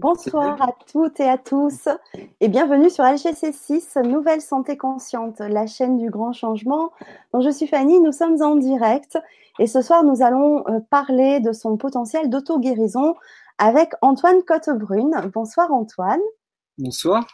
Bonsoir 0.00 0.62
à 0.62 0.68
toutes 0.92 1.18
et 1.18 1.28
à 1.28 1.38
tous 1.38 1.88
et 2.40 2.46
bienvenue 2.46 2.88
sur 2.88 3.02
LGC6, 3.02 4.00
Nouvelle 4.06 4.40
Santé 4.40 4.76
Consciente, 4.76 5.40
la 5.40 5.66
chaîne 5.66 5.96
du 5.96 6.08
grand 6.08 6.32
changement. 6.32 6.92
Donc, 7.32 7.42
je 7.42 7.50
suis 7.50 7.66
Fanny, 7.66 7.98
nous 7.98 8.12
sommes 8.12 8.40
en 8.40 8.54
direct 8.54 9.18
et 9.58 9.66
ce 9.66 9.82
soir 9.82 10.04
nous 10.04 10.22
allons 10.22 10.64
euh, 10.68 10.78
parler 10.88 11.40
de 11.40 11.52
son 11.52 11.76
potentiel 11.76 12.30
d'auto-guérison 12.30 13.16
avec 13.58 13.90
Antoine 14.00 14.44
Cottebrune. 14.44 15.20
Bonsoir 15.34 15.72
Antoine. 15.72 16.22
Bonsoir. 16.78 17.26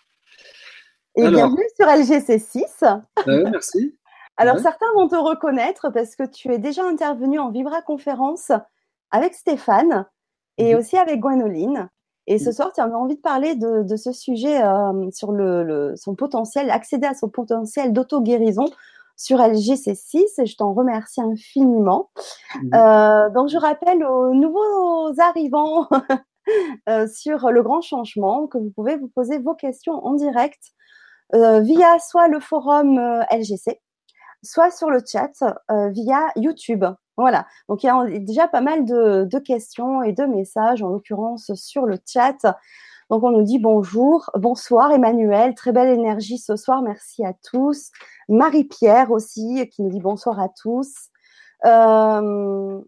Et 1.17 1.29
bienvenue 1.29 1.69
sur 1.77 1.87
LGC6. 1.87 3.03
Euh, 3.29 3.51
merci. 3.51 3.95
Alors 4.39 4.59
certains 4.59 4.91
vont 4.95 5.09
te 5.09 5.17
reconnaître 5.17 5.91
parce 5.91 6.17
que 6.17 6.25
tu 6.25 6.51
es 6.51 6.59
déjà 6.59 6.83
intervenu 6.83 7.39
en 7.39 7.51
Vibra 7.51 7.83
conférence 7.83 8.53
avec 9.11 9.35
Stéphane 9.35 10.07
et 10.57 10.73
mhm. 10.73 10.81
aussi 10.81 10.97
avec 10.97 11.21
Gwenoline. 11.21 11.91
Et 12.27 12.39
ce 12.39 12.53
soir, 12.53 12.73
tu 12.73 12.81
as 12.81 12.89
envie 12.89 13.17
de 13.17 13.21
parler 13.21 13.55
de, 13.55 13.97
ce 13.97 14.13
sujet 14.13 14.63
euh, 14.63 15.11
sur 15.13 15.33
le, 15.33 15.95
son 15.97 16.15
potentiel, 16.15 16.71
accéder 16.71 17.07
à 17.07 17.15
son 17.15 17.29
potentiel 17.29 17.93
d'auto-guérison 17.93 18.65
sur 19.17 19.39
LGC6 19.39 20.41
et 20.41 20.47
je 20.47 20.57
t'en 20.57 20.73
remercie 20.73 21.21
infiniment. 21.21 22.11
Mmh. 22.63 22.75
Euh, 22.75 23.31
donc, 23.31 23.49
je 23.49 23.59
rappelle 23.59 24.05
aux 24.05 24.35
nouveaux 24.35 25.13
arrivants 25.21 25.89
euh, 26.89 27.07
sur 27.09 27.51
le 27.51 27.63
grand 27.63 27.83
changement 27.83 28.47
que 28.47 28.59
vous 28.59 28.71
pouvez 28.71 28.97
vous 28.97 29.09
poser 29.09 29.39
vos 29.39 29.55
questions 29.55 30.05
en 30.05 30.15
direct 30.15 30.61
via 31.33 31.99
soit 31.99 32.29
le 32.29 32.39
forum 32.39 32.97
LGC, 33.33 33.81
soit 34.45 34.71
sur 34.71 34.91
le 34.91 35.01
chat 35.05 35.33
via 35.91 36.29
YouTube. 36.37 36.85
Voilà, 37.17 37.47
donc 37.69 37.85
il 37.85 37.87
y 37.87 37.91
a 37.91 38.19
déjà 38.19 38.49
pas 38.49 38.61
mal 38.61 38.85
de, 38.85 39.39
questions 39.39 40.03
et 40.03 40.13
de 40.13 40.25
messages, 40.25 40.83
en 40.83 40.89
l'occurrence 40.89 41.53
sur 41.55 41.87
le 41.87 41.97
chat. 42.07 42.39
Donc 43.11 43.23
on 43.23 43.31
nous 43.31 43.43
dit 43.43 43.59
bonjour, 43.59 44.31
bonsoir 44.35 44.91
Emmanuel, 44.91 45.55
très 45.55 45.73
belle 45.73 45.91
énergie 45.91 46.39
ce 46.39 46.57
soir, 46.57 46.83
merci 46.83 47.25
à 47.25 47.35
tous. 47.35 47.91
Marie-Pierre 48.29 49.11
aussi 49.11 49.69
qui 49.71 49.83
nous 49.83 49.91
dit 49.91 50.01
bonsoir 50.01 50.41
à 50.41 50.49
tous. 50.49 51.11
Euh, 51.67 52.81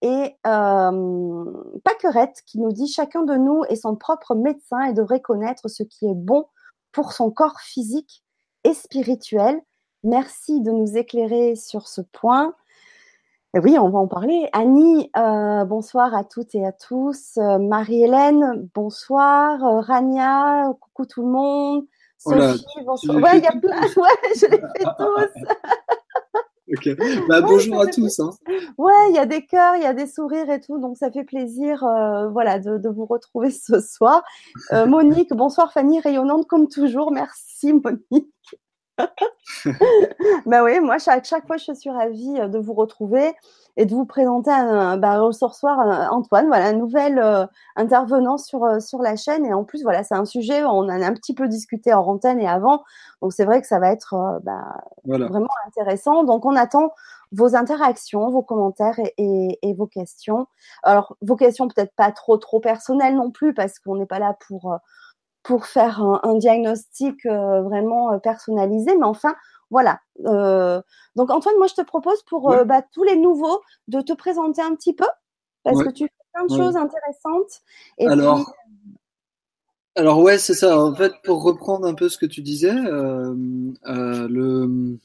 et 0.00 0.36
euh, 0.46 1.44
Paquerette 1.84 2.42
qui 2.46 2.60
nous 2.60 2.72
dit 2.72 2.86
chacun 2.86 3.22
de 3.22 3.34
nous 3.34 3.64
est 3.68 3.76
son 3.76 3.96
propre 3.96 4.34
médecin 4.34 4.82
et 4.82 4.92
devrait 4.92 5.20
connaître 5.20 5.68
ce 5.68 5.82
qui 5.82 6.06
est 6.06 6.14
bon 6.14 6.46
pour 6.92 7.12
son 7.12 7.30
corps 7.30 7.60
physique 7.60 8.24
et 8.64 8.74
spirituel. 8.74 9.60
Merci 10.04 10.60
de 10.60 10.70
nous 10.70 10.96
éclairer 10.96 11.56
sur 11.56 11.88
ce 11.88 12.00
point. 12.00 12.54
Eh 13.56 13.60
oui, 13.60 13.78
on 13.78 13.88
va 13.88 13.98
en 13.98 14.06
parler. 14.06 14.50
Annie, 14.52 15.10
euh, 15.16 15.64
bonsoir 15.64 16.14
à 16.14 16.22
toutes 16.22 16.54
et 16.54 16.66
à 16.66 16.72
tous. 16.72 17.38
Euh, 17.38 17.56
Marie-Hélène, 17.58 18.68
bonsoir. 18.74 19.64
Euh, 19.64 19.80
Rania, 19.80 20.70
coucou 20.80 21.06
tout 21.06 21.22
le 21.22 21.32
monde. 21.32 21.86
Sophie, 22.18 22.62
bonsoir. 22.84 23.16
Ouais, 23.16 23.38
il 23.38 23.44
y 23.44 23.46
a 23.46 23.52
plein. 23.52 23.80
Ouais, 23.96 24.10
je 24.36 24.44
les 24.50 24.58
fais 24.58 24.84
tous. 24.98 25.30
Bah, 27.26 27.40
bonjour 27.40 27.80
à 27.80 27.86
tous. 27.86 28.20
Hein. 28.20 28.32
Ouais, 28.76 28.92
il 29.08 29.16
y 29.16 29.18
a 29.18 29.24
des 29.24 29.46
cœurs, 29.46 29.76
il 29.76 29.82
y 29.82 29.86
a 29.86 29.94
des 29.94 30.06
sourires 30.06 30.50
et 30.50 30.60
tout, 30.60 30.76
donc 30.78 30.98
ça 30.98 31.10
fait 31.10 31.24
plaisir, 31.24 31.78
voilà, 32.30 32.58
de, 32.58 32.76
de, 32.76 32.90
vous 32.90 33.06
retrouver 33.06 33.50
ce 33.66 33.80
soir. 33.80 34.22
Monique, 34.70 35.32
bonsoir 35.32 35.72
Fanny, 35.72 36.00
rayonnante 36.00 36.46
comme 36.46 36.68
toujours. 36.68 37.12
Merci 37.12 37.72
Monique. 37.72 38.34
bah 40.46 40.62
oui, 40.64 40.80
moi, 40.80 40.98
chaque, 40.98 41.24
chaque 41.24 41.46
fois, 41.46 41.56
je 41.56 41.72
suis 41.72 41.90
ravie 41.90 42.40
euh, 42.40 42.48
de 42.48 42.58
vous 42.58 42.74
retrouver 42.74 43.32
et 43.76 43.86
de 43.86 43.94
vous 43.94 44.04
présenter 44.04 44.50
un, 44.50 44.96
bah, 44.96 45.20
soir, 45.32 46.10
Antoine, 46.12 46.48
voilà, 46.48 46.66
un 46.66 46.72
nouvel 46.72 47.18
euh, 47.18 47.46
intervenant 47.76 48.36
sur, 48.36 48.64
euh, 48.64 48.80
sur 48.80 49.00
la 49.00 49.14
chaîne. 49.14 49.46
Et 49.46 49.54
en 49.54 49.64
plus, 49.64 49.82
voilà, 49.82 50.02
c'est 50.02 50.16
un 50.16 50.24
sujet, 50.24 50.64
on 50.64 50.78
en 50.78 50.88
a 50.88 51.06
un 51.06 51.14
petit 51.14 51.34
peu 51.34 51.46
discuté 51.46 51.92
en 51.92 52.04
antenne 52.04 52.40
et 52.40 52.48
avant. 52.48 52.82
Donc, 53.22 53.32
c'est 53.32 53.44
vrai 53.44 53.60
que 53.60 53.68
ça 53.68 53.78
va 53.78 53.90
être 53.92 54.40
bah, 54.42 54.82
vraiment 55.04 55.48
intéressant. 55.66 56.24
Donc, 56.24 56.44
on 56.44 56.56
attend 56.56 56.90
vos 57.30 57.54
interactions, 57.54 58.30
vos 58.30 58.42
commentaires 58.42 58.98
et, 59.16 59.58
et, 59.62 59.74
vos 59.74 59.86
questions. 59.86 60.46
Alors, 60.82 61.16
vos 61.22 61.36
questions 61.36 61.68
peut-être 61.68 61.94
pas 61.94 62.10
trop, 62.10 62.36
trop 62.36 62.58
personnelles 62.58 63.14
non 63.14 63.30
plus, 63.30 63.54
parce 63.54 63.78
qu'on 63.78 63.96
n'est 63.96 64.06
pas 64.06 64.18
là 64.18 64.36
pour 64.48 64.78
pour 65.48 65.64
faire 65.64 66.02
un, 66.02 66.36
diagnostic 66.36 67.24
euh, 67.24 67.62
vraiment 67.62 68.12
euh, 68.12 68.18
personnalisé, 68.18 68.94
mais 68.98 69.06
enfin, 69.06 69.34
voilà. 69.70 69.98
Euh, 70.26 70.82
donc 71.16 71.30
Antoine, 71.30 71.54
moi 71.56 71.68
je 71.68 71.74
te 71.74 71.80
propose 71.80 72.22
pour 72.24 72.54
bah, 72.66 72.82
tous 72.92 73.02
les 73.02 73.16
nouveaux 73.16 73.62
de 73.88 74.02
te 74.02 74.12
présenter 74.12 74.60
un 74.60 74.74
petit 74.74 74.92
peu, 74.92 75.06
parce 75.64 75.82
que 75.82 75.88
tu 75.88 76.04
fais 76.04 76.12
plein 76.34 76.44
de 76.44 76.50
choses 76.50 76.76
intéressantes. 76.76 77.62
alors, 77.98 78.52
alors 79.96 80.20
ouais, 80.20 80.36
c'est 80.36 80.52
ça. 80.52 80.78
En 80.78 80.94
fait, 80.94 81.14
pour 81.24 81.42
reprendre 81.42 81.86
un 81.86 81.94
peu 81.94 82.10
ce 82.10 82.18
que 82.18 82.26
tu 82.26 82.42
disais, 82.42 82.74
le 82.74 84.98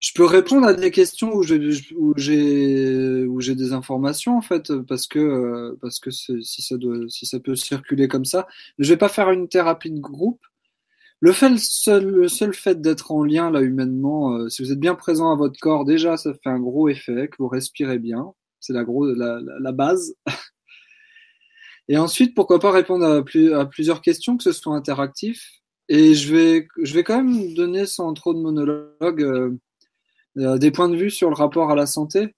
je 0.00 0.12
peux 0.14 0.24
répondre 0.24 0.66
à 0.66 0.72
des 0.72 0.90
questions 0.90 1.34
où 1.34 1.42
j'ai 1.42 1.58
où 1.94 2.14
j'ai 2.16 3.54
des 3.54 3.72
informations 3.72 4.36
en 4.38 4.40
fait 4.40 4.72
parce 4.88 5.06
que 5.06 5.76
parce 5.82 6.00
que 6.00 6.10
si 6.10 6.62
ça 6.62 6.78
doit 6.78 7.08
si 7.08 7.26
ça 7.26 7.38
peut 7.38 7.54
circuler 7.54 8.08
comme 8.08 8.24
ça, 8.24 8.48
je 8.78 8.88
vais 8.88 8.96
pas 8.96 9.10
faire 9.10 9.30
une 9.30 9.48
thérapie 9.48 9.90
de 9.90 10.00
groupe. 10.00 10.40
Le 11.20 11.32
fait 11.32 11.50
le 11.50 11.58
seul 11.58 12.06
le 12.06 12.28
seul 12.28 12.54
fait 12.54 12.80
d'être 12.80 13.12
en 13.12 13.22
lien 13.22 13.50
là 13.50 13.60
humainement, 13.60 14.36
euh, 14.36 14.48
si 14.48 14.62
vous 14.62 14.72
êtes 14.72 14.80
bien 14.80 14.94
présent 14.94 15.32
à 15.32 15.36
votre 15.36 15.60
corps 15.60 15.84
déjà, 15.84 16.16
ça 16.16 16.32
fait 16.32 16.48
un 16.48 16.60
gros 16.60 16.88
effet 16.88 17.28
que 17.28 17.36
vous 17.38 17.48
respirez 17.48 17.98
bien, 17.98 18.32
c'est 18.58 18.72
la 18.72 18.84
gros 18.84 19.06
la, 19.06 19.38
la, 19.60 19.72
base. 19.72 20.14
Et 21.88 21.98
ensuite, 21.98 22.34
pourquoi 22.34 22.58
pas 22.60 22.70
répondre 22.70 23.04
à, 23.04 23.22
plus, 23.24 23.52
à 23.52 23.66
plusieurs 23.66 24.00
questions, 24.00 24.36
que 24.36 24.44
ce 24.44 24.52
soit 24.52 24.74
interactif. 24.76 25.60
Et 25.88 26.14
je 26.14 26.32
vais, 26.34 26.68
je 26.80 26.94
vais 26.94 27.02
quand 27.02 27.22
même 27.22 27.52
donner 27.54 27.84
sans 27.84 28.14
trop 28.14 28.32
de 28.32 28.38
monologue 28.38 29.22
euh, 29.22 29.58
des 30.36 30.70
points 30.70 30.88
de 30.88 30.96
vue 30.96 31.10
sur 31.10 31.28
le 31.28 31.34
rapport 31.34 31.70
à 31.70 31.74
la 31.74 31.86
santé. 31.86 32.34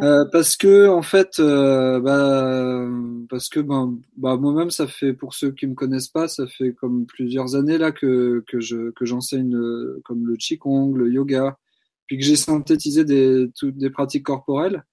Euh, 0.00 0.24
parce 0.32 0.56
que 0.56 0.88
en 0.88 1.02
fait, 1.02 1.38
euh, 1.38 2.00
bah, 2.00 2.88
parce 3.28 3.48
que 3.48 3.60
ben, 3.60 3.98
bah, 4.16 4.36
moi-même, 4.36 4.70
ça 4.70 4.86
fait 4.86 5.12
pour 5.12 5.34
ceux 5.34 5.52
qui 5.52 5.66
me 5.66 5.74
connaissent 5.74 6.08
pas, 6.08 6.28
ça 6.28 6.46
fait 6.46 6.72
comme 6.72 7.04
plusieurs 7.06 7.56
années 7.56 7.78
là 7.78 7.92
que 7.92 8.42
que 8.46 8.60
je 8.60 8.90
que 8.92 9.04
j'enseigne 9.04 9.54
comme 10.04 10.26
le 10.26 10.36
qigong, 10.36 10.94
le 10.94 11.10
yoga, 11.12 11.58
puis 12.06 12.16
que 12.16 12.24
j'ai 12.24 12.36
synthétisé 12.36 13.04
des 13.04 13.50
toutes 13.58 13.76
des 13.76 13.90
pratiques 13.90 14.24
corporelles 14.24 14.84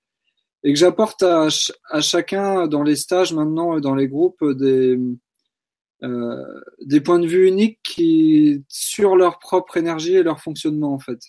et 0.64 0.74
que 0.74 0.80
j'apporte 0.80 1.24
à, 1.24 1.48
à 1.90 2.02
chacun 2.02 2.68
dans 2.68 2.84
les 2.84 2.96
stages 2.98 3.34
maintenant 3.34 3.78
et 3.78 3.82
dans 3.82 3.96
les 3.96 4.08
groupes 4.10 4.44
des 4.44 5.00
euh, 6.04 6.62
des 6.82 7.02
points 7.02 7.20
de 7.20 7.28
vue 7.28 7.48
uniques 7.48 7.80
qui 7.84 8.64
sur 8.70 9.16
leur 9.16 9.40
propre 9.40 9.78
énergie 9.78 10.16
et 10.16 10.24
leur 10.24 10.42
fonctionnement 10.42 10.94
en 10.94 11.00
fait 11.00 11.20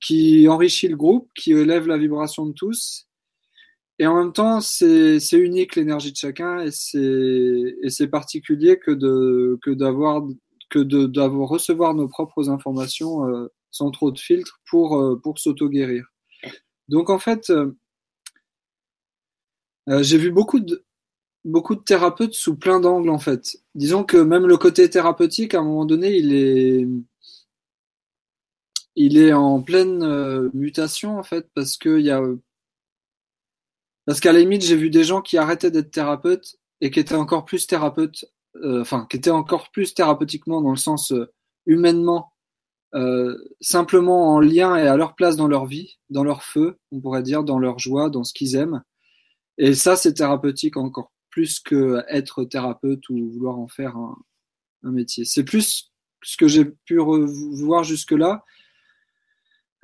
qui 0.00 0.48
enrichit 0.48 0.88
le 0.88 0.96
groupe, 0.96 1.28
qui 1.34 1.52
élève 1.52 1.86
la 1.86 1.98
vibration 1.98 2.46
de 2.46 2.52
tous. 2.52 3.08
Et 3.98 4.06
en 4.06 4.16
même 4.16 4.32
temps, 4.32 4.60
c'est 4.60 5.18
unique 5.32 5.74
l'énergie 5.74 6.12
de 6.12 6.16
chacun 6.16 6.64
et 6.64 6.70
c'est 6.70 8.08
particulier 8.08 8.78
que 8.78 8.92
d'avoir 9.72 10.22
que 10.70 10.78
de 10.78 11.06
d'avoir 11.06 11.48
recevoir 11.48 11.94
nos 11.94 12.08
propres 12.08 12.50
informations 12.50 13.26
euh, 13.26 13.48
sans 13.70 13.90
trop 13.90 14.10
de 14.10 14.18
filtres 14.18 14.60
pour 14.68 14.98
euh, 14.98 15.16
pour 15.16 15.38
s'auto 15.38 15.68
guérir. 15.68 16.06
Donc 16.88 17.10
en 17.10 17.18
fait, 17.18 17.50
euh, 17.50 17.72
j'ai 20.02 20.18
vu 20.18 20.30
beaucoup 20.30 20.60
de 20.60 20.84
beaucoup 21.44 21.74
de 21.74 21.80
thérapeutes 21.80 22.34
sous 22.34 22.56
plein 22.56 22.80
d'angles 22.80 23.10
en 23.10 23.18
fait. 23.18 23.56
Disons 23.74 24.04
que 24.04 24.18
même 24.18 24.46
le 24.46 24.56
côté 24.58 24.88
thérapeutique, 24.90 25.54
à 25.54 25.60
un 25.60 25.64
moment 25.64 25.86
donné, 25.86 26.16
il 26.16 26.34
est 26.34 26.86
il 29.00 29.16
est 29.16 29.32
en 29.32 29.62
pleine 29.62 30.02
euh, 30.02 30.50
mutation 30.54 31.18
en 31.18 31.22
fait 31.22 31.48
parce 31.54 31.76
que 31.76 32.00
y 32.00 32.10
a 32.10 32.20
parce 34.06 34.18
qu'à 34.18 34.32
la 34.32 34.40
limite 34.40 34.62
j'ai 34.62 34.76
vu 34.76 34.90
des 34.90 35.04
gens 35.04 35.22
qui 35.22 35.38
arrêtaient 35.38 35.70
d'être 35.70 35.92
thérapeutes 35.92 36.56
et 36.80 36.90
qui 36.90 36.98
étaient 36.98 37.14
encore 37.14 37.44
plus 37.44 37.68
thérapeutes 37.68 38.24
euh, 38.56 38.80
enfin 38.80 39.06
qui 39.08 39.16
étaient 39.16 39.30
encore 39.30 39.70
plus 39.70 39.94
thérapeutiquement 39.94 40.60
dans 40.62 40.72
le 40.72 40.76
sens 40.76 41.12
euh, 41.12 41.32
humainement 41.64 42.32
simplement 43.60 44.34
en 44.34 44.40
lien 44.40 44.74
et 44.74 44.86
à 44.86 44.96
leur 44.96 45.14
place 45.14 45.36
dans 45.36 45.46
leur 45.46 45.66
vie 45.66 45.98
dans 46.08 46.24
leur 46.24 46.42
feu 46.42 46.78
on 46.90 47.00
pourrait 47.00 47.22
dire 47.22 47.44
dans 47.44 47.58
leur 47.58 47.78
joie 47.78 48.08
dans 48.08 48.24
ce 48.24 48.32
qu'ils 48.32 48.56
aiment. 48.56 48.82
Et 49.58 49.74
ça 49.74 49.94
c'est 49.94 50.14
thérapeutique 50.14 50.76
encore 50.78 51.12
plus 51.30 51.60
que 51.60 52.02
être 52.08 52.44
thérapeute 52.44 53.06
ou 53.10 53.30
vouloir 53.30 53.58
en 53.58 53.68
faire 53.68 53.96
un, 53.96 54.16
un 54.84 54.90
métier. 54.90 55.26
C'est 55.26 55.44
plus 55.44 55.92
ce 56.22 56.36
que 56.38 56.48
j'ai 56.48 56.64
pu 56.64 56.96
voir 56.96 57.84
jusque 57.84 58.12
là 58.12 58.42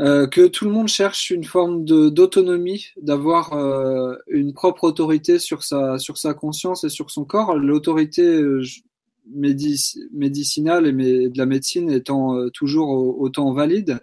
euh, 0.00 0.26
que 0.26 0.48
tout 0.48 0.64
le 0.64 0.72
monde 0.72 0.88
cherche 0.88 1.30
une 1.30 1.44
forme 1.44 1.84
d'autonomie, 1.84 2.88
d'avoir 3.00 3.52
euh, 3.52 4.16
une 4.26 4.52
propre 4.52 4.84
autorité 4.84 5.38
sur 5.38 5.62
sa, 5.62 5.98
sur 5.98 6.18
sa 6.18 6.34
conscience 6.34 6.82
et 6.82 6.88
sur 6.88 7.10
son 7.10 7.24
corps. 7.24 7.56
L'autorité 7.56 8.22
euh, 8.22 8.64
médicinale 9.32 10.86
et 10.88 11.28
de 11.28 11.38
la 11.38 11.46
médecine 11.46 11.90
étant 11.90 12.48
toujours 12.50 12.90
autant 13.20 13.52
valide. 13.52 14.00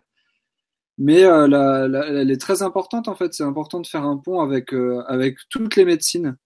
Mais 0.98 1.22
elle 1.22 2.32
est 2.32 2.42
très 2.42 2.64
importante 2.64 3.08
en 3.08 3.16
fait. 3.16 3.34
C'est 3.34 3.44
important 3.44 3.82
de 3.82 3.88
faire 3.88 4.04
un 4.04 4.18
pont 4.18 4.40
avec, 4.40 4.74
avec 5.08 5.38
toutes 5.50 5.76
les 5.76 5.86
médecines 5.86 6.38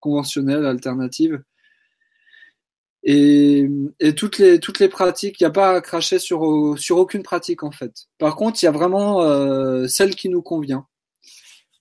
conventionnelles, 0.00 0.64
alternatives, 0.64 1.42
Et, 3.04 3.68
et 4.00 4.14
toutes 4.14 4.38
les 4.38 4.60
toutes 4.60 4.78
les 4.78 4.88
pratiques, 4.88 5.40
il 5.40 5.44
n'y 5.44 5.48
a 5.48 5.50
pas 5.50 5.76
à 5.76 5.80
cracher 5.80 6.18
sur 6.18 6.78
sur 6.78 6.98
aucune 6.98 7.22
pratique 7.22 7.62
en 7.64 7.72
fait. 7.72 7.92
Par 8.18 8.36
contre, 8.36 8.62
il 8.62 8.66
y 8.66 8.68
a 8.68 8.72
vraiment 8.72 9.22
euh, 9.22 9.88
celle 9.88 10.14
qui 10.14 10.28
nous 10.28 10.42
convient. 10.42 10.86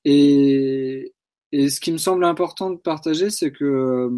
Et 0.05 1.13
et 1.51 1.69
ce 1.69 1.79
qui 1.81 1.91
me 1.91 1.97
semble 1.97 2.23
important 2.25 2.71
de 2.71 2.77
partager, 2.77 3.29
c'est 3.29 3.51
que 3.51 4.09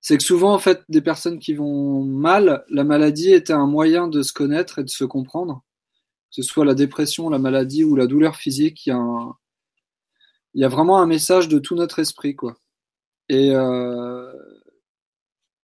c'est 0.00 0.16
que 0.16 0.24
souvent 0.24 0.54
en 0.54 0.58
fait 0.58 0.82
des 0.88 1.02
personnes 1.02 1.38
qui 1.38 1.54
vont 1.54 2.02
mal, 2.04 2.64
la 2.70 2.84
maladie 2.84 3.32
était 3.32 3.52
un 3.52 3.66
moyen 3.66 4.08
de 4.08 4.22
se 4.22 4.32
connaître 4.32 4.78
et 4.78 4.84
de 4.84 4.88
se 4.88 5.04
comprendre. 5.04 5.64
Que 6.30 6.42
ce 6.42 6.42
soit 6.42 6.64
la 6.64 6.74
dépression, 6.74 7.30
la 7.30 7.38
maladie 7.38 7.84
ou 7.84 7.96
la 7.96 8.06
douleur 8.06 8.36
physique, 8.36 8.86
il 8.86 8.90
y 8.90 8.92
a 8.92 8.96
un, 8.96 9.34
il 10.54 10.62
y 10.62 10.64
a 10.64 10.68
vraiment 10.68 10.98
un 10.98 11.06
message 11.06 11.48
de 11.48 11.58
tout 11.58 11.74
notre 11.74 11.98
esprit 11.98 12.36
quoi. 12.36 12.56
Et 13.28 13.52
euh, 13.54 14.32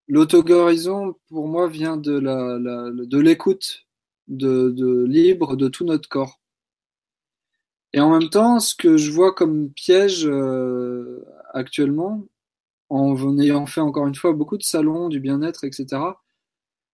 L'auto-guérison, 0.08 1.14
pour 1.28 1.48
moi, 1.48 1.68
vient 1.68 1.96
de 1.96 3.18
l'écoute 3.18 3.84
de, 4.28 5.04
libre 5.04 5.56
de 5.56 5.68
tout 5.68 5.84
notre 5.84 6.08
corps. 6.08 6.40
Et 7.92 8.00
en 8.00 8.10
même 8.10 8.28
temps, 8.28 8.58
ce 8.58 8.74
que 8.74 8.96
je 8.96 9.10
vois 9.10 9.34
comme 9.34 9.70
piège 9.70 10.26
euh, 10.26 11.24
actuellement, 11.52 12.24
en 12.90 13.38
ayant 13.38 13.66
fait 13.66 13.80
encore 13.80 14.06
une 14.06 14.14
fois 14.14 14.32
beaucoup 14.32 14.58
de 14.58 14.62
salons, 14.62 15.08
du 15.08 15.20
bien-être, 15.20 15.64
etc., 15.64 15.86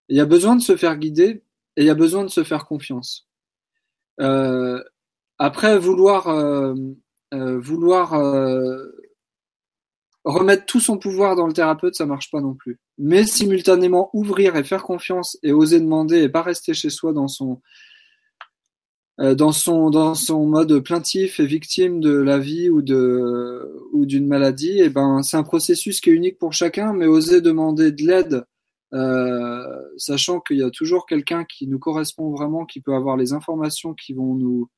il 0.09 0.17
y 0.17 0.21
a 0.21 0.27
besoin 0.27 0.57
de 0.57 0.63
se 0.63 0.77
faire 0.77 0.99
guider 0.99 1.43
et 1.77 1.83
il 1.83 1.87
y 1.87 1.91
a 1.91 1.95
besoin 1.95 2.25
de 2.25 2.29
se 2.29 2.45
faire 2.45 2.67
confiance. 2.67 3.29
Euh, 4.21 4.83
après, 5.39 5.79
vouloir, 5.79 6.29
euh, 6.29 6.75
vouloir 7.33 8.13
remettre 10.25 10.67
tout 10.67 10.81
son 10.81 10.99
pouvoir 10.99 11.37
dans 11.37 11.47
le 11.47 11.53
thérapeute, 11.53 11.95
ça 11.95 12.07
marche 12.07 12.31
pas 12.31 12.41
non 12.41 12.55
plus. 12.55 12.79
Mais 12.99 13.25
simultanément 13.25 14.11
ouvrir 14.13 14.57
et 14.57 14.65
faire 14.65 14.83
confiance 14.83 15.39
et 15.43 15.53
oser 15.53 15.81
demander 15.81 16.23
et 16.23 16.29
pas 16.29 16.43
rester 16.43 16.75
chez 16.75 16.91
soi 16.91 17.13
dans 17.13 17.29
son 17.29 17.61
euh, 19.21 19.35
dans 19.35 19.53
son 19.53 19.91
dans 19.91 20.15
son 20.15 20.47
mode 20.47 20.81
plaintif 20.81 21.41
et 21.41 21.47
victime 21.47 22.01
de 22.01 22.13
la 22.13 22.39
vie 22.39 22.71
ou 22.71 22.81
de 22.83 23.85
ou 23.93 24.07
d'une 24.07 24.27
maladie, 24.27 24.79
et 24.79 24.85
eh 24.85 24.89
ben 24.89 25.23
c'est 25.23 25.37
un 25.37 25.43
processus 25.43 26.01
qui 26.01 26.11
est 26.11 26.15
unique 26.15 26.39
pour 26.39 26.53
chacun, 26.53 26.93
mais 26.93 27.07
oser 27.07 27.41
demander 27.41 27.93
de 27.93 28.03
l'aide, 28.07 28.45
euh, 28.95 29.83
sachant 29.99 30.41
qu'il 30.41 30.59
y 30.59 30.63
a 30.63 30.71
toujours 30.71 31.07
quelqu'un 31.07 31.45
qui 31.45 31.67
nous 31.67 31.79
correspond 31.79 32.31
vraiment, 32.31 32.65
qui 32.65 32.81
peut 32.81 32.95
avoir 32.95 33.17
les 33.17 33.33
informations 33.33 33.95
qui 33.95 34.15
vont 34.15 34.35
nous 34.35 34.69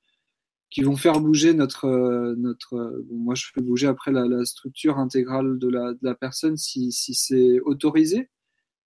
qui 0.72 0.80
vont 0.80 0.96
faire 0.96 1.20
bouger 1.20 1.52
notre 1.52 2.34
notre 2.38 3.02
bon, 3.04 3.16
moi 3.16 3.34
je 3.34 3.44
fais 3.54 3.60
bouger 3.60 3.86
après 3.86 4.10
la, 4.10 4.44
structure 4.46 4.98
intégrale 4.98 5.58
de 5.58 5.69
la, 5.69 6.14
personne 6.14 6.56
si, 6.56 6.90
si 6.92 7.14
c'est 7.14 7.60
autorisé 7.60 8.30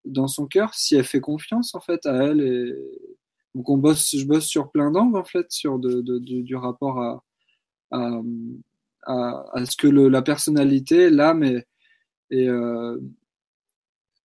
dans 0.05 0.27
son 0.27 0.47
cœur 0.47 0.75
si 0.75 0.97
elle 0.97 1.05
fait 1.05 1.21
confiance 1.21 1.75
en 1.77 1.81
fait 1.81 2.05
à 2.05 2.25
elle 2.25 2.41
et 2.41 2.75
donc 3.55 3.71
on 3.71 3.79
bosse 3.79 4.17
je 4.17 4.25
bosse 4.25 4.47
sur 4.47 4.73
plein 4.73 4.91
d'angles 4.91 5.17
en 5.17 5.25
fait 5.25 5.47
sur 5.51 5.79
de, 5.79 6.19
du 6.19 6.57
rapport 6.57 7.01
à 7.01 7.25
à, 7.93 9.65
ce 9.65 9.77
que 9.77 9.87
la 9.87 10.23
personnalité 10.23 11.09
l'âme 11.09 11.45
et, 11.45 11.65
et 12.31 12.49
euh, 12.49 12.99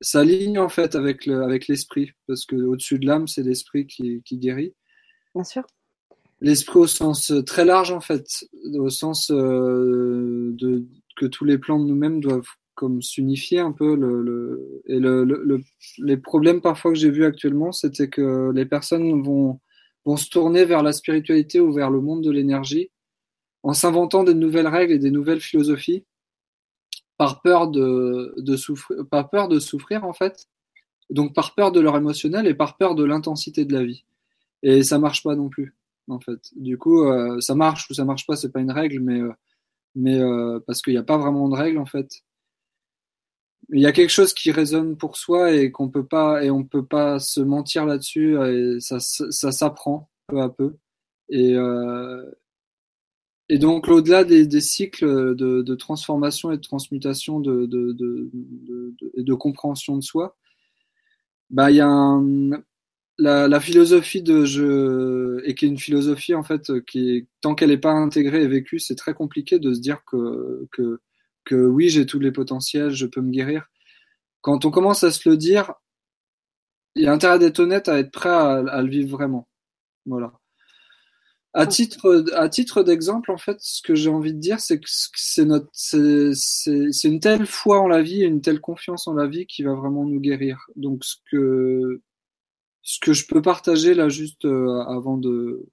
s'aligne 0.01 0.57
en 0.57 0.69
fait 0.69 0.95
avec 0.95 1.27
le, 1.27 1.43
avec 1.43 1.67
l'esprit 1.67 2.11
parce 2.25 2.47
que 2.47 2.55
au-dessus 2.55 2.97
de 2.97 3.05
l'âme 3.05 3.27
c'est 3.27 3.43
l'esprit 3.43 3.85
qui 3.85 4.23
guérit. 4.31 4.73
Bien 5.35 5.43
sûr 5.43 5.63
l'esprit 6.41 6.79
au 6.79 6.87
sens 6.87 7.31
euh, 7.31 7.43
très 7.43 7.65
large 7.65 7.91
en 7.91 8.01
fait, 8.01 8.45
au 8.73 8.89
sens 8.89 9.31
euh, 9.31 10.51
de 10.53 10.85
que 11.15 11.25
tous 11.25 11.45
les 11.45 11.57
plans 11.57 11.79
de 11.79 11.85
nous-mêmes 11.85 12.19
doivent 12.19 12.47
comme 12.73 13.01
s'unifier 13.01 13.59
un 13.59 13.71
peu. 13.71 13.95
Le, 13.95 14.21
le 14.21 14.81
et 14.87 14.99
le, 14.99 15.23
le, 15.23 15.61
les 15.99 16.17
problèmes 16.17 16.61
parfois 16.61 16.91
que 16.91 16.97
j'ai 16.97 17.11
vus 17.11 17.25
actuellement, 17.25 17.71
c'était 17.71 18.09
que 18.09 18.51
les 18.53 18.65
personnes 18.65 19.21
vont 19.21 19.59
vont 20.05 20.17
se 20.17 20.29
tourner 20.29 20.65
vers 20.65 20.81
la 20.83 20.93
spiritualité 20.93 21.59
ou 21.59 21.71
vers 21.73 21.91
le 21.91 22.01
monde 22.01 22.23
de 22.23 22.31
l'énergie 22.31 22.89
en 23.63 23.73
s'inventant 23.73 24.23
des 24.23 24.33
nouvelles 24.33 24.67
règles 24.67 24.93
et 24.93 24.99
des 24.99 25.11
nouvelles 25.11 25.41
philosophies 25.41 26.05
par 27.17 27.43
peur 27.43 27.67
de, 27.67 28.33
de 28.37 28.55
souffrir, 28.57 29.05
par 29.11 29.29
peur 29.29 29.47
de 29.47 29.59
souffrir 29.59 30.03
en 30.05 30.13
fait, 30.13 30.47
donc 31.11 31.35
par 31.35 31.53
peur 31.53 31.71
de 31.71 31.79
leur 31.79 31.95
émotionnel 31.95 32.47
et 32.47 32.55
par 32.55 32.77
peur 32.77 32.95
de 32.95 33.03
l'intensité 33.03 33.63
de 33.63 33.73
la 33.73 33.83
vie. 33.83 34.05
Et 34.63 34.81
ça 34.81 34.97
marche 34.97 35.21
pas 35.21 35.35
non 35.35 35.49
plus 35.49 35.75
en 36.11 36.19
fait. 36.19 36.39
Du 36.55 36.77
coup, 36.77 37.03
euh, 37.05 37.39
ça 37.41 37.55
marche 37.55 37.89
ou 37.89 37.93
ça 37.93 38.05
marche 38.05 38.25
pas, 38.27 38.35
c'est 38.35 38.51
pas 38.51 38.61
une 38.61 38.71
règle, 38.71 38.99
mais 39.01 39.19
euh, 39.19 39.31
mais 39.95 40.19
euh, 40.19 40.59
parce 40.67 40.81
qu'il 40.81 40.93
n'y 40.93 40.99
a 40.99 41.03
pas 41.03 41.17
vraiment 41.17 41.49
de 41.49 41.55
règle 41.55 41.79
en 41.79 41.85
fait. 41.85 42.09
Il 43.69 43.81
y 43.81 43.85
a 43.85 43.91
quelque 43.91 44.09
chose 44.09 44.33
qui 44.33 44.51
résonne 44.51 44.97
pour 44.97 45.17
soi 45.17 45.53
et 45.53 45.71
qu'on 45.71 45.89
peut 45.89 46.05
pas 46.05 46.43
et 46.43 46.51
on 46.51 46.63
peut 46.65 46.85
pas 46.85 47.19
se 47.19 47.41
mentir 47.41 47.85
là-dessus 47.85 48.37
et 48.41 48.79
ça 48.79 48.99
ça 48.99 49.51
s'apprend 49.51 50.09
peu 50.27 50.41
à 50.41 50.49
peu 50.49 50.77
et 51.29 51.55
et 53.49 53.59
donc 53.59 53.87
au-delà 53.89 54.23
des, 54.23 54.61
cycles 54.61 55.35
de, 55.35 55.75
transformation 55.75 56.51
et 56.51 56.57
de 56.57 56.61
transmutation 56.61 57.39
de, 57.39 57.65
de, 57.65 57.91
de, 57.93 58.31
de 59.17 59.33
compréhension 59.33 59.97
de 59.97 60.01
soi, 60.01 60.37
bah 61.49 61.69
il 61.69 61.77
y 61.77 61.81
a 61.81 61.87
un, 61.87 62.51
la, 63.21 63.47
la, 63.47 63.59
philosophie 63.59 64.23
de 64.23 64.45
je 64.45 65.41
et 65.45 65.53
qui 65.55 65.65
est 65.65 65.69
une 65.69 65.77
philosophie 65.77 66.33
en 66.33 66.43
fait 66.43 66.83
qui 66.85 67.17
est, 67.17 67.27
tant 67.41 67.55
qu'elle 67.55 67.69
n'est 67.69 67.77
pas 67.77 67.91
intégrée 67.91 68.43
et 68.43 68.47
vécue, 68.47 68.79
c'est 68.79 68.95
très 68.95 69.13
compliqué 69.13 69.59
de 69.59 69.73
se 69.73 69.79
dire 69.79 70.03
que 70.05 70.67
que 70.71 71.01
que 71.45 71.55
oui 71.55 71.89
j'ai 71.89 72.05
tous 72.05 72.19
les 72.19 72.31
potentiels, 72.31 72.91
je 72.91 73.05
peux 73.05 73.21
me 73.21 73.31
guérir. 73.31 73.67
Quand 74.41 74.65
on 74.65 74.71
commence 74.71 75.03
à 75.03 75.11
se 75.11 75.29
le 75.29 75.37
dire, 75.37 75.73
il 76.95 77.03
y 77.03 77.07
a 77.07 77.13
intérêt 77.13 77.39
d'être 77.39 77.59
honnête, 77.59 77.89
à 77.89 77.99
être 77.99 78.11
prêt 78.11 78.29
à, 78.29 78.53
à 78.57 78.81
le 78.81 78.89
vivre 78.89 79.09
vraiment. 79.17 79.47
Voilà. 80.05 80.33
À 81.53 81.67
titre 81.67 82.25
à 82.33 82.49
titre 82.49 82.81
d'exemple, 82.83 83.31
en 83.31 83.37
fait, 83.37 83.57
ce 83.59 83.81
que 83.81 83.93
j'ai 83.93 84.09
envie 84.09 84.33
de 84.33 84.39
dire, 84.39 84.59
c'est 84.61 84.79
que 84.79 84.87
c'est 84.87 85.45
notre 85.45 85.69
c'est 85.73 86.33
c'est 86.33 87.07
une 87.07 87.19
telle 87.19 87.45
foi 87.45 87.79
en 87.81 87.87
la 87.87 88.01
vie, 88.01 88.23
et 88.23 88.25
une 88.25 88.41
telle 88.41 88.61
confiance 88.61 89.07
en 89.07 89.13
la 89.13 89.27
vie 89.27 89.45
qui 89.47 89.63
va 89.63 89.73
vraiment 89.75 90.05
nous 90.05 90.19
guérir. 90.21 90.65
Donc 90.75 91.03
ce 91.03 91.17
que 91.29 92.01
ce 92.81 92.99
que 92.99 93.13
je 93.13 93.27
peux 93.27 93.41
partager 93.41 93.93
là 93.93 94.09
juste 94.09 94.45
euh, 94.45 94.81
avant 94.87 95.17
de 95.17 95.67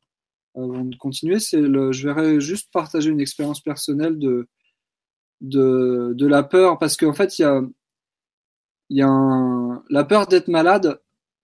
continuer, 0.98 1.38
c'est 1.38 1.60
le, 1.60 1.92
je 1.92 2.06
verrais 2.06 2.40
juste 2.40 2.70
partager 2.72 3.10
une 3.10 3.20
expérience 3.20 3.60
personnelle 3.60 4.18
de 4.18 4.48
de, 5.40 6.26
la 6.26 6.42
peur 6.42 6.78
parce 6.78 6.96
qu'en 6.96 7.12
fait 7.12 7.38
il 7.38 7.42
y 7.42 7.44
a 7.44 7.62
y 8.90 9.02
a 9.02 9.82
la 9.90 10.04
peur 10.04 10.26
d'être 10.26 10.48
malade, 10.48 11.00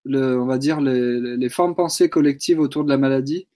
on 0.06 0.46
va 0.46 0.58
dire 0.58 0.80
les, 0.80 1.36
les 1.36 1.48
formes 1.48 1.74
pensées 1.74 2.10
collectives 2.10 2.60
autour 2.60 2.84
de 2.84 2.88
la 2.88 2.98
maladie 2.98 3.46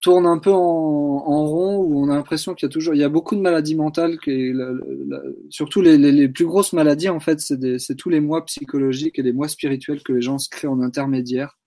tourne 0.00 0.26
un 0.26 0.38
peu 0.38 0.52
en, 0.52 0.56
en, 0.58 1.46
rond 1.46 1.78
où 1.78 2.00
on 2.00 2.10
a 2.10 2.16
l'impression 2.16 2.54
qu'il 2.54 2.66
y 2.66 2.70
a 2.70 2.72
toujours 2.72 2.94
il 2.94 3.00
y 3.00 3.04
a 3.04 3.08
beaucoup 3.08 3.34
de 3.34 3.40
maladies 3.40 3.74
mentales 3.74 4.18
qui 4.18 4.52
la, 4.52 4.70
la, 5.08 5.22
surtout 5.48 5.80
les, 5.80 5.96
les, 5.96 6.12
les, 6.12 6.28
plus 6.28 6.44
grosses 6.44 6.72
maladies 6.72 7.08
en 7.08 7.20
fait 7.20 7.40
c'est 7.40 7.94
tous 7.96 8.10
les 8.10 8.20
mois 8.20 8.44
psychologiques 8.44 9.18
et 9.18 9.22
les 9.22 9.32
mois 9.32 9.48
spirituels 9.48 10.02
que 10.02 10.12
les 10.12 10.20
gens 10.20 10.38
se 10.38 10.48
créent 10.48 10.68
en 10.68 10.80
intermédiaire 10.80 11.58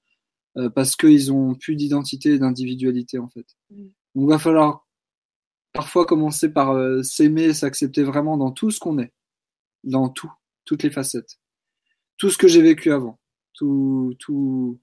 euh, 0.57 0.69
parce 0.69 0.95
qu'ils 0.95 1.33
ont 1.33 1.55
plus 1.55 1.75
d'identité 1.75 2.33
et 2.33 2.39
d'individualité 2.39 3.17
en 3.17 3.27
fait 3.27 3.45
mm. 3.71 3.87
donc 4.15 4.25
il 4.25 4.29
va 4.29 4.39
falloir 4.39 4.87
parfois 5.73 6.05
commencer 6.05 6.49
par 6.49 6.71
euh, 6.71 7.01
s'aimer 7.01 7.45
et 7.45 7.53
s'accepter 7.53 8.03
vraiment 8.03 8.37
dans 8.37 8.51
tout 8.51 8.69
ce 8.69 8.79
qu'on 8.79 8.99
est 8.99 9.11
dans 9.83 10.09
tout 10.09 10.31
toutes 10.65 10.83
les 10.83 10.91
facettes 10.91 11.39
tout 12.17 12.29
ce 12.29 12.37
que 12.37 12.47
j'ai 12.47 12.61
vécu 12.61 12.91
avant 12.91 13.19
tout 13.53 14.13
tout 14.19 14.79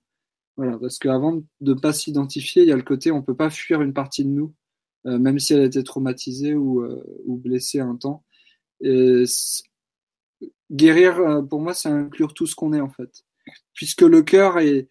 voilà, 0.57 0.79
parce 0.79 0.99
qu'avant 0.99 1.43
de 1.61 1.75
ne 1.75 1.79
pas 1.79 1.93
s'identifier, 1.93 2.63
il 2.63 2.69
y 2.69 2.73
a 2.73 2.77
le 2.77 2.83
côté 2.83 3.11
on 3.11 3.23
peut 3.23 3.37
pas 3.37 3.51
fuir 3.51 3.83
une 3.83 3.93
partie 3.93 4.25
de 4.25 4.31
nous, 4.31 4.55
euh, 5.07 5.19
même 5.19 5.39
si 5.39 5.53
elle 5.53 5.61
a 5.61 5.65
été 5.65 5.83
traumatisée 5.85 6.55
ou, 6.55 6.83
euh, 6.83 7.03
ou 7.27 7.37
blessée 7.37 7.81
un 7.81 7.97
temps. 7.97 8.25
Guérir, 10.71 11.19
euh, 11.21 11.43
pour 11.43 11.61
moi, 11.61 11.75
c'est 11.75 11.89
inclure 11.89 12.35
tout 12.35 12.47
ce 12.47 12.55
qu'on 12.57 12.73
est 12.73 12.81
en 12.81 12.91
fait, 12.91 13.25
puisque 13.75 14.03
le 14.03 14.23
cœur 14.23 14.59
est, 14.59 14.89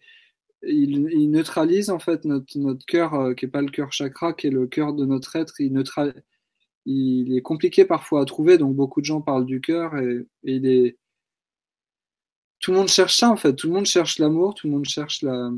il, 0.62 1.30
neutralise 1.30 1.90
en 1.90 1.98
fait 1.98 2.24
notre 2.24 2.58
notre 2.58 2.86
cœur 2.86 3.34
qui 3.36 3.44
est 3.44 3.48
pas 3.48 3.62
le 3.62 3.70
cœur 3.70 3.92
chakra, 3.92 4.32
qui 4.32 4.46
est 4.48 4.50
le 4.50 4.66
cœur 4.66 4.94
de 4.94 5.04
notre 5.04 5.36
être. 5.36 5.60
Il 5.60 5.72
neutral, 5.74 6.22
il 6.86 7.36
est 7.36 7.42
compliqué 7.42 7.84
parfois 7.84 8.22
à 8.22 8.24
trouver, 8.24 8.58
donc 8.58 8.74
beaucoup 8.74 9.00
de 9.00 9.06
gens 9.06 9.20
parlent 9.20 9.46
du 9.46 9.60
cœur 9.60 9.98
et 9.98 10.26
il 10.44 10.66
est 10.66 10.96
tout 12.60 12.72
le 12.72 12.78
monde 12.78 12.88
cherche 12.88 13.16
ça 13.16 13.30
en 13.30 13.36
fait. 13.36 13.54
Tout 13.54 13.68
le 13.68 13.74
monde 13.74 13.86
cherche 13.86 14.18
l'amour, 14.18 14.54
tout 14.54 14.66
le 14.66 14.72
monde 14.72 14.86
cherche 14.86 15.22
la 15.22 15.50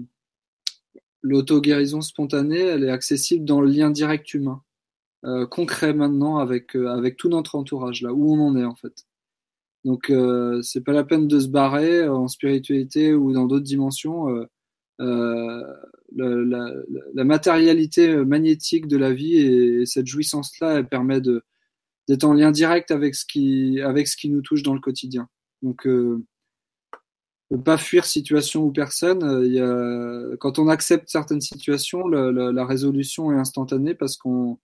l'auto-guérison 1.22 2.00
spontanée. 2.00 2.60
Elle 2.60 2.84
est 2.84 2.90
accessible 2.90 3.44
dans 3.44 3.60
le 3.60 3.68
lien 3.68 3.90
direct 3.90 4.32
humain, 4.34 4.62
euh, 5.24 5.46
concret 5.46 5.94
maintenant 5.94 6.38
avec 6.38 6.76
euh, 6.76 6.88
avec 6.88 7.16
tout 7.16 7.28
notre 7.28 7.54
entourage 7.56 8.02
là 8.02 8.12
où 8.12 8.34
on 8.34 8.40
en 8.40 8.56
est 8.56 8.64
en 8.64 8.74
fait. 8.74 9.06
Donc 9.84 10.10
euh, 10.10 10.60
c'est 10.62 10.84
pas 10.84 10.92
la 10.92 11.04
peine 11.04 11.28
de 11.28 11.40
se 11.40 11.48
barrer 11.48 12.08
en 12.08 12.28
spiritualité 12.28 13.14
ou 13.14 13.32
dans 13.32 13.46
d'autres 13.46 13.64
dimensions. 13.64 14.26
La, 14.98 15.64
matérialité 17.24 18.16
magnétique 18.24 18.86
de 18.88 18.96
la 18.96 19.12
vie 19.12 19.36
et, 19.36 19.82
et 19.82 19.86
cette 19.86 20.06
jouissance 20.06 20.58
là, 20.60 20.78
elle 20.78 20.88
permet 20.88 21.20
de 21.20 21.42
d'être 22.08 22.24
en 22.24 22.32
lien 22.32 22.50
direct 22.50 22.90
avec 22.90 23.14
ce 23.14 23.24
qui 23.26 23.80
avec 23.82 24.08
ce 24.08 24.16
qui 24.16 24.30
nous 24.30 24.42
touche 24.42 24.62
dans 24.62 24.74
le 24.74 24.80
quotidien. 24.80 25.28
Donc, 25.62 25.86
ne 27.50 27.56
pas 27.56 27.78
fuir 27.78 28.04
situation 28.04 28.64
ou 28.64 28.72
personne. 28.72 29.22
euh, 29.22 29.46
Il 29.46 29.52
y 29.52 29.60
a, 29.60 30.36
quand 30.38 30.58
on 30.58 30.68
accepte 30.68 31.08
certaines 31.08 31.40
situations, 31.40 32.06
la, 32.08 32.30
la- 32.32 32.52
la 32.52 32.66
résolution 32.66 33.32
est 33.32 33.36
instantanée 33.36 33.94
parce 33.94 34.16
qu'on 34.16 34.58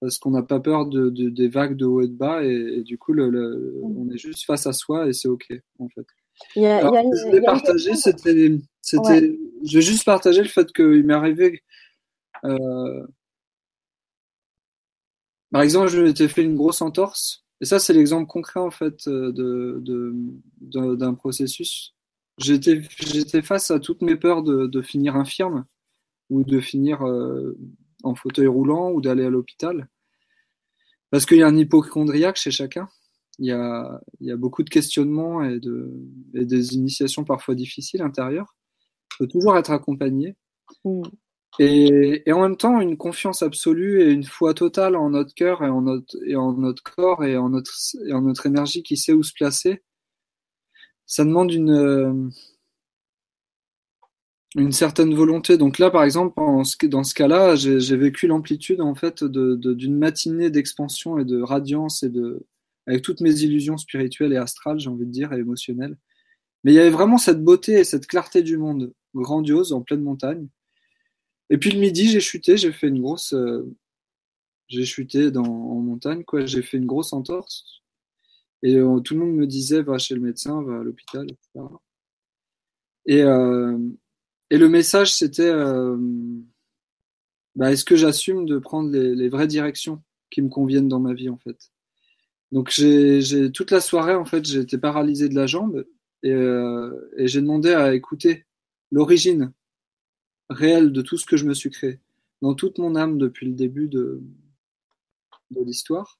parce 0.00 0.18
qu'on 0.18 0.30
n'a 0.32 0.42
pas 0.42 0.60
peur 0.60 0.84
de, 0.86 1.08
de- 1.08 1.30
des 1.30 1.48
vagues 1.48 1.74
de 1.76 1.86
haut 1.86 2.02
et 2.02 2.06
de 2.08 2.12
bas 2.12 2.44
et, 2.44 2.50
et 2.52 2.82
du 2.82 2.98
coup, 2.98 3.14
le, 3.14 3.30
le- 3.30 3.80
on 3.82 4.10
est 4.10 4.18
juste 4.18 4.44
face 4.44 4.66
à 4.66 4.74
soi 4.74 5.08
et 5.08 5.14
c'est 5.14 5.28
ok 5.28 5.46
en 5.78 5.88
fait. 5.88 6.06
Il 6.54 6.62
y 6.62 6.66
a, 6.66 6.76
Alors, 6.76 6.92
il 6.92 6.96
y 6.96 6.98
a 6.98 7.02
ce 7.02 7.06
une- 7.06 7.10
que 7.12 7.16
je 7.18 7.24
voulais 7.24 7.40
partager, 7.40 7.94
c'était, 7.94 8.58
c'était, 8.82 9.38
je 9.64 9.78
vais 9.78 9.82
juste 9.82 10.04
partager 10.04 10.42
le 10.42 10.48
fait 10.48 10.70
qu'il 10.74 11.02
m'est 11.06 11.14
arrivé, 11.14 11.62
euh, 12.44 13.06
par 15.50 15.62
exemple, 15.62 15.88
je 15.88 16.02
m'étais 16.02 16.28
fait 16.28 16.42
une 16.44 16.56
grosse 16.56 16.82
entorse, 16.82 17.44
et 17.62 17.64
ça, 17.64 17.78
c'est 17.78 17.94
l'exemple 17.94 18.26
concret 18.26 18.60
en 18.60 18.70
fait 18.70 19.06
euh, 19.08 19.32
de, 19.32 19.78
de, 19.80 20.14
de- 20.60 20.94
d'un 20.96 21.14
processus. 21.14 21.94
J'étais, 22.38 22.82
j'étais 22.98 23.42
face 23.42 23.70
à 23.70 23.80
toutes 23.80 24.02
mes 24.02 24.16
peurs 24.16 24.42
de, 24.42 24.66
de 24.66 24.82
finir 24.82 25.16
infirme 25.16 25.64
ou 26.28 26.44
de 26.44 26.60
finir 26.60 27.06
euh, 27.06 27.56
en 28.02 28.14
fauteuil 28.14 28.46
roulant 28.46 28.90
ou 28.90 29.00
d'aller 29.00 29.24
à 29.24 29.30
l'hôpital, 29.30 29.88
parce 31.10 31.24
qu'il 31.24 31.38
y 31.38 31.42
a 31.42 31.46
un 31.46 31.56
hypochondriaque 31.56 32.36
chez 32.36 32.50
chacun. 32.50 32.88
Il 33.38 33.46
y 33.46 33.52
a, 33.52 34.00
il 34.20 34.26
y 34.26 34.30
a 34.30 34.36
beaucoup 34.36 34.62
de 34.62 34.70
questionnements 34.70 35.42
et, 35.42 35.60
de, 35.60 35.92
et 36.34 36.46
des 36.46 36.74
initiations 36.74 37.24
parfois 37.24 37.54
difficiles 37.54 38.02
intérieures. 38.02 38.54
Il 39.12 39.16
faut 39.18 39.26
toujours 39.26 39.56
être 39.56 39.70
accompagné. 39.70 40.36
Mm. 40.84 41.02
Et, 41.58 42.22
et 42.26 42.32
en 42.32 42.42
même 42.42 42.56
temps, 42.56 42.80
une 42.80 42.96
confiance 42.96 43.42
absolue 43.42 44.02
et 44.02 44.10
une 44.10 44.24
foi 44.24 44.52
totale 44.52 44.96
en 44.96 45.10
notre 45.10 45.34
cœur 45.34 45.62
et 45.62 45.68
en 45.68 45.82
notre, 45.82 46.16
et 46.26 46.36
en 46.36 46.52
notre 46.52 46.82
corps 46.82 47.24
et 47.24 47.36
en 47.36 47.48
notre, 47.48 47.72
et 48.06 48.12
en 48.12 48.22
notre 48.22 48.46
énergie 48.46 48.82
qui 48.82 48.96
sait 48.96 49.12
où 49.12 49.22
se 49.22 49.32
placer. 49.32 49.82
Ça 51.06 51.24
demande 51.24 51.52
une, 51.52 51.70
euh, 51.70 52.12
une 54.56 54.72
certaine 54.72 55.14
volonté. 55.14 55.56
Donc 55.58 55.78
là, 55.78 55.90
par 55.90 56.02
exemple, 56.04 56.34
dans 56.88 57.04
ce 57.04 57.14
cas-là, 57.14 57.54
j'ai 57.56 57.96
vécu 57.96 58.26
l'amplitude 58.26 58.80
en 58.80 58.94
fait 58.94 59.22
d'une 59.24 59.96
matinée 59.96 60.50
d'expansion 60.50 61.18
et 61.18 61.24
de 61.24 61.40
radiance 61.40 62.02
et 62.02 62.08
de, 62.08 62.46
avec 62.86 63.02
toutes 63.02 63.20
mes 63.20 63.42
illusions 63.42 63.76
spirituelles 63.76 64.32
et 64.32 64.36
astrales, 64.36 64.78
j'ai 64.78 64.88
envie 64.88 65.06
de 65.06 65.10
dire, 65.10 65.32
et 65.32 65.38
émotionnelles. 65.38 65.96
Mais 66.64 66.72
il 66.72 66.74
y 66.76 66.78
avait 66.78 66.90
vraiment 66.90 67.18
cette 67.18 67.44
beauté 67.44 67.72
et 67.80 67.84
cette 67.84 68.06
clarté 68.06 68.42
du 68.42 68.56
monde 68.56 68.92
grandiose 69.14 69.72
en 69.72 69.82
pleine 69.82 70.02
montagne. 70.02 70.48
Et 71.50 71.58
puis 71.58 71.70
le 71.70 71.78
midi, 71.78 72.08
j'ai 72.08 72.20
chuté, 72.20 72.56
j'ai 72.56 72.72
fait 72.72 72.88
une 72.88 73.00
grosse, 73.00 73.32
euh, 73.34 73.62
j'ai 74.68 74.84
chuté 74.84 75.30
en 75.36 75.80
montagne, 75.80 76.24
quoi. 76.24 76.46
J'ai 76.46 76.62
fait 76.62 76.76
une 76.78 76.86
grosse 76.86 77.12
entorse. 77.12 77.82
Et 78.66 78.74
euh, 78.74 78.98
tout 78.98 79.14
le 79.14 79.20
monde 79.20 79.36
me 79.36 79.46
disait, 79.46 79.80
va 79.80 79.96
chez 79.96 80.16
le 80.16 80.20
médecin, 80.20 80.60
va 80.60 80.80
à 80.80 80.82
l'hôpital, 80.82 81.24
etc. 81.30 81.64
Et, 83.06 83.22
euh, 83.22 83.78
et 84.50 84.58
le 84.58 84.68
message, 84.68 85.14
c'était, 85.14 85.48
euh, 85.48 85.96
bah, 87.54 87.70
est-ce 87.70 87.84
que 87.84 87.94
j'assume 87.94 88.44
de 88.44 88.58
prendre 88.58 88.90
les, 88.90 89.28
vraies 89.28 89.46
directions 89.46 90.02
qui 90.30 90.42
me 90.42 90.48
conviennent 90.48 90.88
dans 90.88 90.98
ma 90.98 91.14
vie, 91.14 91.28
en 91.28 91.36
fait? 91.36 91.70
Donc 92.50 92.70
j'ai, 92.70 93.52
toute 93.52 93.70
la 93.70 93.80
soirée, 93.80 94.16
en 94.16 94.24
fait, 94.24 94.44
été 94.48 94.78
paralysé 94.78 95.28
de 95.28 95.36
la 95.36 95.46
jambe 95.46 95.86
et, 96.24 96.30
et 96.30 97.28
j'ai 97.28 97.40
demandé 97.40 97.70
à 97.72 97.94
écouter 97.94 98.46
l'origine 98.90 99.52
réelle 100.50 100.90
de 100.90 101.02
tout 101.02 101.18
ce 101.18 101.26
que 101.26 101.36
je 101.36 101.44
me 101.44 101.54
suis 101.54 101.70
créé 101.70 102.00
dans 102.42 102.54
toute 102.54 102.78
mon 102.78 102.96
âme 102.96 103.16
depuis 103.16 103.46
le 103.46 103.54
début 103.54 103.86
de, 103.88 104.20
de 105.52 105.62
l'histoire. 105.62 106.18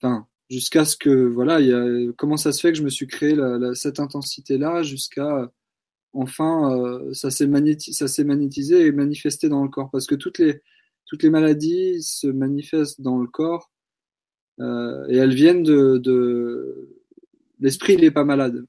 Enfin, 0.00 0.26
jusqu'à 0.48 0.84
ce 0.84 0.96
que, 0.96 1.26
voilà, 1.26 1.60
il 1.60 1.68
y 1.68 1.72
a, 1.72 2.12
comment 2.16 2.36
ça 2.36 2.52
se 2.52 2.60
fait 2.60 2.72
que 2.72 2.78
je 2.78 2.84
me 2.84 2.90
suis 2.90 3.06
créé 3.06 3.34
la, 3.34 3.58
la, 3.58 3.74
cette 3.74 4.00
intensité-là 4.00 4.82
jusqu'à, 4.82 5.50
enfin, 6.12 6.76
euh, 6.78 7.12
ça 7.14 7.30
s'est 7.30 7.46
magnétisé 7.46 8.86
et 8.86 8.92
manifesté 8.92 9.48
dans 9.48 9.62
le 9.62 9.68
corps. 9.68 9.90
Parce 9.90 10.06
que 10.06 10.14
toutes 10.14 10.38
les, 10.38 10.62
toutes 11.06 11.22
les 11.22 11.30
maladies 11.30 12.02
se 12.02 12.26
manifestent 12.26 13.00
dans 13.00 13.18
le 13.18 13.28
corps 13.28 13.70
euh, 14.60 15.06
et 15.08 15.16
elles 15.16 15.34
viennent 15.34 15.62
de, 15.62 15.98
de... 15.98 16.88
l'esprit, 17.60 17.94
il 17.94 18.04
est 18.04 18.10
pas 18.10 18.24
malade. 18.24 18.64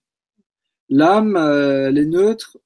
L'âme, 0.89 1.35
euh, 1.35 1.89
elle 1.89 1.97
est 1.97 2.05
neutre, 2.05 2.57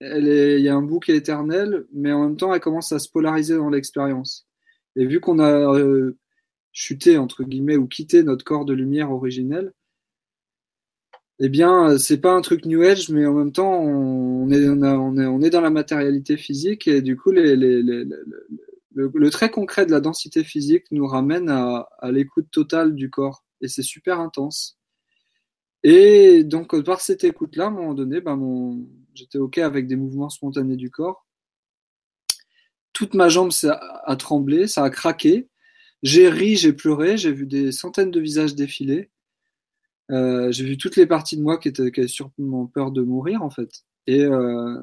elle 0.00 0.28
est, 0.28 0.58
il 0.58 0.64
y 0.64 0.68
a 0.68 0.74
un 0.74 0.82
bouc 0.82 1.04
qui 1.04 1.12
est 1.12 1.16
éternel, 1.16 1.86
mais 1.92 2.12
en 2.12 2.24
même 2.24 2.36
temps, 2.36 2.52
elle 2.52 2.60
commence 2.60 2.92
à 2.92 2.98
se 2.98 3.08
polariser 3.08 3.56
dans 3.56 3.70
l'expérience. 3.70 4.46
Et 4.96 5.06
vu 5.06 5.20
qu'on 5.20 5.38
a 5.38 5.74
euh, 5.74 6.16
chuté 6.72 7.18
entre 7.18 7.44
guillemets 7.44 7.76
ou 7.76 7.86
quitté 7.86 8.22
notre 8.22 8.44
corps 8.44 8.64
de 8.64 8.72
lumière 8.72 9.10
originel, 9.12 9.72
eh 11.44 11.48
bien, 11.48 11.98
c'est 11.98 12.20
pas 12.20 12.32
un 12.32 12.40
truc 12.40 12.66
New 12.66 12.82
Age, 12.82 13.08
mais 13.08 13.26
en 13.26 13.34
même 13.34 13.52
temps, 13.52 13.80
on 13.80 14.48
est, 14.50 15.50
dans 15.50 15.60
la 15.60 15.70
matérialité 15.70 16.36
physique 16.36 16.86
et 16.86 17.02
du 17.02 17.16
coup, 17.16 17.32
le, 17.32 17.54
le, 18.94 19.30
trait 19.30 19.50
concret 19.50 19.86
de 19.86 19.90
la 19.90 20.00
densité 20.00 20.44
physique 20.44 20.84
nous 20.92 21.06
ramène 21.06 21.48
à, 21.48 21.88
l'écoute 22.12 22.48
totale 22.50 22.94
du 22.94 23.10
corps 23.10 23.44
et 23.60 23.68
c'est 23.68 23.82
super 23.82 24.20
intense. 24.20 24.78
Et 25.82 26.44
donc, 26.44 26.80
par 26.84 27.00
cette 27.00 27.24
écoute-là, 27.24 27.64
à 27.64 27.68
un 27.68 27.70
moment 27.70 27.94
donné, 27.94 28.20
ben, 28.20 28.36
mon, 28.36 28.86
j'étais 29.14 29.38
OK 29.38 29.58
avec 29.58 29.88
des 29.88 29.96
mouvements 29.96 30.28
spontanés 30.28 30.76
du 30.76 30.90
corps. 30.90 31.26
Toute 32.92 33.14
ma 33.14 33.28
jambe 33.28 33.50
a 34.04 34.16
tremblé, 34.16 34.68
ça 34.68 34.84
a 34.84 34.90
craqué. 34.90 35.48
J'ai 36.02 36.28
ri, 36.28 36.56
j'ai 36.56 36.72
pleuré, 36.72 37.16
j'ai 37.16 37.32
vu 37.32 37.46
des 37.46 37.70
centaines 37.70 38.10
de 38.10 38.20
visages 38.20 38.54
défiler. 38.54 39.10
Euh, 40.10 40.50
j'ai 40.52 40.64
vu 40.64 40.76
toutes 40.76 40.96
les 40.96 41.06
parties 41.06 41.36
de 41.36 41.42
moi 41.42 41.58
qui 41.58 41.68
étaient, 41.68 41.90
qui 41.92 42.00
avaient 42.00 42.08
sûrement 42.08 42.66
peur 42.66 42.90
de 42.90 43.02
mourir, 43.02 43.42
en 43.42 43.50
fait. 43.50 43.70
Et, 44.06 44.24
euh, 44.24 44.82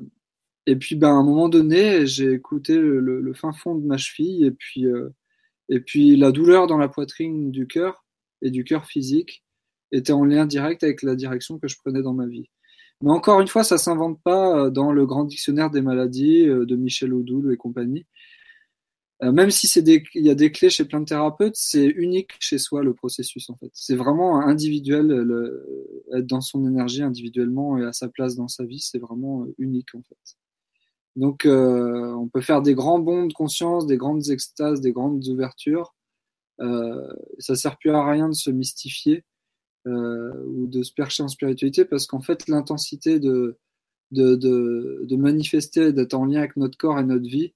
et 0.65 0.75
puis, 0.77 0.95
ben, 0.95 1.09
à 1.09 1.11
un 1.11 1.23
moment 1.23 1.49
donné, 1.49 2.05
j'ai 2.07 2.33
écouté 2.33 2.77
le, 2.77 3.33
fin 3.33 3.51
fond 3.53 3.75
de 3.75 3.85
ma 3.85 3.97
cheville 3.97 4.45
et 4.45 4.51
puis, 4.51 4.85
euh, 4.85 5.09
et 5.69 5.81
puis 5.81 6.15
la 6.15 6.31
douleur 6.31 6.67
dans 6.67 6.77
la 6.77 6.89
poitrine 6.89 7.51
du 7.51 7.67
cœur 7.67 8.05
et 8.41 8.51
du 8.51 8.63
cœur 8.63 8.85
physique 8.85 9.43
était 9.91 10.13
en 10.13 10.25
lien 10.25 10.45
direct 10.45 10.83
avec 10.83 11.03
la 11.03 11.15
direction 11.15 11.59
que 11.59 11.67
je 11.67 11.77
prenais 11.77 12.01
dans 12.01 12.13
ma 12.13 12.27
vie. 12.27 12.49
Mais 13.01 13.11
encore 13.11 13.41
une 13.41 13.47
fois, 13.47 13.63
ça 13.63 13.77
s'invente 13.77 14.21
pas 14.23 14.69
dans 14.69 14.91
le 14.91 15.05
grand 15.05 15.25
dictionnaire 15.25 15.69
des 15.71 15.81
maladies 15.81 16.45
de 16.45 16.75
Michel 16.75 17.13
Odoul 17.13 17.53
et 17.53 17.57
compagnie. 17.57 18.05
Euh, 19.21 19.31
même 19.33 19.51
si 19.51 19.67
c'est 19.67 19.81
des, 19.81 20.03
il 20.15 20.25
y 20.25 20.29
a 20.29 20.35
des 20.35 20.51
clés 20.51 20.69
chez 20.69 20.85
plein 20.85 21.01
de 21.01 21.05
thérapeutes, 21.05 21.55
c'est 21.57 21.85
unique 21.85 22.31
chez 22.39 22.57
soi 22.57 22.83
le 22.83 22.93
processus 22.93 23.49
en 23.49 23.55
fait. 23.57 23.69
C'est 23.73 23.95
vraiment 23.95 24.39
individuel, 24.39 25.07
le, 25.07 26.03
être 26.15 26.25
dans 26.25 26.41
son 26.41 26.65
énergie 26.65 27.03
individuellement 27.03 27.77
et 27.77 27.85
à 27.85 27.93
sa 27.93 28.07
place 28.07 28.35
dans 28.35 28.47
sa 28.47 28.63
vie, 28.65 28.79
c'est 28.79 28.99
vraiment 28.99 29.45
unique 29.57 29.93
en 29.95 30.01
fait. 30.03 30.37
Donc, 31.15 31.45
euh, 31.45 32.13
on 32.13 32.29
peut 32.29 32.41
faire 32.41 32.61
des 32.61 32.73
grands 32.73 32.99
bonds 32.99 33.25
de 33.25 33.33
conscience, 33.33 33.85
des 33.85 33.97
grandes 33.97 34.29
extases, 34.29 34.79
des 34.81 34.93
grandes 34.93 35.27
ouvertures. 35.27 35.93
Euh, 36.61 37.07
ça 37.39 37.55
sert 37.55 37.77
plus 37.77 37.91
à 37.91 38.09
rien 38.09 38.29
de 38.29 38.33
se 38.35 38.49
mystifier 38.51 39.25
euh, 39.87 40.31
ou 40.47 40.67
de 40.67 40.83
se 40.83 40.93
percher 40.93 41.23
en 41.23 41.27
spiritualité 41.27 41.85
parce 41.85 42.05
qu'en 42.07 42.21
fait, 42.21 42.47
l'intensité 42.47 43.19
de, 43.19 43.57
de, 44.11 44.35
de, 44.35 45.01
de 45.03 45.15
manifester, 45.17 45.93
d'être 45.93 46.13
en 46.13 46.25
lien 46.25 46.39
avec 46.39 46.57
notre 46.57 46.77
corps 46.77 46.99
et 46.99 47.03
notre 47.03 47.27
vie, 47.27 47.53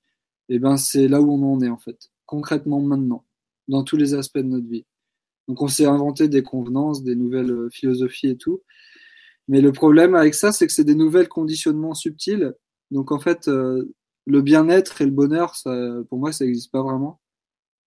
et 0.49 0.55
eh 0.55 0.59
ben 0.59 0.77
c'est 0.77 1.07
là 1.07 1.21
où 1.21 1.31
on 1.31 1.53
en 1.53 1.61
est 1.61 1.69
en 1.69 1.77
fait, 1.77 2.11
concrètement 2.25 2.81
maintenant, 2.81 3.25
dans 3.67 3.83
tous 3.83 3.97
les 3.97 4.13
aspects 4.13 4.39
de 4.39 4.43
notre 4.43 4.67
vie. 4.67 4.85
Donc, 5.47 5.61
on 5.61 5.67
s'est 5.67 5.85
inventé 5.85 6.29
des 6.29 6.43
convenances, 6.43 7.03
des 7.03 7.15
nouvelles 7.15 7.67
philosophies 7.71 8.29
et 8.29 8.37
tout. 8.37 8.61
Mais 9.49 9.59
le 9.59 9.73
problème 9.73 10.15
avec 10.15 10.35
ça, 10.35 10.53
c'est 10.53 10.67
que 10.67 10.73
c'est 10.73 10.85
des 10.85 10.95
nouvelles 10.95 11.27
conditionnements 11.27 11.93
subtils 11.93 12.53
donc 12.93 13.11
en 13.11 13.19
fait, 13.19 13.47
euh, 13.47 13.91
le 14.25 14.41
bien-être 14.41 15.01
et 15.01 15.05
le 15.05 15.11
bonheur, 15.11 15.55
ça, 15.55 15.71
pour 16.09 16.19
moi, 16.19 16.31
ça 16.31 16.45
n'existe 16.45 16.71
pas 16.71 16.83
vraiment. 16.83 17.19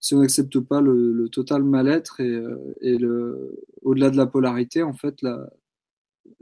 Si 0.01 0.15
on 0.15 0.21
n'accepte 0.21 0.61
pas 0.61 0.81
le, 0.81 1.13
le, 1.13 1.29
total 1.29 1.63
mal-être 1.63 2.21
et, 2.21 2.29
euh, 2.29 2.75
et 2.81 2.99
le, 2.99 3.63
au-delà 3.83 4.11
de 4.11 4.17
la 4.17 4.27
polarité, 4.27 4.83
en 4.83 4.95
fait, 4.95 5.23
la, 5.23 5.49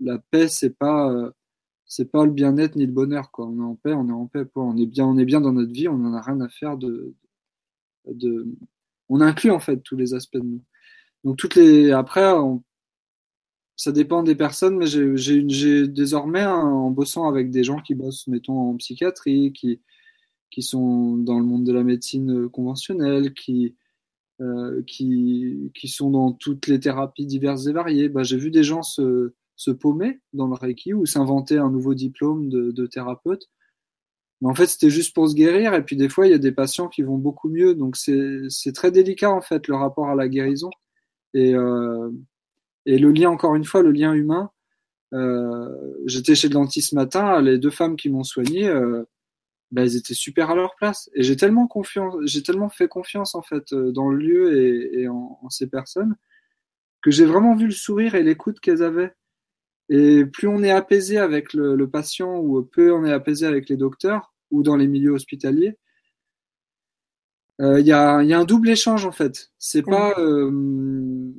la 0.01 0.19
paix, 0.19 0.49
c'est 0.49 0.77
pas, 0.77 1.13
euh, 1.13 1.31
c'est 1.87 2.11
pas 2.11 2.25
le 2.25 2.33
bien-être 2.33 2.77
ni 2.77 2.87
le 2.87 2.93
bonheur. 2.93 3.31
Quoi. 3.31 3.47
On 3.47 3.61
est 3.61 3.65
en 3.65 3.75
paix, 3.77 3.93
on 3.93 4.09
est 4.09 4.13
en 4.13 4.27
paix. 4.27 4.45
Quoi. 4.53 4.65
On 4.65 4.77
est 4.77 4.87
bien, 4.87 5.07
on 5.07 5.19
est 5.19 5.25
bien 5.25 5.41
dans 5.41 5.53
notre 5.53 5.73
vie. 5.73 5.89
On 5.89 5.99
n'en 5.99 6.15
a 6.15 6.21
rien 6.21 6.41
à 6.41 6.49
faire 6.49 6.77
de, 6.77 7.15
de, 8.07 8.47
on 9.09 9.21
inclut 9.21 9.51
en 9.51 9.61
fait 9.61 9.79
tous 9.79 9.97
les 9.97 10.15
aspects 10.15 10.37
de 10.37 10.43
nous. 10.43 10.63
Donc 11.25 11.37
toutes 11.37 11.55
les, 11.57 11.91
après, 11.93 12.33
on, 12.33 12.63
ça 13.77 13.93
dépend 13.93 14.23
des 14.23 14.35
personnes, 14.37 14.77
mais 14.77 14.87
j'ai 14.87 15.89
désormais, 15.89 16.45
en 16.45 16.91
bossant 16.91 17.27
avec 17.29 17.51
des 17.51 17.65
gens 17.65 17.81
qui 17.81 17.95
bossent, 17.95 18.29
mettons, 18.29 18.71
en 18.71 18.77
psychiatrie, 18.77 19.53
qui, 19.53 19.81
qui 20.51 20.63
sont 20.63 21.17
dans 21.17 21.39
le 21.39 21.45
monde 21.45 21.65
de 21.65 21.73
la 21.73 21.83
médecine 21.83 22.49
conventionnelle, 22.49 23.35
qui, 23.35 23.75
euh, 24.41 24.83
qui, 24.87 25.73
qui 25.75 25.89
sont 25.89 26.11
dans 26.11 26.33
toutes 26.33 26.67
les 26.69 26.79
thérapies 26.79 27.27
diverses 27.27 27.67
et 27.67 27.73
variées, 27.73 28.09
bah, 28.09 28.23
j'ai 28.23 28.37
vu 28.37 28.51
des 28.51 28.63
gens 28.63 28.83
se, 28.83 29.35
se 29.57 29.71
paumer 29.71 30.21
dans 30.33 30.47
le 30.47 30.55
Reiki 30.55 30.95
ou 30.95 31.07
s'inventer 31.07 31.59
un 31.59 31.71
nouveau 31.71 31.95
diplôme 31.95 32.49
de, 32.49 32.87
thérapeute. 32.87 33.49
Mais 34.41 34.49
en 34.49 34.55
fait, 34.55 34.67
c'était 34.67 34.91
juste 34.91 35.15
pour 35.15 35.29
se 35.29 35.35
guérir. 35.35 35.75
Et 35.75 35.85
puis, 35.85 35.97
des 35.97 36.09
fois, 36.09 36.27
il 36.27 36.31
y 36.31 36.35
a 36.35 36.39
des 36.39 36.53
patients 36.53 36.89
qui 36.89 37.03
vont 37.03 37.19
beaucoup 37.19 37.49
mieux. 37.49 37.75
Donc, 37.75 37.97
c'est 37.97 38.73
très 38.75 38.91
délicat, 38.91 39.31
en 39.31 39.41
fait, 39.41 39.69
le 39.69 39.77
rapport 39.77 40.09
à 40.09 40.15
la 40.15 40.29
guérison. 40.29 40.71
Et, 41.35 41.55
euh, 41.55 42.11
et 42.87 42.99
le 42.99 43.11
lien, 43.13 43.31
encore 43.31 43.55
une 43.55 43.65
fois, 43.65 43.83
le 43.83 43.93
lien 43.93 44.13
humain, 44.13 44.51
j'étais 46.07 46.35
chez 46.35 46.49
le 46.49 46.55
dentiste 46.55 46.91
ce 46.91 46.95
matin, 46.95 47.41
les 47.41 47.59
deux 47.59 47.71
femmes 47.71 47.97
qui 47.97 48.11
m'ont 48.11 48.25
soigné, 48.25 48.69
bah, 49.71 49.83
elles 49.83 49.97
étaient 49.97 50.15
super 50.15 50.51
à 50.51 50.55
leur 50.55 50.75
place. 50.77 51.11
Et 51.15 51.23
j'ai 51.23 51.37
tellement 51.37 51.67
confiance, 51.67 52.15
j'ai 52.25 52.43
tellement 52.43 52.69
fait 52.69 52.89
confiance 52.89 53.35
en 53.35 53.43
fait 53.43 53.75
dans 53.75 54.09
le 54.09 54.17
lieu 54.19 54.95
et, 54.97 55.09
en, 55.09 55.49
ces 55.51 55.69
personnes 55.69 56.17
que 57.03 57.11
j'ai 57.11 57.27
vraiment 57.27 57.55
vu 57.55 57.67
le 57.67 57.73
sourire 57.73 58.15
et 58.15 58.23
l'écoute 58.23 58.61
qu'elles 58.61 58.83
avaient. 58.83 59.15
Et 59.89 60.25
plus 60.25 60.49
on 60.49 60.63
est 60.63 60.71
apaisé 60.71 61.19
avec 61.19 61.53
le, 61.53 61.77
le, 61.77 61.91
patient 61.91 62.39
ou 62.39 62.63
peu 62.63 62.93
on 62.93 63.05
est 63.05 63.13
apaisé 63.13 63.47
avec 63.47 63.69
les 63.69 63.77
docteurs 63.77 64.33
ou 64.51 64.63
dans 64.63 64.77
les 64.77 64.87
milieux 64.87 65.13
hospitaliers, 65.13 65.77
il 67.59 67.65
euh, 67.65 67.81
y, 67.81 67.93
a, 67.93 68.23
y, 68.23 68.33
a, 68.33 68.39
un 68.39 68.45
double 68.45 68.71
échange 68.71 69.05
en 69.05 69.13
fait. 69.13 69.53
C'est 69.59 69.83
pas 69.83 70.15
euh, 70.19 71.31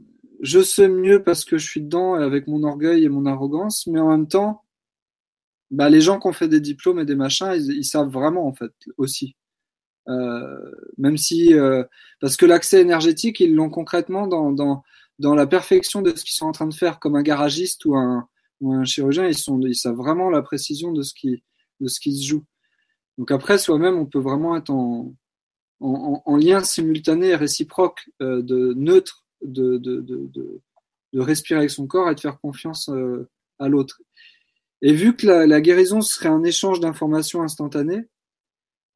je 0.41 0.61
sais 0.61 0.87
mieux 0.87 1.23
parce 1.23 1.43
que 1.43 1.57
je 1.57 1.65
suis 1.67 1.81
dedans 1.81 2.13
avec 2.13 2.47
mon 2.47 2.63
orgueil 2.63 3.03
et 3.03 3.09
mon 3.09 3.25
arrogance, 3.25 3.87
mais 3.87 3.99
en 3.99 4.09
même 4.09 4.27
temps, 4.27 4.63
bah, 5.71 5.89
les 5.89 6.01
gens 6.01 6.19
qui 6.19 6.27
ont 6.27 6.33
fait 6.33 6.47
des 6.47 6.61
diplômes 6.61 6.99
et 6.99 7.05
des 7.05 7.15
machins, 7.15 7.51
ils, 7.53 7.71
ils 7.71 7.83
savent 7.83 8.09
vraiment 8.09 8.47
en 8.47 8.53
fait 8.53 8.71
aussi. 8.97 9.35
Euh, 10.07 10.71
même 10.97 11.17
si 11.17 11.53
parce 12.21 12.37
que 12.37 12.45
l'accès 12.45 12.79
énergétique, 12.79 13.39
ils 13.39 13.55
l'ont 13.55 13.69
concrètement 13.71 14.27
dans, 14.27 14.51
dans, 14.51 14.83
dans 15.19 15.35
la 15.35 15.47
perfection 15.47 16.01
de 16.01 16.15
ce 16.15 16.23
qu'ils 16.23 16.35
sont 16.35 16.45
en 16.45 16.51
train 16.51 16.67
de 16.67 16.73
faire, 16.73 16.99
comme 16.99 17.15
un 17.15 17.23
garagiste 17.23 17.85
ou 17.85 17.95
un, 17.95 18.29
ou 18.62 18.74
un 18.74 18.85
chirurgien, 18.85 19.27
ils 19.27 19.38
sont 19.38 19.59
ils 19.62 19.75
savent 19.75 19.95
vraiment 19.95 20.29
la 20.29 20.41
précision 20.41 20.91
de 20.91 21.01
ce 21.01 21.13
qui 21.13 21.43
de 21.79 21.88
ce 21.88 22.00
qui 22.00 22.15
se 22.15 22.27
joue. 22.27 22.45
Donc 23.17 23.31
après, 23.31 23.57
soi-même, 23.57 23.97
on 23.97 24.05
peut 24.05 24.19
vraiment 24.19 24.55
être 24.57 24.69
en, 24.69 25.13
en, 25.79 26.21
en, 26.25 26.38
lien 26.38 26.63
simultané 26.63 27.29
et 27.29 27.35
réciproque, 27.35 28.09
euh, 28.21 28.41
de 28.41 28.74
neutre, 28.75 29.25
de, 29.41 29.77
de, 29.77 30.01
de, 30.01 30.29
de, 30.33 31.19
respirer 31.19 31.59
avec 31.59 31.69
son 31.69 31.88
corps 31.88 32.09
et 32.09 32.15
de 32.15 32.19
faire 32.19 32.39
confiance 32.41 32.89
euh, 32.89 33.29
à 33.59 33.69
l'autre. 33.69 34.01
Et 34.81 34.93
vu 34.93 35.15
que 35.15 35.27
la, 35.27 35.47
la, 35.47 35.62
guérison 35.62 36.01
serait 36.01 36.29
un 36.29 36.43
échange 36.43 36.81
d'informations 36.81 37.41
instantanées, 37.41 38.03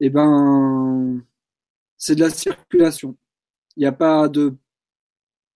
eh 0.00 0.10
ben, 0.10 1.22
c'est 1.96 2.14
de 2.14 2.20
la 2.20 2.30
circulation. 2.30 3.16
Il 3.76 3.80
n'y 3.80 3.86
a 3.86 3.92
pas 3.92 4.28
de 4.28 4.54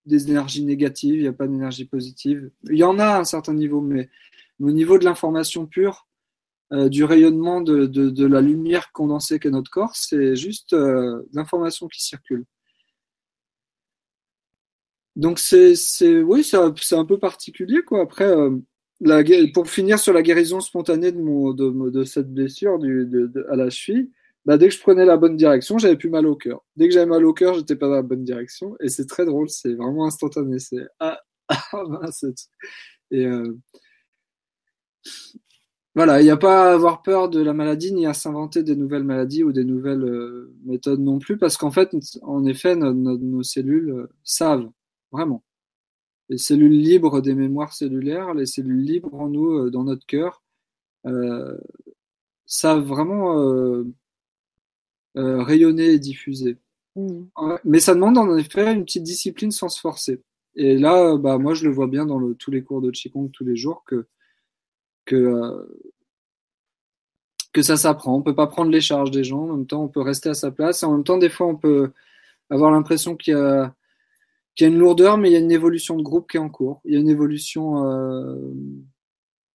des 0.06 0.30
énergies 0.30 0.64
négatives, 0.64 1.16
il 1.16 1.23
n'y 1.23 1.28
a 1.28 1.32
pas 1.32 1.46
d'énergie 1.46 1.84
positive. 1.84 2.50
Il 2.64 2.76
y 2.76 2.84
en 2.84 2.99
a 2.99 3.06
à 3.06 3.18
un 3.20 3.25
certain 3.25 3.54
niveau, 3.54 3.80
mais 3.80 4.08
au 4.61 4.70
niveau 4.70 4.99
de 4.99 5.04
l'information 5.04 5.66
pure, 5.66 6.06
euh, 6.73 6.88
du 6.88 7.04
rayonnement 7.04 7.61
de, 7.61 7.87
de, 7.87 8.26
la 8.26 8.40
lumière 8.40 8.90
condensée 8.92 9.38
qu'est 9.38 9.50
notre 9.50 9.70
corps, 9.70 9.94
c'est 9.94 10.34
juste 10.34 10.73
euh, 10.73 11.23
l'information 11.32 11.88
qui 11.88 12.02
circule. 12.02 12.46
Donc 15.14 15.38
c'est, 15.38 15.75
oui, 16.23 16.42
c'est 16.42 16.96
un 16.96 17.04
peu 17.04 17.18
particulier 17.18 17.82
quoi. 17.82 18.02
Après, 18.02 18.26
euh, 18.26 18.58
pour 19.52 19.68
finir 19.68 19.99
sur 19.99 20.12
la 20.12 20.23
guérison 20.23 20.61
spontanée 20.61 21.12
de 21.12 21.20
mon 21.20 21.52
de, 21.52 21.90
de 21.90 22.04
cette 22.04 22.32
blessure 22.32 22.78
à 23.50 23.56
la 23.56 23.70
cheville, 23.70 24.11
bah, 24.46 24.58
dès 24.58 24.68
que 24.68 24.74
je 24.74 24.80
prenais 24.80 25.06
la 25.06 25.16
bonne 25.16 25.36
direction, 25.36 25.78
j'avais 25.78 25.96
plus 25.96 26.10
mal 26.10 26.26
au 26.26 26.36
cœur. 26.36 26.64
Dès 26.76 26.88
que 26.88 26.94
j'avais 26.94 27.06
mal 27.06 27.24
au 27.24 27.32
cœur, 27.32 27.54
j'étais 27.54 27.76
pas 27.76 27.88
dans 27.88 27.94
la 27.94 28.02
bonne 28.02 28.24
direction. 28.24 28.76
Et 28.80 28.88
c'est 28.88 29.06
très 29.06 29.24
drôle, 29.24 29.48
c'est 29.48 29.74
vraiment 29.74 30.06
instantané. 30.06 30.58
C'est 30.58 30.86
ah, 31.00 31.18
ah 31.48 31.84
mince. 31.88 32.24
Et 33.10 33.26
euh, 33.26 33.56
voilà, 35.94 36.20
il 36.20 36.24
n'y 36.24 36.30
a 36.30 36.36
pas 36.36 36.70
à 36.70 36.74
avoir 36.74 37.02
peur 37.02 37.30
de 37.30 37.40
la 37.40 37.54
maladie 37.54 37.92
ni 37.92 38.06
à 38.06 38.14
s'inventer 38.14 38.62
des 38.62 38.76
nouvelles 38.76 39.04
maladies 39.04 39.44
ou 39.44 39.52
des 39.52 39.64
nouvelles 39.64 40.04
euh, 40.04 40.54
méthodes 40.64 41.00
non 41.00 41.18
plus, 41.18 41.38
parce 41.38 41.56
qu'en 41.56 41.70
fait, 41.70 41.94
en 42.22 42.44
effet, 42.44 42.76
nos, 42.76 43.42
cellules 43.42 43.90
euh, 43.90 44.08
savent 44.24 44.69
vraiment. 45.12 45.45
Les 46.28 46.38
cellules 46.38 46.78
libres 46.80 47.21
des 47.23 47.34
mémoires 47.34 47.73
cellulaires, 47.73 48.34
les 48.34 48.47
cellules 48.47 48.82
libres 48.82 49.14
en 49.14 49.28
nous, 49.28 49.71
dans 49.71 49.84
notre 49.84 50.06
cœur, 50.06 50.42
savent 52.47 52.84
vraiment 52.84 53.84
euh, 55.16 55.42
rayonner 55.42 55.92
et 55.92 55.98
diffuser. 55.98 56.58
Mmh. 56.96 57.24
Mais 57.64 57.80
ça 57.80 57.94
demande 57.94 58.18
en 58.18 58.36
effet 58.36 58.72
une 58.72 58.84
petite 58.84 59.02
discipline 59.02 59.50
sans 59.50 59.68
se 59.68 59.80
forcer. 59.80 60.22
Et 60.56 60.76
là, 60.78 61.16
bah, 61.16 61.38
moi, 61.38 61.54
je 61.54 61.64
le 61.64 61.72
vois 61.72 61.88
bien 61.88 62.06
dans 62.06 62.18
le, 62.18 62.34
tous 62.34 62.50
les 62.50 62.62
cours 62.62 62.80
de 62.80 62.90
Qigong 62.90 63.30
tous 63.32 63.44
les 63.44 63.56
jours 63.56 63.82
que 63.84 64.06
que 65.04 65.66
que 67.52 67.62
ça 67.62 67.76
s'apprend. 67.76 68.16
On 68.16 68.22
peut 68.22 68.34
pas 68.34 68.46
prendre 68.48 68.70
les 68.70 68.80
charges 68.80 69.10
des 69.10 69.24
gens. 69.24 69.44
En 69.44 69.56
même 69.56 69.66
temps, 69.66 69.84
on 69.84 69.88
peut 69.88 70.00
rester 70.02 70.28
à 70.28 70.34
sa 70.34 70.50
place. 70.50 70.82
En 70.82 70.92
même 70.92 71.04
temps, 71.04 71.18
des 71.18 71.30
fois, 71.30 71.46
on 71.46 71.56
peut 71.56 71.92
avoir 72.50 72.70
l'impression 72.72 73.16
qu'il 73.16 73.34
y 73.34 73.36
a 73.36 73.74
qu'il 74.54 74.66
y 74.66 74.70
a 74.70 74.72
une 74.72 74.78
lourdeur, 74.78 75.18
mais 75.18 75.30
il 75.30 75.32
y 75.32 75.36
a 75.36 75.40
une 75.40 75.52
évolution 75.52 75.96
de 75.96 76.02
groupe 76.02 76.30
qui 76.30 76.36
est 76.36 76.40
en 76.40 76.48
cours. 76.50 76.80
Il 76.84 76.94
y 76.94 76.96
a 76.96 77.00
une 77.00 77.08
évolution 77.08 77.86
euh, 77.86 78.36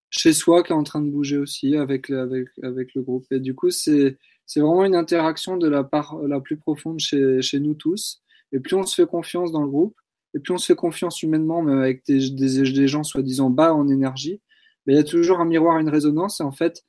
chez 0.09 0.33
soi 0.33 0.63
qui 0.63 0.73
est 0.73 0.75
en 0.75 0.83
train 0.83 1.01
de 1.01 1.09
bouger 1.09 1.37
aussi 1.37 1.75
avec 1.75 2.09
avec 2.09 2.49
avec 2.63 2.93
le 2.95 3.01
groupe. 3.01 3.25
Et 3.31 3.39
du 3.39 3.55
coup, 3.55 3.69
c'est 3.71 4.17
c'est 4.49 4.61
vraiment 4.61 4.83
une 4.83 4.95
interaction 4.95 5.57
de 5.57 5.67
la 5.67 5.83
part 5.83 6.17
la 6.23 6.39
plus 6.39 6.57
profonde 6.57 6.99
chez 6.99 7.39
chez 7.43 7.59
nous 7.59 7.75
tous. 7.75 8.23
Et 8.51 8.59
plus 8.59 8.75
on 8.75 8.83
se 8.83 8.95
fait 8.95 9.07
confiance 9.07 9.51
dans 9.51 9.61
le 9.61 9.69
groupe, 9.69 9.95
et 10.33 10.39
plus 10.39 10.53
on 10.53 10.57
se 10.57 10.65
fait 10.65 10.75
confiance 10.75 11.21
humainement, 11.21 11.61
même 11.61 11.77
avec 11.77 12.03
des, 12.07 12.31
des, 12.31 12.63
des 12.71 12.87
gens 12.87 13.03
soi-disant 13.03 13.51
bas 13.51 13.75
en 13.75 13.87
énergie, 13.87 14.41
mais 14.85 14.93
il 14.93 14.95
y 14.95 14.99
a 14.99 15.03
toujours 15.03 15.39
un 15.39 15.45
miroir, 15.45 15.77
une 15.77 15.89
résonance. 15.89 16.39
Et 16.39 16.43
en 16.43 16.51
fait, 16.51 16.83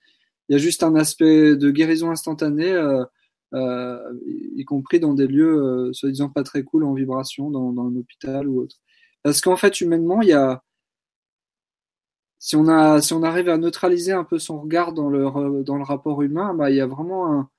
il 0.49 0.55
y 0.55 0.57
a 0.57 0.59
juste 0.59 0.83
un 0.83 0.95
aspect 0.95 1.55
de 1.55 1.71
guérison 1.71 2.11
instantanée, 2.11 2.73
euh, 2.73 3.05
euh, 3.53 3.99
y 4.57 4.65
compris 4.65 4.99
dans 4.99 5.13
des 5.13 5.27
lieux 5.27 5.63
euh, 5.63 5.93
soi-disant 5.93 6.31
pas 6.31 6.45
très 6.45 6.63
cool 6.63 6.85
en 6.85 6.95
vibration, 6.95 7.51
dans, 7.51 7.73
dans 7.73 7.89
un 7.89 7.97
hôpital 7.97 8.49
ou 8.49 8.63
autre. 8.63 8.77
Parce 9.23 9.43
qu'en 9.43 9.57
fait, 9.57 9.83
humainement, 9.83 10.23
il 10.23 10.29
y 10.29 10.33
a 10.33 10.63
si 12.41 12.57
on 12.57 12.67
a 12.69 13.01
si 13.03 13.13
on 13.13 13.23
arrive 13.23 13.51
à 13.51 13.59
neutraliser 13.59 14.13
un 14.13 14.25
peu 14.25 14.39
son 14.39 14.61
regard 14.63 14.95
dans 14.95 15.11
le 15.11 15.63
dans 15.63 15.77
le 15.77 15.85
rapport 15.85 16.23
humain, 16.23 16.55
bah 16.55 16.71
il 16.71 16.77
y 16.77 16.81
a 16.81 16.87
vraiment 16.87 17.31
un 17.33 17.51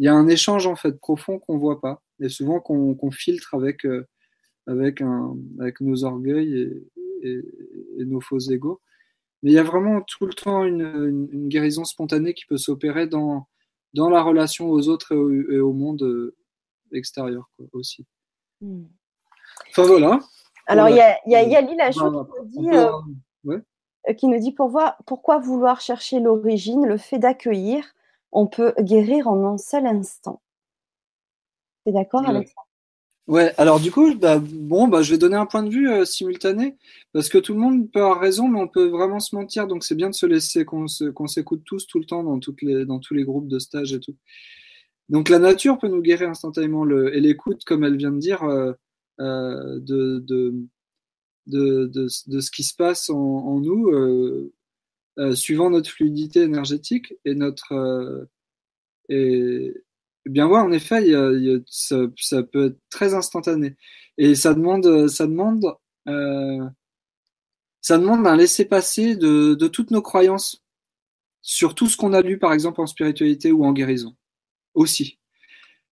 il 0.00 0.06
y 0.06 0.08
a 0.08 0.14
un 0.14 0.26
échange 0.26 0.66
en 0.66 0.74
fait 0.74 0.98
profond 0.98 1.38
qu'on 1.38 1.58
voit 1.58 1.80
pas 1.80 2.02
et 2.18 2.30
souvent 2.30 2.58
qu'on 2.58 3.10
filtre 3.12 3.54
avec 3.54 3.84
euh, 3.84 4.08
avec 4.66 5.02
un 5.02 5.36
avec 5.60 5.80
nos 5.82 6.04
orgueils 6.04 6.58
et, 6.58 7.28
et, 7.28 7.42
et 7.98 8.04
nos 8.06 8.20
faux 8.20 8.40
égaux. 8.50 8.80
Mais 9.42 9.50
il 9.50 9.54
y 9.54 9.58
a 9.58 9.62
vraiment 9.62 10.00
tout 10.00 10.24
le 10.24 10.32
temps 10.32 10.64
une, 10.64 10.80
une, 10.80 11.28
une 11.30 11.48
guérison 11.48 11.84
spontanée 11.84 12.32
qui 12.32 12.46
peut 12.46 12.56
s'opérer 12.56 13.06
dans, 13.06 13.46
dans 13.92 14.08
la 14.08 14.22
relation 14.22 14.70
aux 14.70 14.88
autres 14.88 15.12
et 15.12 15.16
au, 15.16 15.30
et 15.30 15.60
au 15.60 15.74
monde 15.74 16.02
euh, 16.02 16.34
extérieur 16.92 17.50
quoi, 17.58 17.66
aussi. 17.74 18.06
Hmm. 18.62 18.84
Enfin 19.68 19.82
voilà. 19.82 20.18
Alors 20.66 20.88
il 20.88 20.96
y 20.96 21.00
a, 21.00 21.18
y 21.26 21.34
a 21.34 21.42
Yali 21.42 21.76
Lachaud 21.76 22.24
qui, 22.24 22.58
nous 22.58 22.70
dit, 22.70 22.74
euh, 22.74 22.90
ouais. 23.44 23.60
Euh, 24.08 24.14
qui 24.14 24.26
nous 24.26 24.38
dit 24.38 24.52
pourquoi, 24.52 24.96
pourquoi 25.06 25.38
vouloir 25.38 25.80
chercher 25.80 26.20
l'origine, 26.20 26.86
le 26.86 26.96
fait 26.96 27.18
d'accueillir, 27.18 27.94
on 28.32 28.46
peut 28.46 28.74
guérir 28.80 29.28
en 29.28 29.54
un 29.54 29.58
seul 29.58 29.86
instant. 29.86 30.40
Tu 31.84 31.90
es 31.90 31.92
d'accord 31.92 32.22
ouais. 32.22 32.28
avec 32.28 32.48
ça 32.48 32.60
Ouais, 33.26 33.54
alors 33.56 33.80
du 33.80 33.90
coup, 33.90 34.14
bah, 34.14 34.38
bon, 34.38 34.86
bah, 34.86 35.00
je 35.00 35.10
vais 35.10 35.18
donner 35.18 35.36
un 35.36 35.46
point 35.46 35.62
de 35.62 35.70
vue 35.70 35.90
euh, 35.90 36.04
simultané, 36.04 36.76
parce 37.14 37.30
que 37.30 37.38
tout 37.38 37.54
le 37.54 37.58
monde 37.58 37.90
peut 37.90 38.00
avoir 38.00 38.20
raison, 38.20 38.48
mais 38.48 38.60
on 38.60 38.68
peut 38.68 38.88
vraiment 38.88 39.18
se 39.18 39.34
mentir, 39.34 39.66
donc 39.66 39.82
c'est 39.82 39.94
bien 39.94 40.10
de 40.10 40.14
se 40.14 40.26
laisser 40.26 40.66
qu'on 40.66 40.84
qu 40.84 41.28
s'écoute 41.28 41.62
tous 41.64 41.86
tout 41.86 41.98
le 41.98 42.04
temps 42.04 42.22
dans, 42.22 42.38
toutes 42.38 42.60
les, 42.60 42.84
dans 42.84 42.98
tous 42.98 43.14
les 43.14 43.24
groupes 43.24 43.48
de 43.48 43.58
stage 43.58 43.94
et 43.94 44.00
tout. 44.00 44.14
Donc 45.08 45.30
la 45.30 45.38
nature 45.38 45.78
peut 45.78 45.88
nous 45.88 46.02
guérir 46.02 46.28
instantanément, 46.28 46.84
le, 46.84 47.16
et 47.16 47.20
l'écoute, 47.20 47.64
comme 47.64 47.84
elle 47.84 47.96
vient 47.96 48.12
de 48.12 48.18
dire, 48.18 48.42
euh, 48.44 48.72
euh, 49.20 49.80
de, 49.80 50.18
de, 50.18 50.54
de, 51.46 51.86
de, 51.86 52.08
de, 52.26 52.40
ce 52.40 52.50
qui 52.50 52.64
se 52.64 52.74
passe 52.74 53.10
en, 53.10 53.16
en 53.16 53.60
nous, 53.60 53.88
euh, 53.90 54.52
euh, 55.18 55.34
suivant 55.34 55.70
notre 55.70 55.90
fluidité 55.90 56.42
énergétique 56.42 57.14
et 57.24 57.34
notre... 57.34 57.72
Euh, 57.74 58.30
et, 59.08 59.74
eh 60.26 60.30
bien 60.30 60.46
ouais, 60.48 60.60
en 60.60 60.72
effet, 60.72 61.06
y 61.08 61.14
a, 61.14 61.32
y 61.32 61.54
a, 61.54 61.58
ça, 61.66 61.98
ça, 62.18 62.42
peut 62.42 62.66
être 62.66 62.78
très 62.90 63.14
instantané. 63.14 63.76
Et 64.16 64.34
ça 64.34 64.54
demande, 64.54 65.08
ça 65.08 65.26
demande, 65.26 65.66
euh, 66.08 66.66
ça 67.82 67.98
demande 67.98 68.26
un 68.26 68.36
laisser-passer 68.36 69.16
de, 69.16 69.54
de 69.54 69.68
toutes 69.68 69.90
nos 69.90 70.02
croyances 70.02 70.64
sur 71.42 71.74
tout 71.74 71.88
ce 71.88 71.96
qu'on 71.98 72.14
a 72.14 72.22
lu, 72.22 72.38
par 72.38 72.54
exemple, 72.54 72.80
en 72.80 72.86
spiritualité 72.86 73.52
ou 73.52 73.64
en 73.64 73.72
guérison. 73.72 74.16
Aussi. 74.74 75.18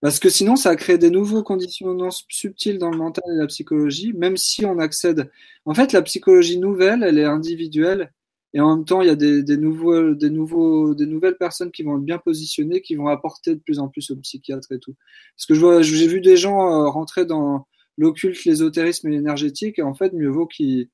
Parce 0.02 0.18
que 0.18 0.28
sinon, 0.28 0.56
ça 0.56 0.76
crée 0.76 0.98
des 0.98 1.10
nouveaux 1.10 1.44
conditionnements 1.44 2.10
subtils 2.28 2.76
dans 2.76 2.90
le 2.90 2.98
mental 2.98 3.24
et 3.32 3.38
la 3.38 3.46
psychologie, 3.46 4.12
même 4.12 4.36
si 4.36 4.66
on 4.66 4.78
accède. 4.78 5.30
En 5.64 5.74
fait, 5.74 5.92
la 5.92 6.02
psychologie 6.02 6.58
nouvelle, 6.58 7.04
elle 7.04 7.18
est 7.18 7.24
individuelle 7.24 8.12
et 8.54 8.60
en 8.60 8.76
même 8.76 8.84
temps, 8.84 9.00
il 9.00 9.06
y 9.06 9.10
a 9.10 9.14
des, 9.14 9.42
des, 9.42 9.56
nouveaux, 9.56 10.14
des, 10.14 10.28
nouveaux, 10.28 10.94
des 10.94 11.06
nouvelles 11.06 11.36
personnes 11.36 11.70
qui 11.70 11.84
vont 11.84 11.96
être 11.96 12.04
bien 12.04 12.18
positionnées, 12.18 12.82
qui 12.82 12.96
vont 12.96 13.06
apporter 13.06 13.54
de 13.54 13.60
plus 13.60 13.78
en 13.78 13.88
plus 13.88 14.10
aux 14.10 14.16
psychiatres 14.16 14.72
et 14.72 14.78
tout. 14.78 14.94
Parce 15.36 15.46
que 15.46 15.54
je 15.54 15.60
vois, 15.60 15.82
j'ai 15.82 16.06
vu 16.06 16.20
des 16.20 16.36
gens 16.36 16.60
euh, 16.60 16.88
rentrer 16.88 17.24
dans 17.24 17.66
l'occulte, 17.96 18.44
l'ésotérisme 18.44 19.08
et 19.08 19.12
l'énergétique, 19.12 19.78
et 19.78 19.82
en 19.82 19.94
fait, 19.94 20.12
mieux 20.12 20.28
vaut 20.28 20.46
qu'ils, 20.46 20.88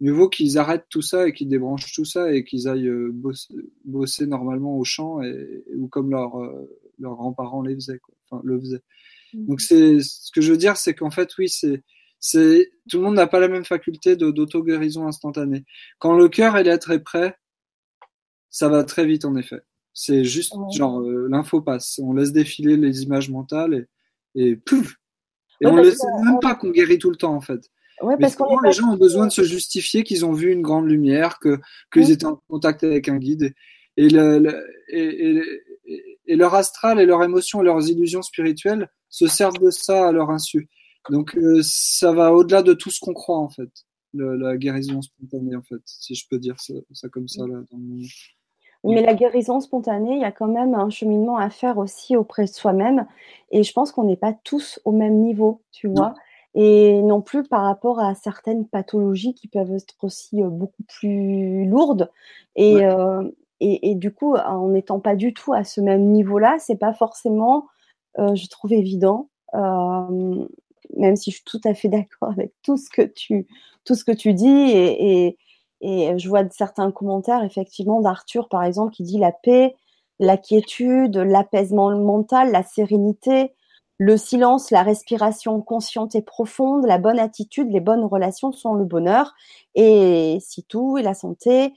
mieux 0.00 0.12
vaut 0.12 0.28
qu'ils 0.28 0.58
arrêtent 0.58 0.86
tout 0.88 1.02
ça 1.02 1.28
et 1.28 1.32
qu'ils 1.32 1.48
débranchent 1.48 1.92
tout 1.94 2.04
ça 2.04 2.32
et 2.32 2.44
qu'ils 2.44 2.68
aillent 2.68 2.88
euh, 2.88 3.10
bosser, 3.12 3.54
bosser, 3.84 4.26
normalement 4.26 4.76
au 4.76 4.84
champ 4.84 5.22
et, 5.22 5.64
ou 5.76 5.88
comme 5.88 6.10
leurs 6.10 6.36
leurs 7.00 7.16
grands-parents 7.16 7.62
les 7.62 7.74
faisaient, 7.74 7.98
quoi. 7.98 8.14
Enfin, 8.24 8.42
le 8.44 8.60
faisaient. 8.60 8.82
Mmh. 9.34 9.46
Donc 9.46 9.60
c'est, 9.60 10.00
ce 10.00 10.30
que 10.32 10.40
je 10.40 10.52
veux 10.52 10.58
dire, 10.58 10.76
c'est 10.76 10.94
qu'en 10.94 11.10
fait, 11.10 11.30
oui, 11.38 11.48
c'est, 11.48 11.82
c'est 12.20 12.70
tout 12.88 12.98
le 12.98 13.04
monde 13.04 13.14
n'a 13.14 13.26
pas 13.26 13.40
la 13.40 13.48
même 13.48 13.64
faculté 13.64 14.16
d'auto-guérison 14.16 15.06
instantanée. 15.06 15.64
Quand 15.98 16.14
le 16.14 16.28
cœur 16.28 16.56
est 16.56 16.78
très 16.78 17.02
prêt, 17.02 17.36
ça 18.50 18.68
va 18.68 18.84
très 18.84 19.06
vite 19.06 19.24
en 19.24 19.36
effet. 19.36 19.60
C'est 19.92 20.24
juste 20.24 20.54
genre 20.76 21.00
euh, 21.00 21.26
l'info 21.28 21.62
passe, 21.62 21.98
on 22.02 22.12
laisse 22.12 22.32
défiler 22.32 22.76
les 22.76 23.02
images 23.02 23.30
mentales 23.30 23.86
et, 24.34 24.50
et 24.50 24.56
pouf 24.56 24.96
Et 25.60 25.66
on 25.66 25.76
ne 25.76 25.90
sait 25.90 26.06
même 26.24 26.38
pas 26.40 26.54
qu'on 26.54 26.70
guérit 26.70 26.98
tout 26.98 27.10
le 27.10 27.16
temps 27.16 27.34
en 27.34 27.40
fait. 27.40 27.70
Ouais, 28.02 28.16
parce 28.18 28.34
que 28.34 28.42
les 28.64 28.72
gens 28.72 28.92
ont 28.92 28.96
besoin 28.96 29.26
de 29.26 29.32
se 29.32 29.42
justifier 29.42 30.04
qu'ils 30.04 30.24
ont 30.24 30.32
vu 30.32 30.52
une 30.52 30.62
grande 30.62 30.88
lumière, 30.88 31.38
que 31.38 31.58
qu'ils 31.92 32.10
étaient 32.10 32.26
en 32.26 32.40
contact 32.48 32.82
avec 32.82 33.08
un 33.08 33.18
guide 33.18 33.54
et, 33.96 34.08
le, 34.08 34.66
et, 34.88 35.42
et, 36.26 36.36
leur 36.36 36.54
astral 36.54 37.00
et 37.00 37.06
leurs 37.06 37.22
émotions, 37.22 37.60
leurs 37.60 37.88
illusions 37.88 38.22
spirituelles 38.22 38.88
se 39.08 39.26
servent 39.26 39.58
de 39.58 39.70
ça 39.70 40.08
à 40.08 40.12
leur 40.12 40.30
insu. 40.30 40.68
Donc 41.10 41.36
euh, 41.36 41.60
ça 41.62 42.12
va 42.12 42.32
au-delà 42.32 42.62
de 42.62 42.72
tout 42.72 42.90
ce 42.90 43.00
qu'on 43.00 43.14
croit 43.14 43.38
en 43.38 43.48
fait, 43.48 43.70
la 44.14 44.56
guérison 44.56 45.02
spontanée 45.02 45.56
en 45.56 45.62
fait, 45.62 45.80
si 45.84 46.14
je 46.14 46.26
peux 46.28 46.38
dire 46.38 46.56
ça, 46.58 47.08
comme 47.08 47.28
ça 47.28 47.46
là. 47.46 47.62
Dans 47.70 48.92
Mais 48.92 49.02
la 49.02 49.14
guérison 49.14 49.60
spontanée, 49.60 50.14
il 50.14 50.20
y 50.20 50.24
a 50.24 50.32
quand 50.32 50.48
même 50.48 50.74
un 50.74 50.88
cheminement 50.88 51.36
à 51.36 51.50
faire 51.50 51.76
aussi 51.76 52.16
auprès 52.16 52.44
de 52.44 52.50
soi-même. 52.50 53.06
Et 53.50 53.62
je 53.62 53.72
pense 53.72 53.92
qu'on 53.92 54.04
n'est 54.04 54.16
pas 54.16 54.32
tous 54.32 54.80
au 54.86 54.92
même 54.92 55.20
niveau, 55.20 55.62
tu 55.70 55.88
vois. 55.88 56.14
Et 56.54 57.00
non 57.02 57.20
plus 57.20 57.44
par 57.44 57.62
rapport 57.62 58.00
à 58.00 58.14
certaines 58.14 58.66
pathologies 58.66 59.34
qui 59.34 59.46
peuvent 59.46 59.72
être 59.72 59.94
aussi 60.02 60.42
euh, 60.42 60.48
beaucoup 60.48 60.82
plus 60.82 61.64
lourdes. 61.66 62.10
Et, 62.56 62.84
euh, 62.84 63.22
et, 63.60 63.90
et, 63.90 63.94
du 63.94 64.12
coup, 64.12 64.34
en 64.34 64.68
n'étant 64.68 65.00
pas 65.00 65.14
du 65.14 65.32
tout 65.32 65.52
à 65.52 65.64
ce 65.64 65.80
même 65.80 66.06
niveau-là, 66.06 66.56
c'est 66.58 66.76
pas 66.76 66.92
forcément, 66.92 67.66
euh, 68.18 68.34
je 68.34 68.48
trouve 68.48 68.72
évident, 68.72 69.28
euh, 69.54 70.46
même 70.96 71.16
si 71.16 71.30
je 71.30 71.36
suis 71.36 71.44
tout 71.44 71.60
à 71.64 71.74
fait 71.74 71.88
d'accord 71.88 72.30
avec 72.30 72.52
tout 72.62 72.76
ce 72.76 72.90
que 72.90 73.02
tu, 73.02 73.46
tout 73.84 73.94
ce 73.94 74.04
que 74.04 74.12
tu 74.12 74.34
dis. 74.34 74.48
Et, 74.48 75.26
et, 75.28 75.38
et 75.82 76.18
je 76.18 76.28
vois 76.28 76.48
certains 76.50 76.90
commentaires, 76.90 77.44
effectivement, 77.44 78.00
d'Arthur, 78.00 78.48
par 78.48 78.64
exemple, 78.64 78.92
qui 78.92 79.02
dit 79.04 79.18
la 79.18 79.32
paix, 79.32 79.76
la 80.18 80.36
quiétude, 80.36 81.16
l'apaisement 81.16 81.96
mental, 81.96 82.50
la 82.50 82.62
sérénité, 82.62 83.52
le 84.00 84.16
silence, 84.16 84.70
la 84.70 84.82
respiration 84.82 85.60
consciente 85.60 86.14
et 86.14 86.22
profonde, 86.22 86.86
la 86.86 86.96
bonne 86.96 87.18
attitude, 87.18 87.70
les 87.70 87.80
bonnes 87.80 88.06
relations 88.06 88.50
sont 88.50 88.72
le 88.72 88.86
bonheur. 88.86 89.34
Et 89.74 90.38
si 90.40 90.64
tout, 90.64 90.96
et 90.96 91.02
la 91.02 91.12
santé, 91.12 91.74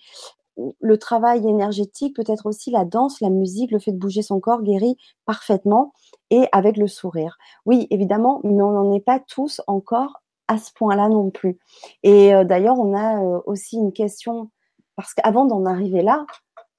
le 0.79 0.97
travail 0.97 1.45
énergétique, 1.45 2.15
peut-être 2.15 2.45
aussi 2.45 2.71
la 2.71 2.85
danse, 2.85 3.19
la 3.19 3.29
musique, 3.29 3.71
le 3.71 3.79
fait 3.79 3.91
de 3.91 3.97
bouger 3.97 4.21
son 4.21 4.39
corps 4.39 4.61
guérit 4.61 4.95
parfaitement 5.25 5.91
et 6.29 6.47
avec 6.53 6.77
le 6.77 6.87
sourire. 6.87 7.37
Oui, 7.65 7.87
évidemment, 7.89 8.39
mais 8.45 8.61
on 8.61 8.71
n'en 8.71 8.93
est 8.93 9.01
pas 9.01 9.19
tous 9.19 9.61
encore 9.67 10.21
à 10.47 10.57
ce 10.57 10.71
point-là 10.71 11.09
non 11.09 11.29
plus. 11.29 11.59
Et 12.03 12.33
euh, 12.33 12.45
d'ailleurs, 12.45 12.79
on 12.79 12.95
a 12.95 13.21
euh, 13.21 13.41
aussi 13.45 13.75
une 13.75 13.91
question, 13.91 14.49
parce 14.95 15.13
qu'avant 15.13 15.43
d'en 15.43 15.65
arriver 15.65 16.01
là, 16.01 16.25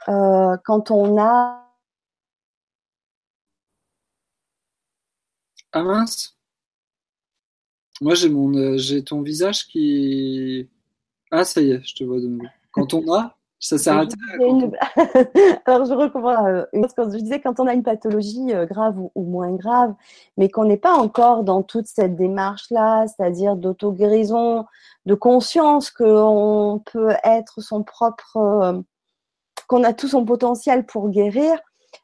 euh, 0.08 0.56
quand 0.64 0.90
on 0.90 1.20
a... 1.20 1.63
Ah 5.74 5.82
mince 5.82 6.38
Moi, 8.00 8.14
j'ai 8.14 8.28
mon, 8.28 8.78
j'ai 8.78 9.04
ton 9.04 9.22
visage 9.22 9.66
qui... 9.66 10.68
Ah, 11.30 11.44
ça 11.44 11.60
y 11.60 11.72
est, 11.72 11.82
je 11.84 11.94
te 11.94 12.04
vois 12.04 12.20
de 12.20 12.28
nouveau. 12.28 12.46
Quand 12.70 12.94
on 12.94 13.12
a 13.12 13.36
ça 13.64 13.78
s'arrête. 13.78 14.10
Alors, 15.64 15.86
je 15.86 15.94
recommence 15.94 16.46
euh, 16.46 16.66
quand 16.94 17.10
je 17.10 17.16
disais 17.16 17.40
quand 17.40 17.60
on 17.60 17.66
a 17.66 17.72
une 17.72 17.82
pathologie 17.82 18.52
euh, 18.52 18.66
grave 18.66 18.96
ou, 19.14 19.22
moins 19.22 19.52
grave, 19.52 19.94
mais 20.36 20.50
qu'on 20.50 20.66
n'est 20.66 20.76
pas 20.76 20.92
encore 20.92 21.44
dans 21.44 21.62
toute 21.62 21.86
cette 21.86 22.14
démarche-là, 22.14 23.06
c'est-à-dire 23.06 23.56
d'auto-guérison, 23.56 24.66
de 25.06 25.14
conscience 25.14 25.90
qu'on 25.90 26.82
peut 26.92 27.14
être 27.24 27.62
son 27.62 27.82
propre, 27.82 28.36
euh, 28.36 28.80
qu'on 29.66 29.82
a 29.82 29.94
tout 29.94 30.08
son 30.08 30.26
potentiel 30.26 30.84
pour 30.84 31.08
guérir. 31.08 31.58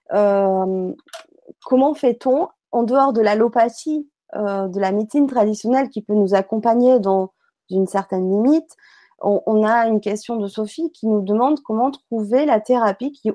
comment 0.09 1.95
fait-on, 1.95 2.49
en 2.73 2.83
dehors 2.83 3.13
de 3.13 3.21
l'allopathie, 3.21 4.09
de 4.35 4.79
la 4.79 4.93
médecine 4.93 5.27
traditionnelle 5.27 5.89
qui 5.89 6.03
peut 6.03 6.15
nous 6.15 6.35
accompagner 6.35 7.01
dans 7.01 7.33
une 7.69 7.87
certaine 7.87 8.31
limite, 8.31 8.77
on, 9.21 9.65
a 9.65 9.87
une 9.87 10.01
question 10.01 10.37
de 10.37 10.49
Sophie 10.49 10.91
qui 10.93 11.07
nous 11.07 11.21
demande 11.21 11.61
comment 11.61 11.91
trouver 11.91 12.47
la 12.47 12.61
thérapie 12.61 13.13
qui 13.13 13.31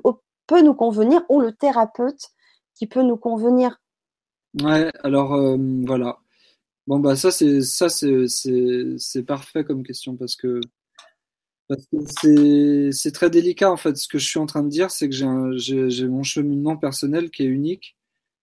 peut 0.46 0.62
nous 0.62 0.74
convenir 0.74 1.22
ou 1.28 1.40
le 1.40 1.52
thérapeute 1.52 2.30
qui 2.74 2.86
peut 2.86 3.02
nous 3.02 3.16
convenir. 3.16 3.80
Ouais, 4.62 4.90
alors 5.02 5.34
euh, 5.34 5.56
voilà. 5.84 6.18
Bon 6.86 6.98
bah 7.00 7.16
ça 7.16 7.30
c'est 7.30 7.62
ça 7.62 7.88
c'est 7.88 9.22
parfait 9.24 9.64
comme 9.64 9.82
question 9.82 10.16
parce 10.16 10.36
que 10.36 10.60
parce 11.68 11.84
que 12.22 12.90
c'est 12.92 13.10
très 13.12 13.28
délicat 13.28 13.70
en 13.70 13.76
fait. 13.76 13.96
Ce 13.96 14.06
que 14.06 14.18
je 14.18 14.26
suis 14.26 14.38
en 14.38 14.46
train 14.46 14.62
de 14.62 14.68
dire, 14.68 14.90
c'est 14.90 15.08
que 15.08 15.56
j'ai 15.56 16.08
mon 16.08 16.22
cheminement 16.22 16.76
personnel 16.76 17.30
qui 17.30 17.42
est 17.42 17.46
unique. 17.46 17.96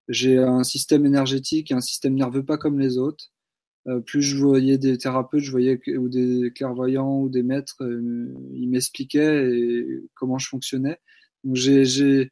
J'ai 0.08 0.38
un 0.38 0.64
système 0.64 1.06
énergétique 1.06 1.70
et 1.70 1.74
un 1.74 1.80
système 1.80 2.14
nerveux 2.14 2.44
pas 2.44 2.58
comme 2.58 2.78
les 2.78 2.98
autres. 2.98 3.30
Euh, 3.86 4.00
plus 4.00 4.22
je 4.22 4.36
voyais 4.36 4.78
des 4.78 4.96
thérapeutes, 4.98 5.40
je 5.40 5.50
voyais 5.50 5.78
ou 5.98 6.08
des 6.08 6.52
clairvoyants 6.54 7.20
ou 7.20 7.28
des 7.28 7.42
maîtres, 7.42 7.76
euh, 7.82 8.32
ils 8.54 8.68
m'expliquaient 8.68 9.46
comment 10.14 10.38
je 10.38 10.48
fonctionnais. 10.48 10.98
Donc 11.44 11.56
j'ai 11.56 12.30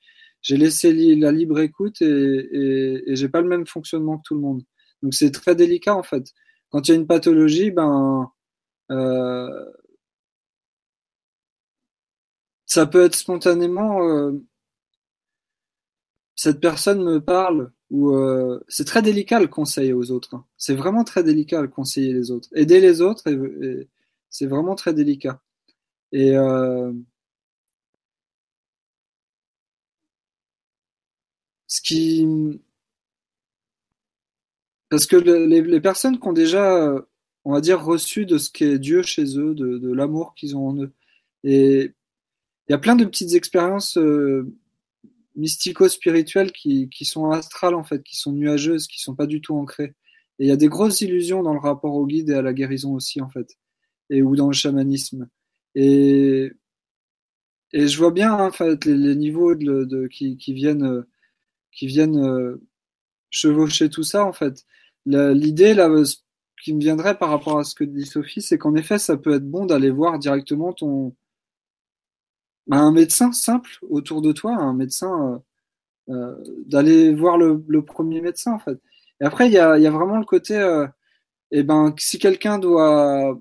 laissé 0.50 0.92
la 1.16 1.32
libre 1.32 1.61
écoute 1.61 2.00
et, 2.02 2.06
et, 2.06 3.11
et 3.12 3.16
j'ai 3.16 3.28
pas 3.28 3.42
le 3.42 3.48
même 3.48 3.66
fonctionnement 3.66 4.18
que 4.18 4.22
tout 4.26 4.35
le 4.35 4.40
monde. 4.40 4.62
Donc 5.02 5.14
c'est 5.14 5.30
très 5.30 5.54
délicat 5.54 5.94
en 5.94 6.02
fait. 6.02 6.32
Quand 6.70 6.88
il 6.88 6.92
y 6.92 6.94
a 6.94 6.96
une 6.98 7.06
pathologie, 7.06 7.70
ben 7.70 8.30
euh, 8.90 9.64
ça 12.66 12.87
peut 12.87 13.04
être 13.04 13.14
spontanément. 13.14 14.00
Cette 16.42 16.59
personne 16.59 17.05
me 17.05 17.20
parle 17.20 17.70
ou 17.90 18.16
euh, 18.16 18.59
c'est 18.66 18.85
très 18.85 19.00
délicat 19.00 19.38
le 19.38 19.46
conseil 19.46 19.92
aux 19.92 20.11
autres. 20.11 20.35
Hein. 20.35 20.44
C'est 20.57 20.74
vraiment 20.74 21.05
très 21.05 21.22
délicat 21.22 21.62
le 21.62 21.68
conseiller 21.68 22.12
les 22.12 22.33
autres. 22.33 22.48
Aider 22.52 22.81
les 22.81 23.00
autres, 23.00 23.22
c'est 24.28 24.46
vraiment 24.46 24.74
très 24.74 24.92
délicat. 24.92 25.40
Et 26.11 26.37
euh, 26.37 26.92
ce 31.68 31.81
qui 31.81 32.26
parce 34.90 35.07
que 35.07 35.14
les, 35.14 35.81
personnes 35.81 36.18
qui 36.18 36.26
ont 36.26 36.33
déjà, 36.33 36.92
on 37.44 37.52
va 37.52 37.61
dire, 37.61 37.85
reçu 37.85 38.26
de 38.26 38.38
ce 38.38 38.50
qu'est 38.50 38.81
Dieu 38.81 39.02
chez 39.02 39.38
eux, 39.38 39.55
de, 39.55 39.92
l'amour 39.92 40.35
qu'ils 40.35 40.57
ont 40.57 40.66
en 40.70 40.76
eux, 40.83 40.92
et 41.44 41.92
il 42.68 42.72
y 42.72 42.74
a 42.74 42.78
plein 42.78 42.96
de 42.96 43.05
petites 43.05 43.35
expériences 43.35 43.96
euh, 43.96 44.52
mystico-spirituelles 45.37 46.53
qui, 46.53 46.88
qui 46.90 47.05
sont 47.05 47.31
astrales 47.31 47.75
en 47.75 47.85
fait, 47.85 48.03
qui 48.03 48.16
sont 48.16 48.33
nuageuses, 48.33 48.87
qui 48.87 49.01
sont 49.01 49.14
pas 49.14 49.27
du 49.27 49.40
tout 49.40 49.57
ancrées. 49.57 49.95
Et 50.38 50.47
il 50.47 50.49
y 50.49 50.53
a 50.53 50.57
des 50.57 50.68
grosses 50.68 51.01
illusions 51.01 51.42
dans 51.42 51.55
le 51.55 51.61
rapport 51.61 51.95
au 51.95 52.07
guide 52.07 52.31
et 52.31 52.35
à 52.35 52.42
la 52.42 52.53
guérison 52.53 52.95
aussi 52.95 53.21
en 53.21 53.29
fait, 53.29 53.57
et 54.11 54.23
ou 54.23 54.37
dans 54.37 54.49
le 54.49 54.53
chamanisme. 54.53 55.29
Et 55.75 56.53
et 57.73 57.88
je 57.88 57.99
vois 57.99 58.11
bien 58.11 58.33
en 58.35 58.53
fait 58.53 58.85
les, 58.85 59.16
niveaux 59.16 59.55
de, 59.55 59.85
de, 59.85 60.07
qui, 60.07 60.37
qui 60.37 60.53
viennent 60.53 61.05
qui 61.73 61.87
viennent 61.87 62.23
euh, 62.23 62.62
chevaucher 63.31 63.88
tout 63.88 64.05
ça 64.05 64.25
en 64.25 64.33
fait. 64.33 64.64
L'idée 65.07 65.75
là 65.75 65.88
qui 66.62 66.75
me 66.75 66.81
viendrait 66.81 67.18
par 67.18 67.31
rapport 67.31 67.59
à 67.59 67.64
ce 67.64 67.75
que 67.75 67.85
dit 67.85 68.07
Sophie, 68.07 68.42
c'est 68.42 68.59
qu'en 68.59 68.75
effet 68.77 68.99
ça 68.99 69.16
peut 69.16 69.35
être 69.35 69.49
bon 69.49 69.66
d'aller 69.66 69.90
voir 69.90 70.18
directement 70.18 70.73
ton 70.73 71.14
bah, 72.66 72.79
un 72.79 72.92
médecin 72.92 73.33
simple 73.33 73.70
autour 73.88 74.22
de 74.22 74.33
toi, 74.33 74.55
un 74.57 74.75
médecin, 74.75 75.42
euh, 76.09 76.14
euh, 76.14 76.44
d'aller 76.66 77.14
voir 77.14 77.38
le, 77.38 77.85
premier 77.85 78.20
médecin 78.20 78.53
en 78.55 78.59
fait. 78.59 78.79
Et 79.20 79.25
après, 79.25 79.46
il 79.48 79.53
y 79.53 79.59
a, 79.59 79.79
y 79.79 79.87
a, 79.87 79.90
vraiment 79.90 80.18
le 80.18 80.25
côté, 80.25 80.57
euh, 80.57 80.87
eh 81.53 81.62
ben, 81.62 81.94
si 81.98 82.18
quelqu'un 82.18 82.59
doit 82.59 83.38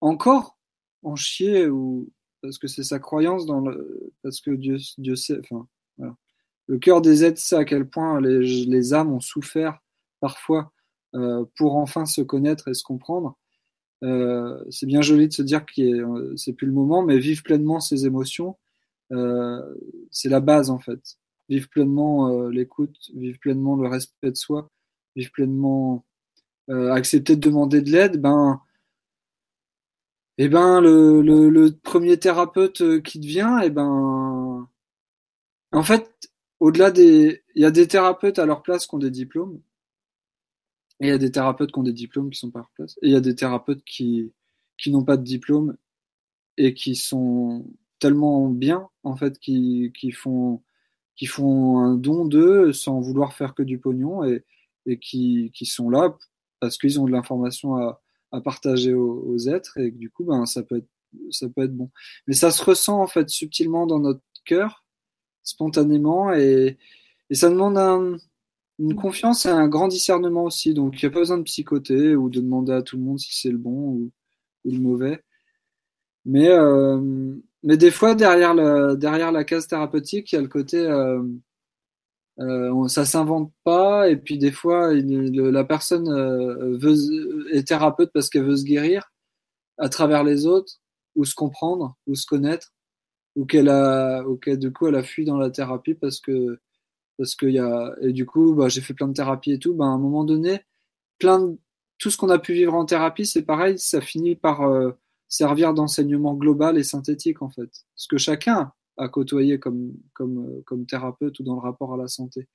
encore 0.00 0.58
en 1.02 1.16
chier 1.16 1.68
ou 1.68 2.10
parce 2.42 2.58
que 2.58 2.68
c'est 2.68 2.82
sa 2.82 2.98
croyance 2.98 3.46
dans 3.46 3.60
le, 3.60 4.12
parce 4.22 4.40
que 4.40 4.50
Dieu, 4.50 4.76
Dieu 4.98 5.16
sait, 5.16 5.38
enfin, 5.38 5.66
le 6.66 6.78
cœur 6.78 7.02
des 7.02 7.24
êtres 7.24 7.40
sait 7.40 7.56
à 7.56 7.64
quel 7.64 7.88
point 7.88 8.20
les, 8.20 8.40
les 8.66 8.94
âmes 8.94 9.12
ont 9.12 9.20
souffert 9.20 9.78
parfois 10.20 10.72
euh, 11.14 11.44
pour 11.56 11.76
enfin 11.76 12.06
se 12.06 12.22
connaître 12.22 12.68
et 12.68 12.74
se 12.74 12.82
comprendre. 12.84 13.36
Euh, 14.02 14.62
c'est 14.70 14.86
bien 14.86 15.02
joli 15.02 15.28
de 15.28 15.32
se 15.32 15.42
dire 15.42 15.64
que 15.64 16.34
c'est 16.36 16.52
plus 16.52 16.66
le 16.66 16.72
moment, 16.72 17.02
mais 17.02 17.18
vivre 17.18 17.42
pleinement 17.42 17.80
ses 17.80 18.06
émotions, 18.06 18.56
euh, 19.12 19.74
c'est 20.10 20.28
la 20.28 20.40
base 20.40 20.70
en 20.70 20.78
fait. 20.78 21.18
Vivre 21.48 21.68
pleinement 21.68 22.28
euh, 22.28 22.50
l'écoute, 22.50 22.96
vivre 23.14 23.38
pleinement 23.40 23.76
le 23.76 23.88
respect 23.88 24.30
de 24.30 24.36
soi, 24.36 24.70
vivre 25.16 25.30
pleinement 25.32 26.04
euh, 26.70 26.92
accepter 26.92 27.36
de 27.36 27.40
demander 27.40 27.82
de 27.82 27.90
l'aide, 27.90 28.20
ben 28.20 28.60
eh 30.38 30.48
ben 30.48 30.80
le, 30.80 31.70
premier 31.82 32.18
thérapeute 32.18 33.02
qui 33.02 33.20
te 33.20 33.26
vient, 33.26 33.60
et 33.60 33.66
eh 33.66 33.70
ben 33.70 34.68
en 35.72 35.82
fait, 35.82 36.10
au-delà 36.60 36.90
des, 36.90 37.42
il 37.54 37.62
y 37.62 37.64
a 37.64 37.70
des 37.70 37.88
thérapeutes 37.88 38.38
à 38.38 38.46
leur 38.46 38.62
place 38.62 38.86
qui 38.86 38.94
ont 38.94 38.98
des 38.98 39.10
diplômes, 39.10 39.60
Il 41.02 41.08
y 41.08 41.10
a 41.10 41.18
des 41.18 41.32
thérapeutes 41.32 41.72
qui 41.72 41.78
ont 41.80 41.82
des 41.82 41.92
diplômes 41.92 42.30
qui 42.30 42.38
sont 42.38 42.52
pas 42.52 42.68
place. 42.74 42.96
Et 43.02 43.08
il 43.08 43.12
y 43.12 43.16
a 43.16 43.20
des 43.20 43.34
thérapeutes 43.34 43.82
qui, 43.84 44.32
qui 44.78 44.90
n'ont 44.92 45.04
pas 45.04 45.16
de 45.16 45.24
diplôme 45.24 45.76
et 46.56 46.74
qui 46.74 46.94
sont 46.94 47.66
tellement 47.98 48.48
bien, 48.48 48.88
en 49.02 49.16
fait, 49.16 49.38
qui, 49.40 49.92
qui 49.98 50.12
font, 50.12 50.62
qui 51.16 51.26
font 51.26 51.80
un 51.80 51.96
don 51.96 52.24
d'eux 52.24 52.72
sans 52.72 53.00
vouloir 53.00 53.32
faire 53.34 53.54
que 53.54 53.64
du 53.64 53.78
pognon 53.78 54.24
et, 54.24 54.44
et 54.86 54.98
qui, 55.00 55.50
qui 55.54 55.66
sont 55.66 55.90
là 55.90 56.16
parce 56.60 56.78
qu'ils 56.78 57.00
ont 57.00 57.06
de 57.06 57.12
l'information 57.12 57.76
à, 57.76 58.00
à 58.30 58.40
partager 58.40 58.94
aux, 58.94 59.38
êtres 59.48 59.78
et 59.78 59.90
du 59.90 60.08
coup, 60.08 60.24
ben, 60.24 60.46
ça 60.46 60.62
peut 60.62 60.76
être, 60.78 60.88
ça 61.30 61.48
peut 61.48 61.64
être 61.64 61.76
bon. 61.76 61.90
Mais 62.28 62.34
ça 62.34 62.52
se 62.52 62.62
ressent, 62.62 63.00
en 63.00 63.08
fait, 63.08 63.28
subtilement 63.28 63.86
dans 63.86 63.98
notre 63.98 64.22
cœur, 64.44 64.84
spontanément 65.42 66.32
et, 66.32 66.78
et 67.28 67.34
ça 67.34 67.50
demande 67.50 67.76
un, 67.76 68.16
une 68.78 68.94
confiance 68.96 69.46
et 69.46 69.50
un 69.50 69.68
grand 69.68 69.88
discernement 69.88 70.44
aussi. 70.44 70.74
Donc, 70.74 71.00
il 71.02 71.06
n'y 71.06 71.10
a 71.10 71.12
pas 71.12 71.20
besoin 71.20 71.38
de 71.38 71.44
psychoter 71.44 72.16
ou 72.16 72.28
de 72.30 72.40
demander 72.40 72.72
à 72.72 72.82
tout 72.82 72.96
le 72.96 73.02
monde 73.02 73.18
si 73.18 73.34
c'est 73.38 73.50
le 73.50 73.58
bon 73.58 73.70
ou, 73.70 74.10
ou, 74.64 74.70
le 74.72 74.78
mauvais. 74.78 75.22
Mais, 76.24 76.48
euh, 76.48 77.34
mais 77.62 77.76
des 77.76 77.90
fois, 77.90 78.14
derrière 78.14 78.54
la, 78.54 78.96
derrière 78.96 79.32
la 79.32 79.44
case 79.44 79.66
thérapeutique, 79.66 80.32
il 80.32 80.36
y 80.36 80.38
a 80.38 80.42
le 80.42 80.48
côté 80.48 80.78
euh, 80.78 81.22
euh, 82.40 82.88
ça 82.88 83.04
s'invente 83.04 83.52
pas. 83.64 84.08
Et 84.08 84.16
puis, 84.16 84.38
des 84.38 84.52
fois, 84.52 84.92
il, 84.94 85.32
la 85.32 85.64
personne 85.64 86.08
euh, 86.08 86.76
veut, 86.78 86.96
est 87.54 87.68
thérapeute 87.68 88.10
parce 88.12 88.28
qu'elle 88.28 88.44
veut 88.44 88.56
se 88.56 88.64
guérir 88.64 89.12
à 89.78 89.88
travers 89.88 90.24
les 90.24 90.46
autres, 90.46 90.74
ou 91.16 91.24
se 91.24 91.34
comprendre, 91.34 91.96
ou 92.06 92.14
se 92.14 92.26
connaître, 92.26 92.72
ou 93.36 93.46
qu'elle 93.46 93.68
a, 93.68 94.22
ou 94.26 94.36
qu'elle, 94.36 94.58
du 94.58 94.72
coup, 94.72 94.86
elle 94.88 94.96
a 94.96 95.02
fui 95.02 95.24
dans 95.24 95.38
la 95.38 95.50
thérapie 95.50 95.94
parce 95.94 96.20
que 96.20 96.60
parce 97.22 97.36
que 97.36 97.46
y 97.46 97.60
a 97.60 97.94
et 98.00 98.12
du 98.12 98.26
coup 98.26 98.52
bah, 98.52 98.68
j'ai 98.68 98.80
fait 98.80 98.94
plein 98.94 99.06
de 99.06 99.12
thérapies 99.12 99.52
et 99.52 99.58
tout. 99.60 99.74
Bah, 99.74 99.84
à 99.84 99.88
un 99.88 99.98
moment 99.98 100.24
donné 100.24 100.62
plein 101.20 101.54
tout 101.98 102.10
ce 102.10 102.16
qu'on 102.16 102.30
a 102.30 102.40
pu 102.40 102.52
vivre 102.52 102.74
en 102.74 102.84
thérapie 102.84 103.26
c'est 103.26 103.42
pareil 103.44 103.78
ça 103.78 104.00
finit 104.00 104.34
par 104.34 104.62
euh, 104.62 104.90
servir 105.28 105.72
d'enseignement 105.72 106.34
global 106.34 106.78
et 106.78 106.82
synthétique 106.82 107.42
en 107.42 107.48
fait. 107.48 107.70
Ce 107.94 108.08
que 108.08 108.18
chacun 108.18 108.72
a 108.96 109.08
côtoyé 109.08 109.60
comme 109.60 109.92
comme 110.14 110.38
euh, 110.38 110.62
comme 110.66 110.84
thérapeute 110.84 111.38
ou 111.38 111.44
dans 111.44 111.54
le 111.54 111.60
rapport 111.60 111.94
à 111.94 111.96
la 111.96 112.08
santé. 112.08 112.48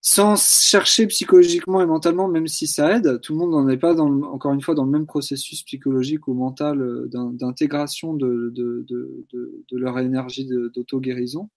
Sans 0.00 0.36
chercher 0.36 1.06
psychologiquement 1.06 1.80
et 1.80 1.86
mentalement, 1.86 2.26
même 2.28 2.48
si 2.48 2.66
ça 2.66 2.96
aide, 2.96 3.20
tout 3.20 3.32
le 3.32 3.38
monde 3.38 3.50
n'en 3.52 3.68
est 3.68 3.76
pas, 3.76 4.00
encore 4.00 4.52
une 4.52 4.62
fois, 4.62 4.76
dans 4.76 4.84
le 4.84 4.90
même 4.90 5.06
processus 5.06 5.64
psychologique 5.64 6.28
ou 6.28 6.34
mental 6.34 6.80
euh, 6.80 7.08
d'intégration 7.10 8.14
de, 8.14 8.52
de, 8.54 8.84
de, 8.88 9.26
de, 9.32 9.76
leur 9.76 9.98
énergie 9.98 10.46
d'auto-guérison. 10.46 11.50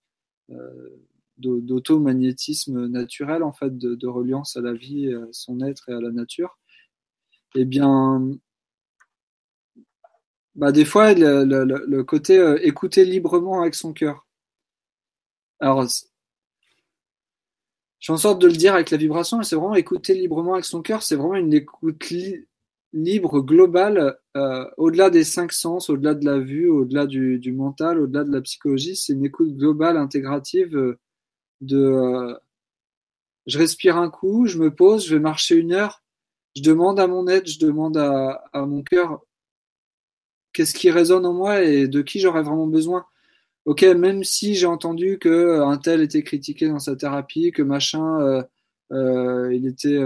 D'automagnétisme 1.39 2.87
naturel, 2.87 3.43
en 3.43 3.53
fait, 3.53 3.77
de, 3.77 4.07
reliance 4.07 4.57
à 4.57 4.61
la 4.61 4.73
vie, 4.73 5.13
à 5.13 5.27
son 5.31 5.61
être 5.61 5.89
et 5.89 5.93
à 5.93 6.01
la 6.01 6.11
nature, 6.11 6.57
eh 7.55 7.65
bien, 7.65 8.29
bah, 10.55 10.71
des 10.71 10.85
fois, 10.85 11.13
le, 11.13 12.01
côté 12.03 12.37
euh, 12.37 12.59
écouter 12.61 13.05
librement 13.05 13.61
avec 13.61 13.75
son 13.75 13.93
cœur. 13.93 14.27
Alors, 15.59 15.83
je 15.83 16.05
suis 17.99 18.13
en 18.13 18.17
sorte 18.17 18.41
de 18.41 18.47
le 18.47 18.53
dire 18.53 18.73
avec 18.75 18.91
la 18.91 18.97
vibration, 18.97 19.37
mais 19.37 19.43
c'est 19.43 19.55
vraiment 19.55 19.75
écouter 19.75 20.13
librement 20.13 20.53
avec 20.53 20.65
son 20.65 20.81
cœur, 20.81 21.03
c'est 21.03 21.15
vraiment 21.15 21.35
une 21.35 21.53
écoute 21.53 22.09
li 22.09 22.45
libre, 22.93 23.41
globale, 23.41 24.17
euh, 24.35 24.65
au-delà 24.77 25.09
des 25.09 25.23
cinq 25.23 25.51
sens, 25.51 25.89
au-delà 25.89 26.15
de 26.15 26.25
la 26.25 26.39
vue, 26.39 26.69
au-delà 26.69 27.05
du, 27.05 27.39
du, 27.39 27.51
mental, 27.53 27.99
au-delà 27.99 28.23
de 28.23 28.31
la 28.31 28.41
psychologie, 28.41 28.95
c'est 28.95 29.13
une 29.13 29.25
écoute 29.25 29.55
globale, 29.55 29.97
intégrative, 29.97 30.75
euh, 30.75 30.99
de 31.61 31.77
euh, 31.77 32.35
je 33.47 33.57
respire 33.57 33.97
un 33.97 34.09
coup, 34.09 34.45
je 34.47 34.57
me 34.59 34.73
pose, 34.73 35.05
je 35.07 35.15
vais 35.15 35.21
marcher 35.21 35.55
une 35.55 35.73
heure, 35.73 36.03
je 36.55 36.61
demande 36.61 36.99
à 36.99 37.07
mon 37.07 37.27
aide, 37.27 37.47
je 37.47 37.59
demande 37.59 37.97
à, 37.97 38.41
mon 38.53 38.83
cœur 38.83 39.21
qu'est-ce 40.53 40.73
qui 40.73 40.91
résonne 40.91 41.25
en 41.25 41.33
moi 41.33 41.63
et 41.63 41.87
de 41.87 42.01
qui 42.01 42.19
j'aurais 42.19 42.43
vraiment 42.43 42.67
besoin. 42.67 43.05
Ok, 43.65 43.83
même 43.83 44.23
si 44.23 44.55
j'ai 44.55 44.65
entendu 44.65 45.19
que 45.19 45.29
euh, 45.29 45.65
un 45.65 45.77
tel 45.77 46.01
était 46.01 46.23
critiqué 46.23 46.67
dans 46.67 46.79
sa 46.79 46.95
thérapie, 46.95 47.51
que 47.51 47.61
machin, 47.61 48.19
euh, 48.21 48.43
euh, 48.91 49.53
il 49.53 49.67
était, 49.67 49.99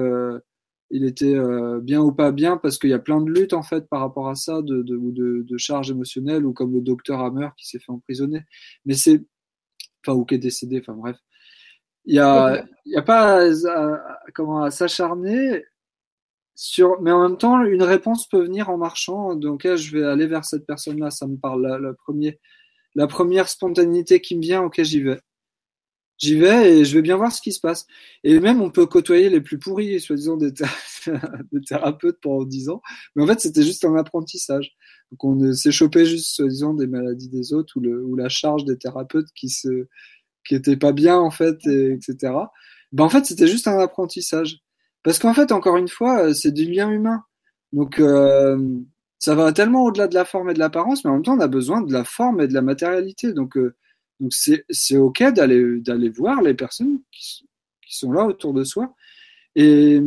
il 0.91 1.05
était 1.05 1.35
bien 1.81 2.01
ou 2.01 2.11
pas 2.11 2.31
bien, 2.31 2.57
parce 2.57 2.77
qu'il 2.77 2.89
y 2.89 2.93
a 2.93 2.99
plein 2.99 3.21
de 3.21 3.31
luttes 3.31 3.53
en 3.53 3.63
fait 3.63 3.87
par 3.89 4.01
rapport 4.01 4.29
à 4.29 4.35
ça, 4.35 4.61
de, 4.61 4.81
de, 4.83 4.97
de, 4.97 5.43
de 5.43 5.57
charges 5.57 5.91
émotionnelles, 5.91 6.45
ou 6.45 6.53
comme 6.53 6.73
le 6.73 6.81
docteur 6.81 7.21
Hammer 7.21 7.49
qui 7.57 7.67
s'est 7.67 7.79
fait 7.79 7.91
emprisonner. 7.91 8.41
Mais 8.85 8.95
c'est, 8.95 9.21
enfin, 10.05 10.17
ou 10.17 10.25
qui 10.25 10.35
est 10.35 10.39
décédé, 10.39 10.79
enfin 10.79 10.93
bref. 10.93 11.17
Il 12.05 12.15
y 12.15 12.19
a, 12.19 12.65
y 12.85 12.95
a 12.95 13.01
pas 13.01 13.45
à, 13.45 14.17
comment 14.33 14.63
à 14.63 14.71
s'acharner 14.71 15.63
sur, 16.55 17.01
mais 17.01 17.11
en 17.11 17.27
même 17.27 17.37
temps, 17.37 17.63
une 17.63 17.83
réponse 17.83 18.27
peut 18.27 18.43
venir 18.43 18.69
en 18.69 18.77
marchant. 18.77 19.35
Donc, 19.35 19.63
là, 19.63 19.75
je 19.75 19.97
vais 19.97 20.05
aller 20.05 20.27
vers 20.27 20.45
cette 20.45 20.65
personne-là. 20.65 21.11
Ça 21.11 21.27
me 21.27 21.37
parle. 21.37 21.63
La, 21.63 21.79
la, 21.79 21.93
premier, 21.93 22.39
la 22.95 23.07
première 23.07 23.49
spontanéité 23.49 24.21
qui 24.21 24.35
me 24.35 24.41
vient, 24.41 24.61
ok, 24.63 24.81
j'y 24.83 25.01
vais. 25.01 25.19
J'y 26.19 26.37
vais 26.37 26.77
et 26.77 26.85
je 26.85 26.95
vais 26.95 27.01
bien 27.01 27.17
voir 27.17 27.31
ce 27.31 27.41
qui 27.41 27.51
se 27.51 27.59
passe. 27.59 27.87
Et 28.23 28.39
même, 28.39 28.61
on 28.61 28.69
peut 28.69 28.85
côtoyer 28.85 29.29
les 29.29 29.41
plus 29.41 29.57
pourris, 29.57 29.99
soi-disant 29.99 30.37
des, 30.37 30.51
des, 31.51 31.61
thérapeutes 31.67 32.19
pendant 32.21 32.45
dix 32.45 32.69
ans. 32.69 32.81
Mais 33.15 33.23
en 33.23 33.27
fait, 33.27 33.39
c'était 33.39 33.63
juste 33.63 33.83
un 33.83 33.95
apprentissage. 33.95 34.75
Donc, 35.11 35.23
on 35.23 35.53
s'est 35.53 35.71
chopé 35.71 36.05
juste, 36.05 36.35
soi-disant, 36.35 36.75
des 36.75 36.87
maladies 36.87 37.29
des 37.29 37.53
autres 37.53 37.77
ou, 37.77 37.81
le, 37.81 38.03
ou 38.03 38.15
la 38.15 38.29
charge 38.29 38.63
des 38.65 38.77
thérapeutes 38.77 39.31
qui 39.35 39.49
se, 39.49 39.87
qui 40.45 40.55
était 40.55 40.77
pas 40.77 40.91
bien 40.91 41.17
en 41.17 41.31
fait, 41.31 41.65
et, 41.67 41.93
etc. 41.93 42.33
Ben 42.91 43.03
en 43.05 43.09
fait, 43.09 43.25
c'était 43.25 43.47
juste 43.47 43.67
un 43.67 43.79
apprentissage. 43.79 44.59
Parce 45.03 45.19
qu'en 45.19 45.33
fait, 45.33 45.51
encore 45.51 45.77
une 45.77 45.87
fois, 45.87 46.27
euh, 46.27 46.33
c'est 46.33 46.51
du 46.51 46.65
lien 46.71 46.89
humain. 46.91 47.23
Donc 47.73 47.99
euh, 47.99 48.57
ça 49.19 49.35
va 49.35 49.51
tellement 49.53 49.85
au-delà 49.85 50.07
de 50.07 50.15
la 50.15 50.25
forme 50.25 50.49
et 50.49 50.53
de 50.53 50.59
l'apparence, 50.59 51.03
mais 51.03 51.11
en 51.11 51.15
même 51.15 51.23
temps, 51.23 51.37
on 51.37 51.39
a 51.41 51.47
besoin 51.47 51.81
de 51.81 51.93
la 51.93 52.03
forme 52.03 52.41
et 52.41 52.47
de 52.47 52.53
la 52.53 52.61
matérialité. 52.61 53.33
Donc 53.33 53.57
euh, 53.57 53.75
donc 54.19 54.33
c'est 54.33 54.65
c'est 54.69 54.97
ok 54.97 55.23
d'aller 55.33 55.79
d'aller 55.81 56.09
voir 56.09 56.41
les 56.41 56.53
personnes 56.53 56.99
qui, 57.11 57.45
qui 57.81 57.97
sont 57.97 58.11
là 58.11 58.25
autour 58.25 58.53
de 58.53 58.63
soi 58.63 58.93
et 59.55 60.01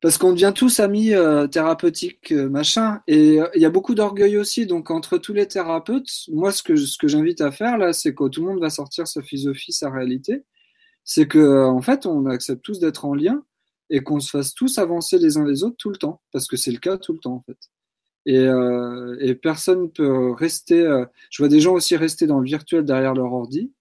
parce 0.00 0.16
qu'on 0.16 0.32
devient 0.32 0.52
tous 0.54 0.80
amis 0.80 1.12
euh, 1.14 1.46
thérapeutiques, 1.48 2.32
euh, 2.32 2.48
machin. 2.48 3.00
Et 3.08 3.40
euh, 3.40 3.48
il 3.54 3.62
y 3.62 3.64
a 3.64 3.70
beaucoup 3.70 3.94
d'orgueil 3.94 4.36
aussi. 4.36 4.66
Donc 4.66 4.90
entre 4.90 5.18
tous 5.18 5.32
les 5.32 5.48
thérapeutes, 5.48 6.08
moi 6.28 6.52
ce 6.52 6.62
que 6.62 6.76
ce 6.76 6.98
que 6.98 7.08
j'invite 7.08 7.40
à 7.40 7.50
faire 7.50 7.78
là, 7.78 7.92
c'est 7.92 8.14
que 8.14 8.28
tout 8.28 8.42
le 8.42 8.48
monde 8.48 8.60
va 8.60 8.70
sortir 8.70 9.08
sa 9.08 9.22
philosophie, 9.22 9.72
sa 9.72 9.90
réalité. 9.90 10.44
C'est 11.04 11.26
que 11.28 11.64
en 11.66 11.82
fait, 11.82 12.06
on 12.06 12.26
accepte 12.26 12.62
tous 12.62 12.80
d'être 12.80 13.04
en 13.04 13.14
lien 13.14 13.42
et 13.90 14.00
qu'on 14.02 14.20
se 14.20 14.30
fasse 14.30 14.54
tous 14.54 14.78
avancer 14.78 15.18
les 15.18 15.38
uns 15.38 15.46
les 15.46 15.64
autres 15.64 15.76
tout 15.78 15.90
le 15.90 15.96
temps, 15.96 16.20
parce 16.32 16.46
que 16.46 16.56
c'est 16.56 16.72
le 16.72 16.78
cas 16.78 16.98
tout 16.98 17.12
le 17.14 17.18
temps 17.20 17.34
en 17.34 17.40
fait. 17.40 17.58
Et, 18.26 18.38
euh, 18.38 19.16
et 19.20 19.34
personne 19.34 19.90
peut 19.90 20.32
rester. 20.32 20.82
je 21.30 21.42
vois 21.42 21.48
des 21.48 21.60
gens 21.60 21.74
aussi 21.74 21.96
rester 21.96 22.26
dans 22.26 22.40
le 22.40 22.46
virtuel 22.46 22.84
derrière 22.84 23.14
leur 23.14 23.32
ordi, 23.32 23.72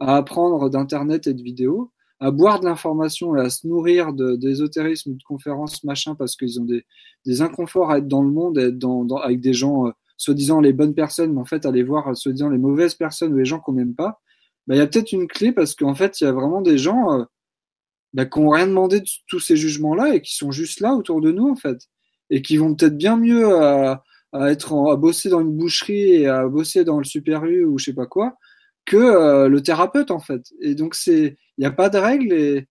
à 0.00 0.16
apprendre 0.16 0.68
d'internet 0.70 1.26
et 1.26 1.34
de 1.34 1.42
vidéos 1.42 1.92
à 2.24 2.30
boire 2.30 2.58
de 2.58 2.64
l'information 2.64 3.36
et 3.36 3.40
à 3.40 3.50
se 3.50 3.66
nourrir 3.66 4.14
d'ésotérisme, 4.14 5.14
de, 5.14 5.22
conférences, 5.24 5.84
machin, 5.84 6.14
parce 6.14 6.36
qu'ils 6.36 6.58
ont 6.58 6.64
des, 6.64 7.42
inconforts 7.42 7.90
à 7.90 7.98
être 7.98 8.08
dans 8.08 8.22
le 8.22 8.30
monde, 8.30 8.56
être 8.56 8.78
dans, 8.78 9.06
avec 9.18 9.42
des 9.42 9.52
gens, 9.52 9.88
euh, 9.88 9.90
soi-disant 10.16 10.62
les 10.62 10.72
bonnes 10.72 10.94
personnes, 10.94 11.34
mais 11.34 11.40
en 11.40 11.44
fait, 11.44 11.66
aller 11.66 11.82
voir, 11.82 12.08
euh, 12.08 12.14
soi-disant 12.14 12.48
les 12.48 12.56
mauvaises 12.56 12.94
personnes 12.94 13.34
ou 13.34 13.36
les 13.36 13.44
gens 13.44 13.60
qu'on 13.60 13.74
n'aime 13.74 13.94
pas, 13.94 14.22
bah, 14.66 14.74
il 14.74 14.78
y 14.78 14.80
a 14.80 14.86
peut-être 14.86 15.12
une 15.12 15.28
clé 15.28 15.52
parce 15.52 15.74
qu'en 15.74 15.94
fait, 15.94 16.18
il 16.22 16.24
y 16.24 16.26
a 16.26 16.32
vraiment 16.32 16.62
des 16.62 16.78
gens 16.78 17.12
euh, 17.12 17.24
bah, 18.14 18.24
qui 18.24 18.40
n'ont 18.40 18.48
rien 18.48 18.68
demandé 18.68 19.00
de 19.00 19.06
tous 19.28 19.40
ces 19.40 19.58
jugements-là 19.58 20.14
et 20.14 20.22
qui 20.22 20.34
sont 20.34 20.50
juste 20.50 20.80
là 20.80 20.94
autour 20.94 21.20
de 21.20 21.30
nous, 21.30 21.50
en 21.50 21.56
fait, 21.56 21.76
et 22.30 22.40
qui 22.40 22.56
vont 22.56 22.74
peut-être 22.74 22.96
bien 22.96 23.18
mieux 23.18 23.54
à, 23.54 24.02
être 24.48 24.72
à 24.90 24.96
bosser 24.96 25.28
dans 25.28 25.40
une 25.40 25.54
boucherie 25.54 26.14
et 26.14 26.26
à 26.26 26.48
bosser 26.48 26.84
dans 26.84 26.96
le 26.96 27.04
super 27.04 27.44
U 27.44 27.66
ou 27.66 27.78
je 27.78 27.84
sais 27.84 27.92
pas 27.92 28.06
quoi, 28.06 28.38
que 28.84 28.96
euh, 28.96 29.48
le 29.48 29.62
thérapeute 29.62 30.10
en 30.10 30.20
fait. 30.20 30.52
Et 30.60 30.74
donc 30.74 30.94
c'est, 30.94 31.36
il 31.56 31.60
n'y 31.60 31.66
a 31.66 31.70
pas 31.70 31.88
de 31.88 31.98
règles 31.98 32.32
et, 32.32 32.68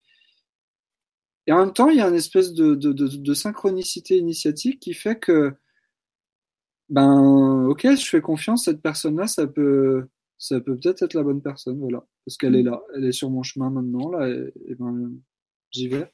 et 1.47 1.53
en 1.53 1.59
même 1.59 1.73
temps 1.73 1.89
il 1.89 1.97
y 1.97 2.01
a 2.01 2.07
une 2.07 2.15
espèce 2.15 2.53
de, 2.53 2.75
de, 2.75 2.93
de, 2.93 3.07
de, 3.07 3.33
synchronicité 3.33 4.17
initiatique 4.17 4.79
qui 4.79 4.93
fait 4.93 5.19
que 5.19 5.53
ben 6.89 7.65
ok 7.67 7.95
je 7.95 8.05
fais 8.09 8.21
confiance 8.21 8.65
cette 8.65 8.81
personne 8.81 9.17
là 9.17 9.27
ça 9.27 9.47
peut 9.47 10.07
ça 10.37 10.59
peut 10.59 10.77
peut-être 10.77 11.03
être 11.03 11.13
la 11.13 11.23
bonne 11.23 11.41
personne 11.41 11.79
voilà 11.79 12.05
parce 12.25 12.37
qu'elle 12.37 12.55
est 12.55 12.63
là 12.63 12.81
elle 12.95 13.05
est 13.05 13.11
sur 13.13 13.29
mon 13.29 13.43
chemin 13.43 13.69
maintenant 13.69 14.11
là 14.11 14.27
et, 14.29 14.53
et 14.67 14.75
ben 14.75 15.11
j'y 15.71 15.87
vais. 15.87 16.13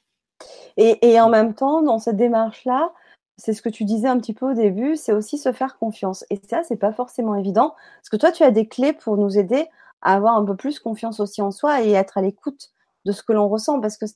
Et, 0.76 0.98
et 1.02 1.20
en 1.20 1.28
même 1.28 1.54
temps 1.54 1.82
dans 1.82 1.98
cette 1.98 2.16
démarche 2.16 2.64
là 2.64 2.92
c'est 3.40 3.54
ce 3.54 3.62
que 3.62 3.68
tu 3.68 3.84
disais 3.84 4.06
un 4.06 4.18
petit 4.18 4.34
peu 4.34 4.50
au 4.50 4.54
début, 4.54 4.96
c'est 4.96 5.12
aussi 5.12 5.38
se 5.38 5.50
faire 5.52 5.78
confiance. 5.78 6.24
Et 6.28 6.38
ça, 6.48 6.62
c'est 6.62 6.76
pas 6.76 6.92
forcément 6.92 7.34
évident, 7.34 7.74
parce 7.96 8.10
que 8.10 8.16
toi, 8.16 8.32
tu 8.32 8.42
as 8.42 8.50
des 8.50 8.68
clés 8.68 8.92
pour 8.92 9.16
nous 9.16 9.38
aider 9.38 9.66
à 10.02 10.14
avoir 10.14 10.36
un 10.36 10.44
peu 10.44 10.56
plus 10.56 10.78
confiance 10.78 11.20
aussi 11.20 11.42
en 11.42 11.50
soi 11.50 11.82
et 11.82 11.92
être 11.92 12.18
à 12.18 12.22
l'écoute 12.22 12.70
de 13.04 13.12
ce 13.12 13.22
que 13.22 13.32
l'on 13.32 13.48
ressent 13.48 13.80
parce 13.80 13.96
que 13.96 14.06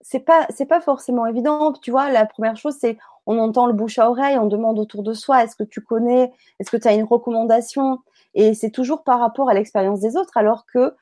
c'est 0.00 0.20
pas 0.20 0.46
c'est 0.50 0.66
pas 0.66 0.80
forcément 0.80 1.26
évident. 1.26 1.72
Tu 1.72 1.90
vois 1.90 2.10
la 2.10 2.26
première 2.26 2.56
chose 2.56 2.76
c'est 2.78 2.98
on 3.26 3.38
entend 3.38 3.66
le 3.66 3.72
bouche 3.72 3.98
à 3.98 4.08
oreille 4.10 4.38
on 4.38 4.46
demande 4.46 4.78
autour 4.78 5.02
de 5.02 5.12
soi 5.12 5.42
est-ce 5.42 5.56
que 5.56 5.64
tu 5.64 5.80
connais 5.80 6.32
est-ce 6.60 6.70
que 6.70 6.76
tu 6.76 6.88
as 6.88 6.94
une 6.94 7.04
recommandation? 7.04 7.98
Et 8.34 8.54
c'est 8.54 8.70
toujours 8.70 9.02
par 9.02 9.20
rapport 9.20 9.48
à 9.48 9.54
l'expérience 9.54 10.00
des 10.00 10.16
autres 10.16 10.36
alors 10.36 10.66
que 10.66 10.94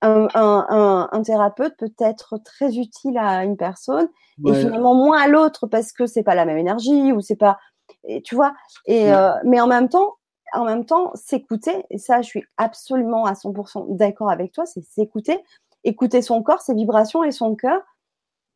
un, 0.00 0.28
un, 0.34 1.08
un, 1.10 1.22
thérapeute 1.22 1.76
peut 1.76 1.92
être 1.98 2.38
très 2.38 2.76
utile 2.76 3.18
à 3.18 3.42
une 3.42 3.56
personne 3.56 4.08
et 4.46 4.54
finalement 4.54 4.94
moins 4.94 5.20
à 5.20 5.26
l'autre 5.26 5.66
parce 5.66 5.90
que 5.90 6.06
c'est 6.06 6.22
pas 6.22 6.36
la 6.36 6.44
même 6.44 6.58
énergie 6.58 7.10
ou 7.10 7.20
c'est 7.20 7.34
pas, 7.34 7.58
et, 8.04 8.22
tu 8.22 8.34
vois. 8.34 8.54
Et 8.86 9.12
euh, 9.12 9.32
mais 9.44 9.60
en 9.60 9.66
même 9.66 9.88
temps, 9.88 10.17
en 10.52 10.64
même 10.64 10.84
temps, 10.84 11.12
s'écouter. 11.14 11.84
Et 11.90 11.98
ça, 11.98 12.22
je 12.22 12.28
suis 12.28 12.44
absolument 12.56 13.24
à 13.24 13.32
100% 13.32 13.96
d'accord 13.96 14.30
avec 14.30 14.52
toi. 14.52 14.66
C'est 14.66 14.82
s'écouter, 14.82 15.38
écouter 15.84 16.22
son 16.22 16.42
corps, 16.42 16.60
ses 16.60 16.74
vibrations 16.74 17.24
et 17.24 17.32
son 17.32 17.54
cœur 17.54 17.80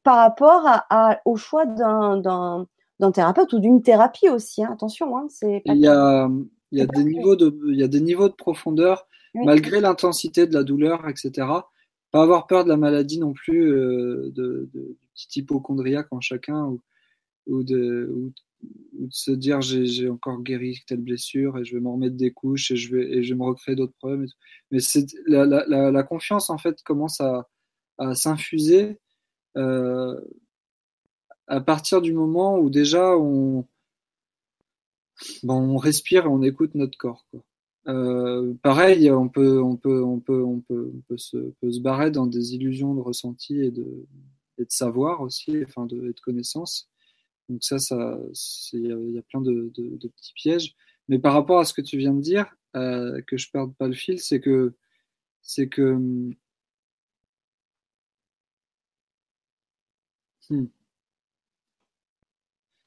par 0.02 0.16
rapport 0.16 0.62
à, 0.66 1.20
au 1.24 1.37
choix 1.37 1.64
d'un 1.66 2.66
thérapeute 3.12 3.52
ou 3.52 3.59
d'une 3.59 3.83
thérapie 3.83 4.28
aussi. 4.28 4.64
Hein. 4.64 4.70
Attention, 4.72 5.16
hein, 5.16 5.26
c'est. 5.28 5.62
Il 5.66 5.76
y 5.76 5.88
a, 5.88 6.28
il 6.72 6.87
des 6.87 7.05
niveaux 7.05 7.37
de, 7.37 7.57
il 7.68 7.78
y 7.78 7.85
a 7.85 7.88
des 7.88 8.00
niveaux 8.00 8.28
de 8.28 8.35
profondeur 8.35 9.07
malgré 9.35 9.81
l'intensité 9.81 10.46
de 10.46 10.55
la 10.55 10.62
douleur, 10.62 11.09
etc. 11.09 11.46
Pas 12.11 12.22
avoir 12.22 12.46
peur 12.46 12.64
de 12.64 12.68
la 12.68 12.76
maladie 12.76 13.18
non 13.18 13.33
plus, 13.33 13.72
euh, 13.72 14.31
de, 14.35 14.68
de, 14.72 14.96
du 15.00 15.09
petit 15.14 15.40
hypochondriaque 15.40 16.09
en 16.11 16.20
chacun, 16.20 16.64
ou, 16.66 16.83
ou, 17.46 17.62
de, 17.62 18.11
ou, 18.14 18.33
de 18.62 19.09
se 19.11 19.31
dire 19.31 19.61
j'ai 19.61 20.09
encore 20.09 20.42
guéri 20.42 20.83
telle 20.87 21.01
blessure 21.01 21.59
et 21.59 21.64
je 21.64 21.75
vais 21.75 21.81
m'en 21.81 21.94
remettre 21.94 22.16
des 22.16 22.33
couches 22.33 22.70
et 22.70 22.77
je 22.77 22.94
vais, 22.94 23.11
et 23.11 23.22
je 23.22 23.35
vais 23.35 23.38
me 23.38 23.44
recréer 23.44 23.77
d'autres 23.77 23.94
problèmes. 23.98 24.27
Mais 24.70 24.79
la, 25.27 25.44
la, 25.46 25.90
la, 25.90 26.03
confiance 26.03 26.51
en 26.51 26.59
fait 26.59 26.83
commence 26.83 27.20
à, 27.20 27.48
s'infuser 28.14 28.98
euh, 29.57 30.20
à 31.46 31.61
partir 31.61 32.01
du 32.01 32.12
moment 32.12 32.59
où 32.59 32.70
déjà 32.70 33.16
on, 33.16 33.66
bon, 35.42 35.55
on 35.55 35.77
respire 35.77 36.25
et 36.25 36.29
on 36.29 36.42
écoute 36.42 36.75
notre 36.75 36.98
corps. 36.98 37.25
Quoi. 37.31 37.42
Euh, 37.88 38.55
pareil, 38.62 39.11
on 39.11 39.29
peut, 39.29 39.61
on 39.61 39.77
peut, 39.77 40.03
on 40.03 40.20
peut, 40.20 40.42
on 40.44 40.61
peut, 40.61 40.92
on 40.94 41.01
peut 41.09 41.18
se, 41.18 41.37
peut 41.61 41.70
barrer 41.81 42.11
dans 42.11 42.27
des 42.27 42.55
illusions 42.55 42.94
de 42.94 43.01
ressenti 43.01 43.61
et 43.61 43.70
de, 43.70 44.07
et 44.59 44.64
de 44.64 44.70
savoir 44.70 45.20
aussi, 45.20 45.62
enfin 45.64 45.87
de, 45.87 45.96
et 45.96 46.12
de 46.12 46.20
connaissance. 46.20 46.91
Donc 47.52 47.62
ça, 47.62 47.78
ça, 47.78 48.18
il 48.72 49.12
y, 49.14 49.18
a 49.18 49.22
plein 49.22 49.42
de, 49.42 49.70
petits 50.16 50.32
pièges. 50.34 50.74
Mais 51.08 51.18
par 51.18 51.34
rapport 51.34 51.60
à 51.60 51.66
ce 51.66 51.74
que 51.74 51.82
tu 51.82 51.98
viens 51.98 52.14
de 52.14 52.22
dire, 52.22 52.56
euh, 52.76 53.20
que 53.26 53.36
je 53.36 53.50
perde 53.50 53.74
pas 53.76 53.88
le 53.88 53.92
fil, 53.92 54.18
c'est 54.20 54.40
que, 54.40 54.74
c'est 55.42 55.68
que, 55.68 55.98
hmm. 60.48 60.66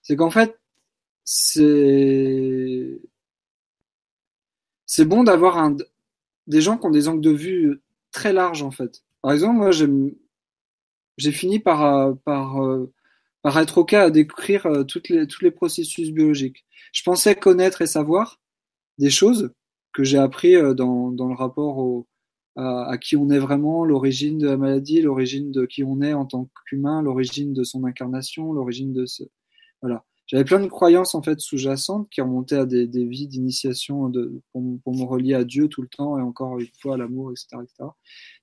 c'est 0.01 0.15
qu'en 0.15 0.31
fait, 0.31 0.59
c'est 1.25 2.99
c'est 4.87 5.05
bon 5.05 5.23
d'avoir 5.23 5.57
un, 5.59 5.77
des 6.47 6.61
gens 6.61 6.77
qui 6.77 6.87
ont 6.87 6.91
des 6.91 7.07
angles 7.07 7.21
de 7.21 7.31
vue 7.31 7.81
très 8.11 8.33
larges 8.33 8.63
en 8.63 8.71
fait. 8.71 9.03
Par 9.21 9.31
exemple, 9.31 9.57
moi 9.57 9.71
j'ai 9.71 11.31
fini 11.31 11.59
par, 11.59 11.83
euh, 11.83 12.13
par, 12.25 12.63
euh, 12.63 12.91
par 13.45 13.59
être 13.59 13.77
OK 13.77 13.93
à 13.93 14.09
décrire 14.09 14.65
euh, 14.65 14.83
toutes 14.83 15.09
les, 15.09 15.27
tous 15.27 15.43
les 15.43 15.51
processus 15.51 16.09
biologiques. 16.09 16.65
Je 16.93 17.03
pensais 17.03 17.35
connaître 17.35 17.83
et 17.83 17.85
savoir 17.85 18.41
des 18.97 19.11
choses 19.11 19.53
que 19.93 20.03
j'ai 20.03 20.17
appris 20.17 20.55
dans, 20.73 21.11
dans 21.11 21.27
le 21.27 21.35
rapport 21.35 21.77
au, 21.77 22.07
à, 22.55 22.89
à, 22.89 22.97
qui 22.97 23.15
on 23.15 23.29
est 23.29 23.37
vraiment, 23.37 23.85
l'origine 23.85 24.39
de 24.39 24.47
la 24.47 24.57
maladie, 24.57 24.99
l'origine 24.99 25.51
de 25.51 25.67
qui 25.67 25.83
on 25.83 26.01
est 26.01 26.15
en 26.15 26.25
tant 26.25 26.49
qu'humain, 26.65 27.03
l'origine 27.03 27.53
de 27.53 27.63
son 27.63 27.83
incarnation, 27.83 28.51
l'origine 28.51 28.93
de 28.93 29.05
ce. 29.05 29.21
Voilà 29.79 30.03
j'avais 30.25 30.43
plein 30.43 30.59
de 30.59 30.65
croyances 30.65 31.13
en 31.13 31.21
fait 31.21 31.39
sous-jacentes 31.39 32.09
qui 32.09 32.19
remontaient 32.21 32.57
à 32.57 32.65
des, 32.65 32.87
des 32.87 33.05
vies 33.05 33.27
d'initiation 33.27 34.09
de, 34.09 34.41
pour, 34.51 34.63
pour, 34.83 34.95
me 34.95 35.03
relier 35.03 35.35
à 35.35 35.43
Dieu 35.43 35.67
tout 35.67 35.83
le 35.83 35.87
temps 35.87 36.17
et 36.17 36.21
encore 36.23 36.59
une 36.59 36.67
fois 36.81 36.95
à 36.95 36.97
l'amour, 36.97 37.29
etc., 37.29 37.57
etc. 37.61 37.89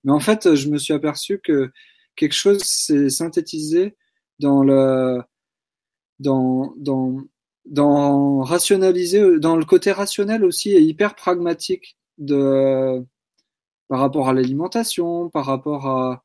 Mais 0.04 0.12
en 0.12 0.20
fait, 0.20 0.54
je 0.54 0.68
me 0.68 0.78
suis 0.78 0.94
aperçu 0.94 1.40
que 1.40 1.72
quelque 2.14 2.34
chose 2.34 2.60
s'est 2.62 3.10
synthétisé 3.10 3.96
dans 4.42 4.62
le 4.62 5.22
dans 6.20 6.74
dans 6.76 7.18
dans 7.66 8.42
rationaliser 8.42 9.38
dans 9.38 9.56
le 9.56 9.64
côté 9.64 9.92
rationnel 9.92 10.44
aussi 10.44 10.70
et 10.72 10.80
hyper 10.82 11.14
pragmatique 11.14 11.96
de 12.18 13.04
par 13.88 14.00
rapport 14.00 14.28
à 14.28 14.32
l'alimentation, 14.34 15.30
par 15.30 15.46
rapport 15.46 15.86
à, 15.86 16.24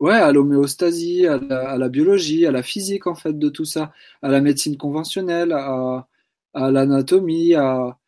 ouais, 0.00 0.14
à 0.14 0.32
l'homéostasie, 0.32 1.26
à 1.26 1.38
la, 1.38 1.88
biologie, 1.88 2.46
à 2.46 2.52
la 2.52 2.62
physique 2.62 3.06
en 3.06 3.14
fait 3.14 3.38
de 3.38 3.48
tout 3.48 3.64
ça, 3.64 3.92
à 4.22 4.28
la 4.28 4.40
médecine 4.40 4.76
conventionnelle, 4.76 5.52
à, 5.52 6.06
l'anatomie, 6.54 7.54
à, 7.54 7.98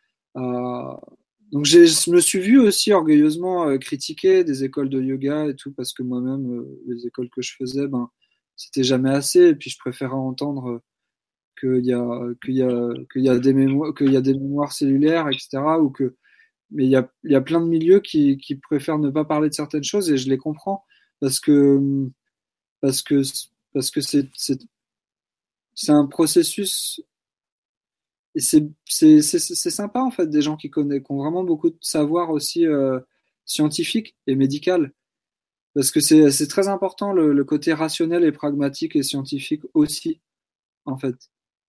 donc 1.53 1.65
je 1.65 2.11
me 2.11 2.21
suis 2.21 2.41
vu 2.41 2.59
aussi 2.59 2.93
orgueilleusement 2.93 3.69
euh, 3.69 3.79
critiquer 3.79 4.43
des 4.45 4.65
écoles 4.65 4.89
de 4.89 5.01
yoga 5.01 5.47
et 5.47 5.55
tout 5.55 5.73
parce 5.73 5.93
que 5.93 6.03
moi-même 6.03 6.51
euh, 6.51 6.83
les 6.89 7.07
écoles 7.07 7.31
que 7.31 7.43
je 7.43 7.55
faisais, 7.57 7.87
ben 7.87 8.11
c'était 8.57 8.83
jamais 8.85 9.11
assez. 9.11 9.49
Et 9.49 9.55
puis 9.55 9.71
je 9.71 9.79
préférais 9.79 10.15
entendre 10.15 10.83
qu'il 11.61 11.85
y 11.85 11.93
a 11.93 12.21
qu'il 12.45 12.55
y 12.55 12.63
a 12.63 12.91
qu'il 13.13 13.23
y 13.25 13.29
a 13.29 13.39
des 13.39 13.53
mémoires 13.55 13.95
qu'il 13.95 14.13
y 14.13 14.17
a 14.17 14.21
des 14.21 14.35
mémoires 14.35 14.73
cellulaires 14.73 15.29
etc 15.29 15.63
ou 15.81 15.91
que 15.91 16.17
mais 16.71 16.85
il 16.85 16.91
y 16.91 16.97
a 16.97 17.11
il 17.25 17.33
y 17.33 17.37
a 17.37 17.41
plein 17.41 17.61
de 17.61 17.67
milieux 17.67 18.01
qui 18.01 18.39
qui 18.39 18.57
préfèrent 18.57 18.99
ne 18.99 19.11
pas 19.11 19.25
parler 19.25 19.49
de 19.49 19.55
certaines 19.55 19.85
choses 19.85 20.11
et 20.11 20.19
je 20.19 20.29
les 20.29 20.39
comprends 20.39 20.85
parce 21.21 21.41
que 21.41 21.81
parce 22.81 23.03
que 23.03 23.23
parce 23.73 23.91
que 23.91 24.01
c'est 24.01 24.29
c'est 24.35 24.61
c'est 25.75 25.93
un 25.93 26.07
processus 26.07 27.01
et 28.37 29.22
c'est 29.22 29.70
sympa 29.70 30.01
en 30.01 30.11
fait 30.11 30.29
des 30.29 30.42
gens 30.42 30.57
qui 30.57 30.68
connaissent 30.68 31.03
qui 31.03 31.11
ont 31.11 31.16
vraiment 31.16 31.42
beaucoup 31.42 31.70
de 31.70 31.79
savoir 31.81 32.31
aussi 32.31 32.66
euh, 32.66 33.01
scientifique 33.46 34.14
et 34.27 34.37
médical. 34.37 34.92
Parce 35.75 35.90
que 35.90 36.01
c'est 36.01 36.46
très 36.49 36.68
important 36.68 37.12
le, 37.12 37.44
côté 37.44 37.72
rationnel 37.72 38.25
et 38.25 38.33
pragmatique 38.33 38.94
et 38.94 39.03
scientifique 39.03 39.62
aussi 39.72 40.20
en 40.85 40.99
fait. 40.99 41.16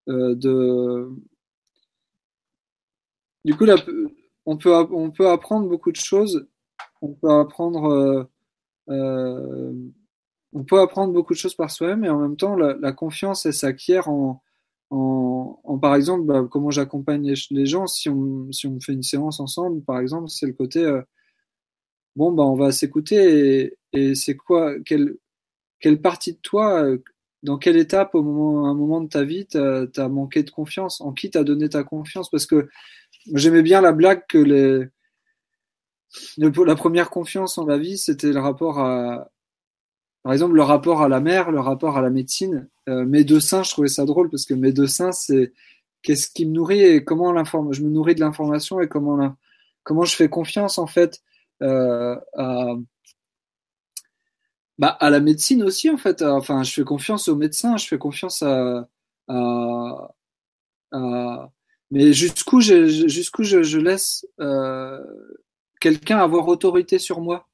Euh, 0.09 0.35
de 0.35 1.09
du 3.45 3.55
coup 3.55 3.65
on 4.45 4.57
peut 4.57 4.73
on 4.73 5.11
peut 5.11 5.29
apprendre 5.29 5.69
beaucoup 5.69 5.91
de 5.91 5.97
choses. 5.97 6.47
On 7.01 7.13
peut 7.13 7.31
apprendre 7.31 8.29
euh, 8.89 9.73
on 10.53 10.63
peut 10.65 10.81
apprendre 10.81 11.13
beaucoup 11.13 11.33
de 11.33 11.39
choses 11.39 11.55
par 11.55 11.71
soi-même 11.71 12.03
et 12.03 12.09
en 12.09 12.19
même 12.19 12.35
temps, 12.35 12.55
la, 12.55 12.73
la 12.73 12.91
confiance, 12.91 13.45
elle 13.45 13.53
s'acquiert 13.53 14.09
en, 14.09 14.41
en, 14.89 15.59
en, 15.63 15.77
par 15.79 15.95
exemple, 15.95 16.25
bah, 16.25 16.47
comment 16.49 16.71
j'accompagne 16.71 17.33
les, 17.51 17.65
gens. 17.65 17.87
Si 17.87 18.09
on, 18.09 18.51
si 18.51 18.67
on 18.67 18.79
fait 18.79 18.93
une 18.93 19.03
séance 19.03 19.39
ensemble, 19.39 19.83
par 19.83 19.99
exemple, 19.99 20.29
c'est 20.29 20.45
le 20.47 20.53
côté, 20.53 20.83
euh, 20.83 21.01
bon, 22.15 22.31
bah, 22.31 22.43
on 22.43 22.55
va 22.55 22.71
s'écouter 22.71 23.65
et, 23.65 23.77
et 23.93 24.15
c'est 24.15 24.35
quoi, 24.35 24.79
quelle, 24.85 25.17
quelle 25.79 26.01
partie 26.01 26.33
de 26.33 26.39
toi, 26.39 26.83
euh, 26.83 27.03
dans 27.43 27.57
quelle 27.57 27.77
étape, 27.77 28.15
au 28.15 28.23
moment, 28.23 28.67
un 28.67 28.73
moment 28.73 29.01
de 29.01 29.09
ta 29.09 29.23
vie, 29.23 29.45
t'as 29.47 29.85
as 29.95 30.09
manqué 30.09 30.43
de 30.43 30.51
confiance? 30.51 31.01
En 31.01 31.13
qui 31.13 31.29
t'as 31.31 31.43
donné 31.43 31.69
ta 31.69 31.83
confiance? 31.83 32.29
Parce 32.29 32.45
que 32.45 32.69
j'aimais 33.33 33.61
bien 33.61 33.81
la 33.81 33.91
blague 33.93 34.25
que 34.27 34.37
les, 34.37 34.87
la 36.37 36.75
première 36.75 37.09
confiance 37.09 37.57
en 37.57 37.65
la 37.65 37.77
vie, 37.77 37.97
c'était 37.97 38.31
le 38.31 38.39
rapport 38.39 38.79
à, 38.79 39.29
par 40.27 40.33
exemple, 40.33 40.55
le 40.55 40.63
rapport 40.63 41.01
à 41.01 41.07
la 41.07 41.21
mer, 41.21 41.51
le 41.51 41.61
rapport 41.61 41.97
à 41.97 42.01
la 42.01 42.09
médecine. 42.09 42.67
Euh, 42.89 43.05
médecin, 43.05 43.63
je 43.63 43.69
trouvais 43.69 43.87
ça 43.87 44.03
drôle 44.03 44.29
parce 44.29 44.43
que 44.43 44.53
médecin, 44.53 45.13
c'est 45.13 45.53
qu'est-ce 46.01 46.29
qui 46.29 46.45
me 46.45 46.51
nourrit 46.51 46.81
et 46.81 47.01
comment 47.05 47.31
l'informe, 47.31 47.71
je 47.71 47.81
me 47.81 47.89
nourris 47.89 48.13
de 48.13 48.19
l'information 48.19 48.81
et 48.81 48.89
comment 48.89 49.15
la, 49.15 49.37
comment 49.83 50.03
je 50.03 50.17
fais 50.17 50.27
confiance 50.27 50.79
en 50.79 50.85
fait 50.85 51.21
euh, 51.63 52.17
à, 52.35 52.75
bah, 54.77 54.97
à 54.99 55.09
la 55.09 55.21
médecine 55.21 55.63
aussi 55.63 55.89
en 55.89 55.95
fait. 55.95 56.21
Enfin, 56.21 56.61
je 56.63 56.73
fais 56.73 56.83
confiance 56.83 57.29
aux 57.29 57.37
médecins, 57.37 57.77
je 57.77 57.87
fais 57.87 57.97
confiance 57.97 58.43
à, 58.43 58.89
mais 61.89 62.11
jusqu'où 62.11 62.59
je, 62.59 63.07
jusqu'où 63.07 63.43
je 63.43 63.77
laisse 63.77 64.27
euh, 64.41 65.01
quelqu'un 65.79 66.17
avoir 66.17 66.49
autorité 66.49 66.99
sur 66.99 67.21
moi? 67.21 67.47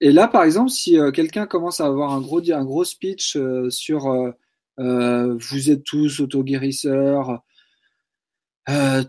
Et 0.00 0.12
là, 0.12 0.28
par 0.28 0.44
exemple, 0.44 0.70
si 0.70 0.98
euh, 0.98 1.10
quelqu'un 1.10 1.46
commence 1.46 1.80
à 1.80 1.86
avoir 1.86 2.12
un 2.12 2.20
gros, 2.20 2.40
un 2.50 2.64
gros 2.64 2.84
speech 2.84 3.36
euh, 3.36 3.70
sur 3.70 4.06
euh, 4.06 4.32
euh 4.80 5.36
vous 5.38 5.70
êtes 5.70 5.84
tous 5.84 6.20
auto-guérisseurs, 6.20 7.40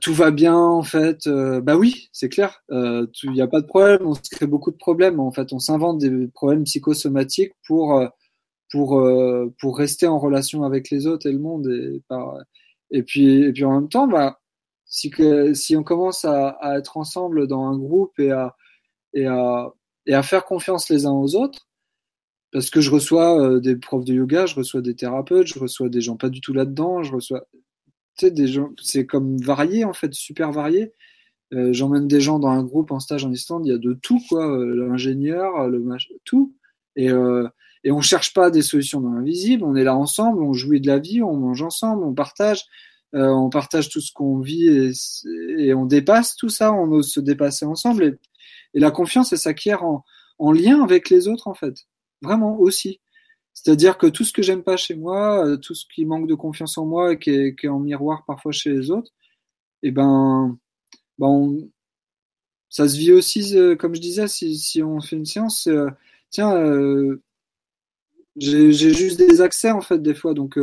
tout 0.02 0.14
va 0.14 0.32
bien 0.32 0.56
en 0.56 0.84
fait, 0.84 1.30
bah 1.30 1.78
oui, 1.78 2.10
c'est 2.12 2.30
clair, 2.30 2.62
il 2.70 3.32
n'y 3.32 3.42
a 3.42 3.48
pas 3.48 3.62
de 3.62 3.66
problème, 3.66 4.06
on 4.06 4.14
se 4.14 4.30
crée 4.30 4.48
beaucoup 4.48 4.72
de 4.72 4.78
problèmes. 4.78 5.20
En 5.20 5.32
fait, 5.32 5.54
on 5.54 5.60
s'invente 5.60 6.00
des 6.00 6.28
problèmes 6.28 6.66
psychosomatiques 6.66 7.54
pour 7.66 8.04
pour 8.72 9.02
pour 9.60 9.78
rester 9.78 10.08
en 10.08 10.20
relation 10.20 10.64
avec 10.64 10.90
les 10.90 11.08
autres 11.08 11.28
et 11.28 11.32
le 11.32 11.40
monde 11.40 11.68
et 11.68 12.04
par 12.10 12.38
et 12.92 13.04
puis 13.04 13.44
et 13.44 13.54
puis 13.54 13.64
en 13.66 13.80
même 13.80 13.90
temps, 13.90 14.08
bah 14.08 14.40
si, 14.86 15.10
que, 15.10 15.54
si 15.54 15.76
on 15.76 15.84
commence 15.84 16.26
à, 16.26 16.50
à, 16.50 16.78
être 16.78 16.98
ensemble 16.98 17.48
dans 17.48 17.66
un 17.66 17.78
groupe 17.78 18.18
et 18.20 18.32
à, 18.32 18.56
et, 19.14 19.26
à, 19.26 19.72
et 20.06 20.14
à 20.14 20.24
faire 20.24 20.46
confiance 20.46 20.90
les 20.90 21.06
uns 21.06 21.12
aux 21.12 21.36
autres, 21.36 21.68
parce 22.52 22.70
que 22.70 22.82
je 22.82 22.92
reçois 22.92 23.42
euh, 23.42 23.60
des 23.60 23.76
profs 23.76 24.06
de 24.06 24.14
yoga, 24.14 24.46
je 24.46 24.56
reçois 24.56 24.82
des 24.82 24.96
thérapeutes, 24.96 25.48
je 25.48 25.60
reçois 25.60 25.90
des 25.90 26.02
gens 26.02 26.16
pas 26.16 26.30
du 26.30 26.42
tout 26.42 26.54
là-dedans, 26.54 27.04
je 27.04 27.12
reçois 27.14 27.46
des 28.24 28.48
gens, 28.48 28.70
c'est 28.82 29.06
comme 29.06 29.38
varié 29.38 29.84
en 29.84 29.94
fait, 29.94 30.14
super 30.14 30.52
varié. 30.52 30.94
Euh, 31.54 31.74
J'emmène 31.74 32.08
des 32.08 32.22
gens 32.22 32.40
dans 32.40 32.50
un 32.50 32.64
groupe 32.64 32.92
en 32.92 33.00
stage 33.00 33.26
en 33.26 33.32
Islande, 33.32 33.66
il 33.66 33.70
y 33.70 33.74
a 33.74 33.78
de 33.78 33.94
tout 33.94 34.22
quoi, 34.30 34.50
euh, 34.50 34.88
l'ingénieur, 34.88 35.68
le 35.68 35.84
tout. 36.24 36.56
Et, 36.96 37.10
euh, 37.12 37.48
et 37.84 37.92
on 37.92 38.02
cherche 38.02 38.34
pas 38.34 38.50
des 38.50 38.62
solutions 38.62 39.02
dans 39.02 39.12
l'invisible, 39.12 39.64
on 39.64 39.76
est 39.76 39.84
là 39.84 39.96
ensemble, 39.96 40.42
on 40.42 40.54
jouit 40.54 40.82
de 40.82 40.88
la 40.88 41.00
vie, 41.00 41.22
on 41.22 41.36
mange 41.36 41.62
ensemble, 41.62 42.04
on 42.04 42.14
partage, 42.14 42.64
on 43.14 43.50
partage 43.50 43.90
tout 43.90 44.02
ce 44.02 44.12
qu'on 44.12 44.40
vit 44.40 44.92
et, 45.58 45.74
on 45.74 45.86
dépasse 45.86 46.36
tout 46.36 46.50
ça, 46.50 46.74
on 46.74 46.92
ose 46.92 47.10
se 47.12 47.22
dépasser 47.22 47.64
ensemble. 47.64 48.18
Et 48.76 48.80
la 48.80 48.92
confiance, 48.92 49.34
elle 49.34 49.40
s'acquiert 49.40 49.84
en, 49.84 50.04
en 50.38 50.52
lien 50.52 50.84
avec 50.84 51.10
les 51.10 51.28
autres 51.28 51.48
en 51.48 51.54
fait, 51.54 51.88
vraiment 52.22 52.60
aussi. 52.60 53.00
C'est-à-dire 53.54 53.98
que 53.98 54.08
tout 54.08 54.26
ce 54.26 54.34
que 54.34 54.42
j'aime 54.42 54.64
pas 54.64 54.78
chez 54.78 54.96
moi, 54.96 55.48
euh, 55.48 55.58
tout 55.58 55.74
ce 55.74 55.86
qui 55.88 56.06
manque 56.06 56.28
de 56.28 56.36
confiance 56.36 56.78
en 56.78 56.86
moi 56.86 57.14
et 57.14 57.20
qui 57.20 57.32
est, 57.32 57.68
en 57.68 57.80
miroir 57.80 58.26
parfois 58.28 58.52
chez 58.52 58.70
les 58.70 58.92
autres, 58.92 59.12
eh 59.82 59.92
ben, 59.92 60.58
ben 61.18 61.58
ça 62.70 62.90
se 62.90 62.98
vit 62.98 63.14
aussi, 63.14 63.58
euh, 63.58 63.76
comme 63.78 63.96
je 63.96 64.02
disais, 64.02 64.28
si, 64.28 64.84
on 64.84 65.00
fait 65.00 65.16
une 65.16 65.26
séance, 65.26 65.68
euh, 65.68 65.90
tiens, 66.30 66.54
j'ai 68.36 68.72
juste 68.74 69.18
des 69.18 69.40
accès 69.40 69.72
en 69.72 69.82
fait 69.82 70.02
des 70.02 70.14
fois, 70.14 70.34
donc 70.34 70.60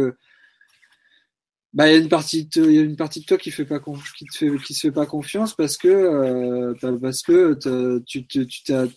bah 1.73 1.89
il 1.89 1.93
y 1.93 1.97
a 1.97 1.99
une 1.99 2.09
partie 2.09 2.47
de, 2.47 2.71
y 2.71 2.79
a 2.79 2.83
une 2.83 2.97
partie 2.97 3.21
de 3.21 3.25
toi 3.27 3.39
qui 3.39 3.51
fait 3.51 3.65
pas 3.65 3.81
qui 3.81 4.27
te 4.27 4.37
fait 4.37 4.51
qui 4.59 4.75
se 4.75 4.89
fait 4.89 4.93
pas 4.93 5.07
confiance 5.07 5.55
parce 5.55 5.79
que 5.79 5.89
euh, 5.89 6.75
parce 7.01 7.23
que 7.23 7.59
tu 8.07 8.27
tu 8.27 8.47
t'es 8.63 8.89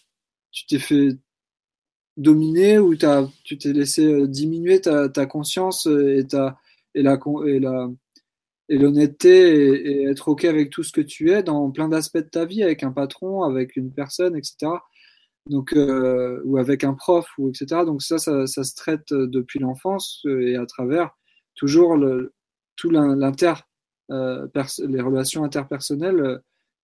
tu 0.51 0.65
t'es 0.67 0.79
fait 0.79 1.17
dominer 2.17 2.79
ou 2.79 2.95
as, 3.03 3.29
tu 3.43 3.57
t'es 3.57 3.73
laissé 3.73 4.27
diminuer 4.27 4.81
ta, 4.81 5.09
ta 5.09 5.25
conscience 5.25 5.85
et 5.87 6.25
ta 6.27 6.59
et 6.95 7.03
la 7.03 7.19
et 7.47 7.59
la 7.59 7.89
et 8.69 8.77
l'honnêteté 8.77 10.01
et, 10.01 10.03
être 10.09 10.29
ok 10.29 10.45
avec 10.45 10.69
tout 10.71 10.83
ce 10.83 10.91
que 10.91 11.01
tu 11.01 11.31
es 11.31 11.43
dans 11.43 11.71
plein 11.71 11.89
d'aspects 11.89 12.17
de 12.17 12.21
ta 12.23 12.45
vie 12.45 12.63
avec 12.63 12.83
un 12.83 12.91
patron 12.91 13.43
avec 13.43 13.75
une 13.77 13.93
personne 13.93 14.35
etc 14.35 14.71
donc 15.49 15.73
euh, 15.73 16.41
ou 16.45 16.57
avec 16.57 16.83
un 16.83 16.93
prof 16.93 17.27
ou 17.37 17.49
etc 17.49 17.83
donc 17.85 18.01
ça 18.01 18.17
ça, 18.17 18.47
ça 18.47 18.63
se 18.63 18.75
traite 18.75 19.13
depuis 19.13 19.59
l'enfance 19.59 20.25
et 20.25 20.55
à 20.57 20.65
travers 20.65 21.11
toujours 21.55 21.95
le 21.97 22.34
tout 22.75 22.89
l'inter 22.89 23.53
euh, 24.11 24.47
les 24.87 25.01
relations 25.01 25.43
interpersonnelles 25.43 26.41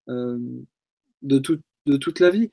euh, 0.09 0.37
de 1.21 1.39
toute 1.39 1.61
de 1.85 1.97
toute 1.97 2.19
la 2.19 2.29
vie 2.29 2.49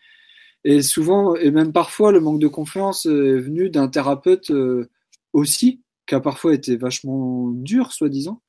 et 0.65 0.83
souvent 0.83 1.35
et 1.37 1.51
même 1.51 1.73
parfois 1.73 2.13
le 2.13 2.21
manque 2.21 2.41
de 2.41 2.49
confiance 2.49 3.07
est 3.07 3.39
venu 3.39 3.71
d'un 3.71 3.89
thérapeute 3.89 4.51
euh, 4.51 4.89
aussi 5.33 5.83
qui 6.07 6.15
a 6.15 6.21
parfois 6.21 6.55
été 6.55 6.77
vachement 6.77 7.51
dur 7.51 7.93
soi-disant 7.93 8.43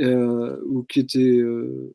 euh, 0.00 0.60
ou 0.66 0.82
qui 0.84 1.00
était 1.00 1.38
euh, 1.38 1.94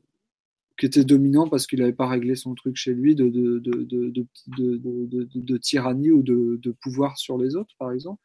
qui 0.82 0.88
était 0.88 1.04
dominant 1.04 1.48
parce 1.48 1.68
qu'il 1.68 1.80
n'avait 1.80 1.94
pas 1.94 2.08
réglé 2.08 2.36
son 2.36 2.56
truc 2.56 2.76
chez 2.76 2.96
lui 2.96 3.14
de, 3.14 3.30
de, 3.30 3.60
de, 3.60 3.84
de, 3.84 4.26
de, 4.48 5.30
de 5.36 5.58
tyrannie 5.58 6.10
ou 6.10 6.24
de, 6.24 6.60
de 6.60 6.72
pouvoir 6.72 7.20
sur 7.20 7.38
les 7.38 7.56
autres, 7.56 7.76
par 7.78 7.92
exemple, 7.92 8.24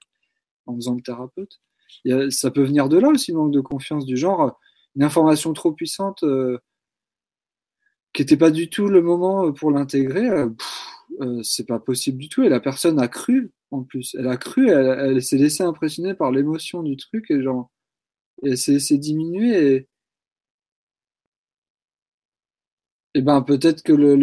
en 0.64 0.74
faisant 0.74 0.94
le 0.94 1.03
thérapeute. 1.03 1.61
Euh, 2.09 2.30
ça 2.30 2.51
peut 2.51 2.64
venir 2.64 2.89
de 2.89 2.99
là 2.99 3.09
aussi, 3.09 3.32
manque 3.32 3.53
de 3.53 3.61
confiance 3.61 4.07
du 4.07 4.16
genre, 4.16 4.59
une 4.97 5.03
information 5.05 5.53
trop 5.53 5.72
puissante 5.72 6.22
euh, 6.24 6.59
qui 8.12 8.22
n'était 8.22 8.37
pas 8.37 8.51
du 8.51 8.70
tout 8.70 8.89
le 8.89 9.03
moment 9.03 9.53
pour 9.53 9.70
l'intégrer, 9.70 10.28
euh, 10.28 10.49
euh, 11.22 11.43
c'est 11.43 11.66
pas 11.66 11.78
possible 11.80 12.18
du 12.18 12.28
tout. 12.28 12.43
Et 12.45 12.49
la 12.49 12.61
personne 12.61 13.01
a 13.01 13.09
cru, 13.09 13.53
en 13.70 13.82
plus. 13.82 14.16
Elle 14.18 14.28
a 14.28 14.37
cru, 14.37 14.70
elle, 14.70 14.87
elle 15.16 15.22
s'est 15.22 15.39
laissée 15.39 15.64
impressionner 15.64 16.14
par 16.14 16.32
l'émotion 16.32 16.82
du 16.82 16.97
truc 16.97 17.30
et 17.30 17.43
genre, 17.43 17.70
et 18.45 18.57
c'est 18.57 18.99
diminué 18.99 19.74
et, 19.76 19.89
et 23.14 23.22
ben 23.22 23.43
peut-être 23.43 23.82
que 23.82 23.93
le 23.93 24.14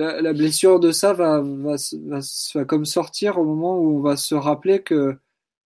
la, 0.00 0.20
la, 0.20 0.32
blessure 0.32 0.80
de 0.80 0.92
ça 0.92 1.12
va, 1.12 1.40
va, 1.40 1.76
va, 2.04 2.20
va, 2.54 2.64
comme 2.64 2.84
sortir 2.84 3.38
au 3.38 3.44
moment 3.44 3.78
où 3.78 3.98
on 3.98 4.00
va 4.00 4.16
se 4.16 4.34
rappeler 4.34 4.82
que 4.82 5.16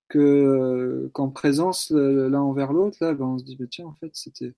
que 0.09 1.11
qu'en 1.15 1.31
présence 1.31 1.91
l'un 1.91 2.41
envers 2.41 2.73
l'autre 2.73 2.99
là 3.01 3.15
ben 3.15 3.25
on 3.25 3.39
se 3.39 3.45
dit 3.45 3.57
mais 3.59 3.67
tiens 3.69 3.87
en 3.87 3.95
fait 3.95 4.11
c'était 4.13 4.53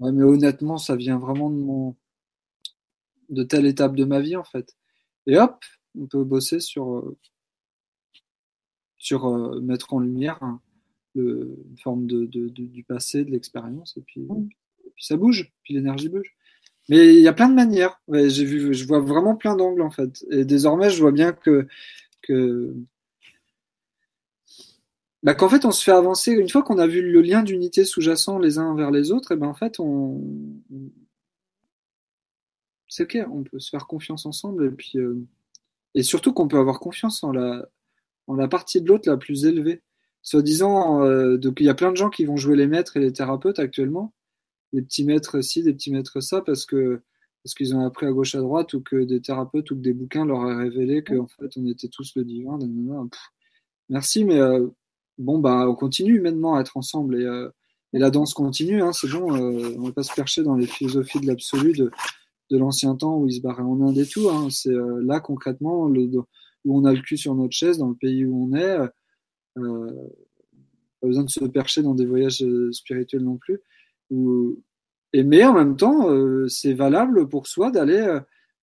ouais, 0.00 0.12
mais 0.12 0.24
honnêtement 0.24 0.78
ça 0.78 0.96
vient 0.96 1.18
vraiment 1.18 1.50
de 1.50 1.56
mon 1.56 1.96
de 3.28 3.42
telle 3.42 3.66
étape 3.66 3.94
de 3.96 4.04
ma 4.04 4.20
vie 4.20 4.36
en 4.36 4.44
fait 4.44 4.76
et 5.26 5.38
hop 5.38 5.64
on 5.98 6.06
peut 6.06 6.24
bosser 6.24 6.60
sur 6.60 7.14
sur 9.02 9.26
euh, 9.26 9.60
mettre 9.60 9.92
en 9.94 9.98
lumière 9.98 10.38
hein, 10.42 10.60
le, 11.14 11.58
une 11.68 11.78
forme 11.78 12.06
de, 12.06 12.24
de, 12.26 12.48
de, 12.48 12.64
du 12.64 12.84
passé, 12.84 13.24
de 13.24 13.32
l'expérience, 13.32 13.96
et 13.96 14.00
puis, 14.00 14.20
mmh. 14.20 14.48
et 14.86 14.90
puis 14.94 15.04
ça 15.04 15.16
bouge, 15.16 15.52
puis 15.64 15.74
l'énergie 15.74 16.08
bouge. 16.08 16.36
Mais 16.88 17.14
il 17.14 17.20
y 17.20 17.28
a 17.28 17.32
plein 17.32 17.48
de 17.48 17.54
manières. 17.54 18.00
J'ai 18.08 18.44
vu, 18.44 18.74
je 18.74 18.86
vois 18.86 19.00
vraiment 19.00 19.36
plein 19.36 19.56
d'angles 19.56 19.82
en 19.82 19.90
fait. 19.90 20.24
Et 20.30 20.44
désormais, 20.44 20.90
je 20.90 21.00
vois 21.00 21.12
bien 21.12 21.32
que, 21.32 21.66
que 22.22 22.74
bah, 25.22 25.34
qu'en 25.34 25.48
fait, 25.48 25.64
on 25.64 25.70
se 25.70 25.84
fait 25.84 25.92
avancer. 25.92 26.32
Une 26.32 26.48
fois 26.48 26.62
qu'on 26.62 26.78
a 26.78 26.86
vu 26.86 27.02
le 27.02 27.20
lien 27.22 27.42
d'unité 27.42 27.84
sous-jacent 27.84 28.38
les 28.38 28.58
uns 28.58 28.74
vers 28.74 28.90
les 28.90 29.12
autres, 29.12 29.32
et 29.32 29.36
ben 29.36 29.46
en 29.46 29.54
fait, 29.54 29.78
on, 29.78 30.20
c'est 32.88 33.04
ok, 33.04 33.18
on 33.30 33.44
peut 33.44 33.58
se 33.60 33.70
faire 33.70 33.86
confiance 33.86 34.26
ensemble, 34.26 34.66
et 34.66 34.70
puis 34.70 34.98
euh... 34.98 35.16
et 35.94 36.02
surtout 36.02 36.32
qu'on 36.32 36.48
peut 36.48 36.58
avoir 36.58 36.80
confiance 36.80 37.24
en 37.24 37.32
la 37.32 37.68
en 38.28 38.34
la 38.34 38.48
partie 38.48 38.80
de 38.80 38.88
l'autre 38.88 39.08
la 39.08 39.16
plus 39.16 39.46
élevée. 39.46 39.82
Soi-disant, 40.22 41.04
euh, 41.04 41.36
donc 41.36 41.60
il 41.60 41.66
y 41.66 41.68
a 41.68 41.74
plein 41.74 41.90
de 41.90 41.96
gens 41.96 42.10
qui 42.10 42.24
vont 42.24 42.36
jouer 42.36 42.56
les 42.56 42.66
maîtres 42.68 42.96
et 42.96 43.00
les 43.00 43.12
thérapeutes 43.12 43.58
actuellement, 43.58 44.12
les 44.72 44.82
petits 44.82 45.04
maîtres 45.04 45.40
ci, 45.40 45.62
des 45.62 45.72
petits 45.72 45.92
maîtres 45.92 46.20
ça, 46.20 46.40
parce 46.40 46.66
que 46.66 47.02
parce 47.42 47.54
qu'ils 47.54 47.74
ont 47.74 47.84
appris 47.84 48.06
à 48.06 48.12
gauche 48.12 48.34
à 48.34 48.40
droite 48.40 48.72
ou 48.74 48.80
que 48.80 49.04
des 49.04 49.20
thérapeutes 49.20 49.70
ou 49.72 49.76
que 49.76 49.80
des 49.80 49.92
bouquins 49.92 50.24
leur 50.24 50.48
aient 50.48 50.56
révélé 50.56 51.02
qu'en 51.02 51.26
fait 51.26 51.50
on 51.56 51.66
était 51.66 51.88
tous 51.88 52.12
le 52.14 52.24
divin. 52.24 52.58
Merci, 53.88 54.24
mais 54.24 54.38
euh, 54.38 54.68
bon 55.18 55.38
bah 55.38 55.68
on 55.68 55.74
continue 55.74 56.16
humainement 56.18 56.54
à 56.54 56.60
être 56.60 56.76
ensemble 56.76 57.20
et, 57.20 57.24
euh, 57.24 57.48
et 57.92 57.98
la 57.98 58.10
danse 58.10 58.32
continue. 58.34 58.82
Hein, 58.82 58.92
c'est 58.92 59.08
bon, 59.08 59.34
euh, 59.34 59.74
on 59.78 59.82
va 59.82 59.92
pas 59.92 60.04
se 60.04 60.14
percher 60.14 60.42
dans 60.42 60.54
les 60.54 60.66
philosophies 60.66 61.20
de 61.20 61.26
l'absolu 61.26 61.72
de, 61.72 61.90
de 62.50 62.58
l'ancien 62.58 62.94
temps 62.94 63.18
où 63.18 63.26
ils 63.26 63.34
se 63.34 63.40
barraient 63.40 63.62
en 63.62 63.80
Inde 63.80 63.98
et 63.98 64.06
tout. 64.06 64.28
Hein, 64.30 64.48
c'est 64.50 64.70
euh, 64.70 65.02
là 65.02 65.20
concrètement 65.20 65.88
le 65.88 66.10
où 66.64 66.78
on 66.78 66.84
a 66.84 66.92
le 66.92 67.00
cul 67.00 67.16
sur 67.16 67.34
notre 67.34 67.54
chaise, 67.54 67.78
dans 67.78 67.88
le 67.88 67.96
pays 67.96 68.24
où 68.24 68.44
on 68.44 68.56
est. 68.56 68.78
Pas 69.56 71.08
besoin 71.08 71.24
de 71.24 71.28
se 71.28 71.44
percher 71.46 71.82
dans 71.82 71.96
des 71.96 72.06
voyages 72.06 72.44
spirituels 72.70 73.24
non 73.24 73.36
plus. 73.36 73.60
Et 74.10 75.24
mais 75.24 75.44
en 75.44 75.54
même 75.54 75.76
temps, 75.76 76.10
euh, 76.10 76.48
c'est 76.48 76.72
valable 76.72 77.28
pour 77.28 77.46
soi 77.46 77.70
d'aller 77.70 77.98
euh, 77.98 78.20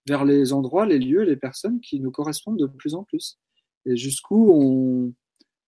vers 0.07 0.25
les 0.25 0.53
endroits, 0.53 0.85
les 0.85 0.99
lieux, 0.99 1.23
les 1.23 1.35
personnes 1.35 1.79
qui 1.79 1.99
nous 1.99 2.11
correspondent 2.11 2.59
de 2.59 2.65
plus 2.65 2.95
en 2.95 3.03
plus. 3.03 3.39
Et 3.85 3.95
jusqu'où 3.95 4.51
on, 4.51 5.13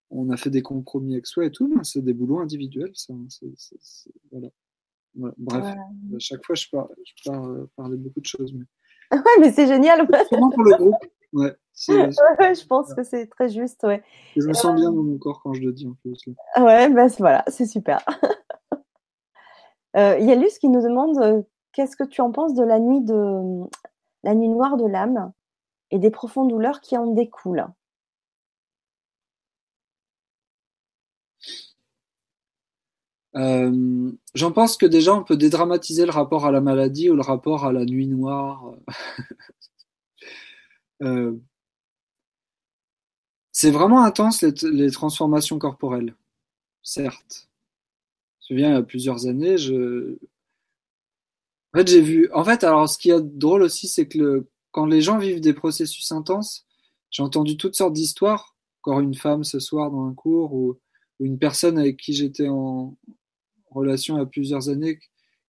on 0.10 0.30
a 0.30 0.38
fait 0.38 0.50
des 0.50 0.62
compromis 0.62 1.14
avec 1.14 1.28
soi 1.28 1.46
et 1.46 1.52
tout, 1.52 1.68
ben 1.68 1.84
c'est 1.84 2.02
des 2.02 2.14
boulots 2.14 2.40
individuels. 2.40 2.92
Ça, 2.94 3.14
c 3.30 3.46
est, 3.46 3.60
c 3.60 3.76
est, 3.76 3.80
c 3.82 4.10
est, 4.10 4.22
voilà. 4.32 4.50
Voilà. 5.14 5.36
Bref, 5.38 5.64
ouais. 5.64 6.16
à 6.16 6.20
chaque 6.20 6.46
fois, 6.46 6.56
je 6.56 6.68
pars, 6.72 6.88
je 7.04 7.30
pars 7.30 7.46
euh, 7.46 7.70
parler 7.76 7.98
beaucoup 7.98 8.22
de 8.22 8.26
choses. 8.26 8.54
Mais... 8.54 8.66
Ouais, 9.18 9.42
mais 9.42 9.52
c'est 9.52 9.68
génial. 9.68 10.08
Pour 10.08 10.64
le 10.64 10.78
groupe. 10.78 10.96
Ouais, 11.34 11.56
je 11.88 12.66
pense 12.66 12.94
que 12.94 13.04
c'est 13.04 13.28
très 13.28 13.50
juste, 13.50 13.84
ouais. 13.84 14.04
Et 14.36 14.42
je 14.42 14.48
me 14.48 14.54
sens 14.54 14.72
euh... 14.72 14.76
bien 14.76 14.92
dans 14.92 15.04
mon 15.04 15.18
corps 15.18 15.42
quand 15.42 15.54
je 15.54 15.62
le 15.62 15.72
dis 15.74 15.88
en 15.88 15.96
plus. 16.02 16.24
Ouais, 16.58 16.90
bah, 16.90 17.08
voilà, 17.20 17.44
c'est 17.48 17.66
super. 17.66 18.04
euh, 19.98 20.18
il 20.20 20.28
y 20.28 20.32
a 20.32 20.36
Luce 20.36 20.60
qui 20.60 20.70
nous 20.70 20.82
demande 20.82 21.18
euh, 21.20 21.42
qu'est-ce 21.74 21.96
que 21.96 22.04
tu 22.04 22.22
en 22.22 22.32
penses 22.32 22.54
de 22.54 22.64
la 22.64 22.80
nuit 22.80 23.02
de 23.02 23.64
la 24.24 24.36
nuit 24.36 24.50
noire 24.50 24.78
de 24.78 24.86
l'âme 24.86 25.32
et 25.92 26.00
des 26.00 26.12
profondes 26.12 26.50
douleurs 26.50 26.82
qui 26.82 26.98
en 26.98 27.08
découlent? 27.08 27.68
Euh, 33.36 34.12
J'en 34.36 34.52
pense 34.52 34.78
que 34.78 34.86
déjà 34.86 35.14
on 35.14 35.24
peut 35.24 35.38
dédramatiser 35.38 36.06
le 36.06 36.12
rapport 36.12 36.46
à 36.46 36.52
la 36.52 36.62
maladie 36.62 37.10
ou 37.10 37.16
le 37.16 37.22
rapport 37.22 37.66
à 37.66 37.72
la 37.74 37.86
nuit 37.86 38.08
noire. 38.08 38.74
Euh, 41.04 41.36
c'est 43.52 43.72
vraiment 43.72 44.04
intense 44.04 44.42
les, 44.44 44.92
transformations 44.92 45.60
corporelles, 45.60 46.16
certes. 46.84 47.51
Souviens, 48.52 48.72
il 48.72 48.74
y 48.74 48.78
a 48.78 48.84
plusieurs 48.84 49.28
années, 49.28 49.58
je... 49.58 50.18
En 51.74 51.78
fait, 51.78 51.88
j'ai 51.88 52.02
vu... 52.02 52.30
En 52.34 52.44
fait, 52.44 52.66
alors, 52.66 52.90
ce 52.90 52.98
qui 52.98 53.10
est 53.10 53.22
drôle 53.22 53.64
aussi, 53.64 53.88
c'est 53.88 54.10
que 54.10 54.18
le... 54.18 54.50
quand 54.72 54.86
les 54.86 55.00
gens 55.00 55.18
vivent 55.20 55.40
des 55.40 55.54
processus 55.54 56.12
intenses, 56.12 56.66
j'ai 57.12 57.24
entendu 57.24 57.56
toutes 57.56 57.76
sortes 57.76 57.94
d'histoires. 57.94 58.58
Encore 58.82 59.00
une 59.00 59.16
femme 59.16 59.46
ce 59.46 59.62
soir 59.62 59.90
dans 59.90 60.06
un 60.06 60.14
cours, 60.14 60.54
ou, 60.54 60.78
ou 61.22 61.26
une 61.26 61.40
personne 61.40 61.78
avec 61.78 61.96
qui 61.96 62.12
j'étais 62.12 62.50
en 62.50 62.98
relation 63.70 64.18
a 64.18 64.26
plusieurs 64.26 64.68
années, 64.68 65.00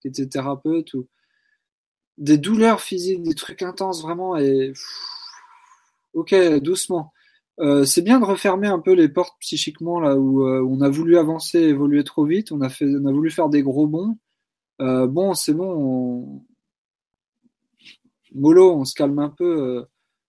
qui 0.00 0.06
était 0.06 0.28
thérapeute, 0.28 0.94
ou 0.94 1.08
des 2.18 2.38
douleurs 2.38 2.80
physiques, 2.80 3.24
des 3.24 3.34
trucs 3.34 3.62
intenses 3.62 4.00
vraiment, 4.00 4.36
et... 4.36 4.74
Ok, 6.12 6.36
doucement. 6.60 7.12
Euh, 7.60 7.84
c'est 7.84 8.02
bien 8.02 8.18
de 8.18 8.24
refermer 8.24 8.66
un 8.66 8.78
peu 8.78 8.92
les 8.92 9.08
portes 9.08 9.36
psychiquement 9.40 10.00
là 10.00 10.16
où 10.16 10.46
euh, 10.46 10.62
on 10.66 10.80
a 10.80 10.88
voulu 10.88 11.18
avancer, 11.18 11.58
évoluer 11.58 12.02
trop 12.04 12.24
vite, 12.24 12.50
on 12.50 12.60
a 12.62 12.68
fait, 12.68 12.86
on 12.86 13.06
a 13.06 13.12
voulu 13.12 13.30
faire 13.30 13.48
des 13.48 13.62
gros 13.62 13.86
bonds. 13.86 14.16
Euh, 14.80 15.06
bon, 15.06 15.34
c'est 15.34 15.52
bon, 15.52 15.70
on... 15.70 16.44
mollo, 18.34 18.74
on 18.74 18.84
se 18.84 18.94
calme 18.94 19.18
un 19.18 19.28
peu. 19.28 19.86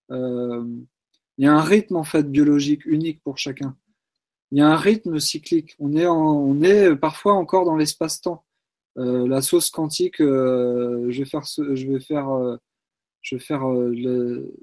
Il 0.09 1.45
y 1.45 1.47
a 1.47 1.53
un 1.53 1.61
rythme 1.61 1.95
en 1.95 2.03
fait 2.03 2.29
biologique 2.29 2.85
unique 2.85 3.21
pour 3.23 3.37
chacun. 3.37 3.75
Il 4.51 4.59
y 4.59 4.61
a 4.61 4.67
un 4.67 4.75
rythme 4.75 5.19
cyclique. 5.19 5.75
On 5.79 5.93
est, 6.61 6.95
parfois 6.97 7.33
encore 7.33 7.65
dans 7.65 7.75
l'espace-temps. 7.75 8.43
la 8.97 9.41
sauce 9.41 9.71
quantique, 9.71 10.19
je 10.19 11.17
vais 11.17 11.25
faire, 11.25 11.43
je 11.43 11.87
vais 11.87 11.99
faire, 11.99 12.59
je 13.21 13.35
vais 13.35 13.41
faire 13.41 13.67
le, 13.67 14.53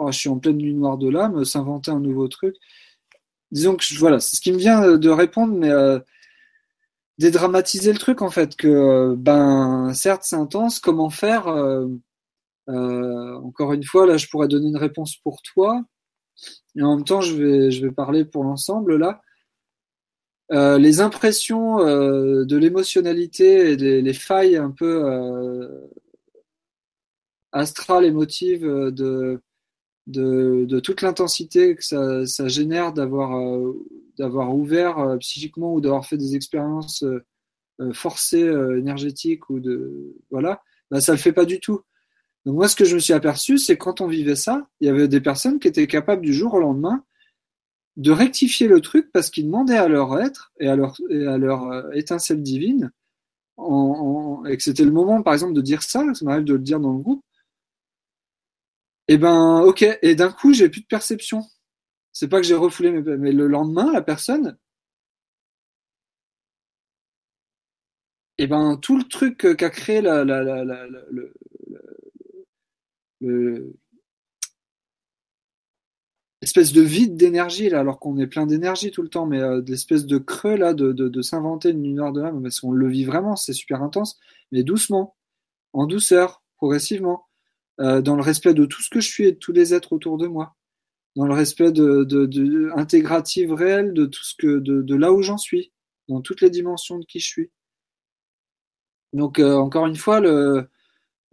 oh, 0.00 0.12
je 0.12 0.18
suis 0.18 0.28
en 0.28 0.38
pleine 0.38 0.56
nuit 0.56 0.74
noire 0.74 0.98
de 0.98 1.08
l'âme, 1.08 1.44
s'inventer 1.44 1.90
un 1.90 2.00
nouveau 2.00 2.28
truc. 2.28 2.56
Disons 3.52 3.76
que 3.76 3.84
voilà, 3.98 4.20
c'est 4.20 4.36
ce 4.36 4.40
qui 4.40 4.52
me 4.52 4.58
vient 4.58 4.96
de 4.96 5.10
répondre, 5.10 5.54
mais 5.54 5.70
euh, 5.70 5.98
dédramatiser 7.18 7.92
le 7.92 7.98
truc 7.98 8.22
en 8.22 8.30
fait, 8.30 8.56
que 8.56 8.68
euh, 8.68 9.16
ben 9.16 9.92
certes 9.94 10.22
c'est 10.24 10.36
intense, 10.36 10.80
comment 10.80 11.10
faire 11.10 11.48
euh, 11.48 11.88
Encore 12.68 13.72
une 13.72 13.84
fois, 13.84 14.06
là 14.06 14.16
je 14.16 14.28
pourrais 14.28 14.48
donner 14.48 14.68
une 14.68 14.76
réponse 14.76 15.16
pour 15.16 15.42
toi, 15.42 15.82
et 16.76 16.82
en 16.82 16.96
même 16.96 17.04
temps 17.04 17.20
je 17.20 17.34
vais 17.36 17.70
je 17.70 17.86
vais 17.86 17.92
parler 17.92 18.24
pour 18.24 18.44
l'ensemble 18.44 18.96
là. 18.96 19.20
les 20.78 21.00
impressions 21.00 21.78
de 21.78 22.56
l'émotionnalité 22.56 23.72
et 23.72 23.76
les, 23.76 24.12
failles 24.14 24.56
un 24.56 24.70
peu 24.70 24.88
astrales, 27.52 28.04
émotives 28.04 28.64
de 28.64 29.42
de, 30.10 30.80
toute 30.80 31.02
l'intensité 31.02 31.76
que 31.76 31.84
ça, 31.84 32.48
génère 32.48 32.92
d'avoir 32.92 33.36
euh, 33.38 33.72
ouvert 34.18 34.98
euh, 34.98 35.16
psychiquement 35.18 35.74
ou 35.74 35.80
d'avoir 35.80 36.06
fait 36.06 36.16
des 36.16 36.36
expériences 36.36 37.02
euh, 37.02 37.92
forcées 37.92 38.46
énergétiques 38.76 39.48
ou 39.48 39.58
de 39.60 40.14
voilà, 40.30 40.60
bah, 40.90 41.00
ça 41.00 41.12
le 41.12 41.18
fait 41.18 41.32
pas 41.32 41.46
du 41.46 41.60
tout. 41.60 41.80
Donc 42.44 42.56
moi, 42.56 42.68
ce 42.68 42.76
que 42.76 42.84
je 42.84 42.94
me 42.94 43.00
suis 43.00 43.12
aperçu, 43.12 43.58
c'est 43.58 43.76
quand 43.76 44.00
on 44.00 44.06
vivait 44.06 44.36
ça, 44.36 44.66
il 44.80 44.86
y 44.86 44.90
avait 44.90 45.08
des 45.08 45.20
personnes 45.20 45.58
qui 45.58 45.68
étaient 45.68 45.86
capables 45.86 46.22
du 46.22 46.34
jour 46.34 46.54
au 46.54 46.60
lendemain 46.60 47.04
de 47.96 48.12
rectifier 48.12 48.68
le 48.68 48.80
truc 48.80 49.10
parce 49.12 49.30
qu'ils 49.30 49.46
demandaient 49.46 49.76
à 49.76 49.88
leur 49.88 50.18
être 50.20 50.52
et 50.58 50.68
à 50.68 50.76
leur, 50.76 50.96
à 51.10 51.38
leur 51.38 51.94
étincelle 51.94 52.42
divine, 52.42 52.92
en, 53.56 54.42
et 54.46 54.56
que 54.56 54.62
c'était 54.62 54.84
le 54.84 54.92
moment, 54.92 55.22
par 55.22 55.34
exemple, 55.34 55.52
de 55.52 55.60
dire 55.60 55.82
ça, 55.82 56.04
ça 56.14 56.24
m'arrive 56.24 56.44
de 56.44 56.54
le 56.54 56.60
dire 56.60 56.80
dans 56.80 56.92
le 56.92 56.98
groupe, 56.98 57.22
et 59.10 59.14
eh 59.14 59.18
ben, 59.18 59.62
ok. 59.62 59.84
Et 60.02 60.14
d'un 60.14 60.30
coup, 60.30 60.52
j'ai 60.54 60.68
plus 60.68 60.82
de 60.82 60.86
perception. 60.86 61.42
C'est 62.12 62.28
pas 62.28 62.40
que 62.40 62.46
j'ai 62.46 62.54
refoulé, 62.54 62.92
mais, 62.92 63.16
mais, 63.18 63.32
le 63.32 63.48
lendemain, 63.48 63.92
la 63.92 64.02
personne, 64.02 64.56
et 68.38 68.44
eh 68.44 68.46
ben, 68.46 68.76
tout 68.76 68.96
le 68.96 69.04
truc 69.04 69.38
qu'a 69.56 69.70
créé 69.70 70.00
la, 70.00 70.24
la, 70.24 70.42
la, 70.44 70.64
le, 70.64 71.32
le, 73.20 73.74
espèce 76.40 76.72
de 76.72 76.80
vide 76.80 77.16
d'énergie 77.16 77.68
là, 77.68 77.80
alors 77.80 77.98
qu'on 77.98 78.16
est 78.18 78.26
plein 78.28 78.46
d'énergie 78.46 78.92
tout 78.92 79.02
le 79.02 79.08
temps, 79.08 79.26
mais 79.26 79.40
euh, 79.40 79.60
d'espèce 79.60 80.06
de 80.06 80.18
creux 80.18 80.56
là, 80.56 80.72
de, 80.72 80.92
de, 80.92 81.08
de 81.08 81.22
s'inventer 81.22 81.70
une 81.70 81.82
lumière 81.82 82.12
de 82.12 82.20
l'âme, 82.22 82.42
parce 82.42 82.60
qu'on 82.60 82.72
le 82.72 82.88
vit 82.88 83.04
vraiment, 83.04 83.36
c'est 83.36 83.52
super 83.54 83.82
intense, 83.82 84.20
mais 84.52 84.62
doucement, 84.62 85.16
en 85.72 85.86
douceur, 85.86 86.44
progressivement. 86.58 87.29
Euh, 87.80 88.02
dans 88.02 88.14
le 88.14 88.22
respect 88.22 88.52
de 88.52 88.66
tout 88.66 88.82
ce 88.82 88.90
que 88.90 89.00
je 89.00 89.08
suis 89.08 89.24
et 89.26 89.32
de 89.32 89.38
tous 89.38 89.52
les 89.52 89.72
êtres 89.72 89.92
autour 89.94 90.18
de 90.18 90.26
moi, 90.26 90.54
dans 91.16 91.26
le 91.26 91.32
respect 91.34 91.72
de, 91.72 92.04
de, 92.04 92.26
de 92.26 92.70
intégrative 92.76 93.54
réelle 93.54 93.94
de 93.94 94.04
tout 94.06 94.24
ce 94.24 94.34
que 94.36 94.58
de, 94.58 94.94
là 94.94 95.12
où 95.12 95.22
j'en 95.22 95.38
suis, 95.38 95.72
dans 96.08 96.20
toutes 96.20 96.42
les 96.42 96.50
dimensions 96.50 96.98
de 96.98 97.06
qui 97.06 97.20
je 97.20 97.26
suis. 97.26 97.50
Donc 99.12 99.38
euh, 99.38 99.56
encore 99.56 99.86
une 99.86 99.96
fois, 99.96 100.20
le, 100.20 100.68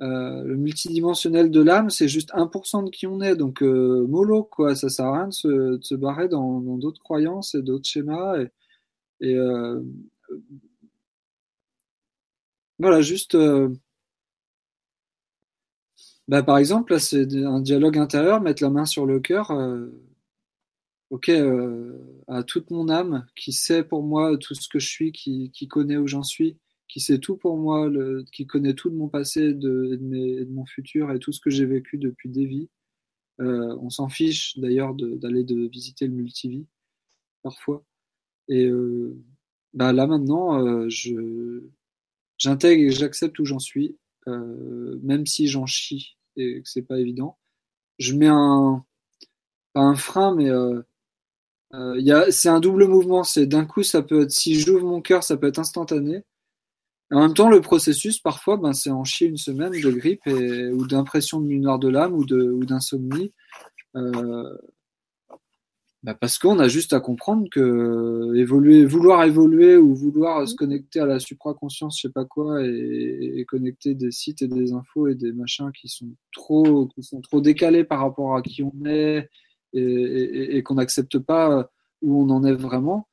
euh, 0.02 0.44
le 0.44 0.56
multidimensionnel 0.56 1.52
de 1.52 1.62
l'âme, 1.62 1.90
c'est 1.90 2.08
juste 2.08 2.32
1% 2.34 2.86
de 2.86 2.92
qui 2.92 3.08
on 3.08 3.22
est. 3.22 3.36
Donc 3.36 3.62
mollo, 3.62 4.44
quoi, 4.44 4.76
ça 4.76 4.90
sert 4.90 5.06
à 5.06 5.18
rien 5.18 5.28
de 5.28 5.34
se, 5.82 5.96
barrer 5.96 6.30
dans 6.30 6.62
d'autres 6.78 7.02
croyances 7.02 7.56
et 7.56 7.62
d'autres 7.62 7.90
schémas. 7.90 8.38
Et, 9.22 9.38
voilà, 12.80 13.02
juste 13.02 13.36
bah, 16.28 16.44
par 16.44 16.58
exemple, 16.58 16.94
là, 16.94 17.00
c'est 17.00 17.34
un 17.36 17.62
dialogue 17.62 17.98
intérieur, 17.98 18.42
mettre 18.42 18.64
la 18.64 18.70
main 18.70 18.86
sur 18.86 19.06
le 19.06 19.20
cœur. 19.20 19.52
Euh, 19.52 19.88
ok, 21.10 21.30
euh, 21.30 21.94
à 22.28 22.44
toute 22.44 22.70
mon 22.72 22.90
âme, 22.90 23.26
qui 23.36 23.54
sait 23.54 23.84
pour 23.84 24.04
moi 24.04 24.38
tout 24.38 24.56
ce 24.56 24.68
que 24.70 24.80
je 24.80 24.88
suis, 24.88 25.12
qui, 25.12 25.52
qui 25.52 25.68
connaît 25.68 25.98
où 25.98 26.08
j'en 26.08 26.24
suis, 26.24 26.58
qui 26.88 27.00
sait 27.00 27.20
tout 27.20 27.38
pour 27.38 27.58
moi, 27.58 27.88
le, 27.90 28.26
qui 28.32 28.46
connaît 28.48 28.74
tout 28.74 28.90
de 28.90 28.96
mon 28.96 29.08
passé, 29.10 29.54
de, 29.54 29.96
de, 29.96 30.04
mes, 30.04 30.46
de 30.46 30.52
mon 30.52 30.66
futur 30.66 31.12
et 31.12 31.20
tout 31.20 31.32
ce 31.32 31.40
que 31.40 31.50
j'ai 31.50 31.66
vécu 31.66 31.98
depuis 31.98 32.30
des 32.30 32.46
vies. 32.46 32.70
Euh, 33.40 33.76
on 33.82 33.90
s'en 33.90 34.10
fiche 34.10 34.58
d'ailleurs 34.58 34.96
d'aller 34.96 35.44
de, 35.44 35.68
visiter 35.68 36.08
le 36.08 36.14
multivie 36.14 36.66
parfois. 37.44 37.84
Et 38.50 38.66
euh, 38.68 39.16
bah 39.74 39.94
là 39.94 40.08
maintenant, 40.08 40.60
euh, 40.66 40.90
je 40.90 41.64
j'intègre 42.38 42.84
et 42.84 42.92
j'accepte 42.92 43.40
où 43.40 43.46
j'en 43.46 43.60
suis, 43.60 43.98
euh, 44.28 45.00
même 45.04 45.26
si 45.26 45.48
j'en 45.48 45.66
chie 45.66 46.17
et 46.38 46.62
que 46.62 46.70
c'est 46.70 46.84
pas 46.84 47.00
évident. 47.00 47.38
Je 48.00 48.14
mets 48.14 48.28
un, 48.28 48.86
pas 49.74 49.82
un 49.82 49.96
frein, 49.96 50.36
mais 50.36 50.50
euh, 50.50 50.82
euh, 51.74 52.32
c'est 52.32 52.50
un 52.50 52.60
double 52.60 52.88
mouvement. 52.88 53.24
C'est 53.24 53.46
d'un 53.46 53.66
coup, 53.66 53.84
ça 53.84 54.02
peut 54.02 54.22
être, 54.22 54.32
si 54.32 54.60
j'ouvre 54.60 54.86
mon 54.86 55.02
cœur, 55.02 55.24
ça 55.24 55.38
peut 55.38 55.48
être 55.48 55.60
instantané. 55.60 56.24
En 57.12 57.22
même 57.22 57.34
temps, 57.34 57.50
le 57.50 57.62
processus, 57.62 58.20
parfois, 58.20 58.58
ben, 58.58 58.74
c'est 58.74 58.90
en 58.90 59.06
chier 59.06 59.28
une 59.28 59.38
semaine 59.38 59.72
de 59.72 59.92
grippe 59.92 60.28
et, 60.28 60.68
ou 60.70 60.86
d'impression 60.88 61.40
de 61.40 61.48
nuit 61.48 61.60
noire 61.60 61.80
de 61.80 61.88
l'âme 61.88 62.14
ou 62.14 62.26
d'insomnie. 62.66 63.34
Euh, 63.96 64.58
bah 66.08 66.14
parce 66.14 66.40
qu'on 66.40 66.60
a 66.60 66.70
juste 66.70 66.94
à 66.94 67.02
comprendre 67.02 67.50
que 67.52 68.34
évoluer, 68.36 68.86
vouloir 68.86 69.26
évoluer 69.26 69.76
ou 69.76 69.94
vouloir 69.94 70.48
se 70.48 70.56
connecter 70.56 71.02
à 71.02 71.06
la 71.06 71.20
supraconscience, 71.20 71.98
je 71.98 72.08
sais 72.08 72.14
pas 72.14 72.24
quoi, 72.24 72.66
et, 72.66 73.34
et, 73.36 73.44
connecter 73.44 73.94
des 73.94 74.12
sites 74.12 74.42
et 74.42 74.48
des 74.48 74.72
infos 74.72 75.10
et 75.10 75.16
des 75.16 75.34
machins 75.34 75.70
qui 75.74 75.90
sont 75.90 76.08
trop, 76.32 76.88
qui 76.88 77.04
sont 77.04 77.20
trop 77.20 77.42
décalés 77.42 77.84
par 77.84 78.00
rapport 78.00 78.38
à 78.38 78.42
qui 78.42 78.64
on 78.64 78.86
est 78.86 79.30
et, 79.74 79.82
et, 79.82 80.56
et 80.56 80.64
qu'on 80.64 80.76
n'accepte 80.76 81.20
pas 81.20 81.70
où 82.02 82.24
on 82.24 82.30
en 82.30 82.46
est 82.46 82.54
vraiment, 82.54 83.10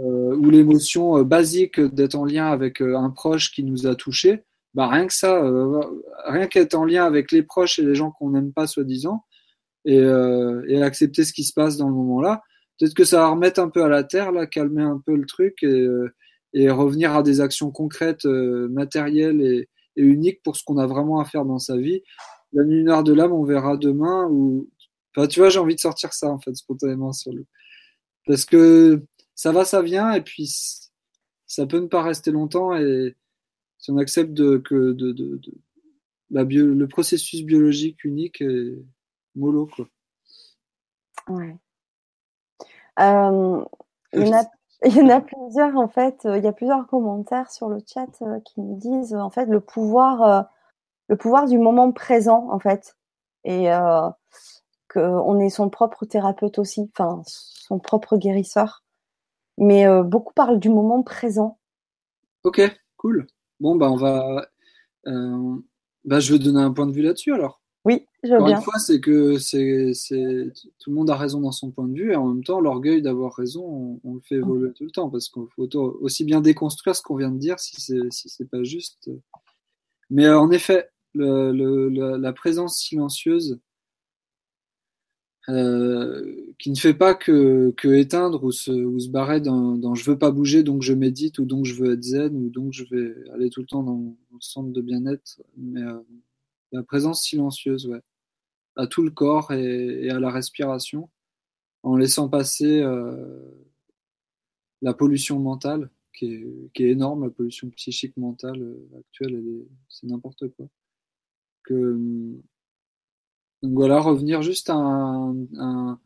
euh, 0.00 0.34
ou 0.34 0.48
l'émotion 0.48 1.18
euh, 1.18 1.24
basique 1.24 1.80
d'être 1.80 2.14
en 2.14 2.24
lien 2.24 2.46
avec 2.46 2.80
euh, 2.80 2.96
un 2.96 3.10
proche 3.10 3.52
qui 3.52 3.62
nous 3.62 3.86
a 3.86 3.94
touché, 3.94 4.44
bah 4.72 4.88
rien 4.88 5.06
que 5.06 5.12
ça, 5.12 5.44
euh, 5.44 5.82
rien 6.24 6.46
qu'être 6.46 6.74
en 6.74 6.86
lien 6.86 7.04
avec 7.04 7.30
les 7.30 7.42
proches 7.42 7.78
et 7.78 7.82
les 7.82 7.94
gens 7.94 8.10
qu'on 8.10 8.30
n'aime 8.30 8.54
pas 8.54 8.66
soi-disant, 8.66 9.22
et, 9.84 9.98
euh, 9.98 10.64
et, 10.68 10.82
accepter 10.82 11.24
ce 11.24 11.32
qui 11.32 11.44
se 11.44 11.52
passe 11.52 11.76
dans 11.76 11.88
le 11.88 11.94
moment-là. 11.94 12.42
Peut-être 12.78 12.94
que 12.94 13.04
ça 13.04 13.18
va 13.18 13.28
remettre 13.28 13.60
un 13.60 13.68
peu 13.68 13.82
à 13.82 13.88
la 13.88 14.04
terre, 14.04 14.32
là, 14.32 14.46
calmer 14.46 14.82
un 14.82 15.00
peu 15.04 15.16
le 15.16 15.26
truc 15.26 15.62
et, 15.62 15.66
euh, 15.66 16.14
et 16.54 16.70
revenir 16.70 17.14
à 17.14 17.22
des 17.22 17.40
actions 17.40 17.70
concrètes, 17.70 18.26
euh, 18.26 18.68
matérielles 18.68 19.40
et, 19.40 19.68
et, 19.96 20.02
uniques 20.02 20.42
pour 20.42 20.56
ce 20.56 20.64
qu'on 20.64 20.78
a 20.78 20.86
vraiment 20.86 21.20
à 21.20 21.24
faire 21.24 21.44
dans 21.44 21.58
sa 21.58 21.76
vie. 21.76 22.02
La 22.52 22.62
lunaire 22.64 23.02
de 23.02 23.12
l'âme, 23.12 23.32
on 23.32 23.44
verra 23.44 23.76
demain. 23.76 24.26
Ou, 24.30 24.68
enfin, 25.16 25.26
tu 25.26 25.40
vois, 25.40 25.48
j'ai 25.48 25.58
envie 25.58 25.74
de 25.74 25.80
sortir 25.80 26.12
ça 26.12 26.28
en 26.28 26.38
fait 26.38 26.54
spontanément 26.54 27.12
sur 27.12 27.32
le, 27.32 27.46
parce 28.26 28.44
que 28.44 29.02
ça 29.34 29.52
va, 29.52 29.64
ça 29.64 29.82
vient, 29.82 30.12
et 30.12 30.22
puis 30.22 30.48
ça 31.46 31.66
peut 31.66 31.80
ne 31.80 31.86
pas 31.86 32.02
rester 32.02 32.30
longtemps. 32.30 32.76
Et 32.76 33.16
si 33.78 33.90
on 33.90 33.98
accepte 33.98 34.32
de, 34.32 34.58
que 34.58 34.92
de, 34.92 35.12
de, 35.12 35.36
de 35.36 35.52
la 36.30 36.44
bio, 36.44 36.66
le 36.66 36.88
processus 36.88 37.42
biologique 37.42 38.04
unique. 38.04 38.40
Et, 38.40 38.76
mollo, 39.34 39.66
quoi. 39.66 39.86
Ouais. 41.28 41.56
Euh, 42.98 43.64
il, 44.12 44.26
y 44.26 44.28
en 44.28 44.38
a, 44.38 44.44
il, 44.84 44.96
y 44.96 45.00
en 45.00 45.08
a, 45.08 45.20
plusieurs, 45.20 45.76
en 45.76 45.88
fait, 45.88 46.24
euh, 46.26 46.38
il 46.38 46.44
y 46.44 46.48
a 46.48 46.52
plusieurs 46.52 46.86
commentaires 46.86 47.50
sur 47.50 47.68
le 47.68 47.78
chat 47.86 48.10
euh, 48.22 48.40
qui 48.40 48.60
nous 48.60 48.76
disent, 48.76 49.14
en 49.14 49.30
fait, 49.30 49.46
le 49.46 49.60
pouvoir, 49.60 50.48
le 51.08 51.16
pouvoir 51.16 51.46
du 51.46 51.58
moment 51.58 51.92
présent, 51.92 52.48
en 52.50 52.58
fait. 52.58 52.96
Et 53.44 53.72
euh, 53.72 54.08
qu'on 54.92 55.40
est 55.40 55.50
son 55.50 55.70
propre 55.70 56.04
thérapeute 56.04 56.58
aussi, 56.58 56.90
enfin, 56.92 57.22
son 57.24 57.78
propre 57.78 58.16
guérisseur. 58.16 58.84
Mais 59.58 59.86
euh, 59.86 60.02
beaucoup 60.02 60.32
parlent 60.34 60.60
du 60.60 60.68
moment 60.68 61.02
présent. 61.02 61.58
Ok, 62.44 62.60
cool. 62.96 63.26
Bon, 63.60 63.76
bah, 63.76 63.90
on 63.90 63.96
va. 63.96 64.46
bah, 66.04 66.20
je 66.20 66.32
vais 66.32 66.38
donner 66.38 66.60
un 66.60 66.72
point 66.72 66.86
de 66.86 66.92
vue 66.92 67.02
là-dessus, 67.02 67.32
alors. 67.32 67.61
Oui, 67.84 68.06
je 68.22 68.28
veux 68.28 68.34
Encore 68.36 68.46
bien. 68.46 68.56
une 68.58 68.62
fois, 68.62 68.78
c'est 68.78 69.00
que 69.00 69.38
c'est, 69.38 69.92
c'est, 69.94 70.52
tout 70.78 70.90
le 70.90 70.94
monde 70.94 71.10
a 71.10 71.16
raison 71.16 71.40
dans 71.40 71.50
son 71.50 71.72
point 71.72 71.88
de 71.88 71.94
vue 71.94 72.12
et 72.12 72.16
en 72.16 72.28
même 72.28 72.44
temps, 72.44 72.60
l'orgueil 72.60 73.02
d'avoir 73.02 73.34
raison, 73.34 73.64
on, 73.64 74.00
on, 74.04 74.14
le 74.14 74.20
fait 74.20 74.36
évoluer 74.36 74.72
tout 74.72 74.84
le 74.84 74.90
temps 74.90 75.10
parce 75.10 75.28
qu'il 75.28 75.42
faut 75.56 75.68
aussi 76.00 76.24
bien 76.24 76.40
déconstruire 76.40 76.94
ce 76.94 77.02
qu'on 77.02 77.16
vient 77.16 77.30
de 77.32 77.38
dire 77.38 77.58
si 77.58 77.80
c'est, 77.80 78.10
si 78.10 78.28
c'est 78.28 78.48
pas 78.48 78.62
juste. 78.62 79.10
Mais 80.10 80.26
euh, 80.26 80.38
en 80.38 80.50
effet, 80.52 80.90
le, 81.14 81.52
le, 81.52 81.88
la, 81.88 82.18
la, 82.18 82.32
présence 82.32 82.78
silencieuse, 82.78 83.58
euh, 85.48 86.36
qui 86.58 86.70
ne 86.70 86.76
fait 86.76 86.94
pas 86.94 87.14
que, 87.14 87.74
que 87.76 87.88
éteindre 87.88 88.44
ou 88.44 88.52
se, 88.52 88.70
ou 88.70 89.00
se 89.00 89.08
barrer 89.08 89.40
dans, 89.40 89.74
dans 89.74 89.96
je 89.96 90.08
veux 90.08 90.16
pas 90.16 90.30
bouger 90.30 90.62
donc 90.62 90.82
je 90.82 90.92
médite 90.92 91.40
ou 91.40 91.46
donc 91.46 91.64
je 91.64 91.74
veux 91.74 91.94
être 91.94 92.02
zen 92.04 92.36
ou 92.36 92.48
donc 92.48 92.72
je 92.72 92.84
vais 92.84 93.12
aller 93.32 93.50
tout 93.50 93.60
le 93.60 93.66
temps 93.66 93.82
dans, 93.82 93.96
dans 93.96 94.16
le 94.34 94.40
centre 94.40 94.70
de 94.70 94.80
bien-être 94.80 95.42
mais 95.56 95.82
euh, 95.82 95.98
la 96.72 96.82
présence 96.82 97.22
silencieuse 97.22 97.86
ouais. 97.86 98.00
À 98.76 98.86
tout 98.86 99.02
le 99.02 99.10
corps 99.10 99.52
et, 99.52 100.10
à 100.10 100.18
la 100.18 100.30
respiration 100.30 101.10
en 101.82 101.96
laissant 101.96 102.28
passer 102.28 102.80
euh, 102.80 103.50
la 104.80 104.94
pollution 104.94 105.38
mentale 105.38 105.90
qui 106.12 106.26
est, 106.74 106.80
énorme 106.80 107.24
la 107.24 107.30
pollution 107.30 107.70
psychique 107.70 108.16
mentale 108.16 108.60
euh, 108.60 108.98
actuelle 108.98 109.42
c'est 109.88 110.06
n'importe 110.06 110.48
quoi. 110.48 110.68
Que 111.64 112.40
donc 113.62 113.74
voilà, 113.74 114.00
revenir 114.00 114.42
juste 114.42 114.70
à 114.70 114.74
un, 114.74 115.98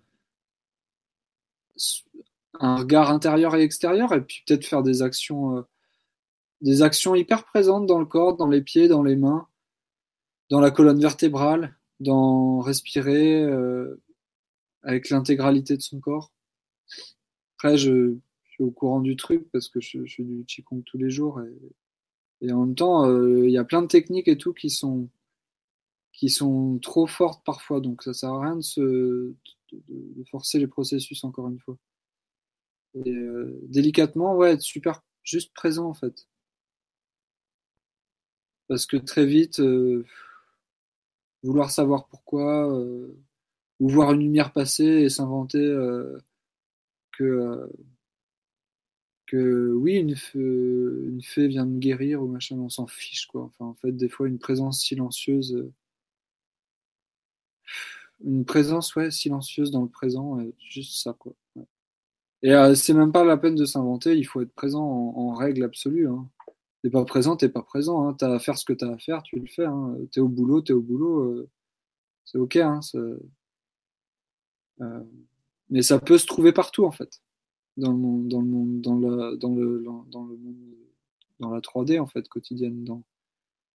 regard 2.61 3.11
intérieur 3.11 3.55
et 3.57 3.63
extérieur, 3.63 4.13
et 4.13 4.21
puis 4.21 4.43
peut-être 4.47 4.67
faire 4.67 4.83
des 4.83 5.03
actions, 5.03 5.59
euh, 5.59 5.63
des 6.61 6.83
actions 6.83 7.15
hyper 7.15 7.45
présentes 7.45 7.87
dans 7.87 7.99
le 7.99 8.07
corps, 8.07 8.37
dans 8.37 8.49
les 8.49 8.61
pieds, 8.61 8.89
dans 8.89 9.03
les 9.03 9.17
mains, 9.17 9.49
dans 10.51 10.61
la 10.61 10.71
colonne 10.71 11.01
vertébrale, 11.01 11.77
dans 12.01 12.61
respirer 12.61 13.43
euh, 13.43 14.01
avec 14.83 15.11
l'intégralité 15.11 15.77
de 15.77 15.83
son 15.83 16.01
corps. 16.01 16.33
Après, 17.57 17.77
je, 17.77 18.17
suis 18.51 18.65
au 18.65 18.71
courant 18.71 19.01
du 19.01 19.17
truc 19.17 19.51
parce 19.53 19.69
que 19.69 19.81
je, 19.81 20.07
je 20.07 20.17
fais 20.17 20.25
du 20.25 20.45
Qigong 20.47 20.83
tous 20.85 20.97
les 20.97 21.11
jours, 21.11 21.43
et, 21.43 22.47
et 22.47 22.53
en 22.53 22.65
même 22.65 22.75
temps, 22.75 23.07
euh, 23.07 23.47
il 23.47 23.51
y 23.51 23.59
a 23.59 23.65
plein 23.65 23.83
de 23.83 23.87
techniques 23.87 24.29
et 24.29 24.39
tout 24.39 24.55
qui 24.55 24.71
sont 24.71 25.09
qui 26.13 26.31
sont 26.31 26.79
trop 26.79 27.07
fortes 27.07 27.45
parfois, 27.45 27.81
donc 27.81 28.03
ça 28.03 28.15
sert 28.15 28.31
à 28.31 28.41
rien 28.41 28.57
de, 28.57 28.63
se, 28.63 28.81
de, 28.81 29.35
de 29.83 30.25
forcer 30.31 30.59
les 30.59 30.67
processus 30.67 31.23
encore 31.25 31.49
une 31.49 31.59
fois. 31.59 31.77
Et 32.95 33.11
euh, 33.11 33.61
délicatement, 33.69 34.35
ouais, 34.35 34.53
être 34.55 34.63
super 34.63 35.03
juste 35.23 35.53
présent 35.53 35.87
en 35.89 35.95
fait. 35.95 36.27
Parce 38.69 38.87
que 38.87 38.97
très 38.97 39.27
vite, 39.27 39.61
euh, 39.61 40.05
vouloir 41.47 41.71
savoir 41.71 42.07
pourquoi, 42.09 42.71
euh, 42.73 43.17
ou 43.81 43.89
voir 43.89 44.13
une 44.13 44.21
lumière 44.21 44.53
passer 44.53 44.85
et 44.85 45.09
s'inventer 45.11 45.59
euh, 45.59 46.19
que 47.13 47.71
que 49.27 49.73
oui, 49.73 49.97
une 49.97 50.15
fée, 50.17 50.39
une 50.39 51.23
fée 51.23 51.49
vient 51.49 51.65
me 51.67 51.79
guérir 51.79 52.23
ou 52.23 52.29
machin, 52.29 52.57
on 52.59 52.69
s'en 52.69 52.87
fiche 52.87 53.27
quoi. 53.27 53.43
Enfin, 53.45 53.67
en 53.67 53.75
fait, 53.75 53.93
des 53.93 54.09
fois, 54.09 54.29
une 54.29 54.39
présence 54.39 54.81
silencieuse 54.81 55.69
une 58.25 58.45
présence 58.45 58.95
silencieuse 59.11 59.71
dans 59.71 59.83
le 59.83 59.89
présent 59.89 60.39
euh, 60.41 60.53
juste 60.59 61.03
ça 61.03 61.15
quoi 61.19 61.35
et 62.43 62.53
euh, 62.53 62.75
c'est 62.75 62.95
même 62.95 63.13
pas 63.13 63.25
la 63.25 63.37
peine 63.37 63.55
de 63.55 63.65
s'inventer 63.65 64.17
il 64.17 64.25
faut 64.25 64.41
être 64.41 64.55
présent 64.55 64.83
en, 64.83 65.15
en 65.17 65.35
règle 65.35 65.65
absolue 65.65 66.09
hein. 66.09 66.27
T'es 66.87 66.91
pas 66.91 67.05
présent 67.05 67.37
t'es 67.37 67.49
pas 67.49 67.63
présent 67.63 68.07
hein. 68.07 68.15
t'as 68.15 68.33
à 68.33 68.39
faire 68.39 68.57
ce 68.57 68.65
que 68.65 68.73
t'as 68.73 68.93
à 68.93 68.99
faire 68.99 69.25
tu 69.25 69.41
le 69.41 69.47
fais 69.47 69.65
hein. 69.65 69.97
t'es 70.13 70.21
au 70.21 70.29
boulot 70.29 70.61
t'es 70.61 70.73
au 70.73 70.81
boulot 70.81 71.19
euh, 71.25 71.51
c'est 72.25 72.39
ok 72.39 72.55
hein, 72.57 72.79
euh, 72.95 73.19
mais 75.69 75.83
ça 75.83 75.99
peut 75.99 76.17
se 76.17 76.27
trouver 76.27 76.53
partout 76.53 76.85
en 76.85 76.93
fait 76.93 77.23
dans 77.77 77.91
le 77.91 77.99
monde 77.99 78.81
dans 81.41 81.51
la 81.51 81.61
3D 81.61 81.99
en 81.99 82.07
fait 82.07 82.29
quotidienne 82.29 82.85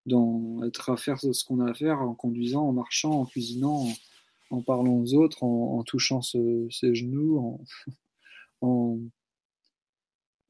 dans 0.06 0.64
être 0.64 0.90
à 0.90 0.96
faire 0.96 1.20
ce 1.20 1.44
qu'on 1.44 1.60
a 1.60 1.70
à 1.70 1.74
faire 1.74 2.02
en 2.02 2.16
conduisant 2.16 2.66
en 2.66 2.72
marchant 2.72 3.12
en 3.12 3.26
cuisinant 3.26 3.88
en 4.52 4.62
parlant 4.62 4.96
aux 4.96 5.14
autres, 5.14 5.44
en, 5.44 5.82
touchant 5.84 6.22
ses 6.22 6.94
genoux, 6.94 7.38
en, 7.38 7.64
en 8.62 9.00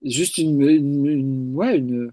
juste 0.02 0.40
une, 0.40 0.60
une, 0.60 1.06
une, 1.06 1.56
ouais, 1.56 1.78
une 1.78 2.12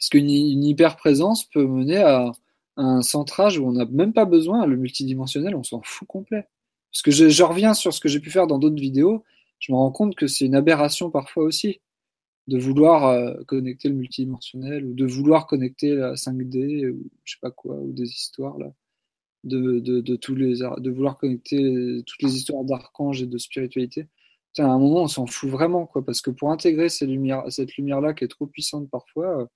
parce 0.00 0.08
qu'une 0.10 0.30
une 0.30 0.64
hyper 0.64 0.96
présence 0.96 1.44
peut 1.44 1.66
mener 1.66 1.98
à, 1.98 2.32
un 2.76 3.02
centrage 3.02 3.58
où 3.58 3.66
on 3.66 3.72
n'a 3.72 3.84
même 3.84 4.14
pas 4.14 4.24
besoin, 4.24 4.64
le 4.64 4.76
multidimensionnel, 4.76 5.54
on 5.54 5.62
s'en 5.62 5.82
fout 5.82 6.08
complet. 6.08 6.46
Parce 6.92 7.02
que 7.02 7.10
je, 7.10 7.42
reviens 7.42 7.74
sur 7.74 7.92
ce 7.92 8.00
que 8.00 8.08
j'ai 8.08 8.20
pu 8.20 8.30
faire 8.30 8.46
dans 8.46 8.58
d'autres 8.58 8.80
vidéos, 8.80 9.22
je 9.58 9.72
me 9.72 9.76
rends 9.76 9.90
compte 9.92 10.16
que 10.16 10.26
c'est 10.26 10.46
une 10.46 10.54
aberration 10.54 11.10
parfois 11.10 11.44
aussi 11.44 11.80
de 12.48 12.58
vouloir 12.58 13.06
euh, 13.06 13.34
connecter 13.46 13.88
le 13.90 13.94
multidimensionnel 13.96 14.86
ou 14.86 14.94
de 14.94 15.04
vouloir 15.04 15.46
connecter 15.46 15.94
la 15.94 16.14
5D 16.14 16.90
ou 16.90 17.10
je 17.24 17.34
sais 17.34 17.38
pas 17.42 17.50
quoi 17.50 17.76
ou 17.76 17.92
des 17.92 18.08
histoires 18.08 18.58
là 18.58 18.72
de, 19.44 20.16
tous 20.16 20.34
les, 20.34 20.58
de 20.58 20.90
vouloir 20.90 21.16
connecter 21.18 22.02
toutes 22.06 22.22
les 22.22 22.36
histoires 22.36 22.64
d'archanges 22.64 23.22
et 23.22 23.26
de 23.26 23.38
spiritualité. 23.38 24.06
Putain, 24.48 24.68
à 24.68 24.72
un 24.72 24.78
moment, 24.78 25.02
on 25.02 25.08
s'en 25.08 25.26
fout 25.26 25.48
vraiment, 25.48 25.86
quoi, 25.86 26.04
parce 26.04 26.20
que 26.20 26.30
pour 26.30 26.50
intégrer 26.50 26.88
cette 26.88 27.08
lumière-là 27.08 28.14
qui 28.14 28.24
est 28.24 28.28
trop 28.28 28.46
puissante 28.46 28.90
parfois, 28.90 29.42
euh, 29.42 29.46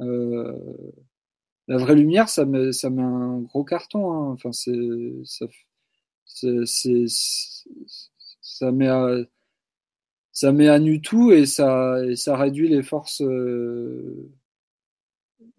la 0.00 1.76
vraie 1.78 1.94
lumière, 1.94 2.28
ça 2.28 2.44
met, 2.44 2.72
ça 2.72 2.90
met 2.90 3.02
un 3.02 3.38
gros 3.38 3.64
carton. 3.64 4.12
Hein. 4.12 4.32
Enfin, 4.32 4.50
c'est, 4.52 4.72
ça, 5.24 5.46
c'est, 6.24 6.64
ça 8.40 8.72
met 8.72 8.88
à, 8.88 9.18
ça 10.32 10.52
met 10.52 10.68
à 10.68 10.78
nu 10.78 11.00
tout 11.00 11.32
et 11.32 11.46
ça, 11.46 12.04
et 12.04 12.16
ça 12.16 12.36
réduit 12.36 12.68
les 12.68 12.82
forces 12.82 13.22
euh, 13.22 14.30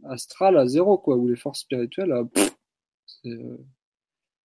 astrales 0.03 0.57
à 0.57 0.67
zéro, 0.67 0.97
quoi, 0.97 1.15
ou 1.15 1.27
les 1.27 1.35
forces 1.35 1.61
spirituelles 1.61 2.11
à. 2.11 2.25
Pff, 2.25 2.55
euh, 3.27 3.57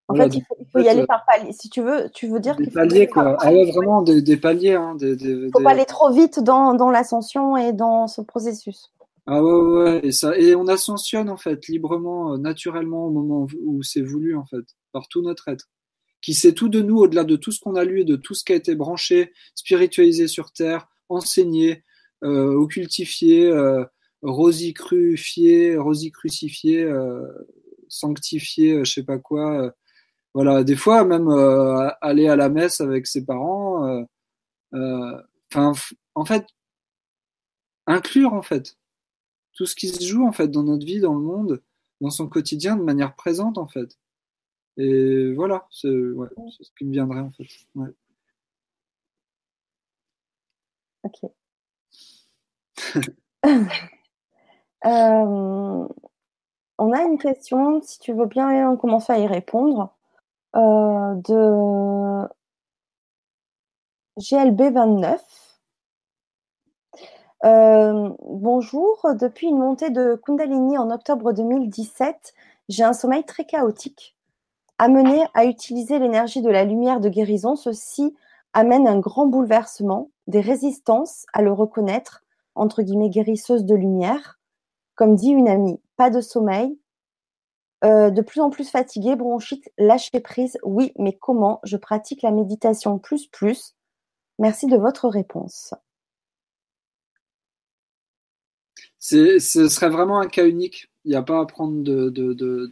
en 0.09 0.15
fait, 0.15 0.37
il 0.37 0.45
faut, 0.45 0.57
il 0.61 0.67
faut 0.71 0.79
y 0.79 0.89
aller 0.89 1.05
par 1.05 1.25
paliers. 1.25 1.53
Si 1.53 1.69
tu 1.69 1.83
veux, 1.83 2.09
tu 2.11 2.29
veux 2.29 2.39
dire 2.39 2.55
des 2.55 2.71
paliers, 2.71 3.09
quoi. 3.09 3.37
Ah 3.41 3.53
ouais, 3.53 3.69
vraiment 3.73 4.03
des, 4.03 4.23
des 4.23 4.37
paliers. 4.37 4.75
Hein, 4.75 4.95
des, 4.95 5.17
des, 5.17 5.51
faut 5.51 5.63
pas 5.63 5.73
aller 5.73 5.85
trop 5.85 6.13
vite 6.13 6.39
dans, 6.39 6.75
dans 6.75 6.91
l'ascension 6.91 7.57
et 7.57 7.73
dans 7.73 8.07
ce 8.07 8.21
processus. 8.21 8.93
Ah 9.29 9.43
ouais, 9.43 9.53
ouais, 9.83 10.01
et 10.07 10.13
ça, 10.13 10.39
et 10.39 10.55
on 10.55 10.69
ascensionne 10.69 11.29
en 11.29 11.37
fait 11.37 11.67
librement, 11.67 12.35
euh, 12.35 12.39
naturellement 12.39 13.07
au 13.07 13.11
moment 13.11 13.49
où 13.61 13.83
c'est 13.83 14.01
voulu 14.03 14.37
en 14.37 14.45
fait, 14.45 14.65
par 14.93 15.09
tout 15.09 15.21
notre 15.23 15.49
être, 15.49 15.69
qui 16.23 16.35
sait 16.35 16.53
tout 16.55 16.69
de 16.69 16.81
nous 16.81 16.99
au-delà 16.99 17.25
de 17.25 17.37
tout 17.37 17.51
ce 17.53 17.61
qu'on 17.61 17.75
a 17.77 17.85
lu 17.85 18.03
et 18.03 18.05
de 18.05 18.17
tout 18.17 18.35
ce 18.35 18.45
qui 18.45 18.53
a 18.53 18.57
été 18.57 18.77
branché, 18.77 19.33
spiritualisé 19.57 20.29
sur 20.29 20.53
terre, 20.53 20.89
enseigné, 21.09 21.85
euh, 22.25 22.55
occultifié, 22.55 23.47
euh, 23.49 23.85
rosicrufié, 24.23 25.77
rosicrucifié, 25.77 26.85
euh, 26.85 27.23
sanctifier, 27.89 28.73
euh, 28.75 28.85
je 28.85 28.93
sais 28.93 29.05
pas 29.05 29.19
quoi. 29.19 29.73
Voilà, 30.35 30.65
des 30.65 30.77
fois 30.77 31.05
même 31.05 31.29
aller 32.03 32.29
à 32.29 32.37
la 32.37 32.49
messe 32.51 32.81
avec 32.81 33.07
ses 33.07 33.25
parents. 33.25 34.07
Enfin, 34.73 35.73
en 36.15 36.25
fait, 36.25 36.47
inclure 37.87 38.33
en 38.33 38.43
fait 38.43 38.77
tout 39.57 39.67
ce 39.67 39.75
qui 39.75 39.89
se 39.89 40.05
joue 40.05 40.27
en 40.27 40.33
fait 40.33 40.49
dans 40.49 40.63
notre 40.63 40.87
vie, 40.87 41.01
dans 41.01 41.15
le 41.15 41.21
monde, 41.21 41.63
dans 42.01 42.11
son 42.11 42.29
quotidien 42.29 42.77
de 42.77 42.83
manière 42.83 43.17
présente 43.17 43.59
en 43.59 43.67
fait. 43.67 43.99
Et 44.77 45.33
voilà, 45.35 45.67
c'est 45.71 45.89
ouais, 45.89 46.29
ce 46.61 46.71
qui 46.79 46.85
me 46.85 46.93
viendrait 46.93 47.21
en 47.21 47.31
fait. 47.31 47.47
Ouais. 47.75 47.89
Ok. 51.03 51.31
euh, 54.85 55.89
on 56.79 56.93
a 56.93 57.03
une 57.03 57.19
question, 57.19 57.81
si 57.83 57.99
tu 57.99 58.13
veux 58.13 58.27
bien 58.27 58.77
commencer 58.77 59.13
à 59.13 59.19
y 59.19 59.27
répondre, 59.27 59.95
euh, 60.55 61.15
de 61.15 62.29
GLB29. 64.19 65.19
Euh, 67.45 68.11
bonjour, 68.23 69.07
depuis 69.15 69.49
une 69.49 69.59
montée 69.59 69.91
de 69.91 70.19
Kundalini 70.25 70.79
en 70.79 70.91
octobre 70.91 71.33
2017, 71.33 72.35
j'ai 72.69 72.83
un 72.83 72.95
sommeil 72.95 73.25
très 73.25 73.45
chaotique. 73.45 74.17
Amené 74.79 75.23
à 75.35 75.45
utiliser 75.45 75.99
l'énergie 75.99 76.43
de 76.43 76.51
la 76.51 76.65
lumière 76.65 77.01
de 77.01 77.09
guérison, 77.09 77.57
ceci 77.57 78.15
amène 78.53 78.89
un 78.89 78.99
grand 78.99 79.27
bouleversement, 79.27 80.11
des 80.27 80.41
résistances 80.41 81.27
à 81.33 81.43
le 81.43 81.53
reconnaître, 81.53 82.23
entre 82.55 82.83
guillemets 82.83 83.11
guérisseuse 83.11 83.65
de 83.65 83.75
lumière, 83.75 84.39
comme 84.95 85.15
dit 85.15 85.31
une 85.31 85.49
amie, 85.49 85.81
pas 85.97 86.09
de 86.11 86.23
sommeil, 86.23 86.79
euh, 87.85 88.11
de 88.11 88.23
plus 88.23 88.41
en 88.41 88.49
plus 88.49 88.71
fatigué, 88.71 89.15
bronchite, 89.15 89.71
lâcher 89.77 90.21
prise. 90.21 90.59
Oui, 90.63 90.93
mais 90.99 91.13
comment? 91.13 91.61
Je 91.65 91.77
pratique 91.77 92.23
la 92.23 92.31
méditation 92.31 92.99
plus 92.99 93.27
plus. 93.27 93.75
Merci 94.39 94.67
de 94.67 94.79
votre 94.79 95.09
réponse. 95.09 95.75
Ce 99.07 99.69
serait 99.69 99.91
vraiment 99.91 100.19
un 100.21 100.27
cas 100.27 100.47
unique. 100.47 100.91
Il 101.05 101.11
n'y 101.11 101.17
a 101.17 101.23
pas 101.23 101.41
à 101.41 101.47
prendre 101.47 101.83
de. 101.83 102.71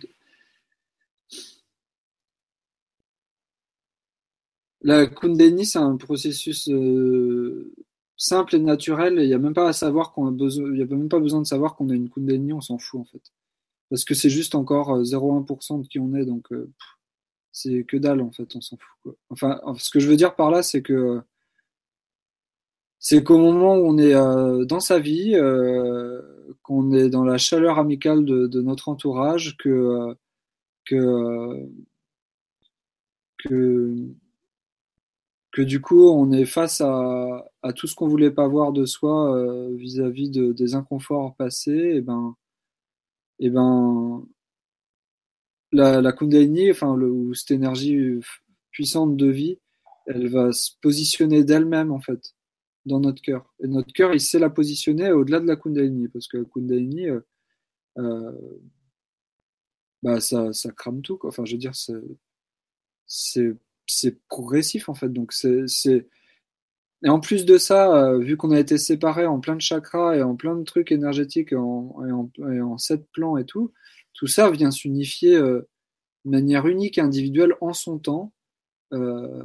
La 4.83 5.07
Kundalini, 5.07 5.65
c'est 5.65 5.79
un 5.79 5.97
processus 5.97 6.69
euh, 6.69 7.73
simple 8.17 8.57
et 8.57 8.59
naturel. 8.59 9.15
Il 9.19 9.27
n'y 9.29 9.35
a 9.35 9.39
même 9.39 9.55
pas 9.55 9.69
à 9.69 9.73
savoir 9.73 10.13
qu'on 10.13 10.27
a 10.27 10.31
besoin. 10.31 10.71
Il 10.75 10.83
a 10.83 10.87
même 10.87 11.09
pas 11.09 11.21
besoin 11.21 11.41
de 11.41 11.47
savoir 11.47 11.77
qu'on 11.77 11.89
a 11.91 11.95
une 11.95 12.11
Kundalini. 12.11 12.53
On 12.53 12.61
s'en 12.61 12.79
fout 12.79 13.01
en 13.01 13.05
fait, 13.05 13.23
parce 13.91 14.05
que 14.05 14.15
c'est 14.15 14.31
juste 14.31 14.55
encore 14.57 15.03
0,1% 15.03 15.83
de 15.83 15.87
qui 15.89 16.01
on 16.01 16.15
est. 16.15 16.27
Donc, 16.27 16.53
euh, 16.53 16.71
c'est 17.53 17.85
que 17.85 17.97
dalle 17.97 18.21
en 18.21 18.33
fait, 18.33 18.57
on 18.57 18.61
s'en 18.61 18.77
fout. 18.77 19.17
Enfin, 19.31 19.61
ce 19.79 19.91
que 19.91 20.01
je 20.01 20.09
veux 20.09 20.17
dire 20.17 20.35
par 20.35 20.51
là, 20.51 20.63
c'est 20.63 20.83
que 20.83 21.23
c'est 23.07 23.23
qu'au 23.23 23.39
moment 23.39 23.77
où 23.77 23.87
on 23.87 23.99
est 23.99 24.15
euh, 24.15 24.65
dans 24.65 24.81
sa 24.81 24.99
vie, 24.99 25.35
euh, 25.37 26.23
qu'on 26.63 26.91
est 26.93 27.11
dans 27.11 27.23
la 27.25 27.37
chaleur 27.39 27.79
amicale 27.79 28.25
de, 28.25 28.47
de 28.47 28.63
notre 28.63 28.89
entourage, 28.89 29.57
que 29.59 29.69
euh, 29.69 30.15
que 30.87 31.69
que 33.39 34.15
que 35.53 35.63
du 35.63 35.81
coup 35.81 36.09
on 36.09 36.33
est 36.33 36.45
face 36.45 36.81
à, 36.81 37.45
à 37.63 37.73
tout 37.73 37.87
ce 37.87 37.95
qu'on 37.95 38.09
voulait 38.09 38.31
pas 38.31 38.49
voir 38.49 38.73
de 38.73 38.85
soi 38.87 39.35
euh, 39.37 39.75
vis-à-vis 39.77 40.31
de, 40.31 40.53
des 40.53 40.75
inconforts 40.75 41.35
passés, 41.37 41.93
et 41.97 42.01
ben 42.01 42.35
et 43.39 43.51
ben 43.51 44.25
la, 45.73 46.01
la 46.01 46.15
enfin 46.71 46.97
le, 46.97 47.11
ou 47.11 47.35
cette 47.35 47.51
énergie 47.51 48.21
puissante 48.71 49.17
de 49.17 49.27
vie, 49.29 49.59
elle 50.07 50.29
va 50.29 50.53
se 50.53 50.71
positionner 50.81 51.45
d'elle-même 51.45 51.93
en 51.93 52.01
fait 52.01 52.34
dans 52.87 53.01
notre 53.01 53.23
cœur. 53.23 53.55
Et 53.63 53.67
notre 53.67 53.93
cœur, 53.93 54.13
il 54.15 54.21
sait 54.21 54.39
la 54.39 54.51
positionner 54.51 55.13
au-delà 55.13 55.41
de 55.41 55.47
la 55.47 55.57
Kundalini, 55.57 56.09
parce 56.09 56.29
que 56.29 56.39
la 56.39 56.45
Kundalini, 56.45 57.09
euh, 57.09 57.21
euh, 57.99 58.33
bah 60.03 60.21
ça, 60.21 60.53
ça 60.53 60.71
crame 60.73 61.03
tout. 61.03 61.17
Quoi. 61.17 61.29
Enfin, 61.31 61.45
je 61.45 61.53
veux 61.53 61.59
dire, 61.59 61.75
c'est, 63.07 64.17
progressif 64.29 64.89
en 64.89 64.95
fait. 64.95 65.09
Donc 65.13 65.33
c'est... 65.33 66.07
Et 67.05 67.09
en 67.11 67.21
plus 67.21 67.45
de 67.45 67.59
ça, 67.59 67.95
euh, 67.95 68.19
vu 68.19 68.37
qu'on 68.39 68.51
a 68.51 68.59
été 68.59 68.79
séparés 68.79 69.27
en 69.27 69.39
plein 69.39 69.57
de 69.57 69.61
chakras 69.61 70.17
et 70.17 70.23
en 70.23 70.37
plein 70.37 70.57
de 70.57 70.65
trucs 70.65 70.91
énergétiques 70.91 71.53
et 71.53 71.57
en, 71.57 71.95
et 72.07 72.13
en, 72.13 72.31
et 72.51 72.63
en 72.63 72.79
sept 72.79 73.07
plans 73.13 73.37
et 73.37 73.45
tout, 73.45 73.73
tout 74.15 74.27
ça 74.27 74.51
vient 74.51 74.71
s'unifier 74.71 75.37
euh, 75.37 75.69
de 76.25 76.31
manière 76.31 76.67
unique 76.67 76.97
et 76.97 77.03
individuelle 77.03 77.55
en 77.61 77.75
son 77.75 77.99
temps. 77.99 78.33
Euh, 78.95 79.45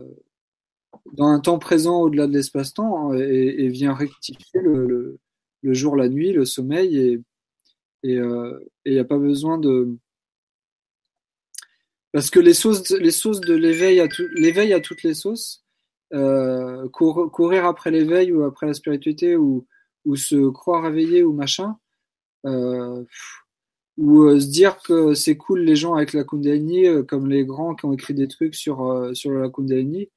dans 1.13 1.27
un 1.27 1.39
temps 1.39 1.59
présent 1.59 2.01
au-delà 2.01 2.27
de 2.27 2.33
l'espace-temps 2.33 3.11
hein, 3.11 3.17
et, 3.17 3.67
vient 3.67 3.93
rectifier 3.93 4.61
le, 4.61 5.19
jour, 5.63 5.95
la 5.95 6.09
nuit, 6.09 6.31
le 6.33 6.45
sommeil 6.45 6.97
et 6.97 7.21
il 8.03 8.19
euh, 8.19 8.59
n'y 8.85 8.99
a 8.99 9.05
pas 9.05 9.17
besoin 9.17 9.57
de 9.57 9.95
parce 12.11 12.31
que 12.31 12.39
les 12.39 12.55
sauces, 12.55 12.89
les 12.91 13.11
sauces 13.11 13.41
de 13.41 13.53
l'éveil 13.53 13.99
à 13.99 14.07
l'éveil 14.33 14.73
à 14.73 14.79
toutes 14.79 15.03
les 15.03 15.13
sauces, 15.13 15.63
euh, 16.13 16.89
cour, 16.89 17.31
courir 17.31 17.65
après 17.65 17.91
l'éveil 17.91 18.31
ou 18.31 18.43
après 18.43 18.65
la 18.65 18.73
spiritualité 18.73 19.35
ou, 19.35 19.67
se 20.15 20.49
croire 20.49 20.83
réveillé 20.83 21.21
ou 21.21 21.33
machin, 21.33 21.77
euh, 22.47 23.03
ou 23.97 24.27
se 24.39 24.47
dire 24.47 24.79
que 24.81 25.13
c'est 25.13 25.37
cool 25.37 25.59
les 25.59 25.75
gens 25.75 25.93
avec 25.93 26.13
la 26.13 26.23
Kundalini, 26.23 27.05
comme 27.07 27.29
les 27.29 27.45
grands 27.45 27.75
qui 27.75 27.85
ont 27.85 27.93
écrit 27.93 28.15
des 28.15 28.27
trucs 28.27 28.55
sur, 28.55 29.11
sur 29.13 29.31
la 29.33 29.49
Kundalini, 29.49 30.09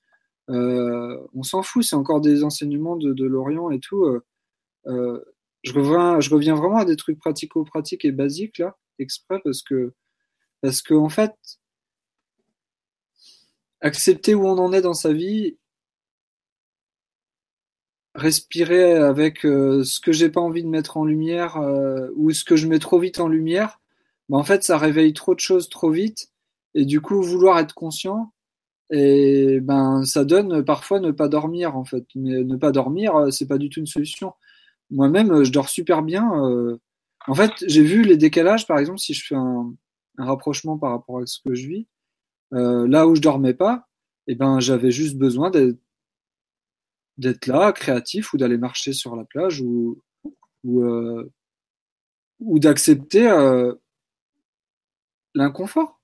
on 0.48 1.42
s'en 1.42 1.62
fout, 1.62 1.84
c'est 1.84 1.96
encore 1.96 2.20
des 2.20 2.44
enseignements 2.44 2.96
de, 2.96 3.24
l'Orient 3.24 3.70
et 3.70 3.80
tout. 3.80 4.04
Euh, 4.04 4.24
euh, 4.86 5.20
je, 5.62 5.72
reviens, 5.72 6.54
vraiment 6.54 6.78
à 6.78 6.84
des 6.84 6.96
trucs 6.96 7.18
pratico-pratiques 7.18 8.04
et 8.04 8.12
basiques 8.12 8.58
là, 8.58 8.76
exprès 8.98 9.40
parce 9.44 9.62
que, 9.62 9.94
parce 10.60 10.82
en 10.90 11.08
fait, 11.08 11.34
accepter 13.80 14.34
où 14.34 14.46
on 14.46 14.58
en 14.58 14.72
est 14.72 14.80
dans 14.80 14.94
sa 14.94 15.12
vie, 15.12 15.56
respirer 18.14 18.94
avec 18.94 19.44
euh, 19.46 19.84
ce 19.84 20.00
que 20.00 20.12
j'ai 20.12 20.28
pas 20.28 20.40
envie 20.40 20.62
de 20.62 20.68
mettre 20.68 20.96
en 20.96 21.04
lumière 21.04 21.56
euh, 21.56 22.08
ou 22.16 22.30
ce 22.32 22.44
que 22.44 22.56
je 22.56 22.66
mets 22.68 22.78
trop 22.78 22.98
vite 22.98 23.20
en 23.20 23.28
lumière, 23.28 23.80
bah 24.28 24.36
en 24.38 24.44
fait 24.44 24.62
ça 24.64 24.78
réveille 24.78 25.14
trop 25.14 25.34
de 25.34 25.40
choses 25.40 25.68
trop 25.68 25.90
vite 25.90 26.30
et 26.74 26.84
du 26.84 27.00
coup 27.00 27.22
vouloir 27.22 27.58
être 27.58 27.74
conscient 27.74 28.32
et 28.92 29.60
ben 29.60 30.04
ça 30.04 30.24
donne 30.24 30.62
parfois 30.64 31.00
ne 31.00 31.10
pas 31.12 31.28
dormir 31.28 31.76
en 31.76 31.84
fait. 31.84 32.04
Mais 32.14 32.44
ne 32.44 32.56
pas 32.56 32.72
dormir, 32.72 33.16
euh, 33.16 33.30
c'est 33.30 33.46
pas 33.46 33.58
du 33.58 33.70
tout 33.70 33.80
une 33.80 33.86
solution. 33.86 34.34
Moi-même, 34.90 35.32
euh, 35.32 35.44
je 35.44 35.52
dors 35.52 35.70
super 35.70 36.02
bien. 36.02 36.30
Euh. 36.44 36.78
En 37.26 37.34
fait, 37.34 37.52
j'ai 37.66 37.82
vu 37.82 38.02
les 38.02 38.16
décalages, 38.18 38.66
par 38.66 38.78
exemple, 38.78 38.98
si 38.98 39.14
je 39.14 39.24
fais 39.24 39.34
un, 39.36 39.74
rapprochement 40.18 40.78
par 40.78 40.90
rapport 40.90 41.20
à 41.20 41.26
ce 41.26 41.38
que 41.40 41.54
je 41.54 41.68
vis, 41.68 41.88
là 42.50 43.06
où 43.06 43.14
je 43.14 43.20
dormais 43.22 43.54
pas, 43.54 43.88
et 44.26 44.32
eh 44.32 44.34
ben 44.34 44.60
j'avais 44.60 44.90
juste 44.90 45.16
besoin 45.16 45.50
d'être 45.50 47.46
là, 47.46 47.72
créatif, 47.72 48.34
ou 48.34 48.38
d'aller 48.38 48.58
marcher 48.58 48.92
sur 48.92 49.16
la 49.16 49.24
plage, 49.24 49.62
ou 49.62 50.02
d'accepter 52.40 53.30
l'inconfort 55.34 56.01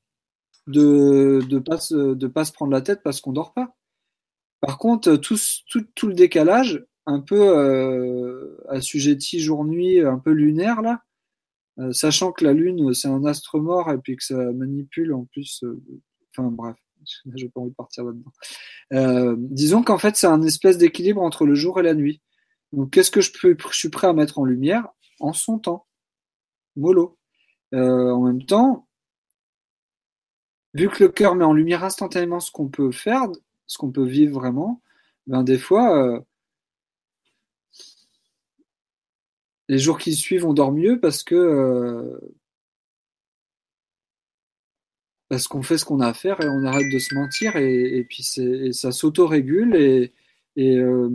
de 0.69 1.41
de 1.49 1.59
pas 1.59 1.79
de 1.91 2.27
pas 2.27 2.45
se 2.45 2.53
prendre 2.53 2.73
la 2.73 2.83
tête 2.83 3.01
parce 3.03 3.21
qu'on 3.21 3.33
dort 3.33 3.53
pas. 3.53 3.75
Par 4.61 4.79
contre, 4.79 5.16
tout, 5.16 5.37
tout, 5.71 5.87
tout 5.95 6.09
le 6.09 6.14
décalage, 6.14 6.85
un 7.07 7.21
peu 7.21 7.57
euh, 7.57 8.57
assujetti 8.69 9.41
jour-nuit, 9.41 10.01
un 10.01 10.19
peu 10.19 10.33
lunaire 10.33 10.83
là, 10.83 11.03
euh, 11.79 11.93
sachant 11.93 12.33
que 12.33 12.45
la 12.45 12.53
lune 12.53 12.93
c'est 12.93 13.09
un 13.09 13.25
astre 13.25 13.59
mort 13.59 13.91
et 13.93 13.99
puis 13.99 14.16
que 14.16 14.25
ça 14.25 14.37
manipule 14.53 15.14
en 15.14 15.25
plus. 15.27 15.62
Euh, 15.62 15.81
enfin 16.31 16.51
bref, 16.51 16.77
j'ai 17.35 17.49
pas 17.49 17.61
envie 17.61 17.71
de 17.71 17.77
partir 17.77 18.05
là-dedans. 18.05 18.33
Euh, 18.95 19.37
disons 19.39 19.83
qu'en 19.83 19.99
fait 19.99 20.16
c'est 20.16 20.27
un 20.27 20.43
espèce 20.43 20.77
d'équilibre 20.77 21.23
entre 21.23 21.47
le 21.47 21.55
jour 21.55 21.79
et 21.79 21.83
la 21.85 21.95
nuit. 21.95 22.21
Donc 22.73 22.91
qu'est-ce 22.91 23.11
que 23.11 23.21
je, 23.21 23.33
peux, 23.33 23.57
je 23.71 23.79
suis 23.79 23.91
prêt 23.91 24.09
à 24.09 24.12
mettre 24.12 24.39
en 24.39 24.45
lumière? 24.45 24.89
En 25.21 25.33
son 25.33 25.59
temps, 25.59 25.87
mollo. 26.77 27.19
Euh, 27.75 28.11
en 28.11 28.23
même 28.23 28.45
temps, 28.45 28.88
vu 30.75 30.89
que 30.89 31.05
le 31.05 31.11
cœur 31.11 31.35
met 31.35 31.45
en 31.45 31.53
lumière 31.53 31.85
instantanément 31.85 32.41
ce 32.41 32.51
qu'on 32.51 32.69
peut 32.69 32.93
faire, 32.93 33.29
ce 33.66 33.79
qu'on 33.79 33.91
peut 33.93 34.07
vivre 34.07 34.41
vraiment, 34.41 34.83
ben 35.27 35.43
des 35.43 35.59
fois, 35.59 35.97
euh, 35.97 36.21
les 39.69 39.79
jours 39.79 39.99
qui 39.99 40.14
suivent, 40.14 40.47
on 40.47 40.55
dort 40.55 40.73
mieux 40.73 40.99
parce 41.01 41.23
que 41.23 41.35
euh, 41.35 42.19
parce 45.29 45.47
qu'on 45.47 45.62
fait 45.62 45.79
ce 45.79 45.85
qu'on 45.85 46.01
a 46.01 46.09
à 46.09 46.14
faire 46.14 46.41
et 46.41 46.49
on 46.49 46.64
arrête 46.64 46.91
de 46.91 46.99
se 46.99 47.14
mentir 47.14 47.57
et, 47.57 48.05
puis 48.09 48.23
ça 48.73 48.93
s'auto-régule 48.93 49.77
et 49.77 50.12
et, 50.57 50.77
euh, 50.79 51.09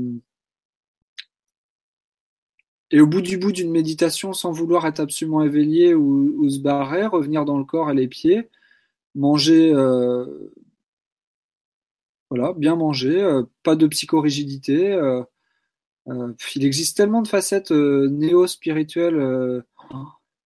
et 2.92 3.02
au 3.02 3.08
bout 3.08 3.22
du 3.22 3.38
bout 3.38 3.52
d'une 3.52 3.72
méditation, 3.72 4.34
sans 4.34 4.52
vouloir 4.52 4.86
être 4.86 5.00
absolument 5.00 5.44
éveillé 5.44 5.96
ou, 5.96 6.36
ou 6.38 6.50
se 6.50 6.60
barrer, 6.60 7.06
revenir 7.08 7.44
dans 7.44 7.58
le 7.58 7.66
corps 7.66 7.92
et 7.92 7.96
les 7.96 8.08
pieds, 8.08 8.50
manger, 9.16 9.74
euh, 9.74 10.54
voilà, 12.30 12.54
bien 12.54 12.76
manger, 12.76 13.22
euh, 13.22 13.44
pas 13.64 13.76
de 13.76 13.88
psychorigidité. 13.88 14.92
Euh, 14.94 15.24
il 16.56 16.66
existe 16.66 16.98
tellement 16.98 17.22
de 17.22 17.28
facettes 17.28 17.72
néo-spirituelles 17.72 19.64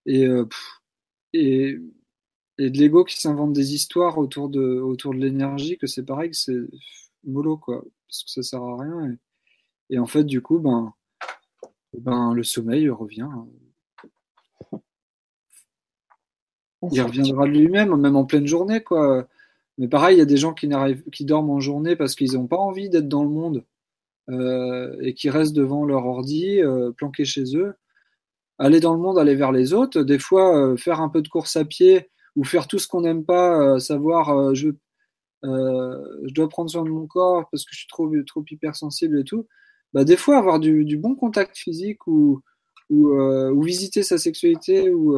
et, 0.06 0.28
et, 1.32 1.78
et 2.58 2.70
de 2.70 2.78
l'ego 2.78 3.04
qui 3.04 3.20
s'invente 3.20 3.52
des 3.52 3.74
histoires 3.74 4.18
autour 4.18 4.48
de, 4.48 4.60
autour 4.60 5.14
de 5.14 5.18
l'énergie 5.18 5.76
que 5.76 5.88
c'est 5.88 6.04
pareil 6.04 6.30
que 6.30 6.36
c'est 6.36 6.60
mollo 7.24 7.56
quoi, 7.56 7.84
parce 8.06 8.22
que 8.22 8.30
ça 8.30 8.42
sert 8.42 8.62
à 8.62 8.76
rien. 8.76 9.18
Et, 9.90 9.94
et 9.96 9.98
en 9.98 10.06
fait, 10.06 10.24
du 10.24 10.42
coup, 10.42 10.60
ben, 10.60 10.92
ben 11.94 12.34
le 12.34 12.44
sommeil 12.44 12.88
revient. 12.88 13.28
Il 16.92 17.02
reviendra 17.02 17.46
de 17.46 17.52
lui-même, 17.52 17.96
même 17.96 18.16
en 18.16 18.24
pleine 18.24 18.46
journée, 18.46 18.82
quoi. 18.82 19.26
Mais 19.78 19.86
pareil, 19.86 20.16
il 20.16 20.18
y 20.18 20.22
a 20.22 20.26
des 20.26 20.36
gens 20.36 20.54
qui, 20.54 20.68
dorment 21.24 21.50
en 21.50 21.60
journée 21.60 21.94
parce 21.94 22.16
qu'ils 22.16 22.34
n'ont 22.34 22.48
pas 22.48 22.56
envie 22.56 22.90
d'être 22.90 23.08
dans 23.08 23.22
le 23.22 23.30
monde 23.30 23.64
euh, 24.28 24.96
et 25.00 25.14
qui 25.14 25.30
restent 25.30 25.54
devant 25.54 25.84
leur 25.84 26.04
ordi, 26.04 26.60
euh, 26.60 26.90
planqués 26.92 27.24
chez 27.24 27.56
eux. 27.56 27.74
Aller 28.58 28.80
dans 28.80 28.92
le 28.92 29.00
monde, 29.00 29.18
aller 29.18 29.36
vers 29.36 29.52
les 29.52 29.72
autres, 29.72 30.02
des 30.02 30.18
fois 30.18 30.58
euh, 30.58 30.76
faire 30.76 31.00
un 31.00 31.08
peu 31.08 31.22
de 31.22 31.28
course 31.28 31.56
à 31.56 31.64
pied 31.64 32.10
ou 32.34 32.44
faire 32.44 32.66
tout 32.66 32.80
ce 32.80 32.88
qu'on 32.88 33.02
n'aime 33.02 33.24
pas, 33.24 33.78
savoir 33.80 34.54
je, 34.54 34.70
dois 35.42 36.48
prendre 36.48 36.70
soin 36.70 36.84
de 36.84 36.90
mon 36.90 37.06
corps 37.06 37.48
parce 37.50 37.64
que 37.64 37.70
je 37.72 37.78
suis 37.78 37.88
trop, 37.88 38.10
hypersensible 38.50 39.20
et 39.20 39.24
tout. 39.24 39.46
Bah, 39.92 40.04
des 40.04 40.16
fois, 40.16 40.38
avoir 40.38 40.60
du, 40.60 40.96
bon 40.96 41.14
contact 41.14 41.56
physique 41.56 42.06
ou 42.08 42.42
visiter 42.90 44.02
sa 44.02 44.18
sexualité 44.18 44.90
ou 44.90 45.16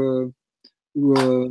euh, 0.97 1.49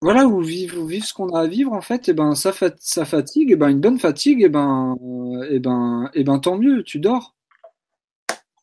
voilà 0.00 0.26
où 0.26 0.40
vivre, 0.40 0.84
vivre 0.84 1.06
ce 1.06 1.14
qu'on 1.14 1.28
a 1.30 1.42
à 1.42 1.46
vivre 1.46 1.72
en 1.72 1.80
fait 1.80 2.08
et 2.08 2.12
ben 2.12 2.34
ça, 2.34 2.52
fat, 2.52 2.74
ça 2.80 3.04
fatigue 3.04 3.52
et 3.52 3.56
ben 3.56 3.68
une 3.68 3.80
bonne 3.80 3.98
fatigue 3.98 4.42
et 4.42 4.48
ben 4.48 4.96
euh, 5.00 5.46
et 5.50 5.60
ben 5.60 6.10
et 6.14 6.24
ben 6.24 6.38
tant 6.40 6.58
mieux 6.58 6.82
tu 6.82 6.98
dors. 6.98 7.36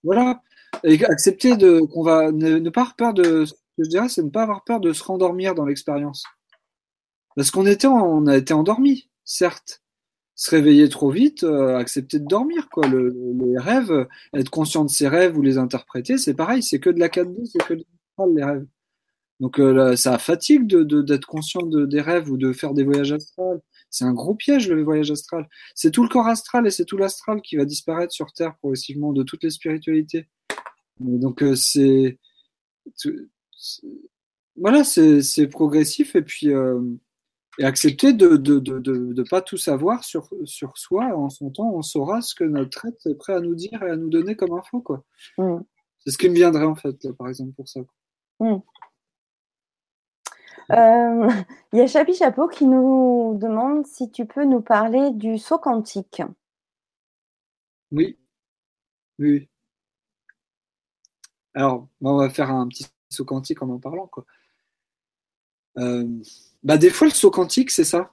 Voilà. 0.04 0.42
Et 0.84 1.04
accepter 1.06 1.58
de 1.58 1.82
qu'on 1.82 2.04
va 2.04 2.32
ne, 2.32 2.58
ne, 2.60 2.70
pas 2.70 2.82
avoir 2.82 2.96
peur 2.96 3.14
de 3.14 3.46
ce 3.46 3.54
que 3.54 3.84
je 3.84 3.90
dirais 3.90 4.10
c'est 4.10 4.24
ne 4.24 4.30
pas 4.30 4.44
avoir 4.44 4.64
peur 4.64 4.80
de 4.82 4.94
se 4.94 5.04
rendormir 5.04 5.56
dans 5.56 5.66
l'expérience. 5.66 6.26
Parce 7.36 7.52
qu'on 7.52 7.66
était 7.66 7.88
on 7.88 8.28
a 8.28 8.36
été 8.38 8.54
endormi 8.54 9.10
certes 9.24 9.82
se 10.40 10.52
réveiller 10.52 10.88
trop 10.88 11.12
vite, 11.12 11.44
euh, 11.44 11.76
accepter 11.76 12.18
de 12.18 12.26
dormir, 12.26 12.70
quoi. 12.72 12.88
Le, 12.88 13.14
les 13.34 13.58
rêves, 13.60 14.08
être 14.34 14.50
conscient 14.50 14.86
de 14.86 14.90
ses 14.90 15.10
rêves 15.10 15.38
ou 15.38 15.42
les 15.42 15.58
interpréter, 15.58 16.18
c'est 16.18 16.34
pareil, 16.34 16.64
c'est 16.64 16.80
que 16.80 16.90
de 16.90 16.98
la 16.98 17.10
4D, 17.10 17.46
c'est 17.46 17.62
que 17.66 17.74
de 17.74 17.84
les 18.34 18.44
rêves. 18.46 18.66
Donc 19.42 19.60
euh, 19.60 19.98
ça 19.98 20.18
fatigue 20.18 20.66
de 20.66 21.02
d'être 21.02 21.26
conscient 21.26 21.62
de, 21.64 21.86
des 21.86 22.00
rêves 22.02 22.30
ou 22.30 22.38
de 22.38 22.54
faire 22.54 22.74
des 22.74 22.84
voyages 22.84 23.12
astrales. 23.12 23.60
C'est 23.90 24.06
un 24.06 24.14
gros 24.14 24.34
piège 24.36 24.70
le 24.70 24.82
voyage 24.82 25.12
astral. 25.12 25.48
C'est 25.76 25.92
tout 25.92 26.04
le 26.04 26.10
corps 26.10 26.28
astral 26.28 26.66
et 26.68 26.72
c'est 26.72 26.86
tout 26.86 26.98
l'astral 26.98 27.42
qui 27.42 27.58
va 27.58 27.66
disparaître 27.66 28.14
sur 28.14 28.32
Terre 28.32 28.56
progressivement 28.60 29.12
de 29.12 29.24
toutes 29.24 29.44
les 29.44 29.50
spiritualités. 29.50 30.28
Donc 31.00 31.44
euh, 31.44 31.56
c'est 31.56 32.18
voilà, 34.56 34.84
c'est 34.86 35.48
progressif 35.48 36.16
et 36.16 36.22
puis 36.22 36.54
euh, 36.54 36.80
et 37.60 37.66
accepter 37.66 38.14
de 38.14 38.38
de, 38.38 38.60
de, 38.60 38.80
de, 38.80 39.14
de, 39.14 39.24
pas 39.24 39.42
tout 39.42 39.58
savoir 39.58 40.04
sur, 40.04 40.30
sur 40.46 40.78
soi. 40.78 41.16
En 41.16 41.30
son 41.30 41.52
temps, 41.52 41.72
on 41.74 41.82
saura 41.82 42.22
ce 42.22 42.34
que 42.34 42.46
notre 42.46 42.86
être 42.86 43.06
est 43.06 43.16
prêt 43.16 43.34
à 43.34 43.42
nous 43.42 43.54
dire 43.54 43.84
et 43.84 43.92
à 43.92 43.98
nous 43.98 44.10
donner 44.10 44.36
comme 44.36 44.54
info. 44.54 44.80
quoi. 44.82 45.04
Mm. 45.38 45.60
C'est 46.00 46.12
ce 46.12 46.18
qui 46.18 46.30
me 46.30 46.36
viendrait 46.36 46.66
en 46.66 46.76
fait, 46.76 47.04
là, 47.04 47.12
par 47.14 47.28
exemple, 47.28 47.52
pour 47.54 47.68
ça. 47.68 47.82
Mm. 48.40 48.56
Euh, 50.72 51.30
il 51.74 51.80
y 51.80 51.82
a 51.82 51.88
Chapi 51.88 52.14
Chapeau 52.14 52.48
qui 52.48 52.66
nous 52.66 53.38
demande 53.40 53.86
si 53.86 54.10
tu 54.10 54.26
peux 54.26 54.46
nous 54.46 54.62
parler 54.62 55.12
du 55.12 55.38
saut 55.38 55.60
quantique. 55.60 56.22
Oui. 57.92 58.18
Oui. 59.18 59.50
Alors, 61.54 61.90
on 62.02 62.16
va 62.16 62.30
faire 62.30 62.52
un 62.52 62.70
petit 62.70 62.86
saut 63.10 63.26
quantique 63.26 63.62
en 63.62 63.70
en 63.70 63.80
parlant. 63.80 64.08
Quoi. 64.08 64.26
Euh, 65.80 66.06
bah 66.64 66.78
des 66.78 66.90
fois, 66.90 67.08
le 67.08 67.14
saut 67.14 67.32
quantique, 67.32 67.72
c'est 67.72 67.84
ça. 67.84 68.12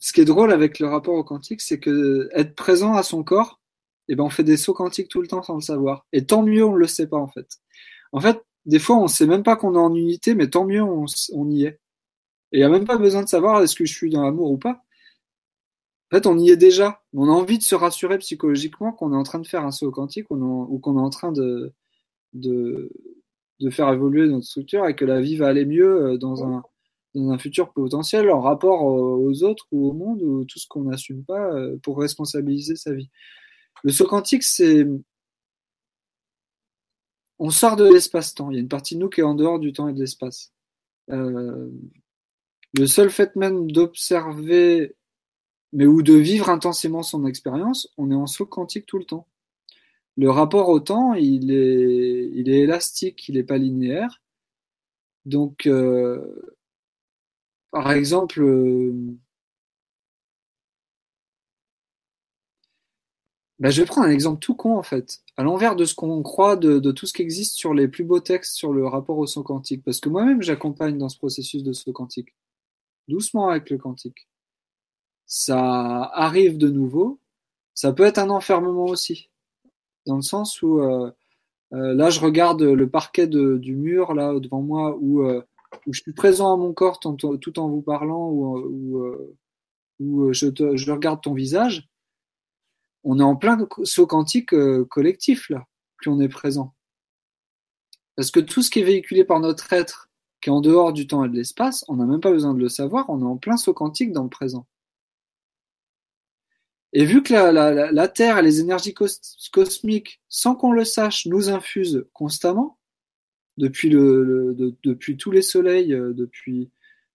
Ce 0.00 0.12
qui 0.12 0.20
est 0.20 0.24
drôle 0.24 0.52
avec 0.52 0.78
le 0.78 0.86
rapport 0.88 1.14
au 1.14 1.24
quantique, 1.24 1.60
c'est 1.60 1.80
que 1.80 2.28
être 2.32 2.54
présent 2.54 2.94
à 2.94 3.02
son 3.02 3.24
corps, 3.24 3.60
eh 4.08 4.16
ben, 4.16 4.24
on 4.24 4.30
fait 4.30 4.44
des 4.44 4.56
sauts 4.56 4.74
quantiques 4.74 5.08
tout 5.08 5.20
le 5.22 5.28
temps 5.28 5.42
sans 5.42 5.56
le 5.56 5.60
savoir. 5.60 6.06
Et 6.12 6.24
tant 6.26 6.42
mieux, 6.42 6.64
on 6.64 6.72
ne 6.74 6.78
le 6.78 6.86
sait 6.86 7.08
pas, 7.08 7.18
en 7.18 7.28
fait. 7.28 7.58
En 8.12 8.20
fait, 8.20 8.40
des 8.66 8.78
fois, 8.78 8.96
on 8.98 9.04
ne 9.04 9.08
sait 9.08 9.26
même 9.26 9.42
pas 9.42 9.56
qu'on 9.56 9.74
est 9.74 9.78
en 9.78 9.94
unité, 9.94 10.34
mais 10.34 10.48
tant 10.50 10.64
mieux, 10.64 10.82
on, 10.82 11.06
on 11.34 11.50
y 11.50 11.64
est. 11.64 11.80
Et 12.52 12.58
il 12.58 12.60
n'y 12.60 12.64
a 12.64 12.68
même 12.70 12.86
pas 12.86 12.98
besoin 12.98 13.22
de 13.22 13.28
savoir 13.28 13.62
est-ce 13.62 13.76
que 13.76 13.84
je 13.84 13.94
suis 13.94 14.10
dans 14.10 14.22
l'amour 14.22 14.50
ou 14.50 14.58
pas. 14.58 14.82
En 16.10 16.16
fait, 16.16 16.26
on 16.26 16.38
y 16.38 16.50
est 16.50 16.56
déjà. 16.56 17.02
On 17.12 17.28
a 17.28 17.32
envie 17.32 17.58
de 17.58 17.62
se 17.62 17.74
rassurer 17.74 18.18
psychologiquement 18.18 18.92
qu'on 18.92 19.12
est 19.12 19.16
en 19.16 19.22
train 19.24 19.40
de 19.40 19.46
faire 19.46 19.64
un 19.64 19.70
saut 19.70 19.90
quantique 19.90 20.30
ou 20.30 20.78
qu'on 20.78 20.98
est 20.98 21.00
en 21.02 21.10
train 21.10 21.32
de, 21.32 21.74
de, 22.32 22.90
de 23.60 23.70
faire 23.70 23.92
évoluer 23.92 24.26
notre 24.28 24.46
structure 24.46 24.86
et 24.86 24.96
que 24.96 25.04
la 25.04 25.20
vie 25.20 25.36
va 25.36 25.48
aller 25.48 25.66
mieux 25.66 26.12
euh, 26.12 26.18
dans 26.18 26.44
un, 26.44 26.62
dans 27.14 27.30
un 27.30 27.38
futur 27.38 27.72
potentiel 27.72 28.30
en 28.30 28.40
rapport 28.40 28.84
aux 28.84 29.42
autres 29.42 29.66
ou 29.72 29.88
au 29.88 29.92
monde 29.92 30.22
ou 30.22 30.44
tout 30.44 30.58
ce 30.58 30.66
qu'on 30.68 30.84
n'assume 30.84 31.24
pas 31.24 31.52
euh, 31.52 31.76
pour 31.82 31.98
responsabiliser 31.98 32.76
sa 32.76 32.92
vie. 32.92 33.10
Le 33.84 33.92
saut 33.92 34.06
quantique, 34.06 34.42
c'est 34.42 34.86
on 37.38 37.50
sort 37.50 37.76
de 37.76 37.84
l'espace-temps. 37.84 38.50
Il 38.50 38.54
y 38.54 38.56
a 38.58 38.60
une 38.60 38.68
partie 38.68 38.94
de 38.94 39.00
nous 39.00 39.08
qui 39.08 39.20
est 39.20 39.24
en 39.24 39.34
dehors 39.34 39.60
du 39.60 39.72
temps 39.72 39.88
et 39.88 39.92
de 39.92 40.00
l'espace. 40.00 40.52
Euh, 41.10 41.70
le 42.76 42.86
seul 42.86 43.10
fait 43.10 43.34
même 43.36 43.70
d'observer, 43.70 44.96
mais 45.72 45.86
ou 45.86 46.02
de 46.02 46.14
vivre 46.14 46.50
intensément 46.50 47.02
son 47.02 47.26
expérience, 47.26 47.92
on 47.96 48.10
est 48.10 48.16
en 48.16 48.26
saut 48.26 48.46
quantique 48.46 48.86
tout 48.86 48.98
le 48.98 49.04
temps. 49.04 49.26
Le 50.16 50.30
rapport 50.30 50.68
au 50.68 50.80
temps, 50.80 51.14
il 51.14 51.52
est, 51.52 52.30
il 52.34 52.50
est 52.50 52.60
élastique, 52.60 53.28
il 53.28 53.36
n'est 53.36 53.44
pas 53.44 53.58
linéaire. 53.58 54.20
Donc, 55.26 55.66
euh, 55.66 56.57
par 57.70 57.90
exemple, 57.92 58.42
euh, 58.42 58.92
bah, 63.58 63.70
je 63.70 63.82
vais 63.82 63.86
prendre 63.86 64.06
un 64.06 64.10
exemple 64.10 64.38
tout 64.38 64.54
con 64.54 64.76
en 64.76 64.82
fait, 64.82 65.20
à 65.36 65.42
l'envers 65.42 65.76
de 65.76 65.84
ce 65.84 65.94
qu'on 65.94 66.22
croit 66.22 66.56
de, 66.56 66.78
tout 66.92 67.06
ce 67.06 67.12
qui 67.12 67.22
existe 67.22 67.56
sur 67.56 67.74
les 67.74 67.88
plus 67.88 68.04
beaux 68.04 68.20
textes 68.20 68.56
sur 68.56 68.72
le 68.72 68.86
rapport 68.86 69.18
au 69.18 69.26
saut 69.26 69.42
quantique, 69.42 69.82
parce 69.84 70.00
que 70.00 70.08
moi-même 70.08 70.42
j'accompagne 70.42 70.98
dans 70.98 71.08
ce 71.08 71.18
processus 71.18 71.62
de 71.62 71.72
saut 71.72 71.92
quantique, 71.92 72.34
doucement 73.08 73.48
avec 73.48 73.70
le 73.70 73.78
quantique. 73.78 74.28
Ça 75.26 76.02
arrive 76.14 76.58
de 76.58 76.68
nouveau, 76.70 77.20
ça 77.74 77.92
peut 77.92 78.04
être 78.04 78.18
un 78.18 78.30
enfermement 78.30 78.86
aussi, 78.86 79.30
dans 80.06 80.16
le 80.16 80.22
sens 80.22 80.62
où 80.62 80.80
euh, 80.80 81.10
euh, 81.74 81.94
là 81.94 82.10
je 82.10 82.20
regarde 82.20 82.62
le 82.62 82.88
parquet 82.88 83.26
du 83.26 83.76
mur 83.76 84.14
là 84.14 84.38
devant 84.40 84.62
moi 84.62 84.96
où 85.00 85.22
où 85.86 85.92
je 85.92 86.00
suis 86.02 86.12
présent 86.12 86.52
à 86.52 86.56
mon 86.56 86.72
corps 86.72 86.98
tout 87.00 87.58
en 87.58 87.68
vous 87.68 87.82
parlant, 87.82 88.28
ou, 88.28 89.06
ou, 90.00 90.32
je, 90.32 90.46
te, 90.46 90.76
je, 90.76 90.92
regarde 90.92 91.22
ton 91.22 91.34
visage, 91.34 91.88
on 93.04 93.18
est 93.20 93.24
en 93.24 93.36
plein 93.36 93.58
saut 93.84 94.06
quantique 94.06 94.52
euh, 94.52 94.84
collectif 94.84 95.48
là, 95.50 95.66
plus 95.96 96.10
on 96.10 96.20
est 96.20 96.28
présent. 96.28 96.74
Parce 98.16 98.30
que 98.30 98.40
tout 98.40 98.62
ce 98.62 98.70
qui 98.70 98.80
est 98.80 98.84
véhiculé 98.84 99.24
par 99.24 99.40
notre 99.40 99.72
être, 99.72 100.10
qui 100.40 100.50
est 100.50 100.52
en 100.52 100.60
dehors 100.60 100.92
du 100.92 101.06
temps 101.06 101.24
et 101.24 101.28
de 101.28 101.34
l'espace, 101.34 101.84
on 101.88 101.96
n'a 101.96 102.06
même 102.06 102.20
pas 102.20 102.32
besoin 102.32 102.54
de 102.54 102.60
le 102.60 102.68
savoir, 102.68 103.08
on 103.10 103.20
est 103.20 103.24
en 103.24 103.36
plein 103.36 103.56
saut 103.56 103.74
quantique 103.74 104.12
dans 104.12 104.24
le 104.24 104.28
présent. 104.28 104.66
Et 106.92 107.04
vu 107.04 107.22
que 107.22 107.34
la 107.34 108.08
Terre 108.08 108.38
et 108.38 108.42
les 108.42 108.60
énergies 108.60 108.94
cosmiques, 108.94 110.22
sans 110.28 110.54
qu'on 110.54 110.72
le 110.72 110.84
sache, 110.84 111.26
nous 111.26 111.50
infusent 111.50 112.06
constamment, 112.14 112.77
depuis, 113.58 113.90
le, 113.90 114.54
depuis 114.84 115.16
tous 115.16 115.30
les 115.30 115.42
soleils, 115.42 115.92
euh, 115.92 116.14
depuis, 116.14 116.70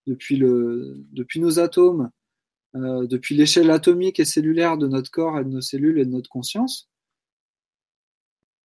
depuis, 0.06 0.36
le, 0.36 1.02
depuis 1.12 1.40
nos 1.40 1.58
atomes, 1.58 2.10
euh, 2.76 3.06
depuis 3.06 3.34
l'échelle 3.34 3.70
atomique 3.70 4.20
et 4.20 4.24
cellulaire 4.24 4.76
de 4.76 4.86
notre 4.86 5.10
corps 5.10 5.38
et 5.40 5.44
de 5.44 5.48
nos 5.48 5.62
cellules 5.62 5.98
et 5.98 6.04
de 6.04 6.10
notre 6.10 6.30
conscience, 6.30 6.90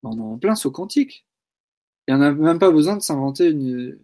on 0.03 0.19
est 0.19 0.21
en 0.21 0.39
plein 0.39 0.55
saut 0.55 0.71
quantique. 0.71 1.25
Et 2.07 2.13
on 2.13 2.19
n'a 2.19 2.33
même 2.33 2.59
pas 2.59 2.71
besoin 2.71 2.97
de 2.97 3.03
s'inventer 3.03 3.51
une, 3.51 3.99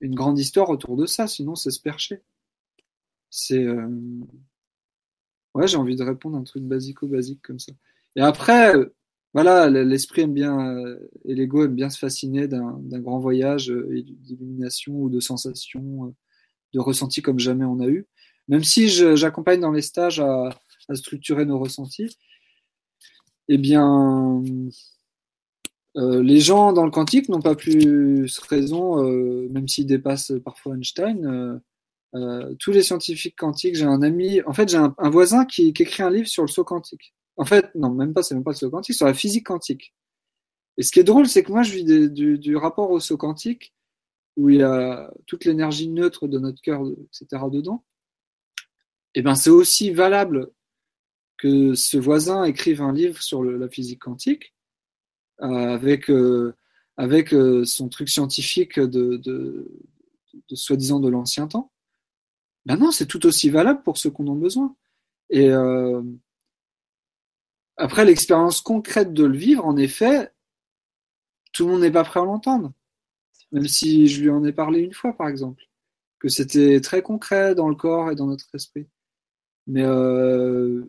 une 0.00 0.14
grande 0.14 0.38
histoire 0.38 0.68
autour 0.68 0.96
de 0.96 1.06
ça, 1.06 1.26
sinon 1.26 1.54
c'est 1.54 1.70
se 1.70 1.80
percher. 1.80 2.22
C'est. 3.30 3.64
Euh... 3.64 3.88
Ouais, 5.54 5.66
j'ai 5.66 5.76
envie 5.76 5.96
de 5.96 6.02
répondre 6.02 6.36
à 6.36 6.40
un 6.40 6.44
truc 6.44 6.64
basico-basique 6.64 7.40
comme 7.42 7.58
ça. 7.58 7.72
Et 8.14 8.20
après, 8.20 8.74
voilà, 9.36 9.68
l'esprit 9.68 10.22
aime 10.22 10.32
bien 10.32 10.58
euh, 10.58 11.10
et 11.26 11.34
l'ego 11.34 11.62
aime 11.62 11.74
bien 11.74 11.90
se 11.90 11.98
fasciner 11.98 12.48
d'un 12.48 12.80
grand 13.00 13.18
voyage 13.18 13.70
euh, 13.70 14.02
d'illumination 14.22 14.94
ou 14.94 15.10
de 15.10 15.20
sensations, 15.20 16.06
euh, 16.06 16.14
de 16.72 16.80
ressentis 16.80 17.20
comme 17.20 17.38
jamais 17.38 17.66
on 17.66 17.80
a 17.80 17.86
eu. 17.86 18.06
Même 18.48 18.64
si 18.64 18.88
j'accompagne 18.88 19.60
dans 19.60 19.72
les 19.72 19.82
stages 19.82 20.20
à, 20.20 20.48
structurer 20.94 21.44
nos 21.44 21.58
ressentis, 21.58 22.16
eh 23.48 23.58
bien, 23.58 24.42
les 25.96 26.40
gens 26.40 26.72
dans 26.72 26.86
le 26.86 26.90
quantique 26.90 27.28
n'ont 27.28 27.42
pas 27.42 27.56
plus 27.56 28.38
raison, 28.48 29.02
même 29.50 29.68
s'ils 29.68 29.86
dépassent 29.86 30.32
parfois 30.44 30.76
Einstein. 30.76 31.60
tous 32.58 32.72
les 32.72 32.82
scientifiques 32.82 33.36
quantiques, 33.36 33.74
j'ai 33.76 33.84
un 33.84 34.02
ami, 34.02 34.40
en 34.46 34.54
fait, 34.54 34.68
j'ai 34.70 34.78
un, 34.78 35.10
voisin 35.10 35.44
qui, 35.44 35.74
qui 35.74 35.82
écrit 35.82 36.02
un 36.04 36.10
livre 36.10 36.28
sur 36.28 36.42
le 36.42 36.48
saut 36.48 36.64
quantique. 36.64 37.15
En 37.36 37.44
fait, 37.44 37.74
non, 37.74 37.90
même 37.90 38.14
pas, 38.14 38.22
c'est 38.22 38.34
même 38.34 38.44
pas 38.44 38.52
le 38.52 38.56
saut 38.56 38.70
quantique, 38.70 38.94
sur 38.96 39.06
la 39.06 39.14
physique 39.14 39.46
quantique. 39.46 39.94
Et 40.78 40.82
ce 40.82 40.92
qui 40.92 41.00
est 41.00 41.04
drôle, 41.04 41.28
c'est 41.28 41.42
que 41.42 41.52
moi, 41.52 41.62
je 41.62 41.72
vis 41.72 42.10
du, 42.10 42.56
rapport 42.56 42.90
au 42.90 43.00
saut 43.00 43.16
quantique, 43.16 43.74
où 44.36 44.50
il 44.50 44.56
y 44.56 44.62
a 44.62 45.10
toute 45.26 45.44
l'énergie 45.44 45.88
neutre 45.88 46.28
de 46.28 46.38
notre 46.38 46.60
cœur, 46.60 46.82
etc. 46.82 47.42
dedans. 47.50 47.84
Et 49.14 49.20
eh 49.20 49.22
ben, 49.22 49.34
c'est 49.34 49.50
aussi 49.50 49.90
valable 49.92 50.50
que 51.38 51.74
ce 51.74 51.96
voisin 51.96 52.44
écrive 52.44 52.82
un 52.82 52.92
livre 52.92 53.22
sur 53.22 53.42
la 53.42 53.68
physique 53.68 54.00
quantique, 54.00 54.54
euh, 55.42 55.74
avec, 55.74 56.10
euh, 56.10 56.54
euh, 56.98 57.64
son 57.64 57.88
truc 57.88 58.08
scientifique 58.08 58.80
de, 58.80 59.66
soi-disant 60.52 61.00
de 61.00 61.08
l'ancien 61.08 61.46
temps. 61.46 61.72
Ben 62.64 62.76
non, 62.76 62.90
c'est 62.90 63.06
tout 63.06 63.24
aussi 63.26 63.50
valable 63.50 63.82
pour 63.82 63.96
ceux 63.96 64.10
qu'on 64.10 64.26
en 64.28 64.36
a 64.36 64.40
besoin. 64.40 64.76
Et, 65.30 65.48
après, 67.76 68.04
l'expérience 68.04 68.60
concrète 68.60 69.12
de 69.12 69.24
le 69.24 69.36
vivre, 69.36 69.64
en 69.66 69.76
effet, 69.76 70.32
tout 71.52 71.66
le 71.66 71.72
monde 71.72 71.82
n'est 71.82 71.90
pas 71.90 72.04
prêt 72.04 72.20
à 72.20 72.24
l'entendre. 72.24 72.72
Même 73.52 73.68
si 73.68 74.08
je 74.08 74.22
lui 74.22 74.30
en 74.30 74.44
ai 74.44 74.52
parlé 74.52 74.80
une 74.80 74.94
fois, 74.94 75.12
par 75.12 75.28
exemple, 75.28 75.62
que 76.18 76.28
c'était 76.28 76.80
très 76.80 77.02
concret 77.02 77.54
dans 77.54 77.68
le 77.68 77.74
corps 77.74 78.10
et 78.10 78.16
dans 78.16 78.26
notre 78.26 78.46
esprit. 78.54 78.86
Mais 79.66 79.82
euh, 79.84 80.84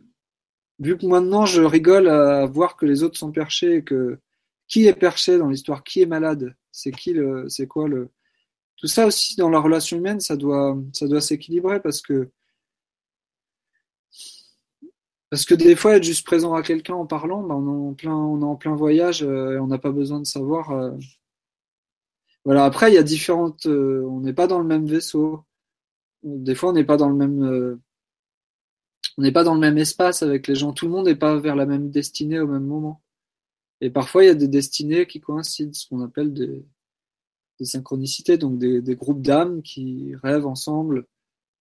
vu 0.79 0.97
que 0.97 1.05
maintenant 1.05 1.45
je 1.45 1.61
rigole 1.61 2.07
à 2.07 2.45
voir 2.45 2.75
que 2.77 2.85
les 2.85 3.03
autres 3.03 3.17
sont 3.17 3.31
perchés 3.31 3.77
et 3.77 3.83
que 3.83 4.19
qui 4.67 4.85
est 4.87 4.93
perché 4.93 5.37
dans 5.37 5.49
l'histoire, 5.49 5.83
qui 5.83 6.01
est 6.01 6.05
malade, 6.05 6.55
c'est 6.71 6.91
qui 6.91 7.13
le, 7.13 7.47
c'est 7.49 7.67
quoi 7.67 7.87
le, 7.87 8.09
tout 8.77 8.87
ça 8.87 9.07
aussi 9.07 9.35
dans 9.37 9.49
la 9.49 9.59
relation 9.59 9.97
humaine, 9.97 10.19
ça 10.19 10.35
doit, 10.35 10.77
ça 10.93 11.07
doit 11.07 11.21
s'équilibrer 11.21 11.81
parce 11.81 12.01
que 12.01 12.29
parce 15.29 15.45
que 15.45 15.55
des 15.55 15.75
fois, 15.75 15.97
être 15.97 16.03
juste 16.03 16.25
présent 16.25 16.53
à 16.53 16.61
quelqu'un 16.61 16.93
en 16.93 17.05
parlant, 17.05 17.43
ben, 17.43 17.55
on, 17.55 17.93
est 17.97 18.07
en 18.43 18.55
plein, 18.55 18.75
voyage 18.75 19.23
euh, 19.23 19.55
et 19.55 19.59
on 19.59 19.67
n'a 19.67 19.77
pas 19.77 19.91
besoin 19.91 20.19
de 20.19 20.25
savoir. 20.25 20.71
Euh... 20.71 20.91
Voilà, 22.45 22.63
après, 22.63 22.91
il 22.91 22.95
y 22.95 22.97
a 22.97 23.03
différentes. 23.03 23.65
Euh, 23.65 24.03
on 24.09 24.21
n'est 24.21 24.33
pas 24.33 24.47
dans 24.47 24.59
le 24.59 24.65
même 24.65 24.85
vaisseau. 24.87 25.43
Des 26.23 26.55
fois, 26.55 26.69
on 26.69 26.73
n'est 26.73 26.85
pas 26.85 26.97
dans 26.97 27.09
le 27.09 27.15
même. 27.15 27.43
Euh, 27.43 27.81
on 29.17 29.23
n'est 29.23 29.31
pas 29.33 29.43
dans 29.43 29.55
le 29.55 29.59
même 29.59 29.77
espace 29.77 30.23
avec 30.23 30.47
les 30.47 30.55
gens. 30.55 30.73
Tout 30.73 30.85
le 30.85 30.91
monde 30.91 31.07
n'est 31.07 31.15
pas 31.15 31.37
vers 31.37 31.55
la 31.55 31.65
même 31.65 31.89
destinée 31.89 32.39
au 32.39 32.47
même 32.47 32.65
moment. 32.65 33.01
Et 33.81 33.89
parfois, 33.89 34.23
il 34.23 34.27
y 34.27 34.29
a 34.29 34.35
des 34.35 34.47
destinées 34.47 35.07
qui 35.07 35.19
coïncident, 35.19 35.73
ce 35.73 35.87
qu'on 35.87 36.01
appelle 36.01 36.33
des, 36.33 36.65
synchronicités, 37.65 38.37
donc 38.37 38.59
des 38.59 38.95
groupes 38.95 39.21
d'âmes 39.21 39.61
qui 39.61 40.15
rêvent 40.23 40.47
ensemble, 40.47 41.07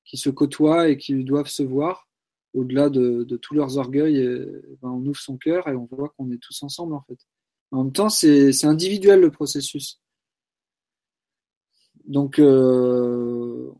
qui 0.04 0.16
se 0.18 0.30
côtoient 0.30 0.88
et 0.88 0.98
qui 0.98 1.24
doivent 1.24 1.48
se 1.48 1.62
voir 1.62 2.05
au-delà 2.56 2.88
de, 2.90 3.24
tous 3.36 3.54
leurs 3.54 3.78
orgueils. 3.78 4.22
Ben, 4.82 4.90
on 4.90 5.04
ouvre 5.06 5.20
son 5.20 5.36
cœur 5.36 5.68
et 5.68 5.76
on 5.76 5.88
voit 5.90 6.08
qu'on 6.16 6.30
est 6.32 6.42
tous 6.42 6.62
ensemble 6.62 6.94
en 6.94 7.02
fait. 7.02 7.18
En 7.70 7.84
même 7.84 7.92
temps, 7.92 8.08
c'est 8.08 8.64
individuel 8.64 9.20
le 9.20 9.30
processus. 9.30 10.00
Donc, 12.06 12.38
euh, 12.38 13.72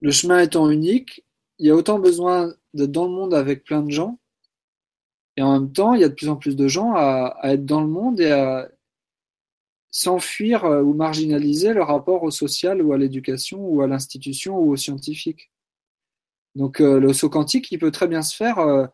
le 0.00 0.10
chemin 0.10 0.40
étant 0.40 0.70
unique, 0.70 1.24
il 1.58 1.66
y 1.66 1.70
a 1.70 1.76
autant 1.76 1.98
besoin 1.98 2.54
d'être 2.74 2.90
dans 2.92 3.04
le 3.04 3.12
monde 3.12 3.34
avec 3.34 3.64
plein 3.64 3.82
de 3.82 3.90
gens, 3.90 4.18
et 5.36 5.42
en 5.42 5.52
même 5.52 5.72
temps, 5.72 5.94
il 5.94 6.00
y 6.00 6.04
a 6.04 6.08
de 6.08 6.14
plus 6.14 6.28
en 6.28 6.36
plus 6.36 6.56
de 6.56 6.68
gens 6.68 6.94
à 6.94 7.38
être 7.44 7.64
dans 7.66 7.80
le 7.82 7.88
monde 7.88 8.20
et 8.20 8.30
à 8.30 8.68
s'enfuir 9.90 10.64
euh, 10.64 10.82
ou 10.82 10.94
marginaliser 10.94 11.72
le 11.72 11.82
rapport 11.82 12.22
au 12.22 12.30
social 12.30 12.82
ou 12.82 12.92
à 12.92 12.98
l'éducation 12.98 13.60
ou 13.60 13.82
à 13.82 13.86
l'institution 13.86 14.58
ou 14.58 14.72
au 14.72 14.76
scientifique. 14.76 15.50
Donc 16.54 16.80
euh, 16.80 17.00
le 17.00 17.12
saut 17.12 17.30
quantique, 17.30 17.70
il 17.72 17.78
peut 17.78 17.90
très 17.90 18.08
bien 18.08 18.22
se 18.22 18.34
faire 18.34 18.58
euh, 18.58 18.86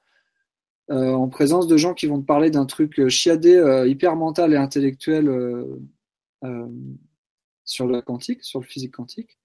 en 0.88 1.28
présence 1.28 1.66
de 1.66 1.76
gens 1.76 1.94
qui 1.94 2.06
vont 2.06 2.20
te 2.20 2.26
parler 2.26 2.50
d'un 2.50 2.66
truc 2.66 3.08
chiadé, 3.08 3.84
hyper 3.88 4.14
mental 4.14 4.52
et 4.52 4.56
intellectuel 4.56 5.24
sur 7.64 7.88
le 7.88 8.00
quantique, 8.02 8.44
sur 8.44 8.60
le 8.60 8.66
physique 8.66 8.94
quantique. 8.94 9.36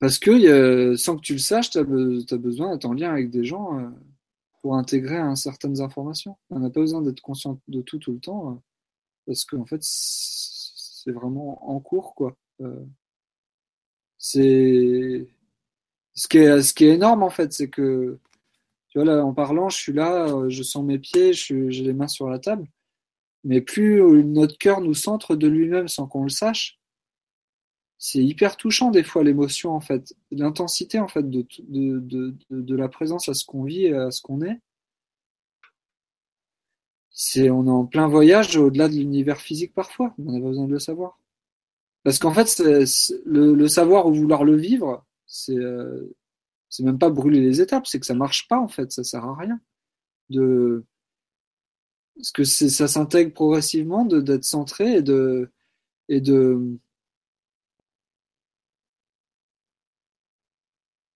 Parce 0.00 0.18
que 0.18 0.96
sans 0.96 1.14
que 1.14 1.20
tu 1.20 1.34
le 1.34 1.38
saches, 1.38 1.70
tu 1.70 1.78
as, 1.78 1.84
besoin 1.84 2.72
d'être 2.72 2.84
en 2.86 2.94
lien 2.94 3.12
avec 3.12 3.30
des 3.30 3.44
gens 3.44 3.92
pour 4.60 4.74
intégrer 4.74 5.20
certaines 5.36 5.80
informations. 5.80 6.36
On 6.50 6.58
n'a 6.58 6.70
pas 6.70 6.80
besoin 6.80 7.02
d'être 7.02 7.20
conscient 7.20 7.60
de 7.68 7.80
tout 7.80 7.98
tout 7.98 8.12
le 8.12 8.18
temps 8.18 8.60
parce 9.26 9.44
qu'en 9.44 9.64
fait 9.64 9.80
c'est 9.82 11.12
vraiment 11.12 11.68
en 11.68 11.80
cours 11.80 12.14
quoi. 12.14 12.36
Euh, 12.60 12.84
c'est 14.18 15.26
ce 16.14 16.28
qui 16.28 16.84
est 16.84 16.94
énorme 16.94 17.22
en 17.22 17.30
fait, 17.30 17.52
c'est 17.52 17.68
que 17.68 18.18
tu 18.88 18.98
vois 18.98 19.06
là 19.06 19.24
en 19.24 19.34
parlant, 19.34 19.68
je 19.68 19.76
suis 19.78 19.92
là, 19.92 20.26
euh, 20.28 20.48
je 20.50 20.62
sens 20.62 20.84
mes 20.84 20.98
pieds, 20.98 21.32
j'ai 21.32 21.70
les 21.70 21.92
mains 21.92 22.08
sur 22.08 22.28
la 22.28 22.38
table, 22.38 22.68
mais 23.44 23.60
plus 23.60 24.02
notre 24.24 24.58
cœur 24.58 24.80
nous 24.80 24.94
centre 24.94 25.36
de 25.36 25.48
lui-même 25.48 25.88
sans 25.88 26.06
qu'on 26.06 26.24
le 26.24 26.30
sache, 26.30 26.78
c'est 27.98 28.22
hyper 28.22 28.56
touchant 28.56 28.90
des 28.90 29.04
fois 29.04 29.24
l'émotion 29.24 29.70
en 29.72 29.80
fait, 29.80 30.14
l'intensité 30.30 30.98
en 31.00 31.08
fait 31.08 31.30
de, 31.30 31.46
de, 31.70 32.76
la 32.76 32.88
présence 32.88 33.28
à 33.28 33.34
ce 33.34 33.44
qu'on 33.44 33.64
vit 33.64 33.86
et 33.86 33.94
à 33.94 34.10
ce 34.10 34.20
qu'on 34.20 34.42
est 34.42 34.60
c'est 37.12 37.50
on 37.50 37.66
est 37.66 37.70
en 37.70 37.86
plein 37.86 38.08
voyage 38.08 38.56
au-delà 38.56 38.88
de 38.88 38.94
l'univers 38.94 39.40
physique 39.40 39.74
parfois. 39.74 40.14
On 40.18 40.32
n'a 40.32 40.40
pas 40.40 40.48
besoin 40.48 40.66
de 40.66 40.72
le 40.72 40.78
savoir. 40.78 41.18
Parce 42.04 42.18
qu'en 42.18 42.32
fait, 42.34 42.58
le, 43.26 43.68
savoir 43.68 44.06
ou 44.06 44.14
vouloir 44.14 44.44
le 44.44 44.56
vivre, 44.56 45.04
c'est 45.26 45.56
euh, 45.56 46.14
même 46.80 46.98
pas 46.98 47.10
brûler 47.10 47.40
les 47.40 47.60
étapes, 47.60 47.86
c'est 47.86 48.00
que 48.00 48.06
ça 48.06 48.14
marche 48.14 48.48
pas 48.48 48.58
en 48.58 48.68
fait, 48.68 48.90
ça 48.92 49.04
sert 49.04 49.24
à 49.24 49.36
rien. 49.36 49.60
De 50.30 50.84
parce 52.16 52.32
que 52.32 52.44
ça 52.44 52.88
s'intègre 52.88 53.32
progressivement 53.32 54.04
d'être 54.04 54.44
centré 54.44 54.96
et 54.96 55.02
de 55.02 55.50
et 56.08 56.20
de 56.20 56.78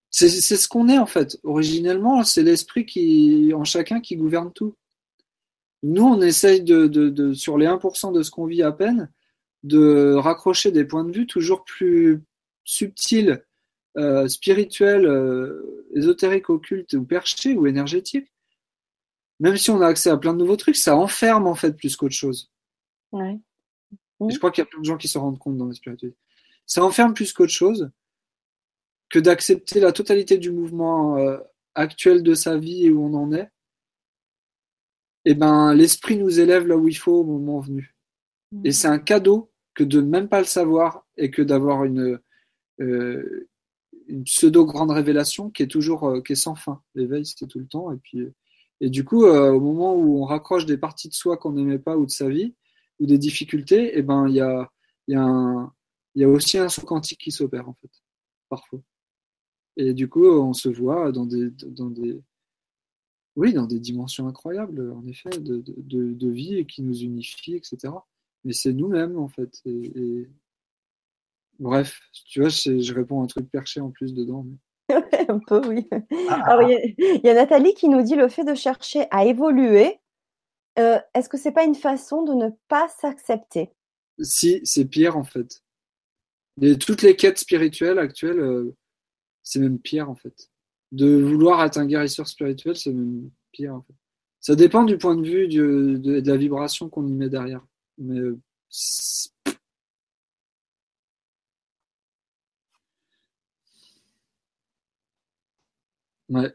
c'est 0.09 0.29
ce 0.29 0.67
qu'on 0.67 0.89
est 0.89 0.97
en 0.97 1.05
fait. 1.05 1.39
Originellement, 1.43 2.23
c'est 2.23 2.43
l'esprit 2.43 2.85
qui 2.85 3.53
en 3.53 3.63
chacun 3.63 4.01
qui 4.01 4.15
gouverne 4.17 4.51
tout. 4.53 4.75
Nous, 5.83 6.03
on 6.03 6.21
essaye 6.21 6.63
de, 6.63 6.87
de, 6.87 7.09
de, 7.09 7.33
sur 7.33 7.57
les 7.57 7.67
1% 7.67 8.11
de 8.11 8.23
ce 8.23 8.31
qu'on 8.31 8.45
vit 8.45 8.63
à 8.63 8.71
peine, 8.71 9.11
de 9.63 10.13
raccrocher 10.15 10.71
des 10.71 10.85
points 10.85 11.03
de 11.03 11.11
vue 11.11 11.27
toujours 11.27 11.63
plus 11.63 12.23
subtils, 12.63 13.43
euh, 13.97 14.27
spirituels, 14.27 15.05
euh, 15.05 15.85
ésotériques, 15.95 16.49
occultes 16.49 16.93
ou 16.93 17.03
perchés 17.03 17.55
ou 17.55 17.67
énergétiques. 17.67 18.31
Même 19.39 19.57
si 19.57 19.69
on 19.69 19.81
a 19.81 19.87
accès 19.87 20.09
à 20.09 20.17
plein 20.17 20.33
de 20.33 20.39
nouveaux 20.39 20.55
trucs, 20.55 20.75
ça 20.75 20.95
enferme 20.95 21.47
en 21.47 21.55
fait 21.55 21.73
plus 21.73 21.95
qu'autre 21.95 22.15
chose. 22.15 22.51
Ouais. 23.11 23.39
Et 24.27 24.31
je 24.31 24.37
crois 24.37 24.51
qu'il 24.51 24.63
y 24.63 24.67
a 24.67 24.69
plein 24.69 24.79
de 24.79 24.85
gens 24.85 24.97
qui 24.97 25.07
se 25.07 25.17
rendent 25.17 25.39
compte 25.39 25.57
dans 25.57 25.65
la 25.65 25.73
spiritualité. 25.73 26.17
Ça 26.65 26.83
enferme 26.83 27.13
plus 27.13 27.33
qu'autre 27.33 27.51
chose 27.51 27.91
que 29.09 29.19
d'accepter 29.19 29.79
la 29.79 29.91
totalité 29.91 30.37
du 30.37 30.51
mouvement 30.51 31.17
euh, 31.17 31.37
actuel 31.75 32.23
de 32.23 32.33
sa 32.33 32.57
vie 32.57 32.85
et 32.85 32.91
où 32.91 33.03
on 33.03 33.13
en 33.13 33.31
est 33.31 33.49
eh 35.29 35.35
ben, 35.35 35.73
l'esprit 35.73 36.17
nous 36.17 36.39
élève 36.39 36.67
là 36.67 36.77
où 36.77 36.87
il 36.87 36.95
faut 36.95 37.19
au 37.19 37.23
moment 37.25 37.59
venu. 37.59 37.93
Et 38.63 38.71
c'est 38.71 38.87
un 38.87 38.97
cadeau 38.97 39.51
que 39.73 39.83
de 39.83 39.99
même 39.99 40.29
pas 40.29 40.39
le 40.39 40.45
savoir 40.45 41.05
et 41.17 41.29
que 41.31 41.41
d'avoir 41.41 41.83
une, 41.83 42.17
euh, 42.79 43.49
une 44.07 44.23
pseudo 44.23 44.65
grande 44.65 44.91
révélation 44.91 45.49
qui 45.49 45.63
est 45.63 45.67
toujours 45.67 46.05
euh, 46.05 46.21
qui 46.21 46.31
est 46.31 46.35
sans 46.35 46.55
fin. 46.55 46.81
L'éveil 46.95 47.25
c'était 47.25 47.45
tout 47.45 47.59
le 47.59 47.67
temps 47.67 47.91
et 47.91 47.97
puis 47.97 48.21
et 48.79 48.89
du 48.89 49.03
coup 49.03 49.25
euh, 49.25 49.51
au 49.51 49.59
moment 49.59 49.95
où 49.95 50.23
on 50.23 50.25
raccroche 50.25 50.65
des 50.65 50.77
parties 50.77 51.09
de 51.09 51.13
soi 51.13 51.35
qu'on 51.35 51.51
n'aimait 51.51 51.77
pas 51.77 51.97
ou 51.97 52.05
de 52.05 52.11
sa 52.11 52.29
vie 52.29 52.55
ou 52.99 53.05
des 53.05 53.17
difficultés, 53.17 53.91
eh 53.97 54.01
ben 54.03 54.29
il 54.29 54.35
y 54.35 54.41
a 54.41 54.71
il 55.07 55.13
y 55.13 55.17
a 55.17 55.23
un 55.23 55.73
il 56.15 56.21
y 56.21 56.25
a 56.25 56.29
aussi 56.29 56.57
un 56.57 56.69
saut 56.69 56.85
quantique 56.85 57.19
qui 57.19 57.31
s'opère 57.31 57.67
en 57.67 57.73
fait 57.81 57.91
parfois. 58.47 58.79
Et 59.75 59.93
du 59.93 60.07
coup 60.07 60.25
on 60.25 60.53
se 60.53 60.69
voit 60.69 61.11
dans 61.11 61.25
des 61.25 61.49
dans 61.51 61.89
des 61.89 62.21
oui, 63.37 63.53
dans 63.53 63.67
des 63.67 63.79
dimensions 63.79 64.27
incroyables, 64.27 64.91
en 64.91 65.05
effet, 65.05 65.29
de, 65.29 65.63
de, 65.63 66.13
de 66.13 66.29
vie 66.29 66.57
et 66.57 66.65
qui 66.65 66.81
nous 66.81 67.03
unifie, 67.03 67.53
etc. 67.53 67.93
Mais 68.43 68.51
c'est 68.51 68.73
nous-mêmes, 68.73 69.17
en 69.19 69.29
fait. 69.29 69.61
Et, 69.65 69.91
et... 69.95 70.27
Bref, 71.59 72.01
tu 72.25 72.39
vois, 72.39 72.49
je, 72.49 72.93
réponds 72.93 73.21
à 73.21 73.23
un 73.25 73.27
truc 73.27 73.47
perché 73.51 73.79
en 73.79 73.91
plus 73.91 74.15
dedans. 74.15 74.43
Mais... 74.89 74.95
un 75.29 75.37
peu, 75.37 75.61
oui. 75.67 75.87
Ah, 76.29 76.41
Alors, 76.47 76.67
il 76.67 76.95
y, 76.97 77.27
y, 77.27 77.29
a 77.29 77.35
Nathalie 77.35 77.75
qui 77.75 77.89
nous 77.89 78.01
dit 78.01 78.15
le 78.15 78.27
fait 78.27 78.43
de 78.43 78.55
chercher 78.55 79.05
à 79.11 79.25
évoluer, 79.25 79.99
euh, 80.79 80.97
est-ce 81.13 81.29
que 81.29 81.37
c'est 81.37 81.51
pas 81.51 81.63
une 81.63 81.75
façon 81.75 82.23
de 82.23 82.33
ne 82.33 82.49
pas 82.67 82.89
s'accepter? 82.89 83.69
Si, 84.19 84.61
c'est 84.63 84.85
pire, 84.85 85.15
en 85.15 85.23
fait. 85.23 85.61
Et 86.59 86.75
toutes 86.79 87.03
les 87.03 87.15
quêtes 87.15 87.37
spirituelles 87.37 87.99
actuelles, 87.99 88.39
euh, 88.39 88.75
c'est 89.43 89.59
même 89.59 89.77
pire, 89.77 90.09
en 90.09 90.15
fait 90.15 90.49
de 90.91 91.21
vouloir 91.21 91.63
être 91.65 91.77
un 91.77 91.85
guérisseur 91.85 92.27
spirituel, 92.27 92.75
c'est 92.75 92.93
même 92.93 93.29
pire. 93.51 93.75
En 93.75 93.81
fait. 93.81 93.93
Ça 94.39 94.55
dépend 94.55 94.83
du 94.83 94.97
point 94.97 95.15
de 95.15 95.27
vue 95.27 95.47
de, 95.47 95.97
de, 95.97 96.21
la 96.25 96.37
vibration 96.37 96.89
qu'on 96.89 97.07
y 97.07 97.13
met 97.13 97.29
derrière. 97.29 97.65
Mais 97.97 98.21
ouais, 106.29 106.53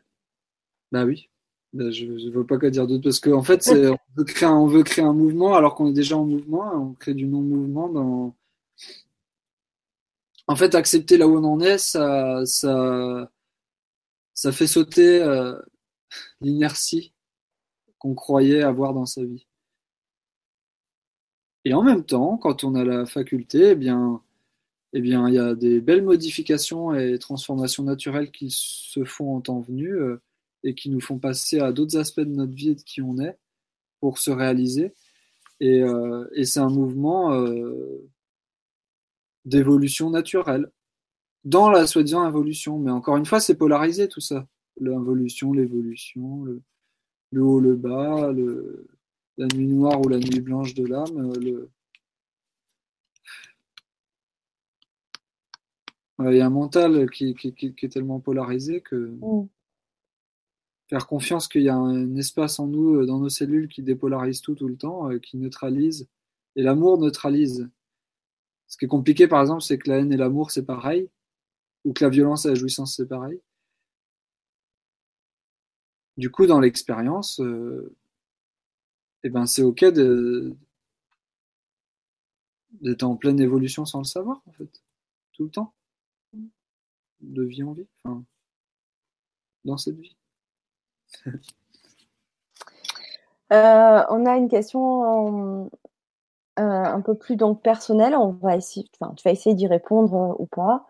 bah 0.92 1.04
oui. 1.04 1.28
Bah, 1.72 1.90
je 1.90 2.04
ne 2.06 2.30
veux 2.30 2.44
pas 2.46 2.58
quoi 2.58 2.70
dire 2.70 2.86
d'autre 2.86 3.02
parce 3.02 3.18
qu'en 3.18 3.38
en 3.38 3.42
fait, 3.42 3.66
on 3.68 3.96
veut, 4.16 4.24
créer 4.24 4.48
on 4.48 4.66
veut 4.66 4.82
créer 4.82 5.04
un 5.04 5.14
mouvement 5.14 5.54
alors 5.54 5.74
qu'on 5.74 5.88
est 5.88 5.92
déjà 5.94 6.18
en 6.18 6.24
mouvement. 6.24 6.70
On 6.74 6.94
crée 6.94 7.14
du 7.14 7.26
non-mouvement 7.26 7.88
dans. 7.88 8.36
En 10.48 10.56
fait, 10.56 10.74
accepter 10.74 11.16
là 11.16 11.26
où 11.28 11.36
on 11.38 11.44
en 11.44 11.60
est, 11.60 11.78
ça, 11.78 12.42
ça 14.34 14.52
fait 14.52 14.66
sauter 14.66 15.22
euh, 15.22 15.58
l'inertie 16.40 17.12
qu'on 17.98 18.14
croyait 18.14 18.62
avoir 18.62 18.94
dans 18.94 19.06
sa 19.06 19.24
vie. 19.24 19.46
Et 21.64 21.74
en 21.74 21.82
même 21.82 22.04
temps, 22.04 22.36
quand 22.38 22.64
on 22.64 22.74
a 22.74 22.84
la 22.84 23.06
faculté, 23.06 23.70
eh 23.70 23.74
bien, 23.76 24.20
eh 24.94 24.98
il 24.98 25.06
y 25.06 25.38
a 25.38 25.54
des 25.54 25.80
belles 25.80 26.02
modifications 26.02 26.94
et 26.94 27.18
transformations 27.18 27.84
naturelles 27.84 28.30
qui 28.30 28.50
se 28.50 29.04
font 29.04 29.36
en 29.36 29.40
temps 29.40 29.60
venu 29.60 29.88
euh, 29.94 30.20
et 30.64 30.74
qui 30.74 30.90
nous 30.90 31.00
font 31.00 31.18
passer 31.18 31.60
à 31.60 31.72
d'autres 31.72 31.96
aspects 31.98 32.20
de 32.20 32.26
notre 32.26 32.52
vie 32.52 32.70
et 32.70 32.74
de 32.74 32.82
qui 32.82 33.00
on 33.02 33.18
est 33.18 33.38
pour 34.00 34.18
se 34.18 34.30
réaliser. 34.30 34.94
Et, 35.60 35.82
euh, 35.82 36.26
c'est 36.44 36.60
un 36.60 36.70
mouvement 36.70 37.30
d'évolution 39.44 40.10
naturelle 40.10 40.70
dans 41.45 41.70
la 41.70 41.86
soi-disant 41.86 42.22
involution. 42.22 42.78
Mais 42.78 42.90
encore 42.90 43.16
une 43.16 43.26
fois, 43.26 43.40
c'est 43.40 43.57
polarisé 43.57 44.09
tout 44.09 44.20
ça. 44.20 44.47
L'involution, 44.80 45.53
l'évolution, 45.53 46.45
le, 46.45 46.62
le, 47.30 47.43
haut, 47.43 47.61
le 47.61 47.76
bas, 47.76 48.32
le, 48.32 48.86
la 49.36 49.47
nuit 49.49 49.66
noire 49.66 50.01
ou 50.01 50.09
la 50.09 50.18
nuit 50.18 50.40
blanche 50.40 50.74
de 50.74 50.86
l'âme. 50.86 51.32
Le... 51.40 51.70
Il 56.20 56.36
y 56.36 56.40
a 56.40 56.47
un 56.47 56.51
mental 56.51 57.11
qui, 57.11 57.34
qui, 57.34 57.53
qui, 57.55 57.74
qui 57.74 57.86
est 57.86 57.88
tellement 57.88 58.20
polarisé 58.20 58.80
que 58.80 58.95
mm. 59.20 59.49
faire 60.88 61.07
confiance 61.07 61.49
qu'il 61.49 61.62
y 61.62 61.68
a 61.68 61.74
un 61.74 62.14
espace 62.16 62.61
en 62.61 62.68
nous, 62.68 63.05
dans 63.07 63.18
nos 63.18 63.28
cellules, 63.28 63.68
qui 63.68 63.82
dépolarise 63.82 64.40
tout 64.40 64.55
tout 64.55 64.68
le 64.68 64.76
temps, 64.76 65.11
euh, 65.11 65.18
qui 65.18 65.36
neutralise. 65.36 66.09
Et 66.55 66.62
l'amour 66.62 66.99
neutralise. 66.99 67.68
Ce 68.68 68.76
qui 68.78 68.86
est 68.86 68.88
compliqué, 68.88 69.26
par 69.26 69.43
exemple, 69.43 69.62
c'est 69.62 69.78
que 69.78 69.90
la 69.90 69.99
haine 69.99 70.12
et 70.12 70.16
l'amour, 70.16 70.51
c'est 70.51 70.64
pareil 70.64 71.11
ou 71.84 71.92
que 71.92 72.04
la 72.04 72.10
violence 72.10 72.44
et 72.46 72.48
la 72.48 72.54
jouissance 72.54 72.96
c'est 72.96 73.06
pareil. 73.06 73.40
Du 76.16 76.30
coup, 76.30 76.46
dans 76.46 76.60
l'expérience, 76.60 77.40
euh, 77.40 77.96
eh 79.22 79.30
ben 79.30 79.46
c'est 79.46 79.62
ok 79.62 79.84
d'être 82.80 83.02
en 83.02 83.16
pleine 83.16 83.40
évolution 83.40 83.84
sans 83.86 83.98
le 83.98 84.04
savoir, 84.04 84.42
en 84.46 84.52
fait, 84.52 84.82
tout 85.32 85.44
le 85.44 85.50
temps, 85.50 85.72
de 87.20 87.42
vie 87.42 87.62
en 87.62 87.72
vie, 87.72 87.86
dans 89.64 89.76
cette 89.76 89.98
vie. 89.98 90.16
Euh, 93.52 94.02
on 94.08 94.24
a 94.24 94.38
une 94.38 94.48
question 94.48 95.68
euh, 96.58 96.62
un 96.62 97.00
peu 97.02 97.14
plus 97.14 97.36
donc 97.36 97.60
personnelle. 97.60 98.14
On 98.14 98.30
va 98.30 98.56
essayer, 98.56 98.88
tu 98.88 99.22
vas 99.24 99.30
essayer 99.30 99.54
d'y 99.54 99.66
répondre 99.66 100.40
ou 100.40 100.46
pas. 100.46 100.86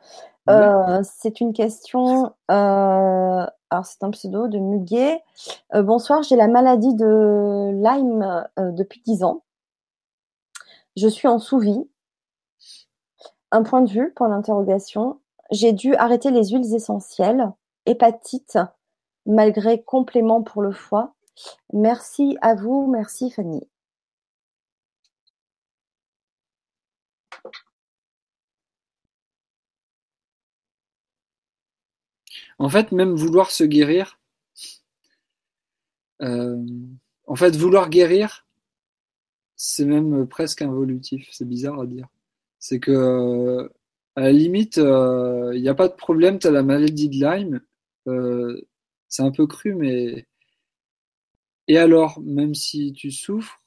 C'est 0.47 1.41
une 1.41 1.53
question. 1.53 2.35
alors 2.49 3.87
c'est 3.87 4.03
un 4.03 4.11
pseudo 4.11 4.49
de 4.49 4.59
Muguet. 4.59 5.23
bonsoir, 5.75 6.23
j'ai 6.23 6.37
la 6.37 6.49
maladie 6.49 6.95
de 6.95 7.71
Lyme 7.83 8.47
depuis 8.75 9.01
10 9.05 9.25
ans. 9.25 9.43
Je 10.97 11.09
suis 11.09 11.29
en 11.29 11.39
sous-vie. 11.39 11.89
Un 13.51 13.63
point 13.63 13.83
de 13.83 13.91
vue, 13.91 14.13
pour 14.15 14.27
l'interrogation. 14.27 15.21
J'ai 15.51 15.73
dû 15.73 15.95
arrêter 15.95 16.31
les 16.31 16.49
huiles 16.49 16.75
essentielles. 16.75 17.53
Hépatite, 17.87 18.59
malgré 19.27 19.83
complément 19.83 20.43
pour 20.43 20.63
le 20.63 20.73
foie. 20.73 21.15
Merci 21.73 22.37
à 22.41 22.55
vous, 22.55 22.87
merci 22.87 23.31
Fanny. 23.31 23.69
En 32.63 32.69
fait, 32.69 32.93
même 32.93 33.17
vouloir 33.17 33.51
se 33.51 33.65
guérir, 33.65 34.21
euh, 36.23 36.65
en 37.27 37.35
fait, 37.35 37.57
vouloir 37.57 37.91
guérir, 37.91 38.47
c'est 39.57 39.85
même 39.85 40.29
presque 40.29 40.63
involutif. 40.63 41.29
C'est 41.33 41.49
bizarre 41.49 41.81
à 41.81 41.87
dire. 41.87 42.07
C'est 42.61 42.79
que, 42.79 43.69
à 44.15 44.21
la 44.21 44.33
limite, 44.33 44.77
il 44.77 44.85
euh, 44.85 45.59
n'y 45.59 45.69
a 45.69 45.75
pas 45.75 45.89
de 45.89 45.95
problème, 45.95 46.39
tu 46.39 46.47
as 46.47 46.53
la 46.53 46.63
maladie 46.63 47.09
de 47.09 47.17
Lyme. 47.17 47.61
Euh, 48.07 48.61
c'est 49.09 49.25
un 49.25 49.33
peu 49.33 49.49
cru, 49.49 49.75
mais. 49.75 50.29
Et 51.67 51.79
alors, 51.79 52.21
même 52.21 52.55
si 52.55 52.93
tu 52.93 53.11
souffres, 53.11 53.59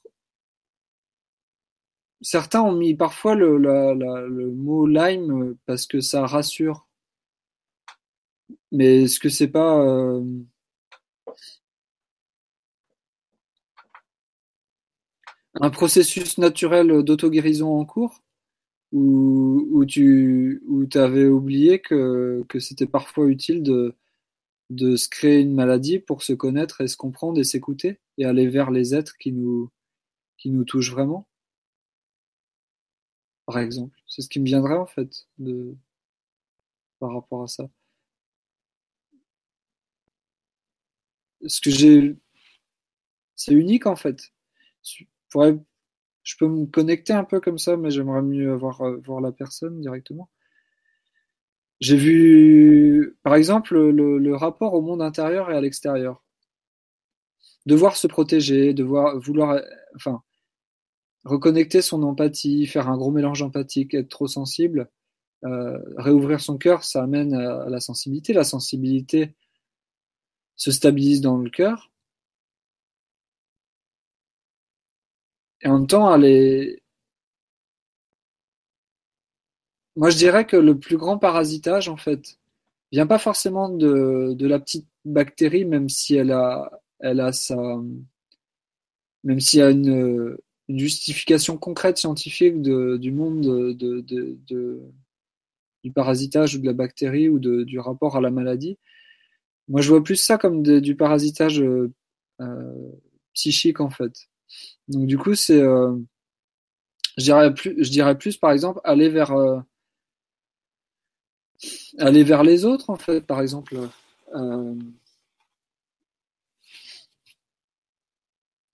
certains 2.22 2.62
ont 2.62 2.72
mis 2.72 2.94
parfois 2.94 3.34
le, 3.34 3.58
le 3.58 4.50
mot 4.52 4.86
Lyme 4.86 5.54
parce 5.66 5.86
que 5.86 6.00
ça 6.00 6.26
rassure. 6.26 6.85
Mais 8.76 9.04
est-ce 9.04 9.18
que 9.20 9.30
c'est 9.30 9.48
pas. 9.48 9.80
Euh, 9.82 10.22
un 15.54 15.70
processus 15.70 16.38
naturel 16.38 17.02
d'auto-guérison 17.02 17.74
en 17.80 17.84
cours? 17.86 18.22
Où, 18.92 19.84
tu 19.86 20.62
où 20.68 20.86
avais 20.94 21.26
oublié 21.26 21.80
que, 21.80 22.44
que 22.48 22.58
c'était 22.60 22.86
parfois 22.86 23.26
utile 23.26 23.62
de, 23.62 23.94
de 24.70 24.96
se 24.96 25.08
créer 25.08 25.40
une 25.40 25.54
maladie 25.54 25.98
pour 25.98 26.22
se 26.22 26.32
connaître 26.34 26.80
et 26.82 26.88
se 26.88 26.96
comprendre 26.96 27.40
et 27.40 27.44
s'écouter 27.44 28.00
et 28.18 28.24
aller 28.26 28.46
vers 28.48 28.70
les 28.70 28.94
êtres 28.94 29.16
qui 29.18 29.32
nous, 29.32 29.70
qui 30.38 30.50
nous 30.50 30.64
touchent 30.64 30.92
vraiment? 30.92 31.28
Par 33.46 33.58
exemple. 33.58 33.98
C'est 34.06 34.22
ce 34.22 34.28
qui 34.28 34.40
me 34.40 34.46
viendrait 34.46 34.76
en 34.76 34.86
fait 34.86 35.26
de, 35.38 35.74
par 36.98 37.12
rapport 37.14 37.42
à 37.42 37.48
ça. 37.48 37.68
Ce 41.46 41.60
que 41.60 41.70
j'ai. 41.70 42.16
C'est 43.36 43.52
unique 43.52 43.86
en 43.86 43.96
fait 43.96 44.32
je 46.26 46.36
peux 46.38 46.48
me 46.48 46.66
connecter 46.66 47.12
un 47.12 47.24
peu 47.24 47.40
comme 47.40 47.58
ça, 47.58 47.76
mais 47.76 47.90
j'aimerais 47.90 48.22
mieux 48.22 48.54
voir, 48.54 48.80
euh, 48.82 49.00
voir 49.04 49.20
la 49.20 49.32
personne 49.32 49.80
directement. 49.80 50.28
J'ai 51.80 51.96
vu, 51.96 53.16
par 53.22 53.34
exemple, 53.34 53.78
le, 53.78 54.34
rapport 54.34 54.74
au 54.74 54.80
monde 54.80 55.02
intérieur 55.02 55.50
et 55.50 55.56
à 55.56 55.60
l'extérieur. 55.60 56.24
Devoir 57.66 57.96
se 57.96 58.06
protéger, 58.06 58.74
devoir 58.74 59.18
vouloir, 59.20 59.60
enfin, 59.94 60.22
reconnecter 61.24 61.82
son 61.82 62.02
empathie, 62.02 62.66
faire 62.66 62.88
un 62.88 62.96
gros 62.96 63.10
mélange 63.10 63.42
empathique, 63.42 63.94
être 63.94 64.08
trop 64.08 64.26
sensible, 64.26 64.88
euh, 65.44 65.78
réouvrir 65.96 66.40
son 66.40 66.58
cœur, 66.58 66.82
ça 66.82 67.02
amène 67.02 67.34
à 67.34 67.68
la 67.68 67.80
sensibilité. 67.80 68.32
La 68.32 68.44
sensibilité 68.44 69.34
se 70.56 70.70
stabilise 70.70 71.20
dans 71.20 71.38
le 71.38 71.50
cœur. 71.50 71.90
Et 75.62 75.68
en 75.68 75.78
même 75.78 75.86
temps, 75.86 76.22
est... 76.22 76.82
Moi, 79.96 80.10
je 80.10 80.16
dirais 80.18 80.46
que 80.46 80.56
le 80.56 80.78
plus 80.78 80.96
grand 80.96 81.18
parasitage, 81.18 81.88
en 81.88 81.96
fait, 81.96 82.38
vient 82.92 83.06
pas 83.06 83.18
forcément 83.18 83.68
de, 83.68 84.36
la 84.46 84.58
petite 84.58 84.86
bactérie, 85.04 85.64
même 85.64 85.88
si 85.88 86.16
elle 86.16 86.32
a, 86.32 86.70
elle 87.00 87.20
a 87.20 87.32
sa, 87.32 87.56
même 89.24 89.40
s'il 89.40 89.60
y 89.60 89.62
a 89.62 89.70
une, 89.70 90.36
justification 90.68 91.58
concrète 91.58 91.96
scientifique 91.96 92.60
du 92.60 93.12
monde 93.12 93.40
de, 93.40 94.00
de, 94.00 94.36
de, 94.48 94.82
du 95.84 95.92
parasitage 95.92 96.56
ou 96.56 96.58
de 96.58 96.66
la 96.66 96.72
bactérie 96.72 97.28
ou 97.28 97.38
du 97.38 97.78
rapport 97.78 98.16
à 98.16 98.20
la 98.20 98.30
maladie. 98.30 98.76
Moi, 99.68 99.80
je 99.80 99.88
vois 99.88 100.02
plus 100.02 100.16
ça 100.16 100.38
comme 100.38 100.62
du 100.62 100.96
parasitage 100.96 101.60
euh, 101.60 101.92
psychique, 103.34 103.80
en 103.80 103.90
fait. 103.90 104.28
Donc 104.88 105.06
du 105.06 105.18
coup, 105.18 105.34
c'est, 105.34 105.60
euh, 105.60 105.96
je 107.18 107.24
dirais 107.24 107.52
plus, 107.54 107.82
je 107.82 107.90
dirais 107.90 108.16
plus 108.18 108.36
par 108.36 108.52
exemple 108.52 108.80
aller 108.84 109.08
vers, 109.08 109.32
euh, 109.32 109.60
aller 111.98 112.24
vers 112.24 112.42
les 112.42 112.64
autres 112.64 112.90
en 112.90 112.96
fait, 112.96 113.20
par 113.26 113.40
exemple. 113.40 113.76
Euh, 114.34 114.74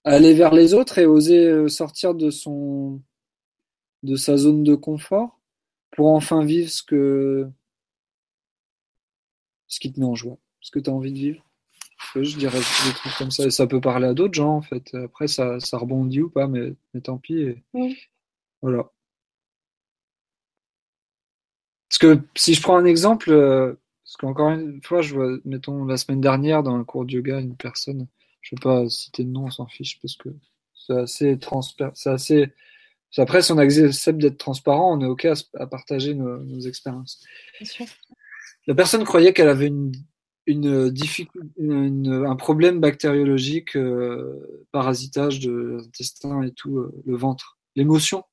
aller 0.05 0.35
vers 0.35 0.53
les 0.55 0.75
autres 0.75 0.99
et 0.99 1.07
oser 1.07 1.69
sortir 1.69 2.15
de 2.15 2.31
son, 2.31 3.01
de 4.05 4.17
sa 4.17 4.37
zone 4.37 4.63
de 4.65 4.75
confort 4.77 5.41
pour 5.93 6.09
enfin 6.11 6.45
vivre 6.45 6.71
ce 6.71 6.83
que, 6.83 7.49
ce 9.67 9.81
qui 9.81 9.93
te 9.93 9.99
met 9.99 10.07
en 10.07 10.15
joie, 10.15 10.39
ce 10.63 10.71
que 10.71 10.79
tu 10.79 10.89
as 10.89 10.93
envie 10.93 11.13
de 11.13 11.19
vivre 11.19 11.45
je 12.17 12.37
dirais 12.37 12.59
des 12.59 12.93
trucs 12.95 13.15
comme 13.17 13.31
ça. 13.31 13.47
Et 13.47 13.51
ça 13.51 13.67
peut 13.67 13.81
parler 13.81 14.07
à 14.07 14.15
d'autres 14.15 14.35
gens, 14.35 14.57
en 14.57 14.63
fait. 14.63 14.95
Après, 14.95 15.29
ça, 15.29 15.61
ça 15.61 15.79
rebondit 15.79 16.23
ou 16.23 16.31
pas, 16.31 16.47
mais, 16.47 16.75
mais 16.93 17.01
tant 17.01 17.19
pis. 17.19 17.55
Voilà. 18.61 18.91
Parce 21.89 21.99
que 21.99 22.21
si 22.37 22.55
je 22.55 22.63
prends 22.63 22.77
un 22.77 22.85
exemple, 22.85 23.31
euh, 23.31 23.75
parce 24.05 24.17
qu'encore 24.17 24.51
une 24.51 24.83
fois, 24.83 25.03
je 25.03 25.15
vois, 25.15 25.39
mettons, 25.45 25.85
la 25.85 25.97
semaine 25.97 26.21
dernière, 26.21 26.63
dans 26.63 26.75
un 26.75 26.85
cours 26.85 27.05
de 27.05 27.13
yoga, 27.13 27.41
une 27.41 27.57
personne, 27.57 28.07
je 28.41 28.55
ne 28.55 28.59
vais 28.59 28.63
pas 28.63 28.89
citer 28.89 29.25
de 29.25 29.31
nom, 29.31 29.45
on 29.45 29.51
s'en 29.51 29.67
fiche, 29.67 30.01
parce 30.01 30.17
que 30.17 30.31
c'est 30.75 30.97
assez 30.97 31.39
transparent. 31.39 31.93
C'est 31.95 32.11
assez. 32.11 32.53
Après, 33.19 33.43
si 33.43 33.53
on 33.53 33.59
accepte 33.59 34.19
d'être 34.19 34.39
transparent, 34.39 34.97
on 34.97 35.01
est 35.03 35.07
OK 35.07 35.27
à, 35.27 35.67
partager 35.67 36.15
nos, 36.15 36.39
nos 36.39 36.61
expériences. 36.61 37.23
La 38.67 38.75
personne 38.75 39.05
croyait 39.05 39.35
qu'elle 39.35 39.51
avait 39.51 39.67
une 39.67 39.93
une 40.47 40.91
difficulté, 40.91 41.49
un 41.61 42.37
problème 42.37 42.81
bactériologique, 42.81 43.77
euh, 43.77 44.65
parasitage 44.73 45.41
de 45.41 45.53
l'intestin 45.53 46.43
et 46.43 46.53
tout, 46.53 46.79
euh, 46.79 47.03
le 47.07 47.17
ventre, 47.17 47.59
l'émotion. 47.77 48.25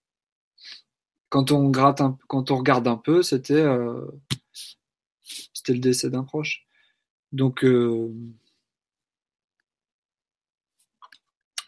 Quand 1.29 1.51
on 1.51 1.69
gratte, 1.69 2.01
quand 2.27 2.51
on 2.51 2.57
regarde 2.57 2.87
un 2.87 2.97
peu, 2.97 3.21
c'était 3.21 3.53
euh, 3.53 4.01
c'était 5.53 5.73
le 5.73 5.79
décès 5.79 6.09
d'un 6.09 6.23
proche. 6.23 6.65
Donc, 7.31 7.63
euh, 7.63 8.11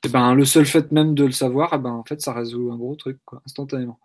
et 0.03 0.07
eh 0.07 0.09
ben, 0.09 0.33
le 0.33 0.45
seul 0.45 0.65
fait 0.65 0.91
même 0.91 1.13
de 1.13 1.25
le 1.25 1.31
savoir, 1.31 1.73
eh 1.75 1.77
ben, 1.77 1.91
en 1.91 2.03
fait, 2.03 2.21
ça 2.21 2.33
résout 2.33 2.71
un 2.71 2.77
gros 2.77 2.95
truc, 2.95 3.19
instantanément. 3.45 3.99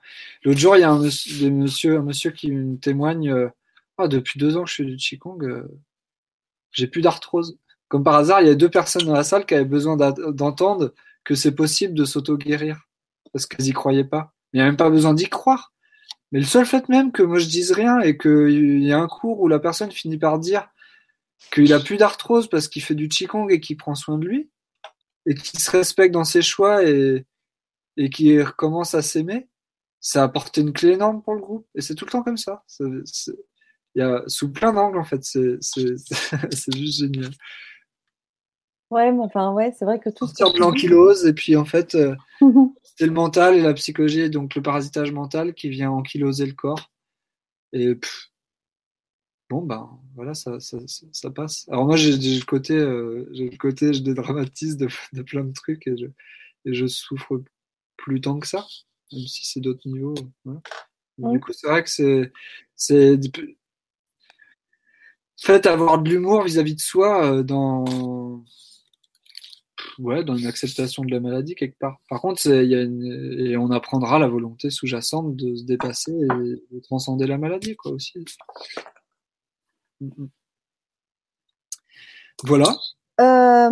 L'autre 0.45 0.59
jour, 0.61 0.77
il 0.77 0.81
y 0.81 0.83
a 0.83 0.91
un 0.91 0.99
monsieur, 0.99 1.99
un 1.99 2.03
monsieur 2.03 2.33
qui 2.33 2.51
me 2.51 2.77
témoigne, 2.77 3.51
ah, 3.97 4.09
depuis 4.09 4.39
deux 4.39 4.59
ans 4.59 4.65
que 4.65 4.71
je 4.71 4.75
fais 4.77 4.85
du 4.85 4.97
Qigong, 4.97 5.67
j'ai 6.77 6.87
plus 6.87 7.03
d'arthrose. 7.03 7.59
Comme 7.89 8.05
par 8.05 8.15
hasard, 8.15 8.43
il 8.43 8.49
y 8.49 8.51
a 8.51 8.55
deux 8.55 8.69
personnes 8.69 9.07
dans 9.07 9.15
la 9.15 9.25
salle 9.25 9.47
qui 9.47 9.55
avaient 9.55 9.65
besoin 9.65 9.97
d'entendre 9.97 10.93
que 11.25 11.35
c'est 11.35 11.55
possible 11.55 11.95
de 11.95 12.05
s'auto-guérir. 12.05 12.81
Parce 13.33 13.47
qu'elles 13.47 13.67
n'y 13.67 13.73
croyaient 13.73 14.05
pas. 14.05 14.33
Il 14.53 14.59
n'y 14.59 14.63
a 14.63 14.67
même 14.67 14.77
pas 14.77 14.91
besoin 14.91 15.15
d'y 15.15 15.29
croire. 15.29 15.73
Mais 16.33 16.41
le 16.41 16.45
seul 16.45 16.67
fait 16.67 16.89
même 16.89 17.13
que 17.13 17.23
moi 17.23 17.39
je 17.39 17.47
dise 17.47 17.73
rien 17.73 18.01
et 18.01 18.19
qu'il 18.19 18.83
y 18.83 18.93
a 18.93 18.99
un 18.99 19.07
cours 19.07 19.41
où 19.41 19.49
la 19.49 19.61
personne 19.61 19.93
finit 19.93 20.19
par 20.19 20.39
dire 20.39 20.69
qu'il 21.53 21.73
a 21.73 21.79
plus 21.81 21.97
d'arthrose 21.97 22.49
parce 22.49 22.67
qu'il 22.69 22.83
fait 22.83 22.95
du 22.95 23.09
Qigong 23.09 23.49
et 23.51 23.61
qu'il 23.61 23.77
prend 23.77 23.95
soin 23.95 24.19
de 24.19 24.27
lui 24.27 24.51
et 25.27 25.35
qu'il 25.35 25.61
se 25.61 25.71
respecte 25.71 26.13
dans 26.13 26.25
ses 26.25 26.43
choix 26.43 26.85
et, 26.85 27.25
et 27.97 28.11
qu'il 28.11 28.43
recommence 28.43 28.95
à 28.95 29.03
s'aimer, 29.03 29.49
ça 30.01 30.23
a 30.23 30.25
apporté 30.25 30.61
une 30.63 30.73
clé 30.73 30.91
énorme 30.91 31.23
pour 31.23 31.35
le 31.35 31.41
groupe. 31.41 31.67
Et 31.75 31.81
c'est 31.81 31.95
tout 31.95 32.05
le 32.05 32.11
temps 32.11 32.23
comme 32.23 32.37
ça 32.37 32.65
y 34.01 34.03
a 34.03 34.23
sous 34.27 34.53
plein 34.53 34.73
d'angles 34.73 34.99
en 34.99 35.05
fait, 35.05 35.23
c'est 35.25 36.77
juste 36.77 37.01
génial. 37.01 37.31
Ouais, 38.91 39.11
mais 39.11 39.23
enfin, 39.23 39.53
ouais, 39.53 39.75
c'est 39.77 39.85
vrai 39.85 39.99
que 39.99 40.11
tout. 40.11 40.27
Sortir 40.27 40.53
de 40.53 40.59
l'ankylose, 40.61 41.27
et 41.27 41.33
puis 41.33 41.57
en 41.57 41.65
fait, 41.65 41.95
euh, 41.97 42.15
c'est 42.83 43.07
le 43.07 43.13
mental 43.13 43.57
et 43.57 43.63
la 43.63 43.75
psychologie, 43.75 44.31
donc 44.31 44.55
le 44.55 44.63
parasitage 44.63 45.13
mental 45.13 45.55
qui 45.55 45.69
vient 45.69 45.91
ankyloser 45.91 46.47
le 46.47 46.53
corps. 46.53 46.93
Et 47.73 47.97
pff, 47.97 48.31
bon, 49.51 49.63
ben 49.63 49.91
voilà, 50.15 50.35
ça, 50.35 50.61
ça, 50.61 50.79
ça, 50.87 51.07
ça 51.13 51.31
passe. 51.31 51.69
Alors 51.69 51.85
moi, 51.87 51.97
j'ai 51.97 52.13
le 52.13 52.45
côté, 52.45 52.75
euh, 52.75 53.29
j'ai 53.33 53.49
le 53.51 53.57
côté, 53.57 53.93
je 53.93 54.03
dédramatise 54.03 54.77
de, 54.77 54.89
de 55.13 55.23
plein 55.23 55.43
de 55.43 55.53
trucs 55.53 55.87
et 55.89 55.97
je, 55.97 56.07
et 56.65 56.75
je 56.75 56.87
souffre 56.87 57.43
plus 57.97 58.21
tant 58.21 58.39
que 58.39 58.47
ça, 58.47 58.65
même 59.13 59.27
si 59.27 59.47
c'est 59.51 59.61
d'autres 59.61 59.89
niveaux. 59.89 60.15
Mm. 60.45 61.33
Du 61.33 61.41
coup, 61.41 61.53
c'est 61.53 61.67
vrai 61.67 61.83
que 61.83 61.91
c'est, 61.91 62.33
c'est, 62.77 63.17
fait 65.37 65.67
avoir 65.67 66.01
de 66.01 66.09
l'humour 66.09 66.43
vis-à-vis 66.43 66.75
de 66.75 66.81
soi 66.81 67.25
euh, 67.25 67.43
dans, 67.43 68.43
ouais, 69.99 70.25
dans 70.25 70.37
une 70.37 70.47
acceptation 70.47 71.05
de 71.05 71.11
la 71.11 71.21
maladie 71.21 71.55
quelque 71.55 71.79
part. 71.79 71.99
Par 72.09 72.21
contre, 72.21 72.47
il 72.47 72.69
y 72.71 72.75
a 72.75 72.83
une, 72.83 73.37
et 73.39 73.57
on 73.57 73.71
apprendra 73.71 74.19
la 74.19 74.29
volonté 74.29 74.71
sous-jacente 74.71 75.37
de 75.37 75.55
se 75.55 75.65
dépasser 75.65 76.13
et 76.13 76.75
de 76.75 76.81
transcender 76.83 77.27
la 77.27 77.39
maladie, 77.39 77.77
quoi, 77.77 77.93
aussi. 77.93 78.25
Voilà. 82.45 82.77
Euh, 83.21 83.71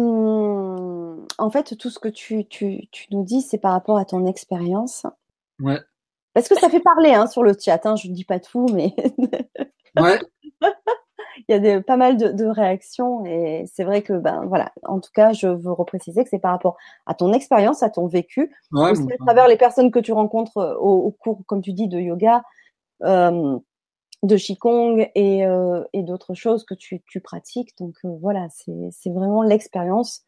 en 1.39 1.51
fait, 1.51 1.77
tout 1.77 1.91
ce 1.91 1.99
que 1.99 2.09
tu, 2.09 2.47
tu, 2.47 2.89
tu 2.91 3.07
nous 3.11 3.24
dis, 3.24 3.43
c'est 3.43 3.59
par 3.59 3.73
rapport 3.73 3.99
à 3.99 4.05
ton 4.05 4.27
expérience. 4.27 5.05
Ouais. 5.61 5.81
Parce 6.32 6.49
que 6.49 6.59
ça 6.59 6.69
fait 6.69 6.81
parler 6.81 7.11
hein, 7.12 7.27
sur 7.27 7.43
le 7.43 7.55
chat, 7.59 7.85
hein, 7.86 7.97
je 7.97 8.09
ne 8.09 8.15
dis 8.15 8.24
pas 8.24 8.41
tout, 8.41 8.66
mais 8.73 8.95
Ouais. 9.97 10.19
il 11.36 11.52
y 11.52 11.55
a 11.55 11.59
des, 11.59 11.81
pas 11.81 11.97
mal 11.97 12.16
de, 12.16 12.28
de 12.28 12.47
réactions 12.47 13.24
et 13.27 13.65
c'est 13.73 13.85
vrai 13.85 14.02
que, 14.02 14.12
ben 14.12 14.44
voilà, 14.47 14.73
en 14.85 15.01
tout 15.01 15.11
cas, 15.15 15.32
je 15.32 15.48
veux 15.48 15.73
repréciser 15.73 16.24
que 16.24 16.31
c'est 16.31 16.39
par 16.39 16.52
rapport 16.52 16.77
à 17.06 17.15
ton 17.15 17.32
expérience, 17.32 17.82
à 17.82 17.90
ton 17.90 18.06
vécu, 18.06 18.55
Ouais, 18.73 18.90
aussi 18.90 19.02
bon, 19.02 19.11
à 19.15 19.24
travers 19.24 19.48
les 19.48 19.56
personnes 19.56 19.90
que 19.90 19.98
tu 19.98 20.12
rencontres 20.12 20.59
euh, 20.59 20.74
au, 20.77 21.06
au 21.06 21.11
cours, 21.11 21.43
comme 21.47 21.62
tu 21.62 21.73
dis, 21.73 21.89
de 21.89 21.98
yoga, 21.98 22.43
euh, 23.02 23.59
de 24.23 24.36
Qigong 24.36 25.11
et, 25.15 25.47
euh, 25.47 25.85
et 25.93 26.02
d'autres 26.02 26.35
choses 26.35 26.65
que 26.65 26.74
tu, 26.74 27.02
tu 27.06 27.20
pratiques. 27.20 27.77
Donc 27.78 27.94
euh, 28.05 28.16
voilà, 28.20 28.48
c'est 28.51 29.11
vraiment 29.11 29.43
l'expérience. 29.43 30.24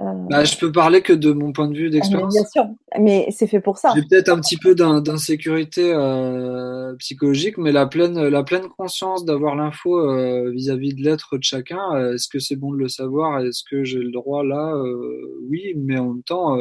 Euh, 0.00 0.04
bah, 0.30 0.44
je 0.44 0.56
peux 0.56 0.72
parler 0.72 1.02
que 1.02 1.12
de 1.12 1.32
mon 1.32 1.52
point 1.52 1.68
de 1.68 1.76
vue 1.76 1.90
d'expérience. 1.90 2.32
bien 2.32 2.44
sûr, 2.46 2.64
mais 2.98 3.26
c'est 3.30 3.46
fait 3.46 3.60
pour 3.60 3.76
ça. 3.76 3.92
J'ai 3.94 4.02
peut-être 4.02 4.30
un 4.30 4.40
petit 4.40 4.56
peu 4.56 4.74
d'in- 4.74 5.02
d'insécurité 5.02 5.92
euh, 5.94 6.94
psychologique, 6.96 7.58
mais 7.58 7.72
la 7.72 7.86
pleine, 7.86 8.18
la 8.28 8.42
pleine 8.42 8.68
conscience 8.70 9.26
d'avoir 9.26 9.54
l'info 9.54 9.98
euh, 9.98 10.50
vis-à-vis 10.50 10.94
de 10.94 11.02
l'être 11.02 11.36
de 11.36 11.42
chacun, 11.42 12.12
est-ce 12.14 12.26
que 12.28 12.38
c'est 12.38 12.56
bon 12.56 12.72
de 12.72 12.78
le 12.78 12.88
savoir? 12.88 13.40
Est-ce 13.40 13.62
que 13.70 13.84
j'ai 13.84 13.98
le 13.98 14.10
droit 14.10 14.42
là? 14.42 14.72
Euh, 14.74 15.38
oui, 15.50 15.74
mais 15.76 15.98
en 15.98 16.14
même 16.14 16.22
temps, 16.22 16.56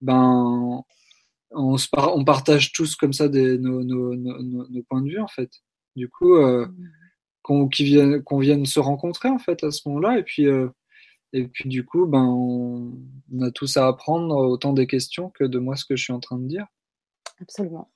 ben, 0.00 0.82
on, 1.52 1.76
se 1.76 1.88
par- 1.88 2.16
on 2.16 2.24
partage 2.24 2.72
tous 2.72 2.96
comme 2.96 3.12
ça 3.12 3.28
des, 3.28 3.56
nos, 3.58 3.84
nos, 3.84 4.14
nos, 4.16 4.42
nos- 4.42 4.68
nos 4.68 4.82
points 4.82 5.02
de 5.02 5.08
vue 5.10 5.20
en 5.20 5.28
fait. 5.28 5.50
Du 5.94 6.08
coup, 6.08 6.34
euh, 6.36 6.66
qu'on 7.42 7.68
qu'on 8.24 8.38
vienne 8.38 8.66
se 8.66 8.80
rencontrer 8.80 9.28
en 9.28 9.38
fait 9.38 9.62
à 9.64 9.70
ce 9.70 9.88
moment-là, 9.88 10.18
et 10.18 10.22
puis, 10.24 10.46
et 11.32 11.46
puis 11.46 11.68
du 11.68 11.84
coup, 11.84 12.06
ben, 12.06 12.24
on, 12.24 12.92
on 13.34 13.42
a 13.42 13.50
tous 13.50 13.76
à 13.76 13.86
apprendre 13.86 14.36
autant 14.36 14.72
des 14.72 14.86
questions 14.86 15.30
que 15.30 15.44
de 15.44 15.58
moi 15.58 15.76
ce 15.76 15.84
que 15.84 15.96
je 15.96 16.04
suis 16.04 16.12
en 16.12 16.20
train 16.20 16.38
de 16.38 16.46
dire. 16.46 16.66
Absolument. 17.40 17.88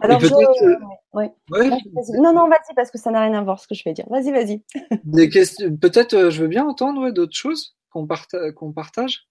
Alors, 0.00 0.20
je... 0.20 0.26
euh, 0.32 0.76
ouais. 1.12 1.32
ouais. 1.50 1.70
Non, 2.18 2.32
non, 2.32 2.48
vas-y, 2.48 2.74
parce 2.74 2.90
que 2.90 2.98
ça 2.98 3.10
n'a 3.10 3.22
rien 3.22 3.34
à 3.34 3.42
voir 3.42 3.60
ce 3.60 3.68
que 3.68 3.74
je 3.74 3.84
vais 3.84 3.92
dire. 3.92 4.06
Vas-y, 4.08 4.32
vas-y. 4.32 4.62
des 5.04 5.28
questions. 5.28 5.76
Peut-être, 5.76 6.14
euh, 6.14 6.30
je 6.30 6.42
veux 6.42 6.48
bien 6.48 6.66
entendre 6.66 7.02
ouais, 7.02 7.12
d'autres 7.12 7.36
choses 7.36 7.76
qu'on 7.90 8.06
parta- 8.06 8.52
qu'on 8.52 8.72
partage? 8.72 9.26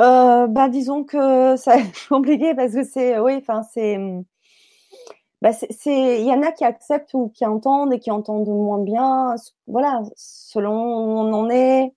Euh, 0.00 0.46
bah, 0.48 0.68
disons 0.68 1.04
que 1.04 1.56
ça 1.56 1.76
compliqué 2.08 2.54
parce 2.54 2.74
que 2.74 2.84
c'est, 2.84 3.18
oui, 3.18 3.36
enfin, 3.36 3.62
c'est, 3.62 3.98
bah, 5.44 5.50
il 5.84 6.24
y 6.24 6.32
en 6.32 6.42
a 6.42 6.52
qui 6.52 6.64
acceptent 6.64 7.12
ou 7.12 7.28
qui 7.28 7.44
entendent 7.44 7.92
et 7.92 7.98
qui 7.98 8.10
entendent 8.10 8.48
moins 8.48 8.82
bien. 8.82 9.34
Voilà, 9.66 10.02
selon 10.16 10.72
où 10.72 11.18
on 11.18 11.34
en 11.34 11.50
est 11.50 11.92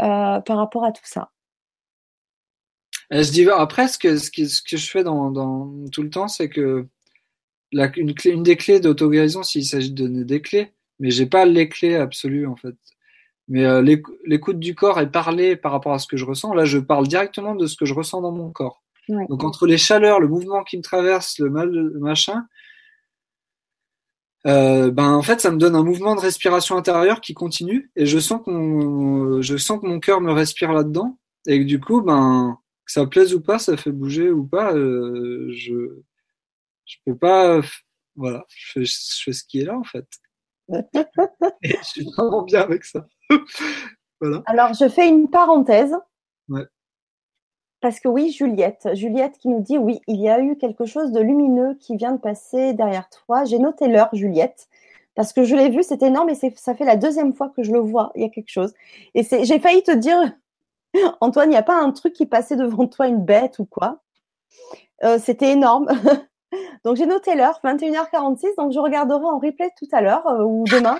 euh, 0.00 0.40
par 0.40 0.56
rapport 0.56 0.82
à 0.82 0.90
tout 0.90 1.04
ça. 1.04 1.30
Dis 3.12 3.48
après, 3.48 3.86
ce 3.86 3.98
que, 3.98 4.16
je 4.16 4.90
fais 4.90 5.04
dans, 5.04 5.70
tout 5.92 6.02
le 6.02 6.10
temps, 6.10 6.26
c'est 6.26 6.48
que 6.48 6.88
une, 7.70 8.42
des 8.42 8.56
clés 8.56 8.80
d'auto-guérison, 8.80 9.44
s'il 9.44 9.64
s'agit 9.64 9.92
de 9.92 10.02
donner 10.02 10.24
des 10.24 10.42
clés, 10.42 10.72
mais 10.98 11.12
j'ai 11.12 11.26
pas 11.26 11.44
les 11.44 11.68
clés 11.68 11.94
absolues 11.94 12.48
en 12.48 12.56
fait. 12.56 12.74
Mais 13.46 13.64
euh, 13.64 13.80
l'éc- 13.80 14.02
l'écoute 14.26 14.58
du 14.58 14.74
corps 14.74 14.98
et 15.00 15.08
parler 15.08 15.54
par 15.54 15.70
rapport 15.70 15.92
à 15.92 16.00
ce 16.00 16.08
que 16.08 16.16
je 16.16 16.24
ressens, 16.24 16.52
là 16.52 16.64
je 16.64 16.78
parle 16.78 17.06
directement 17.06 17.54
de 17.54 17.68
ce 17.68 17.76
que 17.76 17.84
je 17.84 17.94
ressens 17.94 18.22
dans 18.22 18.32
mon 18.32 18.50
corps. 18.50 18.82
Ouais. 19.08 19.26
Donc 19.28 19.44
entre 19.44 19.66
les 19.66 19.78
chaleurs, 19.78 20.20
le 20.20 20.28
mouvement 20.28 20.64
qui 20.64 20.76
me 20.76 20.82
traverse, 20.82 21.38
le 21.38 21.50
mal, 21.50 21.70
le 21.70 21.98
machin, 21.98 22.46
euh, 24.46 24.90
ben 24.90 25.12
en 25.12 25.22
fait 25.22 25.40
ça 25.40 25.50
me 25.50 25.56
donne 25.56 25.74
un 25.74 25.82
mouvement 25.82 26.14
de 26.14 26.20
respiration 26.20 26.76
intérieure 26.76 27.20
qui 27.20 27.32
continue 27.32 27.90
et 27.96 28.04
je 28.04 28.18
sens 28.18 28.42
qu'on, 28.44 29.40
je 29.40 29.56
sens 29.56 29.80
que 29.80 29.86
mon 29.86 30.00
cœur 30.00 30.20
me 30.20 30.32
respire 30.32 30.72
là-dedans 30.72 31.18
et 31.46 31.60
que 31.60 31.64
du 31.64 31.80
coup 31.80 32.02
ben 32.02 32.58
que 32.84 32.92
ça 32.92 33.06
plaise 33.06 33.34
ou 33.34 33.40
pas, 33.40 33.58
ça 33.58 33.76
fait 33.76 33.92
bouger 33.92 34.30
ou 34.30 34.44
pas, 34.44 34.74
euh, 34.74 35.50
je 35.52 36.02
je 36.84 36.96
peux 37.06 37.16
pas, 37.16 37.60
voilà, 38.14 38.44
je 38.48 38.72
fais, 38.72 38.84
je 38.84 39.22
fais 39.24 39.32
ce 39.32 39.44
qui 39.44 39.60
est 39.60 39.64
là 39.64 39.78
en 39.78 39.84
fait. 39.84 40.06
Et 41.62 41.76
je 41.78 41.84
suis 41.84 42.04
vraiment 42.16 42.42
bien 42.42 42.62
avec 42.62 42.84
ça. 42.84 43.06
voilà. 44.20 44.42
Alors, 44.46 44.74
je 44.74 44.88
fais 44.88 45.08
une 45.08 45.30
parenthèse. 45.30 45.94
Ouais. 46.48 46.66
Parce 47.84 48.00
que 48.00 48.08
oui, 48.08 48.30
Juliette, 48.30 48.88
Juliette 48.94 49.36
qui 49.36 49.48
nous 49.48 49.60
dit 49.60 49.76
oui, 49.76 50.00
il 50.06 50.18
y 50.18 50.30
a 50.30 50.40
eu 50.40 50.56
quelque 50.56 50.86
chose 50.86 51.12
de 51.12 51.20
lumineux 51.20 51.76
qui 51.78 51.98
vient 51.98 52.12
de 52.12 52.18
passer 52.18 52.72
derrière 52.72 53.10
toi. 53.10 53.44
J'ai 53.44 53.58
noté 53.58 53.88
l'heure, 53.88 54.08
Juliette, 54.14 54.68
parce 55.14 55.34
que 55.34 55.44
je 55.44 55.54
l'ai 55.54 55.68
vu, 55.68 55.82
c'est 55.82 56.02
énorme 56.02 56.30
et 56.30 56.34
ça 56.34 56.74
fait 56.74 56.86
la 56.86 56.96
deuxième 56.96 57.34
fois 57.34 57.52
que 57.54 57.62
je 57.62 57.72
le 57.72 57.80
vois. 57.80 58.10
Il 58.14 58.22
y 58.22 58.24
a 58.24 58.30
quelque 58.30 58.48
chose. 58.48 58.72
Et 59.14 59.22
j'ai 59.22 59.58
failli 59.58 59.82
te 59.82 59.90
dire, 59.90 60.16
Antoine, 61.20 61.50
il 61.50 61.52
n'y 61.52 61.58
a 61.58 61.62
pas 61.62 61.76
un 61.76 61.90
truc 61.92 62.14
qui 62.14 62.24
passait 62.24 62.56
devant 62.56 62.86
toi, 62.86 63.06
une 63.06 63.22
bête 63.22 63.58
ou 63.58 63.66
quoi? 63.66 63.98
Euh, 65.02 65.18
C'était 65.18 65.50
énorme. 65.50 65.88
donc 66.86 66.96
j'ai 66.96 67.04
noté 67.04 67.34
l'heure, 67.34 67.60
21h46. 67.62 68.56
Donc 68.56 68.72
je 68.72 68.78
regarderai 68.78 69.26
en 69.26 69.38
replay 69.38 69.68
tout 69.76 69.88
à 69.92 70.00
l'heure 70.00 70.26
euh, 70.26 70.42
ou 70.42 70.64
demain. 70.72 70.98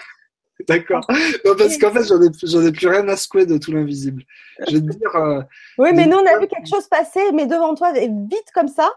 D'accord. 0.68 1.05
Non, 1.44 1.55
parce 1.59 1.76
qu'en 1.78 1.90
fait, 1.93 2.05
j'en 2.05 2.22
ai, 2.22 2.28
j'en 2.43 2.62
ai 2.64 2.72
plus 2.72 2.86
rien 2.89 3.06
à 3.09 3.16
secouer 3.16 3.44
de 3.47 3.59
tout 3.59 3.72
l'invisible. 3.72 4.22
Je 4.68 4.76
vais 4.76 4.81
te 4.82 4.98
dire. 4.98 5.16
euh, 5.16 5.43
Oui, 5.78 5.90
mais 5.94 6.06
nous, 6.06 6.16
on 6.16 6.26
a 6.26 6.39
vu 6.39 6.47
quelque 6.47 6.68
chose 6.68 6.86
passer, 6.89 7.32
mais 7.32 7.47
devant 7.47 7.74
toi, 7.74 7.93
vite 7.93 8.51
comme 8.55 8.68
ça. 8.68 8.89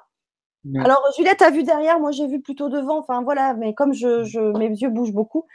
ouais. 0.66 0.82
Alors, 0.84 1.02
Juliette 1.18 1.42
a 1.42 1.50
vu 1.50 1.64
derrière, 1.64 2.00
moi, 2.00 2.12
j'ai 2.12 2.28
vu 2.28 2.42
plutôt 2.42 2.70
devant. 2.70 3.00
Enfin, 3.00 3.24
voilà, 3.24 3.54
mais 3.56 3.74
comme 3.74 3.94
je, 3.94 4.24
je 4.24 4.40
mes 4.40 4.70
yeux 4.70 4.90
bougent 4.90 5.14
beaucoup. 5.14 5.46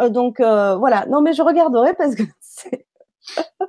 euh, 0.00 0.08
donc, 0.08 0.38
euh, 0.40 0.76
voilà. 0.76 1.04
Non, 1.06 1.20
mais 1.20 1.32
je 1.32 1.42
regarderai 1.42 1.94
parce 1.94 2.14
que 2.14 2.22
c'est. 2.40 2.86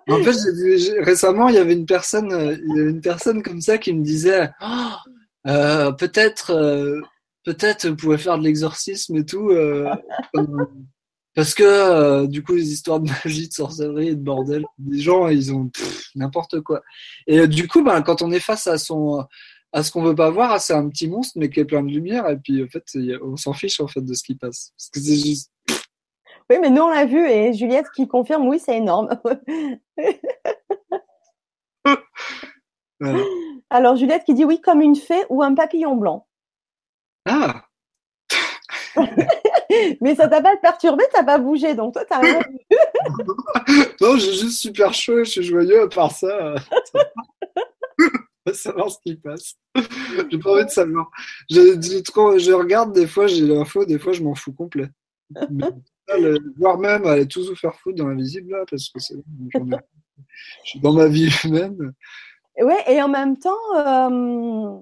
En 0.09 0.17
fait, 0.21 0.33
j'ai 0.33 0.51
vu- 0.51 0.77
j'ai- 0.77 0.99
récemment, 1.01 1.47
il 1.49 1.55
y 1.55 1.59
avait 1.59 1.73
une 1.73 1.85
personne, 1.87 2.29
il 2.29 2.77
y 2.77 2.79
avait 2.79 2.91
une 2.91 3.01
personne 3.01 3.41
comme 3.41 3.61
ça 3.61 3.77
qui 3.79 3.91
me 3.93 4.03
disait, 4.03 4.49
Oh, 4.61 5.91
peut-être, 5.97 7.01
peut-être, 7.45 7.87
vous 7.87 7.95
pouvez 7.95 8.17
faire 8.17 8.37
de 8.37 8.43
l'exorcisme 8.43 9.15
et 9.17 9.25
tout, 9.25 9.49
parce 11.35 11.53
que 11.53 11.63
euh, 11.63 12.27
du 12.27 12.43
coup, 12.43 12.53
les 12.53 12.71
histoires 12.71 12.99
de 12.99 13.09
magie, 13.09 13.47
de 13.47 13.53
sorcellerie 13.53 14.09
et 14.09 14.15
de 14.15 14.23
bordel, 14.23 14.65
les 14.87 14.99
gens, 14.99 15.27
ils 15.27 15.53
ont 15.53 15.69
n'importe 16.15 16.61
quoi. 16.61 16.81
Et 17.27 17.39
euh, 17.39 17.47
du 17.47 17.67
coup, 17.67 17.83
ben, 17.83 18.01
quand 18.01 18.21
on 18.21 18.31
est 18.31 18.39
face 18.39 18.67
à 18.67 18.77
son, 18.77 19.25
à 19.73 19.83
ce 19.83 19.91
qu'on 19.91 20.01
veut 20.01 20.15
pas 20.15 20.29
voir, 20.29 20.59
c'est 20.61 20.73
un 20.73 20.87
petit 20.89 21.07
monstre 21.07 21.33
mais 21.37 21.49
qui 21.49 21.59
est 21.59 21.65
plein 21.65 21.83
de 21.83 21.89
lumière, 21.89 22.27
et 22.29 22.37
puis 22.37 22.63
en 22.63 22.67
fait, 22.67 22.83
on 23.21 23.35
s'en 23.35 23.53
fiche 23.53 23.79
en 23.79 23.87
fait 23.87 24.01
de 24.01 24.13
ce 24.13 24.23
qui 24.23 24.35
passe, 24.35 24.71
parce 24.77 24.89
que 24.89 24.99
c'est 24.99 25.17
juste. 25.17 25.51
Oui, 26.49 26.57
mais 26.61 26.69
nous, 26.69 26.83
on 26.83 26.89
l'a 26.89 27.05
vu 27.05 27.27
et 27.27 27.53
Juliette 27.53 27.87
qui 27.95 28.07
confirme, 28.07 28.47
oui, 28.47 28.59
c'est 28.59 28.77
énorme. 28.77 29.09
Voilà. 33.01 33.23
Alors, 33.69 33.97
Juliette 33.97 34.23
qui 34.23 34.33
dit 34.33 34.45
oui, 34.45 34.61
comme 34.61 34.81
une 34.81 34.95
fée 34.95 35.25
ou 35.29 35.43
un 35.43 35.53
papillon 35.53 35.97
blanc. 35.97 36.25
Ah, 37.25 37.65
Mais 40.02 40.15
ça 40.15 40.27
t'a 40.27 40.41
pas 40.41 40.56
perturbé, 40.57 41.03
t'as 41.11 41.23
pas 41.23 41.38
bougé, 41.38 41.73
donc 41.76 41.93
toi, 41.93 42.03
t'as 42.07 42.19
rien 42.19 42.39
vu. 42.39 42.60
non, 44.02 44.18
j'ai 44.18 44.34
juste 44.34 44.60
super 44.60 44.93
chaud, 44.93 45.23
je 45.23 45.30
suis 45.30 45.43
joyeux 45.43 45.84
à 45.84 45.88
part 45.88 46.11
ça. 46.11 46.56
va 48.45 48.53
savoir 48.53 48.91
ce 48.91 48.97
qui 49.03 49.15
passe. 49.15 49.56
J'ai 50.30 50.38
pas 50.38 50.53
envie 50.53 50.65
de 50.65 50.69
savoir. 50.69 51.10
Je, 51.49 52.02
trop, 52.02 52.38
je 52.38 52.52
regarde 52.52 52.93
des 52.93 53.07
fois, 53.07 53.27
j'ai 53.27 53.41
l'info, 53.41 53.85
des 53.85 53.99
fois 53.99 54.14
je 54.14 54.23
m'en 54.23 54.35
fous 54.35 54.53
complet. 54.53 54.88
Mais, 55.49 55.65
là, 56.07 56.18
le- 56.19 56.53
voire 56.57 56.77
même 56.77 57.06
aller 57.06 57.27
tous 57.27 57.49
vous 57.49 57.56
faire 57.56 57.76
foutre 57.76 57.97
dans 57.97 58.07
l'invisible 58.07 58.52
là, 58.52 58.64
parce 58.69 58.89
que 58.89 58.99
c'est 58.99 59.15
je 60.64 60.69
suis 60.69 60.80
dans 60.80 60.93
ma 60.93 61.07
vie 61.07 61.30
humaine. 61.43 61.93
Ouais, 62.57 62.84
et 62.88 63.02
en 63.02 63.10
même 63.10 63.38
temps, 63.38 63.52
euh, 63.76 64.80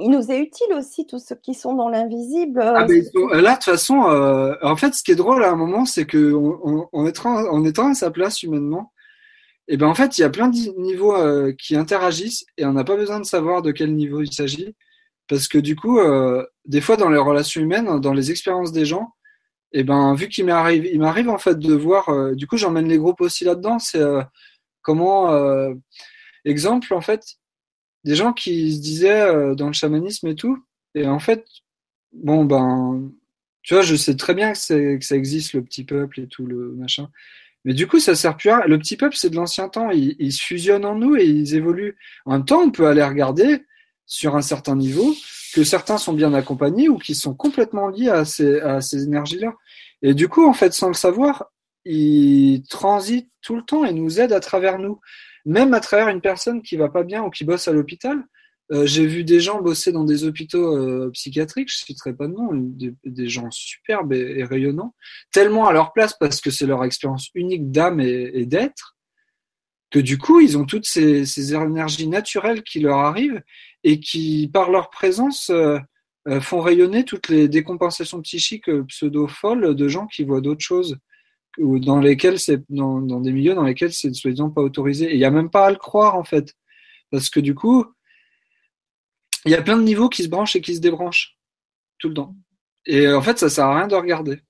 il 0.00 0.10
nous 0.10 0.30
est 0.30 0.38
utile 0.38 0.72
aussi, 0.74 1.06
tous 1.06 1.18
ceux 1.18 1.34
qui 1.34 1.54
sont 1.54 1.74
dans 1.74 1.88
l'invisible. 1.88 2.60
Ah, 2.62 2.86
là, 2.86 2.86
de 2.86 3.54
toute 3.54 3.64
façon, 3.64 4.08
euh, 4.08 4.54
en 4.62 4.76
fait, 4.76 4.94
ce 4.94 5.02
qui 5.02 5.12
est 5.12 5.16
drôle 5.16 5.44
à 5.44 5.50
un 5.50 5.56
moment, 5.56 5.84
c'est 5.84 6.06
que 6.06 6.32
en, 6.92 7.06
étant, 7.06 7.34
en 7.34 7.64
étant 7.64 7.88
à 7.88 7.94
sa 7.94 8.10
place 8.10 8.42
humainement, 8.42 8.92
et 9.70 9.74
eh 9.74 9.76
ben 9.76 9.86
en 9.86 9.94
fait, 9.94 10.16
il 10.16 10.22
y 10.22 10.24
a 10.24 10.30
plein 10.30 10.48
de 10.48 10.56
niveaux 10.80 11.14
euh, 11.14 11.52
qui 11.52 11.76
interagissent 11.76 12.46
et 12.56 12.64
on 12.64 12.72
n'a 12.72 12.84
pas 12.84 12.96
besoin 12.96 13.20
de 13.20 13.26
savoir 13.26 13.60
de 13.60 13.70
quel 13.70 13.94
niveau 13.94 14.22
il 14.22 14.32
s'agit, 14.32 14.74
parce 15.28 15.46
que 15.46 15.58
du 15.58 15.76
coup, 15.76 15.98
euh, 15.98 16.42
des 16.64 16.80
fois 16.80 16.96
dans 16.96 17.10
les 17.10 17.18
relations 17.18 17.60
humaines, 17.60 18.00
dans 18.00 18.14
les 18.14 18.30
expériences 18.30 18.72
des 18.72 18.86
gens, 18.86 19.10
et 19.72 19.80
eh 19.80 19.84
ben 19.84 20.14
vu 20.14 20.28
qu'il 20.28 20.46
m'arrive, 20.46 20.86
il 20.86 20.98
m'arrive 20.98 21.28
en 21.28 21.36
fait 21.36 21.58
de 21.58 21.74
voir. 21.74 22.34
du 22.34 22.46
coup, 22.46 22.56
j'emmène 22.56 22.88
les 22.88 22.96
groupes 22.96 23.20
aussi 23.20 23.44
là-dedans. 23.44 23.78
C'est 23.78 24.02
comment, 24.80 25.30
exemple 26.46 26.94
en 26.94 27.02
fait, 27.02 27.22
des 28.08 28.14
gens 28.14 28.32
qui 28.32 28.74
se 28.74 28.80
disaient 28.80 29.20
euh, 29.20 29.54
dans 29.54 29.66
le 29.66 29.74
chamanisme 29.74 30.28
et 30.28 30.34
tout. 30.34 30.64
Et 30.94 31.06
en 31.06 31.18
fait, 31.18 31.44
bon, 32.14 32.46
ben, 32.46 33.12
tu 33.60 33.74
vois, 33.74 33.82
je 33.82 33.94
sais 33.96 34.16
très 34.16 34.32
bien 34.32 34.54
que, 34.54 34.58
ça 34.58 35.14
existe, 35.14 35.52
le 35.52 35.62
petit 35.62 35.84
peuple 35.84 36.20
et 36.20 36.26
tout, 36.26 36.46
le 36.46 36.72
machin. 36.72 37.10
Mais 37.66 37.74
du 37.74 37.86
coup, 37.86 38.00
ça 38.00 38.14
sert 38.14 38.38
plus 38.38 38.48
à 38.48 38.66
Le 38.66 38.78
petit 38.78 38.96
peuple, 38.96 39.14
c'est 39.14 39.28
de 39.28 39.36
l'ancien 39.36 39.68
temps. 39.68 39.90
Ils, 39.90 40.32
se 40.32 40.42
fusionnent 40.42 40.86
en 40.86 40.94
nous 40.94 41.16
et 41.16 41.26
ils 41.26 41.54
évoluent. 41.54 41.98
En 42.24 42.32
même 42.32 42.46
temps, 42.46 42.62
on 42.62 42.70
peut 42.70 42.86
aller 42.86 43.04
regarder 43.04 43.66
sur 44.06 44.36
un 44.36 44.42
certain 44.42 44.74
niveau 44.74 45.14
que 45.52 45.62
certains 45.62 45.98
sont 45.98 46.14
bien 46.14 46.32
accompagnés 46.32 46.88
ou 46.88 46.96
qui 46.96 47.14
sont 47.14 47.34
complètement 47.34 47.88
liés 47.88 48.08
à 48.08 48.24
ces, 48.24 48.60
à 48.60 48.80
ces 48.80 49.04
énergies-là. 49.04 49.52
Et 50.00 50.14
du 50.14 50.28
coup, 50.28 50.48
en 50.48 50.54
fait, 50.54 50.72
sans 50.72 50.88
le 50.88 50.94
savoir, 50.94 51.52
ils 51.84 52.62
transitent 52.70 53.32
tout 53.42 53.56
le 53.56 53.62
temps 53.62 53.84
et 53.84 53.92
nous 53.92 54.18
aident 54.18 54.32
à 54.32 54.40
travers 54.40 54.78
nous 54.78 54.98
même 55.44 55.74
à 55.74 55.80
travers 55.80 56.08
une 56.08 56.20
personne 56.20 56.62
qui 56.62 56.76
va 56.76 56.88
pas 56.88 57.02
bien 57.02 57.22
ou 57.22 57.30
qui 57.30 57.44
bosse 57.44 57.68
à 57.68 57.72
l'hôpital. 57.72 58.24
Euh, 58.70 58.84
j'ai 58.84 59.06
vu 59.06 59.24
des 59.24 59.40
gens 59.40 59.62
bosser 59.62 59.92
dans 59.92 60.04
des 60.04 60.24
hôpitaux 60.24 60.76
euh, 60.76 61.10
psychiatriques, 61.12 61.72
je 61.72 61.84
citerai 61.84 62.14
pas 62.14 62.26
de 62.26 62.34
nom, 62.34 62.50
des, 62.52 63.28
gens 63.28 63.50
superbes 63.50 64.12
et, 64.12 64.44
rayonnants, 64.44 64.94
tellement 65.32 65.66
à 65.66 65.72
leur 65.72 65.92
place 65.94 66.14
parce 66.20 66.42
que 66.42 66.50
c'est 66.50 66.66
leur 66.66 66.84
expérience 66.84 67.30
unique 67.34 67.70
d'âme 67.70 68.00
et, 68.00 68.44
d'être, 68.44 68.96
que 69.90 69.98
du 69.98 70.18
coup 70.18 70.40
ils 70.40 70.58
ont 70.58 70.66
toutes 70.66 70.84
ces, 70.84 71.54
énergies 71.54 72.08
naturelles 72.08 72.62
qui 72.62 72.80
leur 72.80 72.98
arrivent 72.98 73.42
et 73.84 74.00
qui, 74.00 74.50
par 74.52 74.70
leur 74.70 74.90
présence, 74.90 75.48
euh, 75.48 75.78
font 76.40 76.60
rayonner 76.60 77.04
toutes 77.04 77.28
les 77.28 77.48
décompensations 77.48 78.20
psychiques 78.20 78.70
pseudo-folles 78.88 79.74
de 79.74 79.88
gens 79.88 80.06
qui 80.06 80.24
voient 80.24 80.42
d'autres 80.42 80.64
choses 80.64 80.98
ou 81.58 81.78
dans 81.78 81.98
lesquels 82.00 82.38
c'est 82.38 82.62
dans, 82.70 83.00
des 83.20 83.32
milieux 83.32 83.54
dans 83.54 83.64
lesquels 83.64 83.92
c'est 83.92 84.12
soi-disant 84.14 84.50
pas 84.50 84.62
autorisé. 84.62 85.06
Et 85.06 85.14
il 85.14 85.18
n'y 85.18 85.24
a 85.24 85.30
même 85.30 85.50
pas 85.50 85.66
à 85.66 85.70
le 85.70 85.76
croire 85.76 86.16
en 86.16 86.24
fait, 86.24 86.54
parce 87.10 87.30
que 87.30 87.40
du 87.40 87.54
coup, 87.54 87.86
il 89.44 89.52
y 89.52 89.54
a 89.54 89.62
plein 89.62 89.76
de 89.76 89.82
niveaux 89.82 90.08
qui 90.08 90.22
se 90.22 90.28
branchent 90.28 90.56
et 90.56 90.60
qui 90.60 90.74
se 90.76 90.80
débranchent 90.80 91.38
tout 91.98 92.08
le 92.08 92.14
temps. 92.14 92.36
Et 92.86 93.08
en 93.08 93.22
fait, 93.22 93.38
ça 93.38 93.50
sert 93.50 93.66
à 93.66 93.78
rien 93.78 93.88
de 93.88 93.94
regarder. 93.94 94.42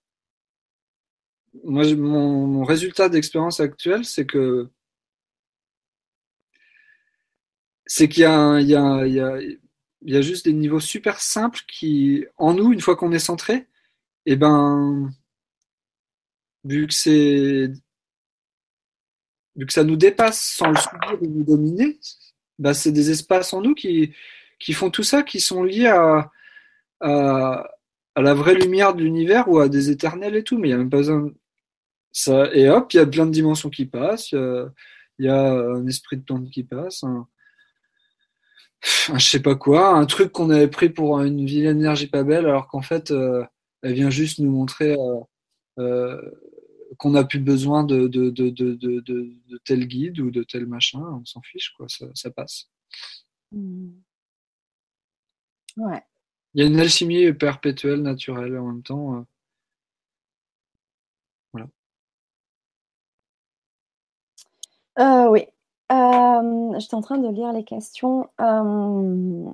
Moi, 1.65 1.95
mon, 1.97 2.65
résultat 2.65 3.09
d'expérience 3.09 3.61
actuelle, 3.61 4.05
c'est 4.05 4.27
que 4.27 4.71
c'est 7.87 8.09
qu'il 8.09 8.23
y 8.23 8.27
y, 8.27 8.73
y, 10.05 10.17
a, 10.17 10.21
juste 10.21 10.45
des 10.45 10.53
niveaux 10.53 10.81
super 10.81 11.21
simples 11.21 11.61
qui, 11.67 12.27
en 12.37 12.55
nous, 12.55 12.73
une 12.73 12.81
fois 12.81 12.97
qu'on 12.97 13.13
est 13.13 13.19
centré, 13.19 13.67
eh 14.27 14.37
ben, 14.37 15.11
vu 16.69 16.87
que 16.87 16.95
ça 19.73 19.85
nous 19.85 19.97
dépasse 19.97 20.41
sans 20.41 20.71
le 20.71 20.77
subir 20.77 21.23
ou 21.23 21.27
nous 21.27 21.45
dominer, 21.45 21.99
bah 22.59 22.75
c'est 22.75 22.93
des 22.93 23.11
espaces 23.11 23.53
en 23.53 23.63
nous 23.63 23.75
qui, 23.75 24.13
qui 24.59 24.73
font 24.73 24.91
tout 24.91 25.03
ça, 25.03 25.23
qui 25.23 25.41
sont 25.41 25.63
liés 25.63 25.87
à, 25.87 26.31
à, 27.01 27.65
la 28.17 28.35
vraie 28.35 28.55
lumière 28.55 28.95
de 28.95 29.03
l'univers 29.03 29.49
ou 29.49 29.59
à 29.59 29.69
des 29.69 29.91
éternels 29.91 30.37
et 30.37 30.45
tout, 30.45 30.59
mais 30.59 30.69
il 30.69 30.71
n'y 30.71 30.75
a 30.75 30.79
même 30.79 30.91
pas 30.91 30.99
besoin. 30.99 31.31
Ça, 32.13 32.53
et 32.53 32.69
hop, 32.69 32.93
il 32.93 32.97
y 32.97 33.01
a 33.01 33.07
plein 33.07 33.27
de 33.27 33.31
dimensions 33.31 33.71
qui 33.71 33.87
passent, 33.87 34.33
il 34.33 34.71
y 35.21 35.29
a, 35.29 35.53
un 35.53 35.87
esprit 35.87 36.17
de 36.17 36.23
temps 36.23 36.43
qui 36.45 36.65
passe, 36.65 37.05
un, 37.05 37.29
je 38.83 39.25
sais 39.25 39.41
pas 39.41 39.55
quoi, 39.57 39.89
un 39.89 40.07
truc 40.07 40.33
qu'on 40.33 40.51
avait 40.51 40.69
pris 40.69 40.89
pour 40.89 41.21
une 41.21 41.45
vilaine 41.45 41.79
énergie 41.79 42.07
pas 42.07 42.23
belle, 42.23 42.47
alors 42.47 42.69
qu'en 42.69 42.83
fait, 42.83 43.11
euh, 43.11 43.45
elle 43.83 43.95
vient 43.95 44.11
juste 44.11 44.39
nous 44.39 44.51
montrer 44.51 44.95
euh, 44.95 45.21
euh, 45.79 46.21
qu'on 46.97 47.11
n'a 47.11 47.25
plus 47.25 47.41
besoin 47.41 47.85
de, 47.85 48.09
de, 48.09 48.31
de, 48.31 48.51
de, 48.51 49.59
tel 49.65 49.87
guide 49.87 50.21
ou 50.21 50.31
de 50.31 50.43
tel 50.43 50.67
machin, 50.67 51.01
on 51.01 51.25
s'en 51.25 51.43
fiche, 51.43 51.73
quoi, 51.77 51.87
ça, 51.89 52.07
ça 52.15 52.31
passe. 52.31 52.71
Mmh. 53.53 53.91
Ouais. 55.77 56.03
Il 56.55 56.63
y 56.63 56.65
a 56.65 56.67
une 56.67 56.81
alchimie 56.81 57.33
perpétuelle, 57.33 58.03
naturelle 58.03 58.57
en 58.59 58.67
même 58.67 58.83
temps. 58.83 59.17
Euh. 59.17 59.23
Voilà. 61.53 61.69
Euh, 64.99 65.29
oui. 65.31 65.47
Euh, 65.93 66.79
J'étais 66.79 66.95
en 66.95 67.01
train 67.01 67.19
de 67.19 67.29
lire 67.29 67.53
les 67.53 67.65
questions. 67.65 68.29
Euh... 68.41 69.53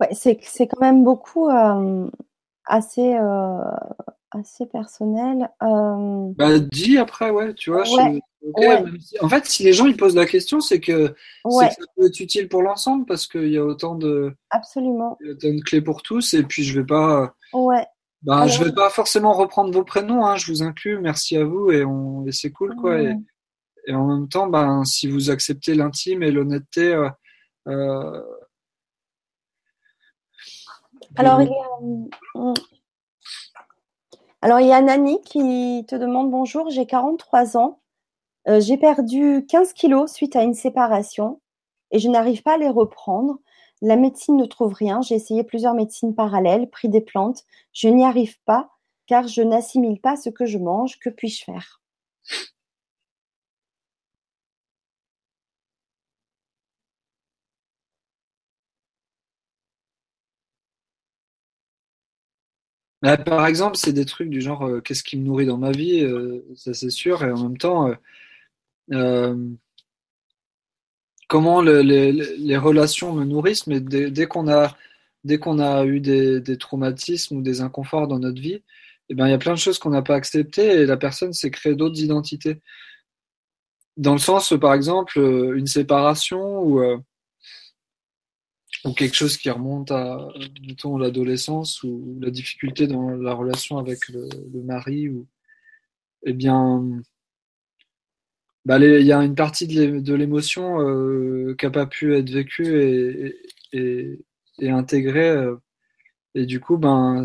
Ouais, 0.00 0.12
c'est 0.12 0.66
quand 0.66 0.80
même 0.80 1.04
beaucoup 1.04 1.48
assez, 2.66 3.14
euh, 3.14 3.62
assez 4.30 4.66
personnel. 4.66 5.50
Euh... 5.62 6.32
Bah, 6.36 6.58
dis 6.58 6.98
après, 6.98 7.30
ouais, 7.30 7.54
tu 7.54 7.70
vois. 7.70 7.84
en 9.20 9.28
fait, 9.28 9.46
si 9.46 9.62
les 9.62 9.72
gens 9.72 9.86
ils 9.86 9.96
posent 9.96 10.16
la 10.16 10.26
question, 10.26 10.60
c'est 10.60 10.80
que, 10.80 11.14
ça 11.48 11.68
peut 11.96 12.06
être 12.06 12.20
utile 12.20 12.48
pour 12.48 12.62
l'ensemble 12.62 13.06
parce 13.06 13.26
qu'il 13.26 13.48
y 13.48 13.58
a 13.58 13.64
autant 13.64 13.94
de, 13.94 14.34
Absolument. 14.50 15.18
de 15.20 15.62
clés 15.62 15.82
pour 15.82 16.02
tous. 16.02 16.34
Et 16.34 16.42
puis, 16.42 16.64
je 16.64 16.78
vais 16.78 16.86
pas. 16.86 17.34
Ouais. 17.52 17.86
Bah, 18.22 18.46
je 18.46 18.64
vais 18.64 18.72
pas 18.72 18.88
forcément 18.88 19.34
reprendre 19.34 19.70
vos 19.70 19.84
prénoms, 19.84 20.24
hein, 20.24 20.36
je 20.36 20.50
vous 20.50 20.62
inclus, 20.62 20.98
merci 20.98 21.36
à 21.36 21.44
vous 21.44 21.70
et, 21.70 21.84
on... 21.84 22.26
et 22.26 22.32
c'est 22.32 22.50
cool 22.50 22.74
quoi. 22.74 22.98
Et, 22.98 23.14
et, 23.86 23.94
en 23.94 24.06
même 24.06 24.28
temps, 24.28 24.46
ben, 24.46 24.82
si 24.84 25.08
vous 25.08 25.28
acceptez 25.28 25.74
l'intime 25.74 26.22
et 26.22 26.30
l'honnêteté, 26.30 26.94
euh, 26.94 27.10
euh 27.68 28.22
alors, 31.16 31.42
il 31.42 31.48
y 31.48 31.52
a, 31.52 32.40
euh, 32.40 32.54
alors, 34.42 34.60
il 34.60 34.66
y 34.66 34.72
a 34.72 34.80
Nani 34.80 35.20
qui 35.22 35.84
te 35.88 35.96
demande 35.96 36.30
bonjour, 36.30 36.70
j'ai 36.70 36.86
43 36.86 37.56
ans. 37.56 37.80
Euh, 38.48 38.60
j'ai 38.60 38.76
perdu 38.76 39.46
15 39.48 39.72
kilos 39.72 40.12
suite 40.12 40.36
à 40.36 40.42
une 40.42 40.54
séparation 40.54 41.40
et 41.90 41.98
je 41.98 42.08
n'arrive 42.08 42.42
pas 42.42 42.54
à 42.54 42.58
les 42.58 42.68
reprendre. 42.68 43.38
La 43.80 43.96
médecine 43.96 44.36
ne 44.36 44.44
trouve 44.44 44.74
rien. 44.74 45.00
J'ai 45.02 45.14
essayé 45.14 45.44
plusieurs 45.44 45.74
médecines 45.74 46.14
parallèles, 46.14 46.68
pris 46.68 46.88
des 46.88 47.00
plantes. 47.00 47.44
Je 47.72 47.88
n'y 47.88 48.04
arrive 48.04 48.38
pas 48.44 48.70
car 49.06 49.28
je 49.28 49.42
n'assimile 49.42 50.00
pas 50.00 50.16
ce 50.16 50.30
que 50.30 50.46
je 50.46 50.58
mange. 50.58 50.98
Que 50.98 51.10
puis-je 51.10 51.44
faire? 51.44 51.80
Bah, 63.04 63.18
par 63.18 63.46
exemple, 63.46 63.76
c'est 63.76 63.92
des 63.92 64.06
trucs 64.06 64.30
du 64.30 64.40
genre 64.40 64.62
euh, 64.66 64.80
qu'est-ce 64.80 65.02
qui 65.04 65.18
me 65.18 65.24
nourrit 65.24 65.44
dans 65.44 65.58
ma 65.58 65.72
vie, 65.72 66.00
euh, 66.02 66.42
ça 66.56 66.72
c'est 66.72 66.88
sûr, 66.88 67.22
et 67.22 67.30
en 67.30 67.42
même 67.42 67.58
temps, 67.58 67.94
euh, 68.92 69.36
comment 71.28 71.60
les, 71.60 72.56
relations 72.56 73.12
me 73.12 73.24
nourrissent, 73.24 73.66
mais 73.66 73.80
dès, 73.80 74.26
qu'on 74.26 74.48
a, 74.48 74.74
a 75.28 75.84
eu 75.84 76.00
des, 76.00 76.58
traumatismes 76.58 77.36
ou 77.38 77.42
des 77.42 77.60
inconforts 77.60 78.08
dans 78.08 78.18
notre 78.18 78.40
vie, 78.40 78.62
eh 79.10 79.14
ben, 79.14 79.26
il 79.26 79.30
y 79.32 79.34
a 79.34 79.38
plein 79.38 79.52
de 79.52 79.58
choses 79.58 79.78
qu'on 79.78 79.90
n'a 79.90 80.02
pas 80.02 80.14
acceptées 80.14 80.80
et 80.80 80.86
la 80.86 80.96
personne 80.96 81.34
s'est 81.34 81.50
créée 81.50 81.74
d'autres 81.74 82.00
identités. 82.00 82.62
Dans 83.98 84.12
le 84.12 84.18
sens, 84.18 84.54
par 84.58 84.72
exemple, 84.72 85.18
une 85.18 85.66
séparation 85.66 86.60
ou 86.62 86.80
ou 88.84 88.92
quelque 88.92 89.14
chose 89.14 89.36
qui 89.38 89.50
remonte 89.50 89.90
à, 89.90 90.28
mettons, 90.66 90.98
l'adolescence 90.98 91.82
ou 91.82 92.18
la 92.20 92.30
difficulté 92.30 92.86
dans 92.86 93.10
la 93.10 93.32
relation 93.32 93.78
avec 93.78 94.08
le, 94.08 94.28
mari, 94.62 95.08
ou, 95.08 95.26
eh 96.24 96.32
bien, 96.32 97.02
bah, 98.64 98.78
il 98.78 99.06
y 99.06 99.12
a 99.12 99.22
une 99.22 99.34
partie 99.34 99.66
de 99.66 100.14
l'émotion 100.14 100.80
euh, 100.80 101.54
qui 101.58 101.66
n'a 101.66 101.70
pas 101.70 101.86
pu 101.86 102.14
être 102.16 102.30
vécue 102.30 102.80
et, 102.82 103.36
et, 103.72 104.70
intégrée. 104.70 105.30
Euh, 105.30 105.56
et 106.34 106.46
du 106.46 106.60
coup, 106.60 106.78
ben, 106.78 107.24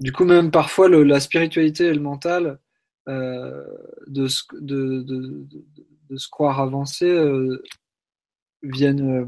du 0.00 0.12
coup, 0.12 0.24
même 0.24 0.50
parfois, 0.50 0.88
la 0.88 1.20
spiritualité 1.20 1.86
et 1.86 1.94
le 1.94 2.00
mental, 2.00 2.58
euh, 3.08 3.64
de, 4.06 4.26
de, 4.60 5.02
de, 5.02 6.16
se 6.16 6.28
croire 6.28 6.60
avancé, 6.60 7.06
viennent, 8.62 9.22
euh, 9.22 9.26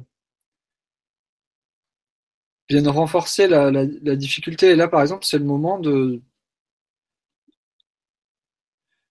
viennent 2.68 2.88
renforcer 2.88 3.46
la, 3.48 3.70
la, 3.70 4.16
difficulté. 4.16 4.70
Et 4.70 4.76
là, 4.76 4.88
par 4.88 5.02
exemple, 5.02 5.24
c'est 5.24 5.38
le 5.38 5.44
moment 5.44 5.78
de. 5.78 6.22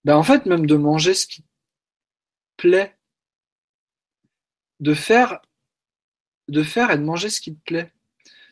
Ben, 0.03 0.15
en 0.15 0.23
fait, 0.23 0.45
même 0.45 0.65
de 0.65 0.75
manger 0.75 1.13
ce 1.13 1.27
qui 1.27 1.43
plaît. 2.57 2.95
de 4.79 4.93
faire, 4.93 5.41
de 6.49 6.63
faire 6.63 6.91
et 6.91 6.97
de 6.97 7.03
manger 7.03 7.29
ce 7.29 7.41
qui 7.41 7.55
te 7.55 7.61
plaît. 7.63 7.91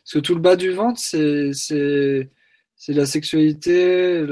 Parce 0.03 0.13
que 0.13 0.19
tout 0.19 0.35
le 0.35 0.41
bas 0.41 0.55
du 0.55 0.71
ventre, 0.71 0.99
c'est, 0.99 1.53
c'est, 1.53 2.29
c'est 2.75 2.93
la 2.93 3.05
sexualité, 3.05 4.25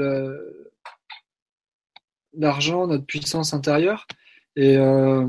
l'argent, 2.34 2.86
notre 2.86 3.04
puissance 3.04 3.54
intérieure. 3.54 4.06
Et 4.56 4.76
euh, 4.76 5.26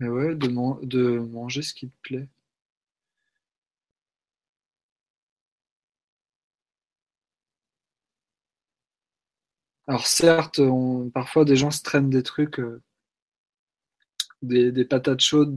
Mais 0.00 0.08
ouais, 0.08 0.34
de, 0.34 1.18
manger 1.18 1.62
ce 1.62 1.74
qui 1.74 1.88
te 1.88 1.96
plaît. 2.02 2.28
Alors 9.86 10.06
certes, 10.06 10.60
parfois 11.14 11.44
des 11.44 11.56
gens 11.56 11.70
se 11.70 11.82
traînent 11.82 12.10
des 12.10 12.22
trucs, 12.22 12.60
euh, 12.60 12.82
des, 14.42 14.84
patates 14.84 15.20
chaudes 15.20 15.56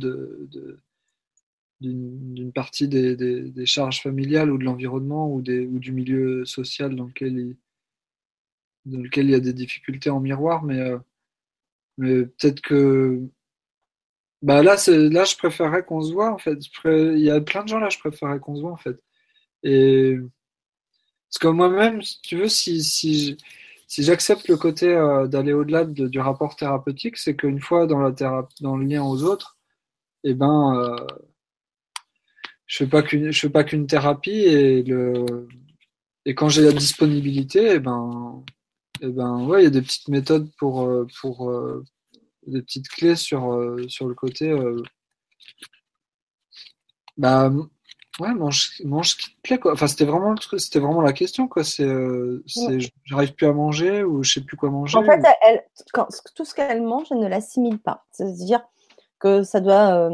d'une 1.82 2.52
partie 2.54 2.88
des, 2.88 3.66
charges 3.66 4.02
familiales 4.02 4.52
ou 4.52 4.58
de 4.58 4.64
l'environnement 4.64 5.32
ou, 5.34 5.42
du 5.42 5.92
milieu 5.92 6.46
social 6.46 6.96
dans 6.96 7.06
lequel, 7.06 7.56
il, 8.86 9.30
y 9.30 9.36
a 9.36 9.40
des 9.40 9.54
difficultés 9.54 10.10
en 10.10 10.20
miroir, 10.20 10.64
mais, 10.64 10.80
euh, 10.80 11.00
mais 11.98 12.26
peut-être 12.26 12.62
que 12.62 13.22
bah 14.42 14.64
là, 14.64 14.76
là, 14.88 15.24
je 15.24 15.36
préférerais 15.38 15.84
qu'on 15.84 16.02
se 16.02 16.14
voit 16.14 16.32
en 16.32 16.38
fait. 16.38 16.58
Il 16.86 17.20
y 17.20 17.30
a 17.30 17.42
plein 17.42 17.64
de 17.64 17.68
gens 17.70 17.80
là, 17.80 17.90
je 17.90 18.00
préférerais 18.00 18.40
qu'on 18.40 18.56
se 18.56 18.62
voit 18.62 18.72
en 18.72 18.78
fait. 18.78 18.98
Et 19.64 20.18
parce 21.30 21.40
que 21.40 21.48
moi-même, 21.48 22.02
si 22.02 22.22
tu 22.22 22.38
veux, 22.38 22.50
si, 22.50 22.84
si, 22.84 23.38
si 23.88 24.04
j'accepte 24.04 24.48
le 24.50 24.58
côté 24.58 24.88
euh, 24.94 25.28
d'aller 25.28 25.54
au-delà 25.54 25.86
du 25.86 26.20
rapport 26.20 26.56
thérapeutique, 26.56 27.18
c'est 27.18 27.36
qu'une 27.36 27.62
fois 27.62 27.88
dans, 27.88 28.00
la 28.00 28.12
dans 28.62 28.78
le 28.78 28.86
lien 28.86 29.04
aux 29.04 29.24
autres, 29.24 29.58
et 30.24 30.32
eh 30.32 30.34
ben, 30.36 30.76
euh, 30.76 31.08
je 32.66 32.78
fais 32.80 32.88
pas 32.88 33.02
qu'une, 33.04 33.32
je 33.32 33.40
fais 33.40 33.50
pas 33.50 33.64
qu'une 33.64 33.88
thérapie 33.88 34.32
et 34.32 34.84
le, 34.84 35.48
et 36.26 36.36
quand 36.36 36.50
j'ai 36.50 36.64
la 36.64 36.72
disponibilité, 36.74 37.64
et 37.64 37.74
eh 37.76 37.80
ben, 37.80 38.44
et 39.02 39.08
eh 39.08 39.10
ben, 39.10 39.46
ouais, 39.48 39.62
il 39.62 39.64
y 39.66 39.68
a 39.68 39.72
des 39.72 39.82
petites 39.82 40.08
méthodes 40.10 40.50
pour, 40.58 40.84
euh, 40.84 41.08
pour, 41.22 41.50
des 42.48 42.62
petites 42.62 42.90
clés 42.90 43.16
sur, 43.16 43.54
euh, 43.54 43.88
sur 43.88 44.08
le 44.08 44.16
côté. 44.16 44.50
Euh, 44.50 44.82
bah, 47.18 47.52
ouais, 48.20 48.34
mange, 48.34 48.82
mange 48.84 49.10
ce 49.10 49.16
qui 49.16 49.36
te 49.36 49.42
plaît, 49.42 49.60
quoi. 49.60 49.74
Enfin, 49.74 49.88
c'était 49.88 50.06
vraiment, 50.06 50.36
c'était 50.58 50.80
vraiment 50.80 51.02
la 51.02 51.14
question, 51.14 51.48
quoi. 51.48 51.64
C'est, 51.64 51.84
euh, 51.84 52.44
j'arrive 53.06 53.34
plus 53.34 53.48
à 53.48 53.54
manger 53.54 54.04
ou 54.04 54.24
je 54.24 54.34
sais 54.34 54.42
plus 54.42 54.58
quoi 54.58 54.70
manger. 54.70 54.98
En 54.98 55.04
fait, 55.04 55.22
elle, 55.44 55.64
quand, 55.94 56.08
tout 56.36 56.46
ce 56.46 56.56
qu'elle 56.56 56.82
mange, 56.82 57.08
elle 57.12 57.20
ne 57.20 57.28
l'assimile 57.28 57.80
pas. 57.80 58.06
C'est-à-dire 58.12 58.62
que 59.20 59.44
ça 59.44 59.60
doit 59.60 60.10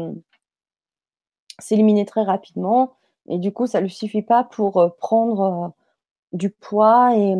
s'éliminer 1.58 2.04
très 2.04 2.22
rapidement 2.22 2.94
et 3.28 3.38
du 3.38 3.52
coup, 3.52 3.66
ça 3.66 3.80
ne 3.80 3.84
lui 3.84 3.92
suffit 3.92 4.22
pas 4.22 4.44
pour 4.44 4.94
prendre 4.98 5.74
du 6.32 6.50
poids 6.50 7.16
et. 7.16 7.34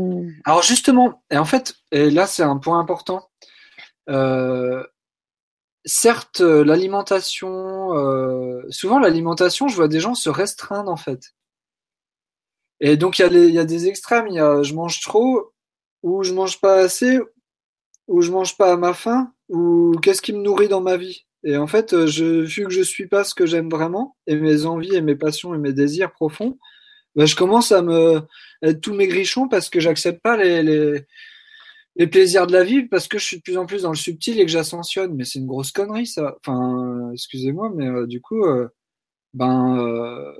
Alors 0.45 0.63
justement, 0.63 1.23
et 1.31 1.37
en 1.37 1.45
fait, 1.45 1.75
et 1.93 2.11
là, 2.11 2.27
c'est 2.27 2.43
un 2.43 2.57
point 2.57 2.79
important. 2.79 3.28
Euh, 4.09 4.85
certes, 5.85 6.41
l'alimentation, 6.41 7.97
euh, 7.97 8.63
souvent 8.71 8.99
l'alimentation, 8.99 9.69
je 9.69 9.77
vois 9.77 9.89
des 9.89 10.01
gens 10.01 10.15
se 10.15 10.31
restreindre 10.31 10.91
en 10.91 10.97
fait. 10.97 11.35
Et 12.81 12.97
donc 12.97 13.19
il 13.19 13.33
y, 13.33 13.53
y, 13.53 13.59
a 13.59 13.65
des 13.65 13.89
extrêmes, 13.89 14.29
il 14.29 14.35
y 14.35 14.41
a 14.41 14.63
je 14.63 14.75
mange 14.75 15.01
trop, 15.01 15.53
ou 16.03 16.23
je 16.23 16.33
mange 16.33 16.61
pas 16.61 16.77
assez, 16.77 17.19
ou 18.07 18.23
je 18.23 18.31
mange 18.31 18.57
pas 18.57 18.73
à 18.73 18.77
ma 18.77 18.95
faim, 18.95 19.33
ou 19.49 19.95
qu'est-ce 20.03 20.23
qui 20.23 20.33
me 20.33 20.43
nourrit 20.43 20.69
dans 20.69 20.81
ma 20.81 20.97
vie? 20.97 21.27
Et 21.45 21.57
en 21.57 21.67
fait, 21.67 22.07
je, 22.07 22.43
vu 22.43 22.65
que 22.65 22.71
je 22.71 22.83
suis 22.83 23.07
pas 23.07 23.25
ce 23.25 23.35
que 23.35 23.47
j'aime 23.47 23.71
vraiment, 23.71 24.17
et 24.27 24.37
mes 24.37 24.67
envies 24.67 24.95
et 24.95 25.01
mes 25.03 25.17
passions 25.17 25.55
et 25.55 25.59
mes 25.59 25.73
désirs 25.73 26.13
profonds, 26.13 26.59
ben, 27.17 27.27
je 27.27 27.37
commence 27.37 27.73
à 27.73 27.83
me 27.83 28.23
être 28.63 28.81
tout 28.81 28.95
maigrichon 28.95 29.49
parce 29.49 29.69
que 29.71 29.81
j'accepte 29.81 30.23
pas 30.23 30.37
les, 30.37 31.05
les 31.99 32.07
plaisirs 32.07 32.47
de 32.47 32.53
la 32.53 32.65
vie 32.65 32.85
parce 32.85 33.09
que 33.09 33.19
je 33.19 33.25
suis 33.25 33.37
de 33.39 33.43
plus 33.43 33.59
en 33.59 33.67
plus 33.67 33.83
dans 33.83 33.91
le 33.91 33.97
subtil 33.97 34.41
et 34.41 34.47
que 34.47 34.51
j'ascensionne. 34.51 35.15
Mais 35.15 35.25
c'est 35.25 35.41
une 35.41 35.47
grosse 35.47 35.73
connerie, 35.73 36.07
ça. 36.07 36.37
Enfin, 36.41 37.11
excusez-moi, 37.13 37.71
mais 37.75 37.87
euh, 37.87 38.07
du 38.07 38.21
coup, 38.21 38.45
euh, 38.45 38.69
ben, 39.35 39.77
euh, 39.79 40.33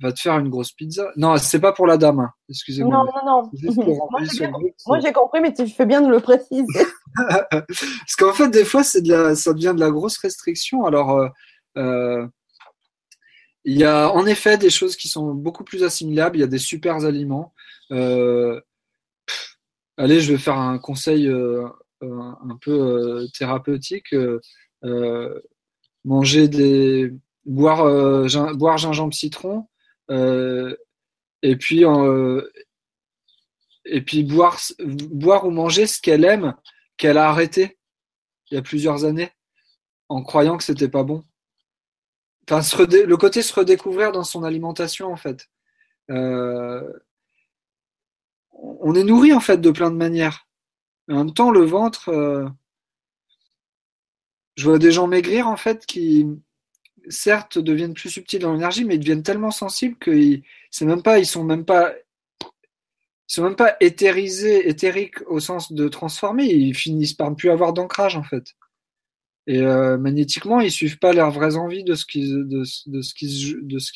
va 0.00 0.12
te 0.12 0.20
faire 0.20 0.38
une 0.38 0.48
grosse 0.48 0.72
pizza. 0.72 1.10
Non, 1.16 1.36
c'est 1.36 1.60
pas 1.60 1.72
pour 1.72 1.88
la 1.88 1.96
dame. 1.96 2.20
Hein. 2.20 2.30
Excusez-moi. 2.48 2.94
Non, 2.94 3.04
non, 3.04 3.42
non. 3.42 3.50
moi, 4.86 5.00
j'ai 5.00 5.12
compris, 5.12 5.40
mais 5.40 5.52
tu 5.52 5.66
fais 5.66 5.84
bien 5.84 6.00
de 6.00 6.08
le 6.08 6.20
préciser. 6.20 6.64
parce 7.50 8.16
qu'en 8.16 8.32
fait, 8.32 8.48
des 8.48 8.64
fois, 8.64 8.84
c'est 8.84 9.02
de 9.02 9.12
la, 9.12 9.34
ça 9.34 9.52
devient 9.52 9.72
de 9.74 9.80
la 9.80 9.90
grosse 9.90 10.16
restriction. 10.18 10.84
Alors, 10.84 11.28
il 13.64 13.76
y 13.76 13.84
a 13.84 14.10
en 14.10 14.26
effet 14.26 14.56
des 14.56 14.70
choses 14.70 14.96
qui 14.96 15.08
sont 15.08 15.34
beaucoup 15.34 15.64
plus 15.64 15.82
assimilables. 15.82 16.36
Il 16.36 16.40
y 16.40 16.44
a 16.44 16.48
des 16.48 16.58
super 16.58 17.04
aliments. 17.04 17.52
Euh, 17.92 18.60
allez, 20.00 20.20
je 20.20 20.32
vais 20.32 20.38
faire 20.38 20.58
un 20.58 20.78
conseil 20.78 21.28
euh, 21.28 21.68
un 22.02 22.56
peu 22.60 22.72
euh, 22.72 23.26
thérapeutique. 23.36 24.14
Euh, 24.84 25.40
manger 26.04 26.48
des 26.48 27.12
boire 27.44 27.84
boire 28.54 28.78
gingembre 28.78 29.12
citron 29.12 29.66
et 30.08 31.56
puis 31.56 31.84
et 33.84 34.00
puis 34.00 34.22
boire 34.24 34.58
boire 34.78 35.46
ou 35.46 35.50
manger 35.50 35.86
ce 35.86 36.00
qu'elle 36.00 36.24
aime 36.24 36.54
qu'elle 36.96 37.18
a 37.18 37.28
arrêté 37.28 37.78
il 38.50 38.54
y 38.54 38.56
a 38.56 38.62
plusieurs 38.62 39.04
années 39.04 39.30
en 40.08 40.22
croyant 40.22 40.56
que 40.56 40.64
c'était 40.64 40.88
pas 40.88 41.02
bon. 41.02 41.22
Enfin, 42.50 42.62
le 42.80 43.16
côté 43.16 43.42
se 43.42 43.52
redécouvrir 43.52 44.12
dans 44.12 44.24
son 44.24 44.42
alimentation 44.42 45.12
en 45.12 45.16
fait 45.16 45.46
on 48.62 48.94
est 48.94 49.04
nourri 49.04 49.32
en 49.32 49.40
fait 49.40 49.60
de 49.60 49.70
plein 49.70 49.90
de 49.90 49.96
manières. 49.96 50.46
en 51.08 51.16
même 51.16 51.34
temps, 51.34 51.50
le 51.50 51.64
ventre, 51.64 52.08
euh, 52.10 52.48
je 54.56 54.68
vois 54.68 54.78
des 54.78 54.92
gens 54.92 55.06
maigrir 55.06 55.48
en 55.48 55.56
fait 55.56 55.86
qui, 55.86 56.26
certes, 57.08 57.58
deviennent 57.58 57.94
plus 57.94 58.10
subtils 58.10 58.40
dans 58.40 58.52
l'énergie, 58.52 58.84
mais 58.84 58.96
ils 58.96 59.00
deviennent 59.00 59.22
tellement 59.22 59.50
sensibles 59.50 59.96
qu'ils, 59.98 60.42
c'est 60.70 60.84
même 60.84 61.02
pas, 61.02 61.18
ils 61.18 61.26
sont 61.26 61.44
même 61.44 61.64
pas, 61.64 61.92
ils 62.42 63.34
sont 63.34 63.44
même 63.44 63.56
pas 63.56 63.76
éthérisés, 63.80 64.68
éthériques 64.68 65.22
au 65.28 65.40
sens 65.40 65.72
de 65.72 65.88
transformer. 65.88 66.46
Ils 66.46 66.74
finissent 66.74 67.14
par 67.14 67.30
ne 67.30 67.36
plus 67.36 67.50
avoir 67.50 67.72
d'ancrage 67.72 68.16
en 68.16 68.24
fait. 68.24 68.54
Et 69.46 69.60
euh, 69.62 69.98
magnétiquement, 69.98 70.60
ils 70.60 70.70
suivent 70.70 70.98
pas 70.98 71.12
leurs 71.12 71.30
vraies 71.30 71.56
envies 71.56 71.84
de 71.84 71.94
ce 71.94 72.04
qui, 72.04 72.22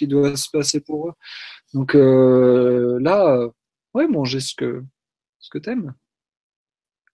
doit 0.07 0.37
se 0.37 0.51
passer 0.51 0.81
pour 0.81 1.09
eux. 1.09 1.13
Donc 1.75 1.95
euh, 1.95 2.99
là 3.01 3.49
Ouais, 3.95 4.07
manger 4.09 4.41
ce 4.41 4.55
que, 4.55 4.85
ce 5.39 5.49
que 5.51 5.59
t'aimes. 5.59 5.95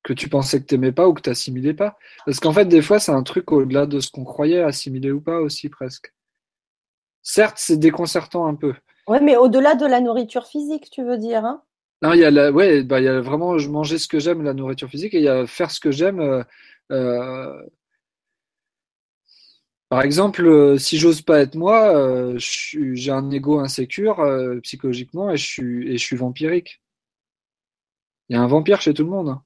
Que 0.02 0.14
tu 0.14 0.28
pensais 0.28 0.60
que 0.60 0.66
t'aimais 0.66 0.92
pas 0.92 1.08
ou 1.08 1.14
que 1.14 1.20
t'assimilais 1.20 1.74
pas. 1.74 1.98
Parce 2.24 2.40
qu'en 2.40 2.52
fait, 2.52 2.64
des 2.64 2.80
fois, 2.80 2.98
c'est 2.98 3.12
un 3.12 3.22
truc 3.22 3.52
au-delà 3.52 3.86
de 3.86 4.00
ce 4.00 4.10
qu'on 4.10 4.24
croyait, 4.24 4.62
assimiler 4.62 5.12
ou 5.12 5.20
pas 5.20 5.40
aussi, 5.40 5.68
presque. 5.68 6.12
Certes, 7.22 7.58
c'est 7.58 7.76
déconcertant 7.76 8.46
un 8.46 8.54
peu. 8.54 8.74
Ouais, 9.06 9.20
mais 9.20 9.36
au-delà 9.36 9.74
de 9.74 9.86
la 9.86 10.00
nourriture 10.00 10.46
physique, 10.46 10.88
tu 10.90 11.04
veux 11.04 11.18
dire, 11.18 11.44
hein? 11.44 11.62
Non, 12.02 12.14
il 12.14 12.20
y 12.20 12.24
a 12.24 12.30
la, 12.30 12.50
ouais, 12.50 12.82
bah, 12.82 13.00
il 13.00 13.04
y 13.04 13.08
a 13.08 13.20
vraiment 13.20 13.54
manger 13.68 13.98
ce 13.98 14.08
que 14.08 14.18
j'aime, 14.18 14.42
la 14.42 14.54
nourriture 14.54 14.88
physique, 14.88 15.12
et 15.12 15.18
il 15.18 15.24
y 15.24 15.28
a 15.28 15.46
faire 15.46 15.70
ce 15.70 15.80
que 15.80 15.90
j'aime. 15.90 16.20
Euh, 16.20 16.42
euh, 16.92 17.62
par 19.90 20.02
exemple, 20.02 20.46
euh, 20.46 20.78
si 20.78 20.98
j'ose 20.98 21.20
pas 21.20 21.40
être 21.40 21.56
moi, 21.56 21.94
euh, 21.96 22.36
j'ai 22.38 23.10
un 23.10 23.28
ego 23.32 23.58
insécure 23.58 24.20
euh, 24.20 24.60
psychologiquement 24.60 25.30
et 25.32 25.36
je 25.36 25.96
suis 25.98 26.16
vampirique. 26.16 26.80
Il 28.28 28.36
y 28.36 28.38
a 28.38 28.42
un 28.42 28.46
vampire 28.46 28.80
chez 28.80 28.94
tout 28.94 29.04
le 29.04 29.10
monde. 29.10 29.28
Hein. 29.30 29.42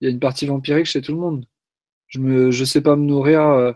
Il 0.00 0.04
y 0.06 0.08
a 0.08 0.10
une 0.12 0.20
partie 0.20 0.46
vampirique 0.46 0.86
chez 0.86 1.00
tout 1.02 1.12
le 1.12 1.18
monde. 1.18 1.46
Je 2.08 2.50
je 2.50 2.64
sais 2.64 2.82
pas 2.82 2.96
me 2.96 3.04
nourrir 3.04 3.74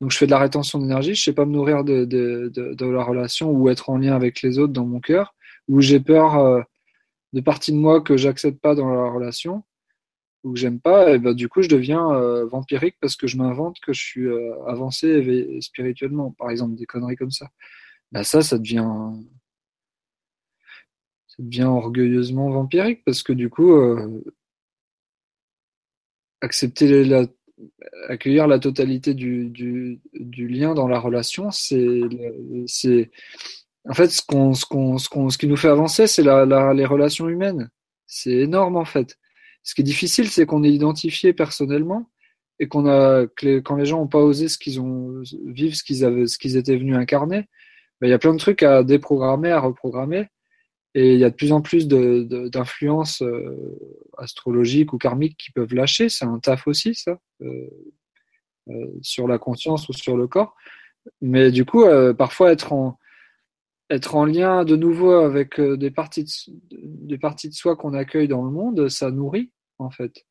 donc 0.00 0.10
je 0.12 0.18
fais 0.18 0.26
de 0.26 0.30
la 0.30 0.38
rétention 0.38 0.78
d'énergie, 0.78 1.14
je 1.14 1.22
sais 1.22 1.32
pas 1.34 1.46
me 1.46 1.52
nourrir 1.52 1.84
de, 1.84 2.50
la 2.80 3.04
relation 3.04 3.50
ou 3.50 3.68
être 3.70 3.90
en 3.90 3.98
lien 3.98 4.14
avec 4.14 4.42
les 4.42 4.58
autres 4.58 4.72
dans 4.72 4.86
mon 4.86 5.00
cœur, 5.00 5.34
ou 5.68 5.80
j'ai 5.80 6.00
peur 6.00 6.64
de 7.32 7.40
parties 7.40 7.72
de 7.72 7.78
moi 7.78 8.00
que 8.02 8.16
j'accepte 8.16 8.60
pas 8.60 8.74
dans 8.74 8.90
la 8.90 9.10
relation 9.10 9.64
ou 10.42 10.52
que 10.52 10.58
j'aime 10.58 10.80
pas, 10.80 11.14
et 11.14 11.18
ben, 11.18 11.34
du 11.34 11.48
coup, 11.48 11.62
je 11.62 11.68
deviens 11.68 12.10
euh, 12.12 12.46
vampirique 12.46 12.96
parce 13.00 13.16
que 13.16 13.26
je 13.26 13.36
m'invente 13.36 13.78
que 13.80 13.92
je 13.92 14.00
suis 14.02 14.26
euh, 14.26 14.54
avancé 14.66 15.58
spirituellement, 15.60 16.32
par 16.32 16.50
exemple, 16.50 16.76
des 16.76 16.86
conneries 16.86 17.16
comme 17.16 17.30
ça. 17.30 17.50
Ben, 18.12 18.24
ça, 18.24 18.42
ça 18.42 18.58
devient, 18.58 18.88
ça 21.28 21.36
devient 21.42 21.64
orgueilleusement 21.64 22.50
vampirique 22.50 23.04
parce 23.04 23.22
que 23.22 23.32
du 23.32 23.50
coup, 23.50 23.72
euh, 23.72 24.22
accepter 26.40 27.04
la, 27.04 27.26
accueillir 28.08 28.46
la 28.46 28.58
totalité 28.58 29.14
du, 29.14 29.48
du, 29.50 30.48
lien 30.48 30.74
dans 30.74 30.88
la 30.88 30.98
relation, 30.98 31.50
c'est, 31.50 32.00
en 33.88 33.94
fait, 33.94 34.08
ce 34.08 34.22
qu'on, 34.22 34.54
ce 34.54 34.64
qu'on, 34.66 34.98
ce 34.98 35.08
qu'on, 35.08 35.28
ce 35.30 35.38
qui 35.38 35.46
nous 35.46 35.56
fait 35.56 35.68
avancer, 35.68 36.06
c'est 36.06 36.22
la, 36.22 36.72
les 36.74 36.86
relations 36.86 37.28
humaines. 37.28 37.70
C'est 38.06 38.32
énorme 38.32 38.76
en 38.76 38.84
fait. 38.84 39.16
Ce 39.62 39.74
qui 39.74 39.82
est 39.82 39.84
difficile, 39.84 40.28
c'est 40.28 40.46
qu'on 40.46 40.64
est 40.64 40.72
identifié 40.72 41.32
personnellement 41.32 42.10
et 42.58 42.68
qu'on 42.68 42.86
a, 42.86 43.26
que 43.26 43.58
quand 43.60 43.76
les 43.76 43.86
gens 43.86 43.98
n'ont 43.98 44.08
pas 44.08 44.18
osé 44.18 44.48
ce 44.48 44.58
qu'ils 44.58 44.80
ont 44.80 45.22
vivre, 45.46 45.74
ce 45.74 45.82
qu'ils 45.82 46.04
avaient, 46.04 46.26
ce 46.26 46.38
qu'ils 46.38 46.56
étaient 46.56 46.76
venus 46.76 46.96
incarner, 46.96 47.48
ben, 48.00 48.08
il 48.08 48.10
y 48.10 48.14
a 48.14 48.18
plein 48.18 48.32
de 48.32 48.38
trucs 48.38 48.62
à 48.62 48.82
déprogrammer, 48.82 49.50
à 49.50 49.60
reprogrammer. 49.60 50.26
Et 50.94 51.14
il 51.14 51.20
y 51.20 51.24
a 51.24 51.30
de 51.30 51.34
plus 51.34 51.52
en 51.52 51.60
plus 51.60 51.86
d'influences 51.86 53.22
euh, 53.22 53.78
astrologiques 54.18 54.92
ou 54.92 54.98
karmiques 54.98 55.36
qui 55.36 55.52
peuvent 55.52 55.74
lâcher. 55.74 56.08
C'est 56.08 56.24
un 56.24 56.40
taf 56.40 56.66
aussi, 56.66 56.94
ça, 56.94 57.18
euh, 57.42 57.70
euh, 58.68 58.86
sur 59.00 59.28
la 59.28 59.38
conscience 59.38 59.88
ou 59.88 59.92
sur 59.92 60.16
le 60.16 60.26
corps. 60.26 60.56
Mais 61.20 61.50
du 61.50 61.64
coup, 61.64 61.84
parfois 62.18 62.52
être 62.52 62.72
en, 62.72 62.98
être 63.90 64.14
en 64.14 64.24
lien 64.24 64.64
de 64.64 64.76
nouveau 64.76 65.12
avec 65.12 65.58
euh, 65.60 65.76
des, 65.76 65.90
parties 65.90 66.24
de, 66.70 66.80
des 66.82 67.18
parties 67.18 67.48
de 67.48 67.54
soi 67.54 67.76
qu'on 67.76 67.92
accueille 67.94 68.28
dans 68.28 68.44
le 68.44 68.50
monde, 68.50 68.88
ça 68.88 69.10
nourrit, 69.10 69.50
en 69.78 69.90
fait. 69.90 70.24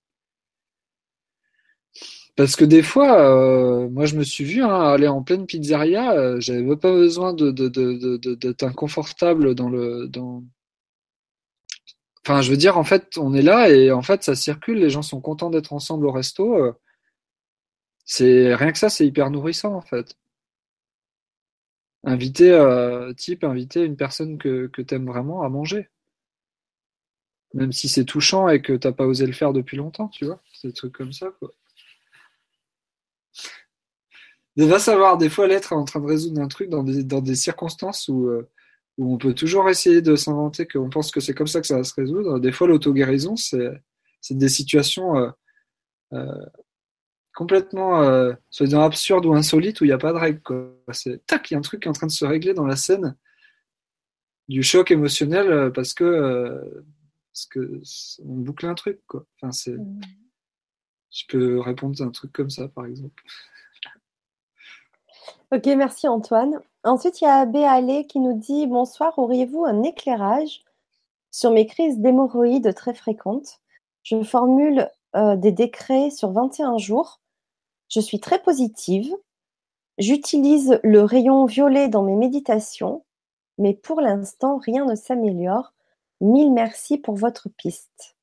Parce 2.35 2.55
que 2.55 2.63
des 2.63 2.83
fois, 2.83 3.19
euh, 3.19 3.89
moi 3.89 4.05
je 4.05 4.15
me 4.15 4.23
suis 4.23 4.45
vu 4.45 4.63
hein, 4.63 4.81
aller 4.81 5.07
en 5.09 5.23
pleine 5.23 5.45
pizzeria, 5.45 6.13
euh, 6.13 6.39
j'avais 6.39 6.63
pas 6.77 6.91
besoin 6.91 7.33
de, 7.33 7.51
de, 7.51 7.67
de, 7.67 8.35
d'être 8.35 8.63
inconfortable 8.63 9.55
dans 9.55 9.69
le. 9.69 10.09
Enfin, 12.25 12.41
je 12.41 12.51
veux 12.51 12.57
dire, 12.57 12.77
en 12.77 12.83
fait, 12.83 13.17
on 13.17 13.33
est 13.33 13.41
là 13.41 13.69
et 13.69 13.91
en 13.91 14.01
fait, 14.01 14.23
ça 14.23 14.35
circule, 14.35 14.79
les 14.79 14.89
gens 14.89 15.01
sont 15.01 15.19
contents 15.19 15.49
d'être 15.49 15.73
ensemble 15.73 16.05
au 16.05 16.11
resto. 16.11 16.55
c'est 18.05 18.55
rien 18.55 18.71
que 18.71 18.77
ça, 18.77 18.89
c'est 18.89 19.05
hyper 19.07 19.29
nourrissant 19.31 19.73
en 19.75 19.81
fait. 19.81 20.18
Inviter, 22.03 22.51
euh, 22.51 23.13
type, 23.13 23.43
inviter 23.43 23.83
une 23.83 23.97
personne 23.97 24.37
que, 24.37 24.67
que 24.67 24.81
t'aimes 24.81 25.07
vraiment 25.07 25.43
à 25.43 25.49
manger. 25.49 25.89
Même 27.53 27.71
si 27.71 27.89
c'est 27.89 28.05
touchant 28.05 28.47
et 28.47 28.61
que 28.61 28.73
t'as 28.73 28.91
pas 28.91 29.05
osé 29.05 29.25
le 29.25 29.33
faire 29.33 29.53
depuis 29.53 29.77
longtemps, 29.77 30.07
tu 30.07 30.25
vois. 30.25 30.41
C'est 30.53 30.69
des 30.69 30.73
trucs 30.73 30.93
comme 30.93 31.13
ça, 31.13 31.29
quoi. 31.39 31.53
Va 34.57 34.79
savoir, 34.79 35.17
des 35.17 35.29
fois, 35.29 35.47
l'être 35.47 35.73
en 35.73 35.85
train 35.85 36.01
de 36.01 36.05
résoudre 36.05 36.41
un 36.41 36.47
truc 36.47 36.69
dans 36.69 36.83
des, 36.83 37.03
dans 37.03 37.21
des 37.21 37.35
circonstances 37.35 38.09
où, 38.09 38.27
euh, 38.27 38.49
où 38.97 39.13
on 39.13 39.17
peut 39.17 39.33
toujours 39.33 39.69
essayer 39.69 40.01
de 40.01 40.15
s'inventer 40.15 40.67
qu'on 40.67 40.89
pense 40.89 41.11
que 41.11 41.21
c'est 41.21 41.33
comme 41.33 41.47
ça 41.47 41.61
que 41.61 41.67
ça 41.67 41.77
va 41.77 41.83
se 41.83 41.93
résoudre. 41.93 42.39
Des 42.39 42.51
fois, 42.51 42.67
l'auto-guérison, 42.67 43.35
c'est, 43.37 43.81
c'est 44.21 44.37
des 44.37 44.49
situations 44.49 45.17
euh, 45.17 45.29
euh, 46.13 46.45
complètement, 47.39 48.01
euh, 48.01 48.33
soi-disant 48.49 48.81
absurdes 48.83 49.25
ou 49.25 49.33
insolites 49.33 49.79
où 49.79 49.85
il 49.85 49.87
n'y 49.87 49.93
a 49.93 49.97
pas 49.97 50.11
de 50.11 50.17
règle, 50.17 50.41
quoi. 50.41 50.73
C'est 50.91 51.25
tac, 51.25 51.49
il 51.49 51.53
y 51.53 51.55
a 51.55 51.57
un 51.57 51.61
truc 51.61 51.81
qui 51.81 51.87
est 51.87 51.89
en 51.89 51.93
train 51.93 52.07
de 52.07 52.11
se 52.11 52.25
régler 52.25 52.53
dans 52.53 52.65
la 52.65 52.75
scène 52.75 53.15
du 54.49 54.61
choc 54.61 54.91
émotionnel 54.91 55.49
euh, 55.49 55.69
parce 55.69 55.93
que, 55.93 56.03
euh, 56.03 56.83
parce 57.31 57.45
que 57.45 57.81
on 58.25 58.35
boucle 58.39 58.65
un 58.65 58.73
truc, 58.73 58.99
quoi. 59.07 59.25
Enfin, 59.37 59.53
c'est, 59.53 59.77
je 61.11 61.23
peux 61.29 61.61
répondre 61.61 61.95
à 62.01 62.03
un 62.03 62.09
truc 62.09 62.33
comme 62.33 62.49
ça, 62.49 62.67
par 62.67 62.85
exemple. 62.85 63.23
Ok, 65.53 65.65
merci 65.67 66.09
Antoine. 66.09 66.59
Ensuite, 66.83 67.21
il 67.21 67.23
y 67.23 67.27
a 67.27 67.45
Béalé 67.45 68.05
qui 68.05 68.19
nous 68.19 68.37
dit 68.37 68.67
Bonsoir, 68.67 69.17
auriez-vous 69.17 69.63
un 69.63 69.83
éclairage 69.83 70.65
sur 71.31 71.51
mes 71.51 71.67
crises 71.67 71.99
d'hémorroïdes 71.99 72.75
très 72.75 72.93
fréquentes? 72.93 73.61
Je 74.03 74.21
formule 74.23 74.89
euh, 75.15 75.37
des 75.37 75.53
décrets 75.53 76.09
sur 76.09 76.33
21 76.33 76.77
jours. 76.77 77.21
Je 77.89 77.99
suis 77.99 78.19
très 78.19 78.41
positive. 78.41 79.11
J'utilise 79.97 80.79
le 80.83 81.03
rayon 81.03 81.45
violet 81.45 81.89
dans 81.89 82.03
mes 82.03 82.15
méditations, 82.15 83.05
mais 83.57 83.73
pour 83.73 83.99
l'instant, 84.01 84.57
rien 84.57 84.85
ne 84.85 84.95
s'améliore. 84.95 85.73
Mille 86.21 86.53
merci 86.53 86.97
pour 86.97 87.15
votre 87.15 87.49
piste. 87.49 88.15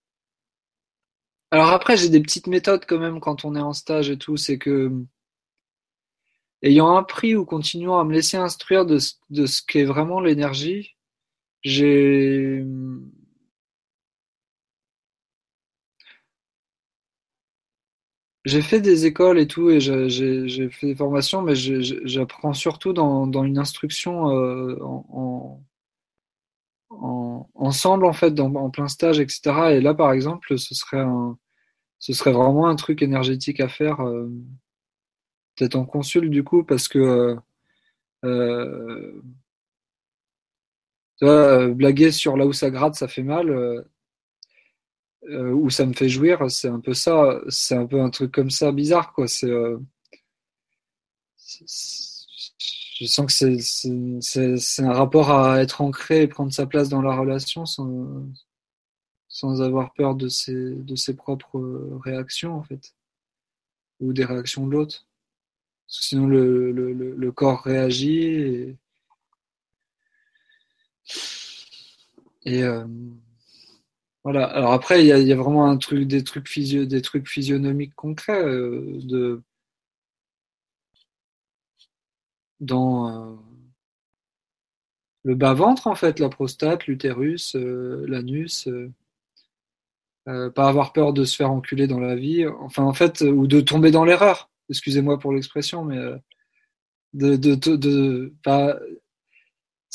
Alors 1.50 1.68
après, 1.68 1.96
j'ai 1.96 2.08
des 2.08 2.20
petites 2.20 2.46
méthodes 2.46 2.84
quand 2.86 2.98
même 2.98 3.20
quand 3.20 3.44
on 3.44 3.54
est 3.54 3.60
en 3.60 3.72
stage 3.72 4.10
et 4.10 4.18
tout, 4.18 4.36
c'est 4.36 4.58
que 4.58 4.92
ayant 6.62 6.96
appris 6.96 7.34
ou 7.34 7.44
continuant 7.44 7.98
à 7.98 8.04
me 8.04 8.12
laisser 8.12 8.36
instruire 8.36 8.84
de, 8.86 8.98
ce- 8.98 9.14
qu'est 9.62 9.84
vraiment 9.84 10.20
l'énergie, 10.20 10.96
j'ai 11.62 12.64
j'ai 18.46 18.62
fait 18.62 18.80
des 18.80 19.06
écoles 19.06 19.38
et 19.38 19.46
tout 19.48 19.70
et 19.70 19.80
j'ai 19.80 20.70
fait 20.70 20.88
des 20.88 20.96
formations, 20.96 21.42
mais 21.42 21.54
j'apprends 21.56 22.54
surtout 22.54 22.94
dans, 22.94 23.26
dans 23.26 23.44
une 23.44 23.58
instruction 23.58 24.30
euh, 24.30 24.78
en, 24.82 25.06
en- 25.12 25.62
en- 26.90 27.48
ensemble 27.54 28.06
en 28.06 28.12
fait, 28.12 28.38
en 28.40 28.70
plein 28.70 28.88
stage, 28.88 29.20
etc. 29.20 29.72
Et 29.74 29.80
là, 29.80 29.94
par 29.94 30.12
exemple, 30.12 30.58
ce 30.58 30.74
serait 30.74 31.00
un, 31.00 31.38
ce 32.00 32.14
serait 32.14 32.32
vraiment 32.32 32.68
un 32.68 32.76
truc 32.76 33.02
énergétique 33.02 33.60
à 33.60 33.68
faire, 33.68 34.00
euh, 34.02 34.28
peut-être 35.56 35.76
en 35.76 35.84
consul 35.84 36.30
du 36.30 36.44
coup, 36.44 36.64
parce 36.64 36.88
que 36.88 36.98
euh, 36.98 37.36
euh, 38.24 39.22
tu 41.18 41.24
vois, 41.24 41.34
euh, 41.34 41.74
blaguer 41.74 42.10
sur 42.12 42.36
là 42.36 42.46
où 42.46 42.52
ça 42.52 42.70
gratte, 42.70 42.94
ça 42.94 43.08
fait 43.08 43.22
mal, 43.22 43.50
euh, 45.28 45.52
où 45.52 45.70
ça 45.70 45.86
me 45.86 45.92
fait 45.92 46.08
jouir, 46.08 46.50
c'est 46.50 46.68
un 46.68 46.80
peu 46.80 46.94
ça, 46.94 47.40
c'est 47.48 47.74
un 47.76 47.86
peu 47.86 48.00
un 48.00 48.10
truc 48.10 48.32
comme 48.32 48.50
ça 48.50 48.72
bizarre, 48.72 49.12
quoi. 49.12 49.26
C'est, 49.28 49.50
euh, 49.50 49.78
je 52.98 53.06
sens 53.06 53.26
que 53.26 53.58
c'est, 54.20 54.82
un 54.82 54.92
rapport 54.92 55.30
à 55.30 55.60
être 55.60 55.80
ancré 55.80 56.22
et 56.22 56.28
prendre 56.28 56.52
sa 56.52 56.66
place 56.66 56.88
dans 56.88 57.02
la 57.02 57.14
relation 57.16 57.66
sans, 57.66 58.26
sans 59.28 59.62
avoir 59.62 59.92
peur 59.94 60.14
de 60.14 60.28
ses, 60.28 60.54
de 60.54 60.96
ses 60.96 61.14
propres 61.14 61.60
réactions, 62.04 62.54
en 62.54 62.62
fait, 62.62 62.94
ou 64.00 64.12
des 64.12 64.24
réactions 64.24 64.66
de 64.66 64.72
l'autre. 64.72 65.06
Sinon, 65.88 66.26
le, 66.26 66.72
le, 66.72 66.92
le, 66.92 67.14
le 67.14 67.32
corps 67.32 67.62
réagit 67.62 68.22
et, 68.22 68.76
et 72.44 72.62
euh, 72.62 72.86
voilà. 74.26 74.44
Alors 74.46 74.72
après, 74.72 75.04
il 75.04 75.06
y 75.06 75.32
a, 75.32 75.36
vraiment 75.36 75.66
un 75.70 75.76
truc, 75.76 76.08
des 76.08 76.24
trucs 76.24 76.48
physio, 76.48 76.84
des 76.84 77.00
trucs 77.00 77.28
physionomiques 77.28 77.94
concrets 77.94 78.44
euh, 78.44 78.98
de 79.04 79.40
dans 82.58 83.08
euh, 83.08 83.36
le 85.22 85.36
bas-ventre, 85.36 85.86
en 85.86 85.94
fait, 85.94 86.18
la 86.18 86.28
prostate, 86.28 86.88
l'utérus, 86.88 87.54
euh, 87.54 88.04
l'anus. 88.08 88.68
pas 90.24 90.68
avoir 90.68 90.92
peur 90.92 91.12
de 91.12 91.24
se 91.24 91.36
faire 91.36 91.52
enculer 91.52 91.86
dans 91.86 92.00
la 92.00 92.16
vie, 92.16 92.46
enfin 92.48 92.82
en 92.82 92.94
fait, 92.94 93.20
ou 93.20 93.46
de 93.46 93.60
tomber 93.60 93.92
dans 93.92 94.04
l'erreur. 94.04 94.50
Excusez-moi 94.70 95.20
pour 95.20 95.32
l'expression, 95.32 95.84
mais 95.84 95.98
de, 97.14 97.36
de, 97.36 97.54
de, 97.54 97.76
de 97.76 98.34
pas. 98.42 98.76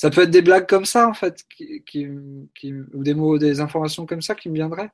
Ça 0.01 0.09
peut 0.09 0.21
être 0.23 0.31
des 0.31 0.41
blagues 0.41 0.67
comme 0.67 0.85
ça 0.85 1.07
en 1.07 1.13
fait, 1.13 1.43
qui, 1.55 1.83
qui, 1.83 2.07
qui- 2.55 2.73
ou 2.73 3.03
des 3.03 3.13
mots, 3.13 3.37
des 3.37 3.59
informations 3.59 4.07
comme 4.07 4.23
ça 4.23 4.33
qui 4.33 4.49
me 4.49 4.55
viendraient. 4.55 4.89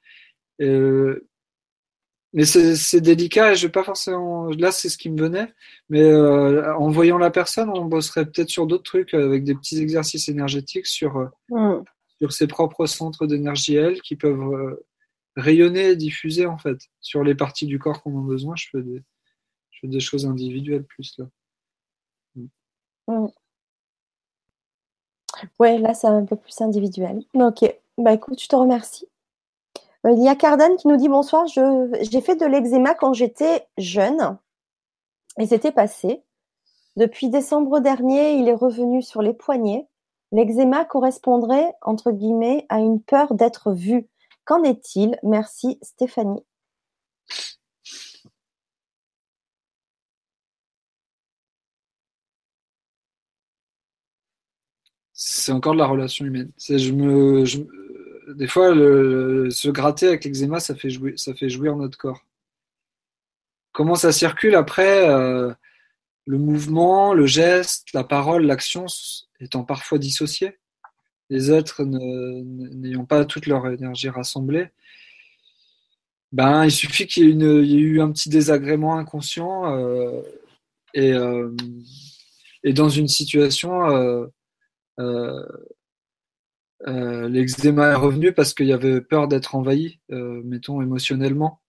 Euh, 0.60 1.26
mais 2.34 2.44
c'est 2.44 3.00
délicat 3.00 3.54
et 3.54 3.56
je 3.56 3.68
vais 3.68 3.72
pas 3.72 3.86
forcément. 3.86 4.48
Là, 4.50 4.74
c'est 4.74 4.90
ce 4.90 4.98
qui 4.98 5.10
me 5.10 5.18
venait, 5.18 5.54
mais 5.90 6.02
euh, 6.02 6.76
en 6.76 6.90
voyant 6.90 7.18
la 7.18 7.32
personne, 7.32 7.70
on 7.70 7.86
bosserait 7.86 8.26
peut-être 8.26 8.50
sur 8.50 8.68
d'autres 8.68 8.84
trucs 8.84 9.14
euh, 9.14 9.26
avec 9.26 9.46
des 9.46 9.56
petits 9.56 9.80
exercices 9.80 10.28
énergétiques 10.28 10.88
sur 10.88 11.30
Hmm. 11.50 11.84
sur 12.20 12.34
ses 12.34 12.48
propres 12.48 12.86
centres 12.86 13.28
d'énergie 13.28 13.76
elle 13.76 14.02
qui 14.02 14.18
peuvent 14.18 14.52
euh, 14.54 14.86
rayonner 15.38 15.92
et 15.92 15.96
diffuser 15.96 16.48
en 16.48 16.58
fait 16.58 16.80
sur 17.00 17.24
les 17.24 17.34
parties 17.36 17.66
du 17.66 17.80
corps 17.80 18.02
qu'on 18.04 18.20
a 18.20 18.28
besoin. 18.28 18.56
Je 18.58 18.68
fais 18.72 18.82
des, 18.82 19.02
je 19.72 19.80
fais 19.80 19.88
des 19.88 20.02
choses 20.02 20.26
individuelles 20.26 20.84
plus 20.84 21.16
là. 21.18 21.28
Ouais, 25.60 25.78
là, 25.78 25.94
c'est 25.94 26.08
un 26.08 26.26
peu 26.26 26.36
plus 26.36 26.60
individuel. 26.62 27.24
Ok, 27.36 27.64
bah 27.98 28.14
écoute, 28.14 28.42
je 28.42 28.48
te 28.48 28.56
remercie. 28.56 29.08
Euh, 30.06 30.12
Il 30.12 30.24
y 30.24 30.30
a 30.30 30.36
Cardan 30.36 30.76
qui 30.78 30.88
nous 30.88 30.98
dit 30.98 31.10
bonsoir, 31.10 31.48
je, 31.48 31.90
j'ai 32.10 32.22
fait 32.22 32.36
de 32.36 32.46
l'eczéma 32.46 32.94
quand 32.94 33.14
j'étais 33.14 33.68
jeune 33.78 34.38
et 35.40 35.48
c'était 35.48 35.72
passé. 35.72 36.24
Depuis 36.96 37.30
décembre 37.30 37.80
dernier, 37.80 38.34
il 38.34 38.48
est 38.50 38.54
revenu 38.56 39.02
sur 39.04 39.22
les 39.22 39.34
poignets. 39.34 39.88
L'eczéma 40.32 40.84
correspondrait, 40.86 41.74
entre 41.82 42.12
guillemets, 42.12 42.66
à 42.70 42.80
une 42.80 43.02
peur 43.02 43.34
d'être 43.36 43.72
vu. 43.72 44.10
Qu'en 44.46 44.64
est-il? 44.64 45.20
Merci 45.24 45.78
Stéphanie. 45.84 46.44
C'est 55.48 55.54
encore 55.54 55.76
de 55.76 55.78
la 55.78 55.86
relation 55.86 56.26
humaine. 56.26 56.52
C'est 56.58 56.78
je 56.78 56.92
me, 56.92 57.46
je 57.46 57.60
des 58.36 58.48
fois 58.48 58.76
le, 58.76 59.50
se 59.50 59.70
gratter 59.70 60.10
avec 60.10 60.26
l'eczéma 60.26 60.60
ça 60.60 60.76
fait 60.76 60.90
jouer, 60.90 61.14
ça 61.16 61.34
fait 61.34 61.48
jouir 61.48 61.78
notre 61.78 61.98
corps. 61.98 62.26
Comment 63.72 63.96
ça 63.96 64.12
circule 64.12 64.56
après 64.56 65.08
euh, 65.08 65.54
le 66.26 66.38
mouvement, 66.38 67.14
le 67.14 67.28
geste, 67.28 67.94
la 67.94 68.04
parole, 68.04 68.46
l'action 68.46 68.88
étant 69.40 69.64
parfois 69.64 70.00
dissociés. 70.00 70.58
Les 71.30 71.50
êtres 71.50 71.86
n'ayant 71.86 73.06
pas 73.06 73.24
toute 73.24 73.46
leur 73.46 73.70
énergie 73.70 74.10
rassemblée, 74.10 74.68
Ben, 76.34 76.66
il 76.66 76.72
suffit 76.72 77.08
qu'il 77.08 77.42
y, 77.42 77.78
ait 77.78 77.80
eu 77.80 78.02
un 78.02 78.12
petit 78.12 78.28
désagrément 78.28 78.98
inconscient 78.98 79.74
euh, 79.74 80.22
et, 80.94 81.14
euh, 81.14 81.56
et 82.66 82.74
dans 82.74 82.90
une 82.90 83.08
situation, 83.08 84.30
l'eczéma 86.86 87.92
est 87.92 87.96
revenu 87.96 88.34
parce 88.34 88.54
qu'il 88.54 88.68
y 88.68 88.74
avait 88.74 89.02
peur 89.02 89.28
d'être 89.28 89.56
envahi, 89.56 90.00
euh, 90.12 90.42
mettons 90.44 90.82
émotionnellement, 90.82 91.62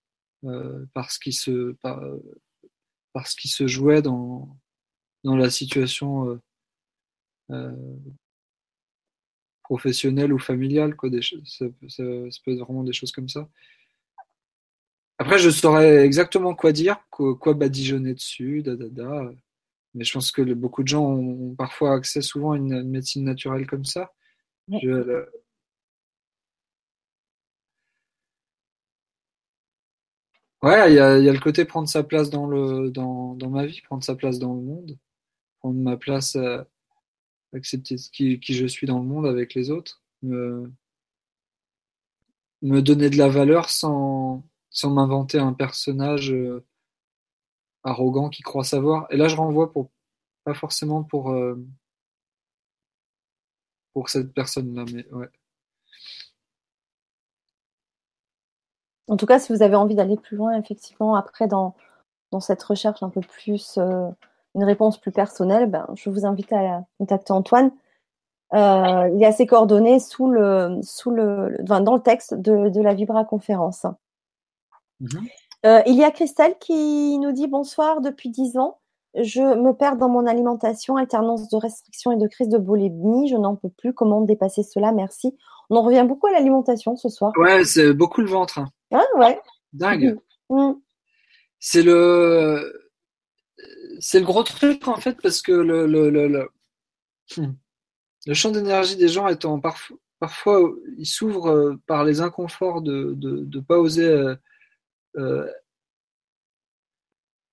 euh, 0.44 0.86
parce 0.94 1.18
qu'il 1.18 1.34
se 1.34 1.72
par, 1.82 2.00
se 3.26 3.66
jouait 3.66 4.02
dans 4.02 4.56
dans 5.24 5.36
la 5.36 5.50
situation 5.50 6.28
euh, 6.30 6.40
euh, 7.50 7.96
professionnelle 9.62 10.32
ou 10.32 10.38
familiale, 10.38 10.96
quoi. 10.96 11.10
Ça, 11.44 11.66
peut 11.68 12.52
être 12.52 12.58
vraiment 12.58 12.84
des 12.84 12.92
choses 12.92 13.12
comme 13.12 13.28
ça. 13.28 13.48
Après, 15.18 15.38
je 15.38 15.50
saurais 15.50 16.04
exactement 16.06 16.54
quoi 16.54 16.72
dire, 16.72 17.04
quoi, 17.10 17.54
badigeonner 17.54 18.14
dessus, 18.14 18.62
da, 18.62 18.76
da, 18.76 18.88
da. 18.88 19.32
Mais 19.98 20.04
je 20.04 20.14
pense 20.14 20.32
que 20.32 20.42
le- 20.42 20.56
beaucoup 20.56 20.84
de 20.84 20.88
gens 20.88 21.04
ont, 21.06 21.56
parfois 21.56 21.94
accès 21.96 22.22
souvent 22.22 22.52
à 22.54 22.58
une, 22.58 22.84
médecine 22.84 23.24
naturelle 23.24 23.66
comme 23.68 23.86
ça. 23.86 24.12
Je- 24.70 24.88
le- 24.88 25.30
ouais, 30.62 30.90
il 30.92 30.94
y 30.96 30.98
a, 30.98 31.18
il 31.18 31.24
y 31.24 31.28
a 31.28 31.32
le 31.32 31.40
côté 31.40 31.64
prendre 31.64 31.88
sa 31.88 32.02
place 32.02 32.30
dans 32.30 32.46
le, 32.46 32.90
dans, 32.90 33.34
dans 33.34 33.50
ma 33.50 33.66
vie, 33.66 33.80
prendre 33.82 34.04
sa 34.04 34.14
place 34.16 34.38
dans 34.38 34.54
le 34.54 34.60
monde, 34.62 34.98
prendre 35.60 35.78
ma 35.80 35.96
place, 35.96 36.36
euh, 36.36 36.62
accepter 37.54 37.98
ce 37.98 38.10
qui, 38.10 38.40
qui 38.40 38.54
je 38.54 38.66
suis 38.66 38.86
dans 38.86 38.98
le 39.00 39.06
monde 39.06 39.26
avec 39.26 39.54
les 39.54 39.70
autres, 39.70 40.02
me, 40.22 40.72
me 42.62 42.80
donner 42.82 43.10
de 43.10 43.16
la 43.16 43.28
valeur 43.28 43.70
sans, 43.70 44.44
sans 44.70 44.90
m'inventer 44.90 45.38
un 45.38 45.52
personnage 45.52 46.32
euh, 46.32 46.64
arrogant 47.84 48.28
qui 48.28 48.42
croit 48.42 48.64
savoir. 48.64 49.06
Et 49.10 49.16
là, 49.16 49.28
je 49.28 49.36
renvoie 49.36 49.72
pour, 49.72 49.90
pas 50.44 50.54
forcément 50.54 51.02
pour, 51.02 51.30
euh, 51.30 51.56
pour 53.92 54.08
cette 54.08 54.32
personne-là, 54.32 54.84
mais 54.92 55.06
ouais. 55.12 55.28
En 59.08 59.16
tout 59.16 59.26
cas, 59.26 59.38
si 59.38 59.52
vous 59.52 59.62
avez 59.62 59.74
envie 59.74 59.94
d'aller 59.94 60.16
plus 60.16 60.36
loin, 60.36 60.52
effectivement, 60.58 61.14
après 61.14 61.48
dans, 61.48 61.74
dans 62.30 62.40
cette 62.40 62.62
recherche 62.62 63.02
un 63.02 63.08
peu 63.08 63.22
plus, 63.22 63.78
euh, 63.78 64.08
une 64.54 64.64
réponse 64.64 64.98
plus 64.98 65.12
personnelle, 65.12 65.70
ben, 65.70 65.86
je 65.94 66.10
vous 66.10 66.26
invite 66.26 66.52
à 66.52 66.84
contacter 66.98 67.32
Antoine. 67.32 67.70
Euh, 68.54 69.10
il 69.12 69.20
y 69.20 69.26
a 69.26 69.32
ses 69.32 69.46
coordonnées 69.46 70.00
sous 70.00 70.30
le, 70.30 70.80
sous 70.82 71.10
le, 71.10 71.56
enfin, 71.62 71.80
dans 71.80 71.94
le 71.94 72.02
texte 72.02 72.34
de, 72.34 72.68
de 72.68 72.80
la 72.80 72.94
Vibra 72.94 73.24
conférence. 73.24 73.86
Mhm. 75.00 75.28
Euh, 75.66 75.82
il 75.86 75.94
y 75.96 76.04
a 76.04 76.10
Christelle 76.10 76.56
qui 76.60 77.18
nous 77.18 77.32
dit 77.32 77.46
bonsoir 77.48 78.00
depuis 78.00 78.30
10 78.30 78.58
ans. 78.58 78.80
Je 79.14 79.40
me 79.40 79.72
perds 79.72 79.96
dans 79.96 80.08
mon 80.08 80.26
alimentation, 80.26 80.96
alternance 80.96 81.48
de 81.48 81.56
restrictions 81.56 82.12
et 82.12 82.16
de 82.16 82.28
crise 82.28 82.48
de 82.48 82.58
boulimie. 82.58 83.28
Je 83.28 83.36
n'en 83.36 83.56
peux 83.56 83.70
plus. 83.70 83.92
Comment 83.92 84.20
dépasser 84.20 84.62
cela? 84.62 84.92
Merci. 84.92 85.36
On 85.70 85.76
en 85.76 85.82
revient 85.82 86.04
beaucoup 86.06 86.26
à 86.28 86.32
l'alimentation 86.32 86.96
ce 86.96 87.08
soir. 87.08 87.32
Ouais, 87.36 87.64
c'est 87.64 87.92
beaucoup 87.92 88.20
le 88.20 88.28
ventre. 88.28 88.58
hein. 88.58 88.68
Ah, 88.92 89.04
ouais. 89.18 89.40
Dingue. 89.72 90.18
Mm. 90.50 90.72
C'est 91.58 91.82
le, 91.82 92.88
c'est 93.98 94.20
le 94.20 94.26
gros 94.26 94.44
truc 94.44 94.86
en 94.86 94.96
fait 94.96 95.20
parce 95.20 95.42
que 95.42 95.52
le, 95.52 95.86
le, 95.86 96.08
le, 96.10 96.28
le, 96.28 96.48
hmm. 97.36 97.52
le 98.26 98.34
champ 98.34 98.50
d'énergie 98.50 98.96
des 98.96 99.08
gens 99.08 99.26
étant 99.26 99.58
parfois, 99.58 99.96
parfois 100.20 100.70
il 100.96 101.04
s'ouvre 101.06 101.50
euh, 101.50 101.74
par 101.86 102.04
les 102.04 102.20
inconforts 102.20 102.80
de 102.80 103.14
de, 103.16 103.44
de 103.44 103.60
pas 103.60 103.78
oser, 103.78 104.08
euh, 105.16 105.20
euh, 105.20 105.52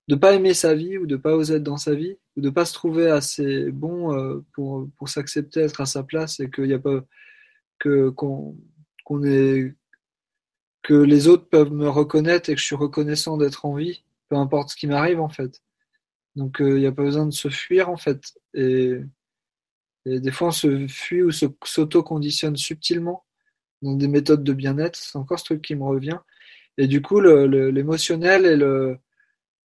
de 0.08 0.14
pas 0.14 0.34
aimer 0.34 0.54
sa 0.54 0.74
vie 0.74 0.98
ou 0.98 1.06
de 1.06 1.16
pas 1.16 1.34
oser 1.34 1.56
être 1.56 1.62
dans 1.64 1.78
sa 1.78 1.94
vie 1.94 2.16
ou 2.36 2.40
de 2.40 2.50
pas 2.50 2.64
se 2.64 2.74
trouver 2.74 3.10
assez 3.10 3.70
bon 3.72 4.14
euh, 4.14 4.40
pour 4.52 4.88
pour 4.96 5.08
s'accepter, 5.08 5.60
être 5.60 5.80
à 5.80 5.86
sa 5.86 6.04
place 6.04 6.40
et 6.40 6.50
qu'il 6.50 6.66
y 6.66 6.74
a 6.74 6.78
pas 6.78 7.04
que 7.78 8.10
qu'on 8.10 8.56
est 9.24 9.74
que 10.82 10.94
les 10.94 11.28
autres 11.28 11.48
peuvent 11.48 11.72
me 11.72 11.88
reconnaître 11.88 12.50
et 12.50 12.54
que 12.54 12.60
je 12.60 12.66
suis 12.66 12.76
reconnaissant 12.76 13.36
d'être 13.36 13.64
en 13.66 13.74
vie, 13.74 14.04
peu 14.28 14.36
importe 14.36 14.70
ce 14.70 14.76
qui 14.76 14.86
m'arrive 14.86 15.20
en 15.20 15.28
fait. 15.28 15.62
Donc 16.36 16.58
il 16.60 16.76
n'y 16.76 16.86
a 16.86 16.92
pas 16.92 17.02
besoin 17.02 17.26
de 17.26 17.32
se 17.32 17.48
fuir 17.48 17.90
en 17.90 17.96
fait. 17.96 18.34
Et, 18.54 19.00
des 20.06 20.30
fois 20.30 20.48
on 20.48 20.52
se 20.52 20.86
fuit 20.88 21.22
ou 21.22 21.32
s'auto-conditionne 21.32 22.56
subtilement 22.56 23.24
dans 23.82 23.94
des 23.94 24.08
méthodes 24.08 24.44
de 24.44 24.52
bien-être. 24.52 24.96
C'est 24.96 25.18
encore 25.18 25.38
ce 25.40 25.44
truc 25.46 25.62
qui 25.62 25.74
me 25.74 25.84
revient. 25.84 26.18
Et 26.78 26.86
du 26.86 27.02
coup 27.02 27.20
le- 27.20 27.46
le- 27.46 27.70
l'émotionnel 27.70 28.46
et 28.46 28.56
le, 28.56 28.98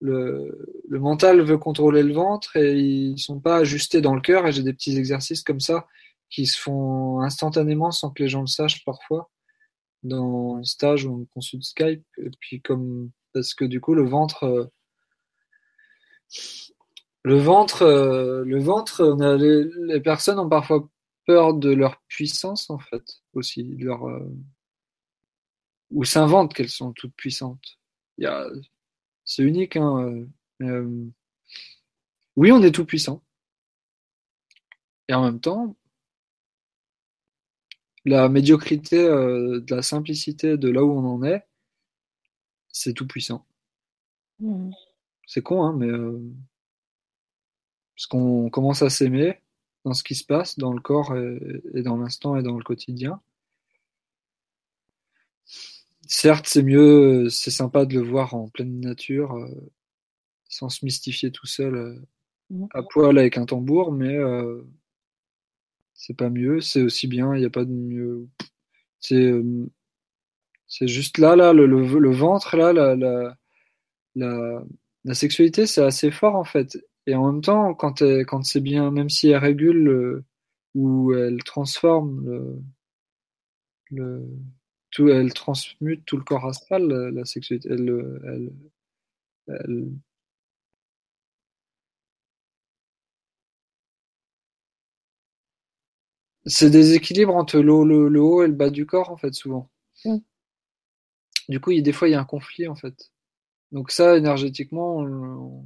le, 0.01 0.81
le 0.89 0.99
mental 0.99 1.41
veut 1.41 1.57
contrôler 1.57 2.03
le 2.03 2.13
ventre 2.13 2.55
et 2.57 2.77
ils 2.79 3.17
sont 3.19 3.39
pas 3.39 3.57
ajustés 3.57 4.01
dans 4.01 4.15
le 4.15 4.21
cœur. 4.21 4.47
Et 4.47 4.51
j'ai 4.51 4.63
des 4.63 4.73
petits 4.73 4.97
exercices 4.97 5.43
comme 5.43 5.59
ça 5.59 5.88
qui 6.29 6.45
se 6.45 6.59
font 6.59 7.19
instantanément 7.21 7.91
sans 7.91 8.09
que 8.11 8.23
les 8.23 8.29
gens 8.29 8.41
le 8.41 8.47
sachent 8.47 8.83
parfois 8.85 9.29
dans 10.03 10.57
un 10.57 10.63
stage 10.63 11.05
ou 11.05 11.19
une 11.19 11.27
consulte 11.27 11.63
Skype. 11.63 12.03
Et 12.17 12.29
puis 12.39 12.61
comme 12.61 13.11
parce 13.33 13.53
que 13.53 13.65
du 13.65 13.79
coup 13.81 13.93
le 13.93 14.05
ventre, 14.05 14.43
euh, 14.45 14.65
le 17.23 17.38
ventre, 17.38 17.83
euh, 17.83 18.43
le 18.45 18.59
ventre, 18.59 19.03
on 19.03 19.35
les 19.38 20.01
personnes 20.01 20.39
ont 20.39 20.49
parfois 20.49 20.89
peur 21.27 21.53
de 21.53 21.71
leur 21.71 22.01
puissance 22.07 22.69
en 22.69 22.79
fait 22.79 23.03
aussi, 23.33 23.63
de 23.63 23.85
leur 23.85 24.07
euh, 24.07 24.19
ou 25.91 26.03
s'inventent 26.03 26.53
qu'elles 26.53 26.69
sont 26.69 26.93
toutes 26.93 27.15
puissantes. 27.15 27.80
C'est 29.26 29.43
unique, 29.43 29.76
hein. 29.77 29.99
euh, 29.99 30.27
euh, 30.63 31.11
oui, 32.35 32.51
on 32.51 32.61
est 32.61 32.72
tout 32.72 32.85
puissant. 32.85 33.23
Et 35.07 35.13
en 35.13 35.23
même 35.23 35.39
temps, 35.39 35.76
la 38.05 38.30
médiocrité 38.30 38.97
euh, 38.97 39.59
de 39.61 39.76
la 39.76 39.81
simplicité 39.81 40.57
de 40.57 40.69
là 40.69 40.84
où 40.84 40.91
on 40.91 41.05
en 41.05 41.23
est, 41.23 41.45
c'est 42.69 42.93
tout 42.93 43.07
puissant. 43.07 43.45
Mm. 44.39 44.72
C'est 45.27 45.41
con, 45.41 45.63
hein, 45.63 45.73
mais 45.77 45.88
euh, 45.88 46.19
parce 47.95 48.07
qu'on 48.07 48.49
commence 48.49 48.81
à 48.81 48.89
s'aimer 48.89 49.41
dans 49.85 49.93
ce 49.93 50.03
qui 50.03 50.15
se 50.15 50.26
passe, 50.26 50.57
dans 50.57 50.73
le 50.73 50.81
corps 50.81 51.15
et, 51.15 51.61
et 51.73 51.81
dans 51.84 51.97
l'instant 51.97 52.35
et 52.38 52.43
dans 52.43 52.57
le 52.57 52.63
quotidien. 52.63 53.22
Certes, 56.07 56.45
c'est 56.47 56.63
mieux, 56.63 57.29
c'est 57.29 57.51
sympa 57.51 57.85
de 57.85 57.93
le 57.95 58.01
voir 58.07 58.33
en 58.35 58.49
pleine 58.49 58.79
nature, 58.81 59.33
euh, 59.35 59.47
sans 60.49 60.69
se 60.69 60.85
mystifier 60.85 61.31
tout 61.31 61.47
seul 61.47 61.75
euh, 61.75 61.95
Mhm. 62.51 62.67
à 62.73 62.83
poil 62.83 63.17
avec 63.19 63.37
un 63.37 63.45
tambour, 63.45 63.91
mais 63.93 64.15
euh, 64.15 64.63
c'est 65.93 66.15
pas 66.17 66.29
mieux, 66.29 66.59
c'est 66.61 66.81
aussi 66.81 67.07
bien, 67.07 67.33
il 67.35 67.39
n'y 67.39 67.45
a 67.45 67.49
pas 67.49 67.65
de 67.65 67.71
mieux. 67.71 68.27
C'est 68.99 69.15
euh, 69.15 69.69
c'est 70.67 70.87
juste 70.87 71.17
là, 71.17 71.35
là, 71.35 71.53
le, 71.53 71.65
le, 71.65 71.99
le 71.99 72.11
ventre, 72.11 72.55
là, 72.57 72.73
la, 72.73 72.95
la, 72.95 73.37
la, 74.15 74.63
la 75.05 75.13
sexualité, 75.15 75.67
c'est 75.67 75.83
assez 75.83 76.11
fort 76.11 76.35
en 76.35 76.43
fait. 76.45 76.77
Et 77.07 77.15
en 77.15 77.31
même 77.31 77.41
temps, 77.41 77.73
quand, 77.75 78.01
elle- 78.01 78.25
quand 78.25 78.43
c'est 78.45 78.61
bien, 78.61 78.91
même 78.91 79.09
si 79.09 79.29
elle 79.29 79.37
régule 79.37 79.77
le- 79.83 80.25
ou 80.75 81.13
elle 81.15 81.43
transforme 81.43 82.23
le, 82.25 82.61
le, 83.91 84.27
tout, 84.91 85.09
elle 85.09 85.34
transmute 85.34 86.05
tout 86.05 86.18
le 86.18 86.23
corps 86.23 86.45
astral, 86.47 86.88
la, 86.88 87.11
la 87.11 87.26
sexualité, 87.26 87.69
elle, 87.72 87.89
elle, 88.26 88.51
elle, 89.47 89.91
c'est 96.45 96.69
des 96.69 96.93
équilibres 96.93 97.35
entre 97.35 97.59
le, 97.59 97.73
haut- 97.73 97.84
le, 97.84 98.07
le 98.07 98.22
haut 98.22 98.43
et 98.43 98.47
le 98.47 98.53
bas 98.53 98.69
du 98.69 98.85
corps 98.85 99.09
en 99.09 99.18
fait 99.18 99.34
souvent. 99.34 99.72
Mm. 100.05 100.18
Du 101.49 101.59
coup, 101.59 101.69
il 101.69 101.77
y 101.77 101.80
a 101.80 101.84
des 101.84 101.91
fois 101.91 102.07
il 102.07 102.11
y 102.11 102.15
a 102.15 102.19
un 102.19 102.26
conflit 102.26 102.68
en 102.68 102.73
fait. 102.76 103.11
Donc 103.72 103.91
ça, 103.91 104.18
énergétiquement, 104.18 104.97
on, 104.99 105.65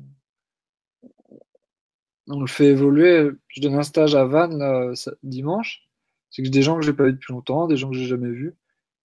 on 2.27 2.39
le 2.39 2.47
fait 2.47 2.67
évoluer. 2.67 3.31
Je 3.47 3.61
donne 3.61 3.75
un 3.75 3.83
stage 3.83 4.15
à 4.15 4.25
Vannes 4.25 4.57
là, 4.57 4.91
dimanche. 5.23 5.83
C'est 6.29 6.43
que 6.43 6.49
des 6.49 6.61
gens 6.61 6.77
que 6.79 6.85
j'ai 6.85 6.93
pas 6.93 7.05
vu 7.05 7.13
depuis 7.13 7.33
longtemps, 7.33 7.67
des 7.67 7.77
gens 7.77 7.89
que 7.89 7.95
j'ai 7.97 8.05
jamais 8.07 8.29
vus. 8.31 8.55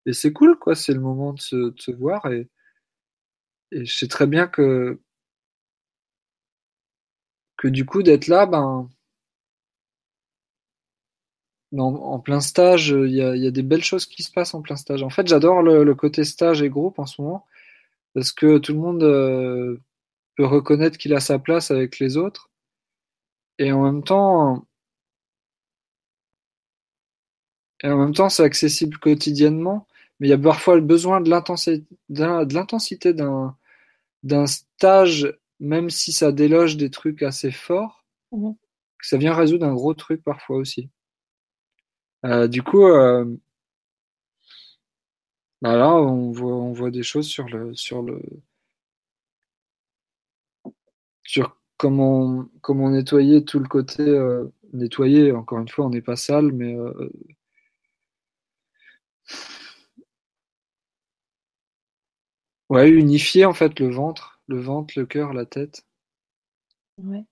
Et 0.07 0.13
c'est 0.13 0.33
cool, 0.33 0.59
quoi. 0.59 0.75
C'est 0.75 0.93
le 0.93 1.01
moment 1.01 1.33
de 1.33 1.41
se, 1.41 1.91
voir. 1.93 2.27
Et, 2.33 2.49
je 3.73 3.85
sais 3.93 4.09
très 4.09 4.27
bien 4.27 4.47
que, 4.49 5.01
que 7.57 7.69
du 7.69 7.85
coup, 7.87 8.03
d'être 8.03 8.27
là, 8.27 8.47
ben, 8.47 8.89
en, 11.77 11.95
en 11.95 12.19
plein 12.21 12.41
stage, 12.41 12.89
il 12.91 13.13
y 13.13 13.23
a, 13.23 13.51
des 13.51 13.63
belles 13.63 13.85
choses 13.85 14.07
qui 14.07 14.23
se 14.23 14.33
passent 14.33 14.55
en 14.55 14.63
plein 14.63 14.77
stage. 14.77 15.03
En 15.03 15.11
fait, 15.11 15.27
j'adore 15.29 15.63
le, 15.63 15.85
le 15.85 15.95
côté 15.95 16.25
stage 16.25 16.63
et 16.63 16.69
groupe 16.71 16.99
en 16.99 17.07
ce 17.07 17.21
moment. 17.23 17.47
Parce 18.15 18.33
que 18.33 18.59
tout 18.59 18.73
le 18.75 18.81
monde 18.81 19.03
euh, 19.05 19.81
peut 20.37 20.47
reconnaître 20.47 20.99
qu'il 20.99 21.15
a 21.15 21.21
sa 21.21 21.39
place 21.39 21.71
avec 21.71 21.99
les 22.01 22.17
autres. 22.17 22.51
Et 23.59 23.73
en 23.73 23.83
même 23.85 24.03
temps, 24.03 24.67
Et 27.83 27.89
en 27.89 27.97
même 27.97 28.15
temps, 28.15 28.29
c'est 28.29 28.43
accessible 28.43 28.99
quotidiennement 28.99 29.87
mais 30.21 30.29
il 30.29 30.31
y 30.31 30.35
a 30.35 30.39
parfois 30.39 30.77
le 30.77 30.83
besoin 30.83 31.21
de 31.21 31.31
l'intensité 31.31 33.15
d'un 34.23 34.47
stage, 34.47 35.33
même 35.61 35.91
si 35.91 36.13
ça 36.13 36.33
déloge 36.33 36.77
des 36.79 36.91
trucs 36.91 37.23
assez 37.23 37.51
forts, 37.51 38.05
Mhm. 38.33 38.55
ça 39.03 39.17
vient 39.19 39.35
résoudre 39.35 39.67
un 39.67 39.75
gros 39.75 39.95
truc 39.95 40.23
parfois 40.25 40.57
aussi. 40.59 40.89
Euh, 42.25 42.49
du 42.49 42.63
coup, 42.63 42.87
euh, 42.87 43.25
bah 45.63 45.77
là, 45.77 45.95
on 45.95 46.33
voit, 46.33 46.55
on 46.55 46.73
voit 46.73 46.91
des 46.91 47.03
choses 47.03 47.27
sur 47.29 47.49
le, 47.49 47.75
sur 47.75 48.03
le, 48.03 48.21
sur 51.25 51.57
comment, 51.77 52.45
comment 52.61 52.91
nettoyer 52.91 53.45
tout 53.45 53.59
le 53.59 53.69
côté, 53.69 54.03
euh, 54.03 54.45
nettoyer, 54.73 55.33
encore 55.33 55.59
une 55.59 55.69
fois, 55.69 55.87
on 55.87 55.91
n'est 55.91 56.03
pas 56.03 56.17
sale, 56.17 56.53
mais 56.53 56.75
euh, 56.77 57.11
ouais, 62.71 62.89
unifier 62.91 63.45
en 63.45 63.53
fait 63.53 63.79
le 63.81 63.91
ventre, 63.91 64.41
le 64.49 64.59
ventre, 64.59 64.95
le 64.99 65.05
cœur, 65.05 65.35
la 65.35 65.45
tête, 65.45 65.85
Ouais. 66.99 67.25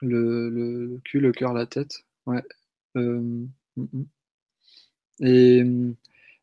le, 0.00 0.48
le, 0.50 0.86
le 0.86 0.98
cul, 1.04 1.20
le 1.20 1.32
cœur, 1.32 1.52
la 1.52 1.66
tête, 1.66 2.04
ouais. 2.26 2.42
Euh, 2.96 3.20
mm, 3.20 3.48
mm. 3.76 4.04
Et, 5.20 5.58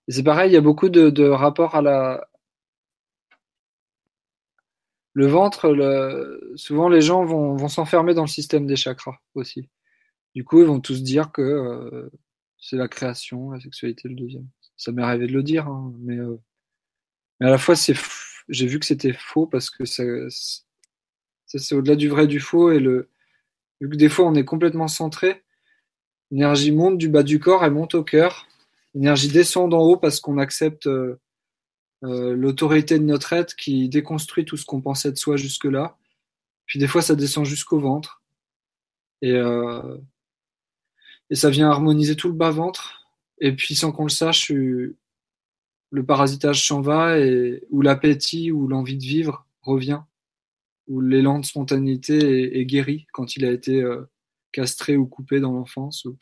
et 0.08 0.12
c'est 0.12 0.24
pareil, 0.24 0.52
il 0.52 0.54
y 0.54 0.58
a 0.58 0.62
beaucoup 0.62 0.90
de, 0.90 1.10
de 1.10 1.28
rapports 1.28 1.76
à 1.76 1.82
la, 1.82 2.28
le 5.14 5.28
ventre, 5.28 5.70
le... 5.70 6.54
souvent 6.56 6.90
les 6.90 7.02
gens 7.02 7.24
vont, 7.26 7.56
vont 7.56 7.68
s'enfermer 7.68 8.14
dans 8.14 8.24
le 8.24 8.28
système 8.28 8.68
des 8.68 8.76
chakras 8.76 9.18
aussi. 9.34 9.70
Du 10.36 10.46
coup, 10.46 10.62
ils 10.62 10.68
vont 10.68 10.82
tous 10.82 11.04
dire 11.04 11.32
que 11.32 11.42
euh, 11.42 12.10
c'est 12.60 12.78
la 12.78 12.88
création, 12.88 13.52
la 13.52 13.60
sexualité 13.62 14.10
le 14.10 14.16
deuxième. 14.16 14.48
Ça 14.78 14.92
m'est 14.92 15.04
arrivé 15.04 15.28
de 15.28 15.34
le 15.34 15.44
dire, 15.44 15.68
hein, 15.68 15.94
mais, 16.00 16.18
euh, 16.20 16.38
mais 17.40 17.48
à 17.48 17.52
la 17.52 17.58
fois 17.58 17.76
c'est, 17.76 17.94
f- 17.94 18.25
j'ai 18.50 18.68
vu 18.68 18.80
que 18.80 18.86
c'était 18.86 19.14
faux 19.14 19.48
parce 19.48 19.70
que 19.70 19.86
ça, 19.86 20.04
c'est 21.46 21.76
au-delà 21.76 21.96
du 21.96 22.10
vrai 22.10 22.28
du 22.28 22.40
faux 22.40 22.72
et 22.72 22.80
le, 22.80 23.10
vu 23.82 23.90
que 23.90 23.96
des 23.96 24.10
fois 24.10 24.26
on 24.26 24.36
est 24.36 24.46
complètement 24.46 24.88
centré, 24.88 25.44
l'énergie 26.32 26.72
monte 26.72 26.98
du 26.98 27.10
bas 27.10 27.24
du 27.24 27.40
corps, 27.40 27.64
elle 27.64 27.72
monte 27.72 27.96
au 27.96 28.04
cœur, 28.04 28.48
l'énergie 28.94 29.30
descend 29.30 29.70
d'en 29.70 29.82
haut 29.82 29.98
parce 29.98 30.20
qu'on 30.20 30.38
accepte 30.38 30.88
euh, 30.88 31.20
euh, 32.04 32.36
l'autorité 32.36 33.00
de 33.00 33.04
notre 33.04 33.34
être 33.34 33.56
qui 33.56 33.90
déconstruit 33.90 34.46
tout 34.46 34.58
ce 34.58 34.66
qu'on 34.66 34.82
pensait 34.82 35.12
de 35.12 35.18
soi 35.18 35.38
jusque-là. 35.38 35.98
Puis 36.66 36.80
des 36.80 36.88
fois, 36.88 37.02
ça 37.02 37.16
descend 37.16 37.46
jusqu'au 37.46 37.80
ventre. 37.80 38.22
Et, 39.22 39.32
euh, 39.32 39.98
et 41.30 41.36
ça 41.36 41.50
vient 41.50 41.70
harmoniser 41.70 42.16
tout 42.16 42.28
le 42.28 42.34
bas-ventre. 42.34 43.08
Et 43.40 43.54
puis, 43.56 43.76
sans 43.76 43.92
qu'on 43.92 44.04
le 44.04 44.10
sache, 44.10 44.52
le 45.96 46.06
parasitage 46.06 46.68
s'en 46.68 46.82
va 46.82 47.18
et 47.18 47.64
ou 47.70 47.82
l'appétit 47.82 48.52
ou 48.52 48.68
l'envie 48.68 48.98
de 48.98 49.04
vivre 49.04 49.48
revient. 49.62 50.02
Ou 50.88 51.02
l'élan 51.02 51.40
de 51.40 51.46
spontanéité 51.46 52.18
est, 52.18 52.60
est 52.60 52.66
guéri 52.66 53.08
quand 53.14 53.36
il 53.38 53.46
a 53.46 53.52
été 53.52 53.82
euh, 53.82 54.04
castré 54.52 54.98
ou 54.98 55.08
coupé 55.08 55.40
dans 55.40 55.52
l'enfance. 55.54 56.06
Ou... 56.06 56.18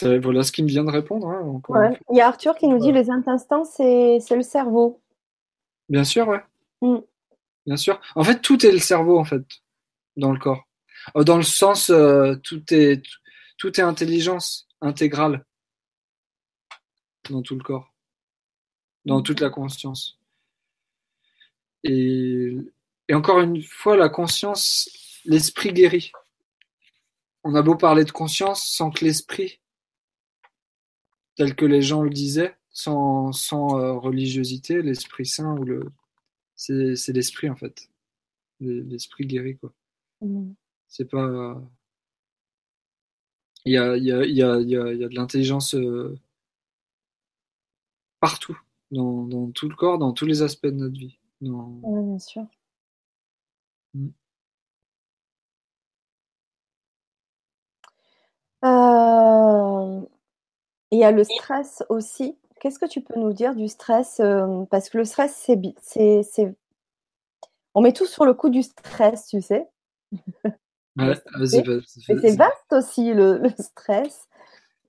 Voilà 0.00 0.42
ce 0.42 0.50
qui 0.50 0.62
me 0.64 0.68
vient 0.68 0.82
de 0.84 0.90
répondre. 0.90 1.28
hein, 1.28 1.42
encore 1.46 1.76
Ouais. 1.76 1.96
Il 2.10 2.16
y 2.16 2.20
a 2.20 2.26
Arthur 2.26 2.56
qui 2.56 2.66
nous 2.66 2.78
dit 2.78 2.90
les 2.90 3.08
intestins, 3.10 3.62
c'est 3.64 4.18
le 4.34 4.42
cerveau. 4.42 5.00
Bien 5.88 6.02
sûr, 6.04 6.26
ouais. 6.26 6.42
Mm. 6.80 6.98
Bien 7.66 7.76
sûr. 7.76 8.00
En 8.16 8.24
fait, 8.24 8.40
tout 8.40 8.66
est 8.66 8.72
le 8.72 8.78
cerveau, 8.78 9.18
en 9.18 9.24
fait, 9.24 9.44
dans 10.16 10.32
le 10.32 10.38
corps. 10.38 10.64
Euh, 11.16 11.22
Dans 11.22 11.36
le 11.36 11.44
sens, 11.44 11.90
euh, 11.90 12.34
tout 12.42 12.62
est 12.72 13.02
tout 13.58 13.78
est 13.78 13.84
intelligence 13.84 14.66
intégrale 14.80 15.44
dans 17.30 17.42
tout 17.42 17.56
le 17.56 17.62
corps, 17.62 17.92
dans 19.04 19.22
toute 19.22 19.40
la 19.40 19.50
conscience. 19.50 20.18
Et, 21.84 22.56
et 23.08 23.14
encore 23.14 23.40
une 23.40 23.62
fois, 23.62 23.96
la 23.96 24.08
conscience, 24.08 24.88
l'esprit 25.24 25.72
guérit. 25.72 26.12
On 27.44 27.54
a 27.54 27.62
beau 27.62 27.76
parler 27.76 28.04
de 28.04 28.12
conscience 28.12 28.68
sans 28.68 28.90
que 28.90 29.04
l'esprit, 29.04 29.60
tel 31.36 31.56
que 31.56 31.64
les 31.64 31.82
gens 31.82 32.02
le 32.02 32.10
disaient, 32.10 32.56
sans, 32.70 33.32
sans 33.32 33.78
euh, 33.78 33.92
religiosité, 33.94 34.80
l'esprit 34.82 35.26
saint 35.26 35.56
ou 35.58 35.64
le, 35.64 35.92
c'est 36.54 36.94
c'est 36.96 37.12
l'esprit 37.12 37.50
en 37.50 37.56
fait, 37.56 37.90
l'esprit 38.60 39.26
guérit 39.26 39.58
quoi. 39.58 39.72
Mm. 40.20 40.52
C'est 40.88 41.10
pas, 41.10 41.60
il 43.64 43.72
y 43.72 43.78
a, 43.78 43.96
il 43.96 44.04
y 44.04 44.12
a, 44.12 44.24
il 44.24 44.34
y 44.34 44.42
a, 44.42 44.60
il 44.60 44.68
y 44.68 44.76
a, 44.76 44.92
il 44.92 45.00
y 45.00 45.04
a 45.04 45.08
de 45.08 45.14
l'intelligence 45.14 45.74
euh, 45.74 46.18
partout, 48.22 48.56
dans, 48.92 49.24
dans 49.24 49.50
tout 49.50 49.68
le 49.68 49.74
corps, 49.74 49.98
dans 49.98 50.12
tous 50.12 50.26
les 50.26 50.42
aspects 50.42 50.66
de 50.68 50.70
notre 50.76 50.94
vie. 50.98 51.18
Dans... 51.40 51.80
Ouais, 51.82 52.02
bien 52.02 52.18
sûr. 52.20 52.46
Mm. 53.94 54.08
Euh, 58.64 60.00
Il 60.92 60.98
y 61.00 61.04
a 61.04 61.10
le 61.10 61.24
stress 61.24 61.82
aussi. 61.88 62.38
Qu'est-ce 62.60 62.78
que 62.78 62.86
tu 62.86 63.00
peux 63.00 63.18
nous 63.18 63.32
dire 63.32 63.56
du 63.56 63.66
stress 63.66 64.20
euh, 64.20 64.64
Parce 64.70 64.88
que 64.88 64.98
le 64.98 65.04
stress, 65.04 65.34
c'est, 65.34 65.56
bi- 65.56 65.74
c'est, 65.82 66.22
c'est... 66.22 66.54
On 67.74 67.80
met 67.80 67.92
tout 67.92 68.06
sur 68.06 68.24
le 68.24 68.34
coup 68.34 68.50
du 68.50 68.62
stress, 68.62 69.26
tu 69.26 69.42
sais. 69.42 69.68
Ouais, 70.98 71.14
c'est 71.46 72.36
vaste 72.36 72.72
aussi, 72.72 73.14
le, 73.14 73.38
le 73.38 73.48
stress. 73.58 74.28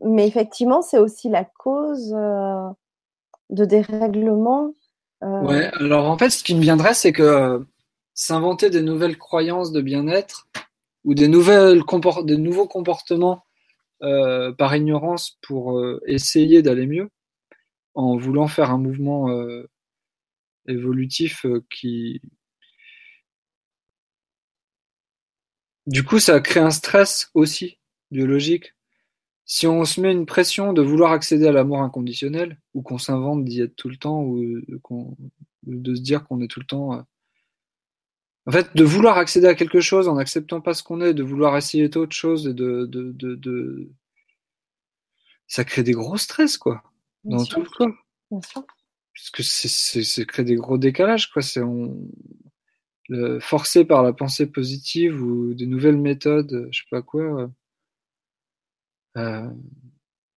Mais 0.01 0.27
effectivement, 0.27 0.81
c'est 0.81 0.99
aussi 0.99 1.29
la 1.29 1.45
cause 1.45 2.13
euh, 2.13 2.69
de 3.53 3.65
dérèglements. 3.65 4.73
euh, 5.23 5.69
alors 5.79 6.09
en 6.09 6.17
fait, 6.17 6.29
ce 6.29 6.43
qui 6.43 6.55
me 6.55 6.61
viendrait, 6.61 6.93
c'est 6.93 7.13
que 7.13 7.23
euh, 7.23 7.59
s'inventer 8.13 8.69
des 8.69 8.81
nouvelles 8.81 9.17
croyances 9.17 9.71
de 9.71 9.81
bien-être 9.81 10.47
ou 11.05 11.13
des 11.13 11.27
nouvelles 11.27 11.79
compor- 11.79 12.25
des 12.25 12.37
nouveaux 12.37 12.67
comportements 12.67 13.45
euh, 14.01 14.51
par 14.51 14.75
ignorance 14.75 15.37
pour 15.41 15.81
essayer 16.05 16.61
d'aller 16.61 16.87
mieux, 16.87 17.09
en 17.93 18.17
voulant 18.17 18.47
faire 18.47 18.71
un 18.71 18.77
mouvement 18.77 19.29
évolutif 20.67 21.45
qui, 21.69 22.21
du 25.87 26.03
coup, 26.03 26.19
ça 26.19 26.39
crée 26.39 26.59
un 26.61 26.71
stress 26.71 27.29
aussi 27.33 27.79
biologique. 28.11 28.73
Si 29.45 29.67
on 29.67 29.85
se 29.85 30.01
met 30.01 30.11
une 30.11 30.25
pression 30.25 30.73
de 30.73 30.81
vouloir 30.81 31.11
accéder 31.11 31.47
à 31.47 31.51
l'amour 31.51 31.81
inconditionnel, 31.81 32.59
ou 32.73 32.81
qu'on 32.81 32.97
s'invente 32.97 33.43
d'y 33.45 33.61
être 33.61 33.75
tout 33.75 33.89
le 33.89 33.97
temps, 33.97 34.21
ou 34.21 34.41
euh, 34.41 34.79
qu'on, 34.81 35.17
de 35.63 35.95
se 35.95 36.01
dire 36.01 36.23
qu'on 36.25 36.41
est 36.41 36.47
tout 36.47 36.59
le 36.61 36.65
temps. 36.65 36.93
euh, 36.93 37.01
En 38.45 38.51
fait, 38.51 38.75
de 38.75 38.83
vouloir 38.83 39.17
accéder 39.17 39.47
à 39.47 39.55
quelque 39.55 39.81
chose 39.81 40.07
en 40.07 40.15
n'acceptant 40.15 40.61
pas 40.61 40.73
ce 40.73 40.83
qu'on 40.83 41.01
est, 41.01 41.13
de 41.13 41.23
vouloir 41.23 41.57
essayer 41.57 41.85
autre 41.97 42.15
chose, 42.15 42.47
et 42.47 42.53
de, 42.53 42.85
de, 42.85 43.11
de, 43.11 43.35
de... 43.35 43.91
ça 45.47 45.63
crée 45.63 45.83
des 45.83 45.93
gros 45.93 46.17
stress, 46.17 46.57
quoi, 46.57 46.83
bien 47.23 47.37
dans 47.37 47.43
sûr, 47.43 47.63
tout 47.63 47.95
bien 48.31 48.41
sûr. 48.41 48.65
Parce 49.15 49.29
que 49.29 49.43
c'est, 49.43 50.25
crée 50.25 50.43
des 50.43 50.55
gros 50.55 50.77
décalages, 50.77 51.31
quoi. 51.31 51.41
C'est 51.41 51.61
on, 51.61 52.09
forcé 53.39 53.85
par 53.85 54.03
la 54.03 54.13
pensée 54.13 54.47
positive 54.47 55.21
ou 55.21 55.53
des 55.53 55.65
nouvelles 55.67 55.97
méthodes, 55.97 56.53
euh, 56.53 56.67
je 56.71 56.79
sais 56.79 56.87
pas 56.89 57.01
quoi. 57.01 57.51
Euh, 59.17 59.21
euh, 59.21 59.41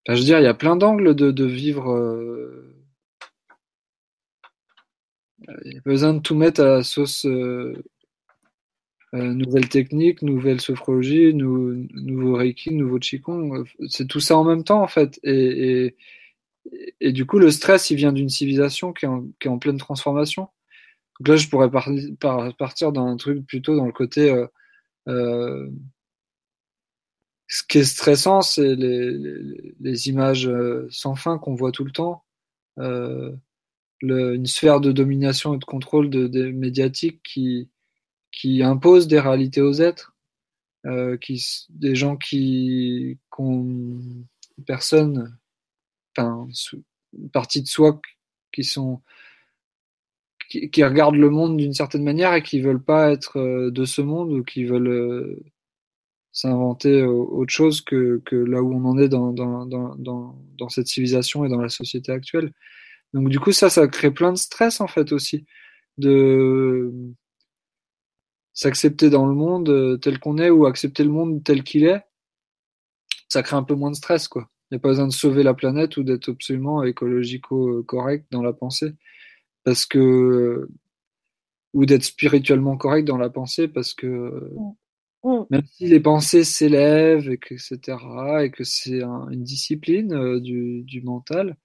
enfin, 0.06 0.14
je 0.14 0.20
veux 0.20 0.24
dire, 0.24 0.38
il 0.40 0.44
y 0.44 0.48
a 0.48 0.54
plein 0.54 0.76
d'angles 0.76 1.14
de, 1.14 1.30
de 1.30 1.44
vivre. 1.44 1.92
euh, 1.92 2.74
Il 5.64 5.72
n'y 5.72 5.78
a 5.78 5.82
besoin 5.84 6.14
de 6.14 6.20
tout 6.20 6.34
mettre 6.34 6.60
à 6.62 6.66
la 6.66 6.82
sauce 6.82 7.26
euh, 7.26 7.74
euh, 9.14 9.32
nouvelle 9.34 9.68
technique, 9.68 10.22
nouvelle 10.22 10.60
sophrologie, 10.60 11.34
nou, 11.34 11.86
nouveau 11.94 12.34
Reiki, 12.36 12.72
nouveau 12.74 12.98
Qigong. 12.98 13.54
euh, 13.56 13.64
C'est 13.88 14.06
tout 14.06 14.20
ça 14.20 14.36
en 14.36 14.44
même 14.44 14.64
temps, 14.64 14.82
en 14.82 14.88
fait. 14.88 15.18
Et, 15.22 15.86
et, 15.86 15.96
et 17.00 17.12
du 17.12 17.26
coup, 17.26 17.38
le 17.38 17.50
stress, 17.50 17.90
il 17.90 17.96
vient 17.96 18.12
d'une 18.12 18.28
civilisation 18.28 18.92
qui 18.92 19.04
est, 19.06 19.08
en, 19.08 19.24
qui 19.40 19.48
est 19.48 19.50
en 19.50 19.58
pleine 19.58 19.78
transformation. 19.78 20.48
Donc 21.20 21.28
là, 21.28 21.36
je 21.36 21.48
pourrais 21.48 21.70
par, 21.70 21.88
par, 22.20 22.56
partir 22.56 22.92
d'un 22.92 23.16
truc 23.16 23.46
plutôt 23.46 23.76
dans 23.76 23.86
le 23.86 23.92
côté. 23.92 24.30
Euh, 24.30 24.46
euh, 25.08 25.70
ce 27.48 27.62
qui 27.62 27.78
est 27.78 27.84
stressant, 27.84 28.42
c'est 28.42 28.74
les, 28.74 29.10
les, 29.12 29.74
les 29.80 30.08
images 30.08 30.48
euh, 30.48 30.86
sans 30.90 31.14
fin 31.14 31.38
qu'on 31.38 31.54
voit 31.54 31.72
tout 31.72 31.84
le 31.84 31.92
temps. 31.92 32.24
Euh, 32.78 33.34
le, 34.02 34.34
une 34.34 34.46
sphère 34.46 34.80
de 34.80 34.92
domination 34.92 35.54
et 35.54 35.58
de 35.58 35.64
contrôle 35.64 36.10
de, 36.10 36.26
de 36.26 36.50
médiatique 36.50 37.22
qui, 37.22 37.70
qui 38.32 38.62
impose 38.62 39.06
des 39.06 39.20
réalités 39.20 39.62
aux 39.62 39.74
êtres, 39.74 40.14
euh, 40.86 41.16
qui, 41.16 41.42
des 41.70 41.94
gens 41.94 42.16
qui, 42.16 43.18
qu'on, 43.30 44.00
personnes, 44.66 45.38
enfin, 46.16 46.48
une 47.16 47.30
partie 47.30 47.62
de 47.62 47.68
soi 47.68 48.00
qui 48.52 48.64
sont, 48.64 49.00
qui, 50.50 50.70
qui 50.70 50.84
regardent 50.84 51.16
le 51.16 51.30
monde 51.30 51.56
d'une 51.56 51.74
certaine 51.74 52.04
manière 52.04 52.34
et 52.34 52.42
qui 52.42 52.60
veulent 52.60 52.82
pas 52.82 53.12
être 53.12 53.70
de 53.70 53.84
ce 53.84 54.02
monde 54.02 54.32
ou 54.32 54.44
qui 54.44 54.64
veulent 54.64 55.40
s'inventer 56.36 57.02
autre 57.02 57.50
chose 57.50 57.80
que, 57.80 58.20
que 58.26 58.36
là 58.36 58.62
où 58.62 58.74
on 58.74 58.84
en 58.84 58.98
est 58.98 59.08
dans, 59.08 59.32
dans, 59.32 59.64
dans, 59.64 59.96
dans, 59.96 60.68
cette 60.68 60.86
civilisation 60.86 61.46
et 61.46 61.48
dans 61.48 61.62
la 61.62 61.70
société 61.70 62.12
actuelle. 62.12 62.52
Donc 63.14 63.30
du 63.30 63.40
coup, 63.40 63.52
ça, 63.52 63.70
ça 63.70 63.88
crée 63.88 64.10
plein 64.10 64.32
de 64.32 64.38
stress 64.38 64.82
en 64.82 64.86
fait 64.86 65.12
aussi, 65.12 65.46
de 65.96 66.92
s'accepter 68.52 69.08
dans 69.08 69.24
le 69.26 69.34
monde 69.34 69.70
euh, 69.70 69.96
tel 69.96 70.18
qu'on 70.18 70.36
est 70.36 70.50
ou 70.50 70.66
accepter 70.66 71.04
le 71.04 71.10
monde 71.10 71.42
tel 71.42 71.64
qu'il 71.64 71.84
est. 71.84 72.02
Ça 73.30 73.42
crée 73.42 73.56
un 73.56 73.62
peu 73.62 73.74
moins 73.74 73.90
de 73.90 73.96
stress, 73.96 74.28
quoi. 74.28 74.50
Il 74.70 74.74
n'y 74.74 74.76
a 74.76 74.80
pas 74.80 74.88
besoin 74.88 75.06
de 75.06 75.12
sauver 75.12 75.42
la 75.42 75.54
planète 75.54 75.96
ou 75.96 76.02
d'être 76.02 76.30
absolument 76.32 76.82
écologico-correct 76.82 78.26
dans 78.30 78.42
la 78.42 78.52
pensée, 78.52 78.92
parce 79.64 79.86
que 79.86 80.68
ou 81.72 81.86
d'être 81.86 82.04
spirituellement 82.04 82.76
correct 82.76 83.06
dans 83.06 83.16
la 83.16 83.30
pensée, 83.30 83.68
parce 83.68 83.94
que. 83.94 84.50
Mm. 85.26 85.46
même 85.50 85.66
si 85.66 85.88
les 85.88 85.98
pensées 86.00 86.44
s'élèvent, 86.44 87.28
et 87.28 87.34
etc., 87.34 87.78
et 88.44 88.50
que 88.50 88.62
c'est 88.62 89.02
une 89.02 89.42
discipline 89.42 90.14
euh, 90.14 90.40
du, 90.40 90.82
du 90.84 91.02
mental, 91.02 91.56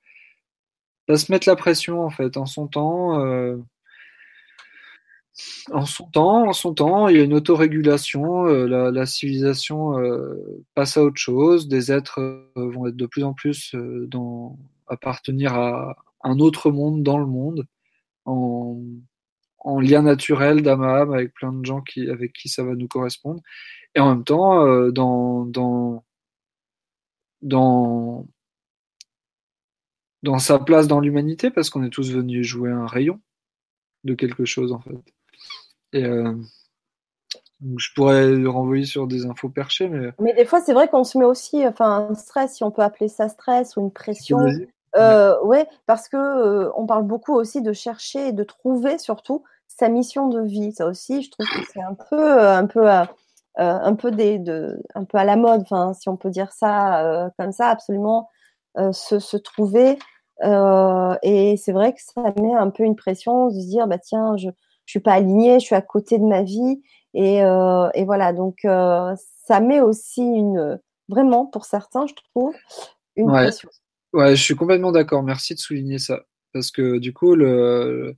ça 1.07 1.17
se 1.17 1.31
mettre 1.31 1.47
la 1.47 1.55
pression 1.55 2.01
en 2.01 2.09
fait 2.09 2.37
en 2.37 2.45
son 2.45 2.67
temps. 2.67 3.23
Euh, 3.23 3.57
en 5.71 5.85
son 5.85 6.05
temps, 6.05 6.47
en 6.49 6.53
son 6.53 6.73
temps, 6.73 7.07
il 7.07 7.17
y 7.17 7.19
a 7.19 7.23
une 7.23 7.33
autorégulation, 7.33 8.47
euh, 8.47 8.67
la, 8.67 8.91
la, 8.91 9.05
civilisation 9.05 9.99
euh, 9.99 10.65
passe 10.75 10.97
à 10.97 11.03
autre 11.03 11.17
chose, 11.17 11.67
des 11.67 11.91
êtres 11.91 12.19
vont 12.55 12.87
être 12.87 12.95
de 12.95 13.05
plus 13.05 13.23
en 13.23 13.33
plus 13.33 13.75
dans 14.07 14.57
appartenir 14.87 15.53
à 15.53 15.95
un 16.23 16.39
autre 16.39 16.71
monde 16.71 17.03
dans 17.03 17.17
le 17.17 17.25
monde, 17.25 17.65
en, 18.25 18.81
en 19.61 19.79
lien 19.79 20.01
naturel 20.01 20.61
d'âme 20.61 20.83
à 20.83 21.01
âme 21.01 21.13
avec 21.13 21.33
plein 21.33 21.53
de 21.53 21.65
gens 21.65 21.81
qui, 21.81 22.09
avec 22.09 22.33
qui 22.33 22.49
ça 22.49 22.63
va 22.63 22.75
nous 22.75 22.87
correspondre. 22.87 23.41
Et 23.95 23.99
en 23.99 24.09
même 24.09 24.23
temps, 24.23 24.65
dans, 24.89 25.45
dans, 25.45 26.03
dans, 27.41 28.25
dans 30.23 30.39
sa 30.39 30.59
place 30.59 30.87
dans 30.87 30.99
l'humanité 30.99 31.51
parce 31.51 31.69
qu'on 31.69 31.83
est 31.83 31.89
tous 31.89 32.11
venus 32.11 32.45
jouer 32.45 32.71
un 32.71 32.87
rayon 32.87 33.19
de 34.03 34.13
quelque 34.13 34.45
chose 34.45 34.71
en 34.71 34.79
fait. 34.79 34.95
Et 35.93 36.05
euh, 36.05 36.33
je 37.77 37.89
pourrais 37.93 38.43
renvoyer 38.45 38.85
sur 38.85 39.07
des 39.07 39.25
infos 39.25 39.49
perchées, 39.49 39.87
mais. 39.87 40.11
Mais 40.19 40.33
des 40.33 40.45
fois, 40.45 40.61
c'est 40.61 40.73
vrai 40.73 40.87
qu'on 40.87 41.03
se 41.03 41.17
met 41.17 41.25
aussi, 41.25 41.65
enfin, 41.67 42.07
un 42.09 42.15
stress, 42.15 42.55
si 42.55 42.63
on 42.63 42.71
peut 42.71 42.81
appeler 42.81 43.07
ça 43.07 43.29
stress 43.29 43.75
ou 43.75 43.81
une 43.81 43.91
pression. 43.91 44.39
Euh, 44.95 45.41
ouais, 45.43 45.67
parce 45.85 46.09
que 46.09 46.17
euh, 46.17 46.71
on 46.75 46.85
parle 46.85 47.03
beaucoup 47.03 47.33
aussi 47.33 47.61
de 47.61 47.73
chercher 47.73 48.29
et 48.29 48.31
de 48.33 48.43
trouver 48.43 48.97
surtout 48.97 49.43
sa 49.67 49.87
mission 49.89 50.27
de 50.27 50.41
vie. 50.41 50.73
Ça 50.73 50.85
aussi, 50.87 51.23
je 51.23 51.31
trouve 51.31 51.45
que 51.47 51.65
c'est 51.73 51.81
un 51.81 51.93
peu, 51.93 52.41
un 52.41 52.65
peu, 52.65 52.87
un 53.55 53.95
peu 53.95 54.11
des, 54.11 54.37
de, 54.37 54.81
un 54.95 55.05
peu 55.05 55.17
à 55.17 55.23
la 55.23 55.37
mode. 55.37 55.61
Enfin, 55.61 55.93
si 55.93 56.09
on 56.09 56.17
peut 56.17 56.29
dire 56.29 56.51
ça 56.51 57.31
comme 57.39 57.51
ça, 57.51 57.69
absolument 57.69 58.29
se, 58.91 59.19
se 59.19 59.37
trouver 59.37 59.97
euh, 60.43 61.15
et 61.21 61.55
c'est 61.57 61.71
vrai 61.71 61.93
que 61.93 61.99
ça 62.01 62.33
met 62.39 62.53
un 62.53 62.69
peu 62.69 62.83
une 62.83 62.95
pression 62.95 63.47
de 63.47 63.59
se 63.59 63.67
dire 63.67 63.87
bah 63.87 63.99
tiens 63.99 64.37
je 64.37 64.49
je 64.85 64.91
suis 64.93 64.99
pas 64.99 65.13
alignée, 65.13 65.59
je 65.59 65.65
suis 65.65 65.75
à 65.75 65.81
côté 65.81 66.17
de 66.17 66.25
ma 66.25 66.41
vie 66.41 66.81
et, 67.13 67.43
euh, 67.43 67.89
et 67.93 68.03
voilà 68.03 68.33
donc 68.33 68.65
euh, 68.65 69.15
ça 69.45 69.59
met 69.59 69.81
aussi 69.81 70.23
une 70.23 70.79
vraiment 71.09 71.45
pour 71.45 71.65
certains 71.65 72.07
je 72.07 72.13
trouve 72.33 72.55
une 73.15 73.27
pression. 73.27 73.69
Ouais, 74.13 74.35
je 74.35 74.43
suis 74.43 74.55
complètement 74.55 74.91
d'accord. 74.91 75.23
Merci 75.23 75.55
de 75.55 75.59
souligner 75.59 75.97
ça 75.99 76.25
parce 76.53 76.69
que 76.71 76.97
du 76.97 77.13
coup 77.13 77.33
le 77.35 78.15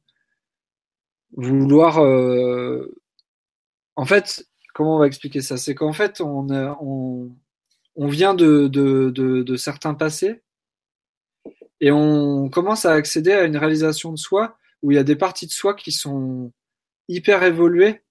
vouloir 1.34 2.00
en 3.96 4.06
fait 4.06 4.46
comment 4.74 4.96
on 4.96 5.00
va 5.00 5.08
expliquer 5.08 5.42
ça? 5.42 5.58
C'est 5.58 5.76
qu'en 5.76 5.94
fait 5.94 6.20
on, 6.22 6.48
on 6.50 7.32
on 7.96 8.08
vient 8.08 8.34
de, 8.34 8.68
de, 8.68 9.12
de, 9.12 9.44
de 9.44 9.56
certains 9.56 9.94
passés 9.94 10.42
et 11.80 11.92
on 11.92 12.50
commence 12.50 12.86
à 12.86 12.94
accéder 12.94 13.32
à 13.34 13.44
une 13.44 13.58
réalisation 13.58 14.12
de 14.12 14.18
soi 14.18 14.58
où 14.82 14.92
il 14.92 14.96
y 14.96 15.00
a 15.00 15.04
des 15.04 15.16
parties 15.16 15.46
de 15.46 15.52
soi 15.52 15.76
qui 15.76 15.92
sont 15.92 16.52
hyper 17.08 17.44
évoluées 17.44 18.02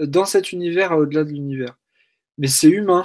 dans 0.00 0.24
cet 0.24 0.52
univers 0.52 0.92
au-delà 0.96 1.24
de 1.24 1.30
l'univers. 1.30 1.78
Mais 2.38 2.48
c'est 2.48 2.68
humain. 2.68 3.04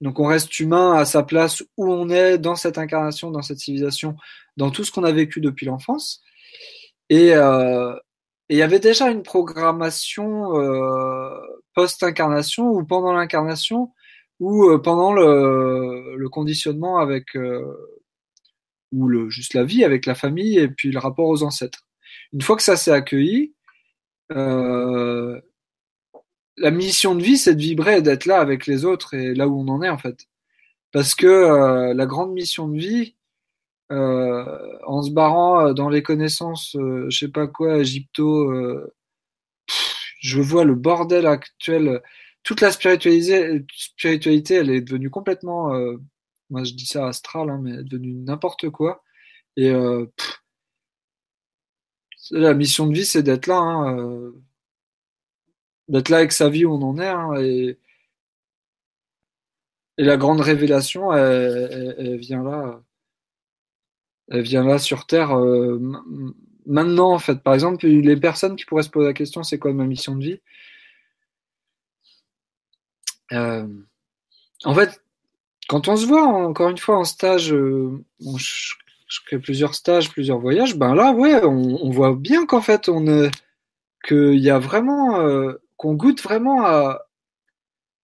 Donc 0.00 0.20
on 0.20 0.26
reste 0.26 0.58
humain 0.60 0.94
à 0.94 1.04
sa 1.04 1.22
place 1.22 1.62
où 1.76 1.92
on 1.92 2.08
est 2.08 2.38
dans 2.38 2.56
cette 2.56 2.78
incarnation, 2.78 3.30
dans 3.30 3.42
cette 3.42 3.58
civilisation, 3.58 4.16
dans 4.56 4.70
tout 4.70 4.84
ce 4.84 4.92
qu'on 4.92 5.04
a 5.04 5.12
vécu 5.12 5.40
depuis 5.40 5.66
l'enfance. 5.66 6.22
Et 7.10 7.34
euh, 7.34 7.94
il 8.48 8.56
y 8.56 8.62
avait 8.62 8.80
déjà 8.80 9.10
une 9.10 9.22
programmation 9.22 10.58
euh, 10.60 11.30
post-incarnation 11.74 12.70
ou 12.70 12.84
pendant 12.84 13.12
l'incarnation 13.12 13.92
ou 14.40 14.70
euh, 14.70 14.78
pendant 14.78 15.12
le, 15.12 16.16
le, 16.16 16.28
conditionnement 16.28 16.98
avec 16.98 17.36
euh, 17.36 17.64
ou 18.92 19.08
le, 19.08 19.28
juste 19.30 19.54
la 19.54 19.64
vie 19.64 19.84
avec 19.84 20.06
la 20.06 20.14
famille 20.14 20.58
et 20.58 20.68
puis 20.68 20.90
le 20.90 20.98
rapport 20.98 21.28
aux 21.28 21.42
ancêtres. 21.42 21.86
Une 22.32 22.40
fois 22.40 22.56
que 22.56 22.62
ça 22.62 22.76
s'est 22.76 22.92
accueilli, 22.92 23.54
euh, 24.32 25.40
la 26.60 26.70
mission 26.70 27.14
de 27.14 27.22
vie, 27.22 27.38
c'est 27.38 27.54
de 27.54 27.60
vibrer 27.60 27.98
et 27.98 28.02
d'être 28.02 28.26
là 28.26 28.40
avec 28.40 28.66
les 28.66 28.84
autres 28.84 29.14
et 29.14 29.34
là 29.34 29.48
où 29.48 29.60
on 29.60 29.68
en 29.68 29.82
est 29.82 29.88
en 29.88 29.98
fait. 29.98 30.26
Parce 30.92 31.14
que 31.14 31.26
euh, 31.26 31.94
la 31.94 32.06
grande 32.06 32.32
mission 32.32 32.68
de 32.68 32.78
vie, 32.78 33.16
euh, 33.92 34.78
en 34.86 35.02
se 35.02 35.10
barrant 35.10 35.72
dans 35.74 35.88
les 35.88 36.02
connaissances, 36.02 36.76
euh, 36.76 37.06
je 37.10 37.18
sais 37.18 37.28
pas 37.28 37.46
quoi, 37.48 37.78
égypto, 37.78 38.50
euh, 38.52 38.94
je 40.20 40.40
vois 40.40 40.64
le 40.64 40.74
bordel 40.74 41.26
actuel. 41.26 42.02
Toute 42.42 42.60
la 42.60 42.70
spiritualité, 42.72 44.54
elle 44.54 44.70
est 44.70 44.80
devenue 44.82 45.10
complètement 45.10 45.74
euh, 45.74 45.98
moi, 46.50 46.64
je 46.64 46.72
dis 46.74 46.86
ça 46.86 47.06
astral, 47.08 47.50
hein, 47.50 47.60
mais 47.62 47.82
devenu 47.84 48.12
n'importe 48.14 48.70
quoi. 48.70 49.02
Et 49.56 49.70
euh, 49.70 50.06
la 52.30 52.54
mission 52.54 52.86
de 52.86 52.94
vie, 52.94 53.04
c'est 53.06 53.22
d'être 53.22 53.46
là, 53.46 53.56
hein, 53.56 53.98
euh, 53.98 54.32
d'être 55.88 56.08
là 56.08 56.18
avec 56.18 56.32
sa 56.32 56.48
vie 56.48 56.64
où 56.64 56.72
on 56.72 56.82
en 56.82 56.98
est. 56.98 57.08
Hein, 57.08 57.34
et, 57.40 57.78
et 59.98 60.04
la 60.04 60.16
grande 60.16 60.40
révélation, 60.40 61.12
elle, 61.12 62.16
vient 62.18 62.42
là, 62.42 62.80
elle 64.30 64.42
vient 64.42 64.64
là 64.64 64.78
sur 64.78 65.06
Terre 65.06 65.36
euh, 65.36 65.78
maintenant, 66.66 67.12
en 67.12 67.18
fait. 67.18 67.42
Par 67.42 67.54
exemple, 67.54 67.86
les 67.86 68.16
personnes 68.16 68.56
qui 68.56 68.64
pourraient 68.64 68.82
se 68.84 68.90
poser 68.90 69.08
la 69.08 69.14
question, 69.14 69.42
c'est 69.42 69.58
quoi 69.58 69.72
ma 69.72 69.84
mission 69.84 70.14
de 70.16 70.24
vie? 70.24 70.40
Euh, 73.32 73.66
En 74.64 74.74
fait, 74.74 75.02
quand 75.68 75.88
on 75.88 75.96
se 75.96 76.06
voit 76.06 76.22
encore 76.22 76.70
une 76.70 76.78
fois 76.78 76.98
en 76.98 77.04
stage, 77.04 77.52
euh, 77.52 78.04
je, 78.36 78.74
fais 79.28 79.38
plusieurs 79.38 79.74
stages, 79.74 80.10
plusieurs 80.10 80.38
voyages, 80.38 80.76
ben 80.76 80.94
là, 80.94 81.12
ouais, 81.12 81.44
on, 81.44 81.90
voit 81.90 82.14
bien 82.14 82.46
qu'en 82.46 82.62
fait, 82.62 82.88
on 82.88 83.30
qu'il 84.06 84.38
y 84.38 84.50
a 84.50 84.58
vraiment, 84.58 85.18
qu'on 85.78 85.94
goûte 85.94 86.20
vraiment 86.22 86.66
à, 86.66 87.06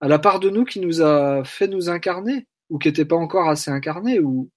à 0.00 0.08
la 0.08 0.18
part 0.18 0.40
de 0.40 0.48
nous 0.48 0.64
qui 0.64 0.80
nous 0.80 1.02
a 1.02 1.44
fait 1.44 1.68
nous 1.68 1.90
incarner, 1.90 2.46
ou 2.70 2.78
qui 2.78 2.88
n'était 2.88 3.04
pas 3.04 3.16
encore 3.16 3.50
assez 3.50 3.70
incarné, 3.70 4.20
ou 4.20 4.50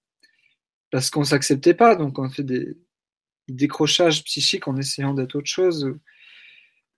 parce 0.90 1.10
qu'on 1.10 1.24
s'acceptait 1.24 1.74
pas, 1.74 1.96
donc 1.96 2.18
on 2.18 2.30
fait 2.30 2.44
des 2.44 2.78
décrochages 3.48 4.24
psychiques 4.24 4.68
en 4.68 4.76
essayant 4.76 5.14
d'être 5.14 5.34
autre 5.34 5.48
chose, 5.50 5.84
ou, 5.84 5.98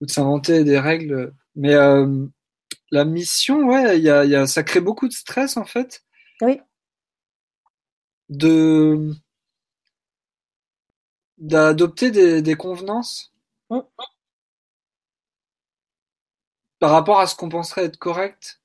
ou 0.01 0.07
de 0.07 0.11
s'inventer 0.11 0.63
des 0.63 0.79
règles. 0.79 1.35
Mais 1.57 1.75
euh, 1.75 2.27
la 2.91 3.05
mission, 3.05 3.67
ouais, 3.69 3.99
y 4.01 4.11
a, 4.11 4.25
y 4.25 4.35
a, 4.35 4.47
ça 4.47 4.63
crée 4.63 4.81
beaucoup 4.81 5.09
de 5.09 5.13
stress 5.13 5.57
en 5.57 5.65
fait. 5.65 6.05
Oui. 6.43 6.61
De 8.29 9.15
d'adopter 11.39 12.11
des, 12.11 12.43
des, 12.43 12.55
convenances 12.55 13.33
mmh. 13.71 13.79
Par 16.81 16.91
rapport 16.93 17.21
à 17.21 17.27
ce 17.29 17.37
qu'on 17.37 17.49
penserait 17.49 17.85
être 17.85 17.99
correct. 17.99 18.61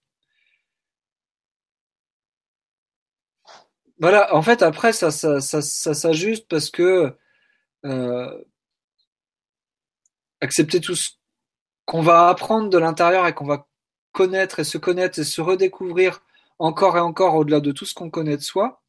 Voilà, 4.00 4.34
en 4.36 4.42
fait, 4.42 4.62
après, 4.62 4.92
ça, 4.94 5.12
ça, 5.12 5.40
ça, 5.42 5.62
s'ajuste 5.94 6.48
parce 6.50 6.70
que 6.70 7.16
euh, 7.86 8.44
accepter 10.42 10.82
tout 10.82 10.96
ce 10.96 11.12
qu'on 11.86 12.02
va 12.02 12.30
apprendre 12.30 12.70
de 12.70 12.78
l'intérieur 12.78 13.28
et 13.28 13.34
qu'on 13.34 13.46
va 13.46 13.68
connaître 14.12 14.60
et 14.60 14.64
se 14.64 14.78
connaître 14.78 15.20
et 15.20 15.24
se 15.24 15.42
redécouvrir 15.42 16.22
encore 16.60 16.98
et 16.98 17.02
encore 17.02 17.36
au-delà 17.36 17.60
de 17.62 17.72
tout 17.72 17.86
ce 17.86 17.94
qu'on 17.94 18.10
connaît 18.10 18.38
de 18.38 18.42
soi, 18.42 18.82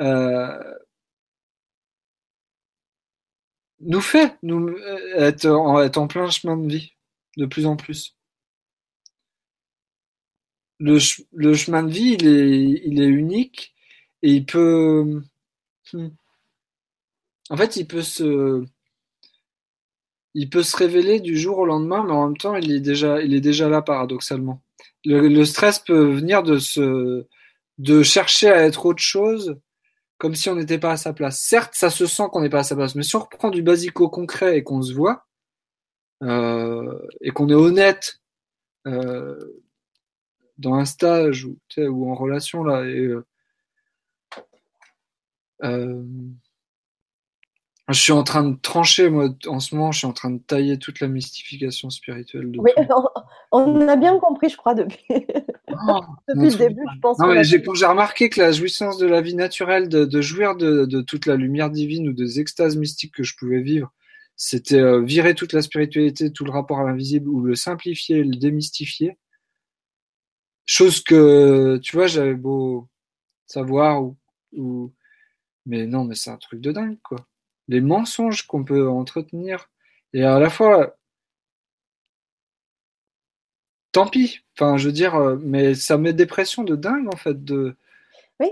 euh, 0.00 0.74
nous 3.80 4.00
fait 4.00 4.36
nous 4.42 4.68
euh, 4.68 5.26
être 5.26 5.46
en 5.98 6.06
plein 6.06 6.30
chemin 6.30 6.56
de 6.56 6.68
vie 6.68 6.94
de 7.36 7.46
plus 7.46 7.66
en 7.66 7.76
plus. 7.76 8.16
Le, 10.78 10.98
chemin 10.98 11.82
de 11.82 11.90
vie, 11.90 12.16
il 12.18 13.00
est, 13.02 13.06
unique 13.06 13.74
et 14.22 14.32
il 14.32 14.46
peut, 14.46 15.22
hmm, 15.92 16.08
en 17.50 17.56
fait, 17.56 17.76
il 17.76 17.86
peut 17.86 18.02
se, 18.02 18.64
il 20.34 20.48
peut 20.48 20.62
se 20.62 20.76
révéler 20.76 21.20
du 21.20 21.38
jour 21.38 21.58
au 21.58 21.66
lendemain, 21.66 22.04
mais 22.04 22.12
en 22.12 22.28
même 22.28 22.36
temps, 22.36 22.56
il 22.56 22.72
est 22.72 22.80
déjà, 22.80 23.20
il 23.20 23.34
est 23.34 23.40
déjà 23.40 23.68
là 23.68 23.82
paradoxalement. 23.82 24.62
le, 25.04 25.44
stress 25.44 25.80
peut 25.80 26.14
venir 26.14 26.42
de 26.42 26.58
se, 26.58 27.26
de 27.78 28.02
chercher 28.02 28.48
à 28.50 28.64
être 28.66 28.86
autre 28.86 29.02
chose, 29.02 29.58
comme 30.18 30.34
si 30.34 30.48
on 30.50 30.54
n'était 30.54 30.78
pas 30.78 30.92
à 30.92 30.96
sa 30.96 31.12
place. 31.12 31.40
Certes, 31.40 31.74
ça 31.74 31.90
se 31.90 32.06
sent 32.06 32.24
qu'on 32.32 32.42
n'est 32.42 32.50
pas 32.50 32.60
à 32.60 32.64
sa 32.64 32.76
place, 32.76 32.94
mais 32.94 33.02
si 33.02 33.16
on 33.16 33.20
reprend 33.20 33.50
du 33.50 33.64
au 33.96 34.08
concret 34.10 34.58
et 34.58 34.62
qu'on 34.62 34.82
se 34.82 34.92
voit, 34.92 35.26
et 36.22 37.30
qu'on 37.30 37.48
est 37.48 37.54
honnête 37.54 38.20
euh, 38.86 39.62
dans 40.58 40.74
un 40.74 40.84
stage 40.84 41.44
ou, 41.44 41.58
ou 41.78 42.10
en 42.10 42.14
relation 42.14 42.62
là, 42.64 42.84
et 42.84 42.98
euh, 42.98 43.24
euh 45.64 46.04
je 47.88 48.00
suis 48.00 48.12
en 48.12 48.22
train 48.22 48.44
de 48.44 48.56
trancher, 48.56 49.10
moi, 49.10 49.30
en 49.48 49.58
ce 49.58 49.74
moment, 49.74 49.90
je 49.90 49.98
suis 49.98 50.06
en 50.06 50.12
train 50.12 50.30
de 50.30 50.38
tailler 50.38 50.78
toute 50.78 51.00
la 51.00 51.08
mystification 51.08 51.90
spirituelle. 51.90 52.52
De 52.52 52.60
oui, 52.60 52.70
on, 53.50 53.88
a 53.88 53.96
bien 53.96 54.16
compris, 54.20 54.48
je 54.48 54.56
crois, 54.56 54.74
depuis, 54.74 55.02
depuis 55.08 56.50
le 56.50 56.56
début, 56.56 56.84
je 56.94 57.00
pense. 57.00 57.18
Non, 57.18 57.34
j'ai, 57.42 57.60
j'ai 57.74 57.86
remarqué 57.86 58.28
que 58.28 58.40
la 58.40 58.52
jouissance 58.52 58.96
de 58.98 59.08
la 59.08 59.20
vie 59.20 59.34
naturelle, 59.34 59.88
de, 59.88 60.04
de 60.04 60.20
jouir 60.20 60.54
de, 60.54 60.84
de, 60.84 61.00
toute 61.00 61.26
la 61.26 61.34
lumière 61.34 61.68
divine 61.68 62.08
ou 62.08 62.12
des 62.12 62.38
extases 62.38 62.76
mystiques 62.76 63.14
que 63.14 63.24
je 63.24 63.36
pouvais 63.36 63.60
vivre, 63.60 63.92
c'était 64.42 64.80
euh, 64.80 65.02
virer 65.02 65.34
toute 65.34 65.52
la 65.52 65.62
spiritualité, 65.62 66.32
tout 66.32 66.44
le 66.44 66.50
rapport 66.50 66.80
à 66.80 66.84
l'invisible, 66.84 67.28
ou 67.28 67.42
le 67.42 67.54
simplifier, 67.54 68.24
le 68.24 68.36
démystifier. 68.36 69.18
Chose 70.64 71.02
que, 71.02 71.78
tu 71.82 71.96
vois, 71.96 72.06
j'avais 72.06 72.34
beau 72.34 72.88
savoir 73.46 74.02
ou, 74.02 74.16
ou... 74.52 74.92
mais 75.66 75.86
non, 75.86 76.04
mais 76.04 76.14
c'est 76.14 76.30
un 76.30 76.38
truc 76.38 76.60
de 76.60 76.72
dingue, 76.72 76.98
quoi 77.02 77.26
les 77.70 77.80
mensonges 77.80 78.46
qu'on 78.46 78.64
peut 78.64 78.88
entretenir. 78.90 79.70
Et 80.12 80.24
à 80.24 80.38
la 80.40 80.50
fois, 80.50 80.96
tant 83.92 84.08
pis. 84.08 84.40
Enfin, 84.56 84.76
je 84.76 84.86
veux 84.86 84.92
dire, 84.92 85.14
euh, 85.14 85.38
mais 85.40 85.74
ça 85.74 85.96
met 85.96 86.12
des 86.12 86.26
pressions 86.26 86.64
de 86.64 86.76
dingue 86.76 87.08
en 87.08 87.16
fait. 87.16 87.44
De 87.44 87.76
oui. 88.40 88.48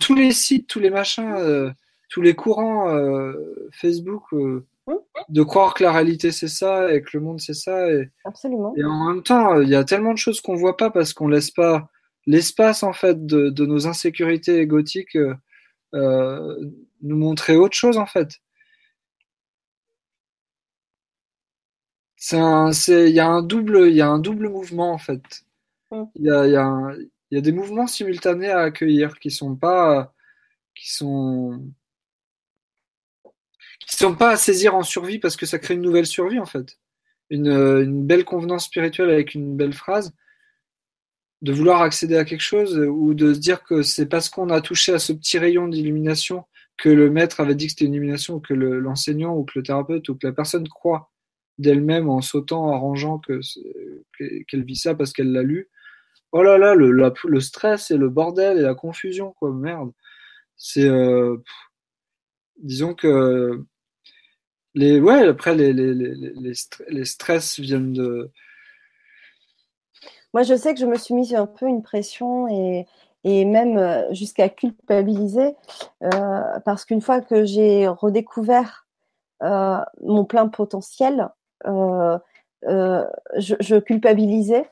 tous 0.00 0.14
les 0.14 0.32
sites, 0.32 0.68
tous 0.68 0.78
les 0.78 0.90
machins, 0.90 1.34
euh, 1.36 1.72
tous 2.08 2.22
les 2.22 2.34
courants 2.34 2.88
euh, 2.88 3.34
Facebook, 3.72 4.32
de 5.28 5.42
croire 5.42 5.74
que 5.74 5.84
la 5.84 5.92
réalité 5.92 6.32
c'est 6.32 6.48
ça 6.48 6.92
et 6.92 7.02
que 7.02 7.10
le 7.14 7.20
monde 7.20 7.40
c'est 7.40 7.54
ça. 7.54 7.90
Et, 7.90 8.10
Absolument. 8.24 8.74
Et 8.76 8.84
en 8.84 9.12
même 9.12 9.22
temps, 9.22 9.60
il 9.60 9.68
y 9.68 9.74
a 9.74 9.84
tellement 9.84 10.12
de 10.12 10.18
choses 10.18 10.40
qu'on 10.40 10.56
voit 10.56 10.76
pas 10.76 10.90
parce 10.90 11.12
qu'on 11.12 11.28
laisse 11.28 11.50
pas 11.50 11.88
l'espace 12.26 12.82
en 12.82 12.92
fait 12.92 13.26
de, 13.26 13.50
de, 13.50 13.66
nos 13.66 13.86
insécurités 13.86 14.58
égotiques 14.58 15.16
nous 15.92 17.16
montrer 17.16 17.56
autre 17.56 17.76
chose 17.76 17.98
en 17.98 18.06
fait. 18.06 18.40
c'est 22.72 23.10
il 23.10 23.14
y 23.14 23.20
a 23.20 23.26
un 23.28 23.42
double, 23.42 23.88
il 23.88 23.96
y 23.96 24.00
a 24.00 24.08
un 24.08 24.18
double 24.18 24.48
mouvement 24.48 24.92
en 24.92 24.98
fait. 24.98 25.44
Il 26.14 26.24
y 26.24 26.30
a, 26.30 26.46
y 26.46 27.36
a 27.36 27.40
des 27.40 27.52
mouvements 27.52 27.86
simultanés 27.86 28.50
à 28.50 28.60
accueillir 28.60 29.18
qui 29.18 29.30
sont 29.30 29.56
pas, 29.56 30.14
qui 30.74 30.92
sont, 30.92 31.64
qui 33.86 33.96
sont 33.96 34.14
pas 34.14 34.30
à 34.30 34.36
saisir 34.36 34.74
en 34.74 34.82
survie 34.82 35.18
parce 35.18 35.36
que 35.36 35.46
ça 35.46 35.58
crée 35.58 35.74
une 35.74 35.82
nouvelle 35.82 36.06
survie 36.06 36.38
en 36.38 36.46
fait. 36.46 36.78
Une, 37.30 37.48
une 37.48 38.06
belle 38.06 38.24
convenance 38.24 38.66
spirituelle 38.66 39.10
avec 39.10 39.34
une 39.34 39.56
belle 39.56 39.72
phrase, 39.72 40.12
de 41.42 41.52
vouloir 41.52 41.82
accéder 41.82 42.16
à 42.16 42.24
quelque 42.24 42.42
chose 42.42 42.78
ou 42.78 43.14
de 43.14 43.34
se 43.34 43.40
dire 43.40 43.64
que 43.64 43.82
c'est 43.82 44.06
parce 44.06 44.28
qu'on 44.28 44.48
a 44.50 44.60
touché 44.60 44.92
à 44.92 44.98
ce 44.98 45.12
petit 45.12 45.38
rayon 45.38 45.66
d'illumination 45.68 46.44
que 46.76 46.88
le 46.88 47.10
maître 47.10 47.40
avait 47.40 47.56
dit 47.56 47.66
que 47.66 47.72
c'était 47.72 47.84
une 47.86 47.94
illumination 47.94 48.34
ou 48.34 48.40
que 48.40 48.54
le, 48.54 48.78
l'enseignant 48.78 49.36
ou 49.36 49.44
que 49.44 49.58
le 49.58 49.62
thérapeute 49.64 50.08
ou 50.08 50.16
que 50.16 50.26
la 50.26 50.32
personne 50.32 50.68
croit 50.68 51.10
d'elle-même 51.58 52.08
en 52.08 52.20
sautant, 52.22 52.66
en 52.66 52.72
arrangeant 52.72 53.18
que, 53.18 53.40
qu'elle 54.48 54.64
vit 54.64 54.76
ça 54.76 54.94
parce 54.94 55.12
qu'elle 55.12 55.32
l'a 55.32 55.42
lu. 55.42 55.68
Oh 56.30 56.42
là 56.42 56.58
là, 56.58 56.74
le, 56.74 56.90
le 56.90 57.40
stress 57.40 57.90
et 57.90 57.96
le 57.96 58.08
bordel 58.08 58.58
et 58.58 58.62
la 58.62 58.74
confusion, 58.74 59.32
quoi, 59.32 59.52
merde. 59.52 59.92
C'est, 60.56 60.88
euh, 60.88 61.36
disons 62.56 62.94
que 62.94 63.64
ouais, 64.74 65.28
après 65.28 65.54
les, 65.54 65.72
les, 65.72 65.94
les, 65.94 66.54
les 66.88 67.04
stress 67.04 67.58
viennent 67.58 67.92
de. 67.92 68.30
Moi, 70.34 70.42
je 70.42 70.54
sais 70.54 70.72
que 70.72 70.80
je 70.80 70.86
me 70.86 70.96
suis 70.96 71.14
mis 71.14 71.34
un 71.36 71.46
peu 71.46 71.66
une 71.66 71.82
pression 71.82 72.48
et, 72.48 72.86
et 73.24 73.44
même 73.44 73.78
euh, 73.78 74.12
jusqu'à 74.12 74.48
culpabiliser 74.48 75.56
euh, 76.02 76.58
parce 76.64 76.84
qu'une 76.84 77.00
fois 77.00 77.20
que 77.20 77.44
j'ai 77.44 77.86
redécouvert 77.86 78.86
euh, 79.42 79.78
mon 80.02 80.24
plein 80.24 80.48
potentiel, 80.48 81.28
je, 81.64 82.18
je, 83.36 83.78
culpabilisais 83.78 84.70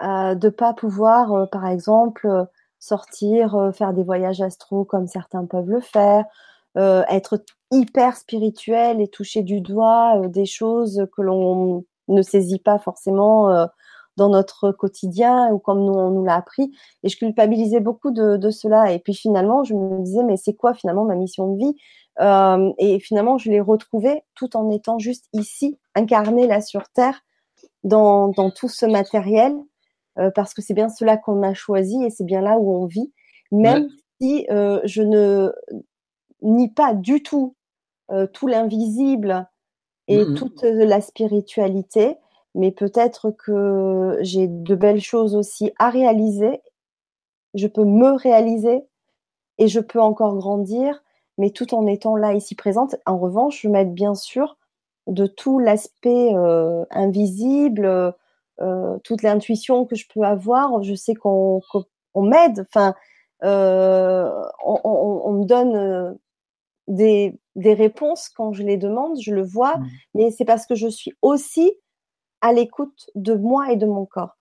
de 0.00 0.48
pas 0.48 0.72
pouvoir, 0.74 1.48
par 1.50 1.66
exemple, 1.66 2.46
sortir, 2.78 3.70
faire 3.74 3.92
des 3.92 4.02
voyages 4.02 4.40
astro 4.40 4.84
comme 4.84 5.06
certains 5.06 5.44
peuvent 5.44 5.68
le 5.68 5.80
faire, 5.80 6.24
être 6.76 7.44
hyper 7.70 8.16
spirituel 8.16 9.00
et 9.00 9.08
toucher 9.08 9.42
du 9.42 9.60
doigt 9.60 10.20
des 10.28 10.46
choses 10.46 11.06
que 11.14 11.22
l'on 11.22 11.84
ne 12.08 12.22
saisit 12.22 12.58
pas 12.58 12.78
forcément 12.78 13.68
dans 14.16 14.28
notre 14.28 14.72
quotidien 14.72 15.50
ou 15.52 15.58
comme 15.58 15.84
nous, 15.84 15.92
on 15.92 16.10
nous 16.10 16.24
l'a 16.24 16.36
appris. 16.36 16.70
Et 17.02 17.08
je 17.08 17.16
culpabilisais 17.16 17.80
beaucoup 17.80 18.10
de, 18.10 18.36
de, 18.36 18.50
cela. 18.50 18.92
Et 18.92 18.98
puis 18.98 19.14
finalement, 19.14 19.64
je 19.64 19.74
me 19.74 20.02
disais, 20.02 20.22
mais 20.22 20.36
c'est 20.36 20.54
quoi 20.54 20.74
finalement 20.74 21.04
ma 21.04 21.14
mission 21.14 21.52
de 21.52 21.58
vie? 21.58 21.74
Euh, 22.20 22.72
Et 22.78 23.00
finalement, 23.00 23.38
je 23.38 23.50
l'ai 23.50 23.60
retrouvée 23.60 24.22
tout 24.34 24.56
en 24.56 24.70
étant 24.70 24.98
juste 24.98 25.26
ici, 25.32 25.78
incarnée 25.94 26.46
là 26.46 26.60
sur 26.60 26.88
Terre, 26.90 27.20
dans, 27.84 28.28
dans 28.28 28.50
tout 28.50 28.68
ce 28.68 28.86
matériel, 28.86 29.54
euh, 30.18 30.30
parce 30.34 30.52
que 30.52 30.62
c'est 30.62 30.74
bien 30.74 30.88
cela 30.88 31.16
qu'on 31.16 31.42
a 31.42 31.54
choisi 31.54 32.02
et 32.04 32.10
c'est 32.10 32.24
bien 32.24 32.42
là 32.42 32.58
où 32.58 32.74
on 32.74 32.86
vit, 32.86 33.12
même 33.50 33.88
si 34.20 34.46
euh, 34.50 34.80
je 34.84 35.02
ne 35.02 35.52
nie 36.42 36.68
pas 36.68 36.94
du 36.94 37.22
tout 37.22 37.54
euh, 38.10 38.26
tout 38.26 38.46
l'invisible 38.46 39.48
et 40.08 40.24
mmh 40.24 40.34
toute 40.34 40.62
la 40.62 41.00
spiritualité 41.00 42.18
mais 42.54 42.70
peut-être 42.70 43.30
que 43.30 44.18
j'ai 44.20 44.46
de 44.46 44.74
belles 44.74 45.00
choses 45.00 45.34
aussi 45.34 45.72
à 45.78 45.90
réaliser. 45.90 46.60
Je 47.54 47.66
peux 47.66 47.84
me 47.84 48.12
réaliser 48.12 48.84
et 49.58 49.68
je 49.68 49.80
peux 49.80 50.00
encore 50.00 50.36
grandir, 50.36 51.02
mais 51.38 51.50
tout 51.50 51.74
en 51.74 51.86
étant 51.86 52.16
là 52.16 52.34
ici 52.34 52.54
présente. 52.54 52.96
En 53.06 53.18
revanche, 53.18 53.62
je 53.62 53.68
m'aide 53.68 53.94
bien 53.94 54.14
sûr 54.14 54.58
de 55.06 55.26
tout 55.26 55.58
l'aspect 55.58 56.34
euh, 56.34 56.84
invisible, 56.90 58.14
euh, 58.60 58.98
toute 59.02 59.22
l'intuition 59.22 59.86
que 59.86 59.96
je 59.96 60.06
peux 60.12 60.22
avoir. 60.22 60.82
Je 60.82 60.94
sais 60.94 61.14
qu'on 61.14 61.62
m'aide, 62.16 62.66
enfin, 62.68 62.94
euh, 63.44 64.30
on, 64.64 64.78
on, 64.84 65.22
on, 65.24 65.32
me 65.32 65.44
donne 65.44 65.74
euh, 65.74 66.12
des, 66.88 67.38
des, 67.56 67.74
réponses 67.74 68.28
quand 68.28 68.52
je 68.52 68.62
les 68.62 68.76
demande, 68.76 69.20
je 69.20 69.32
le 69.32 69.42
vois, 69.42 69.78
mmh. 69.78 69.86
mais 70.14 70.30
c'est 70.30 70.44
parce 70.44 70.66
que 70.66 70.74
je 70.74 70.88
suis 70.88 71.12
aussi 71.22 71.72
à 72.40 72.52
l'écoute 72.52 73.10
de 73.14 73.34
moi 73.34 73.72
et 73.72 73.76
de 73.76 73.86
mon 73.86 74.04
corps. 74.04 74.36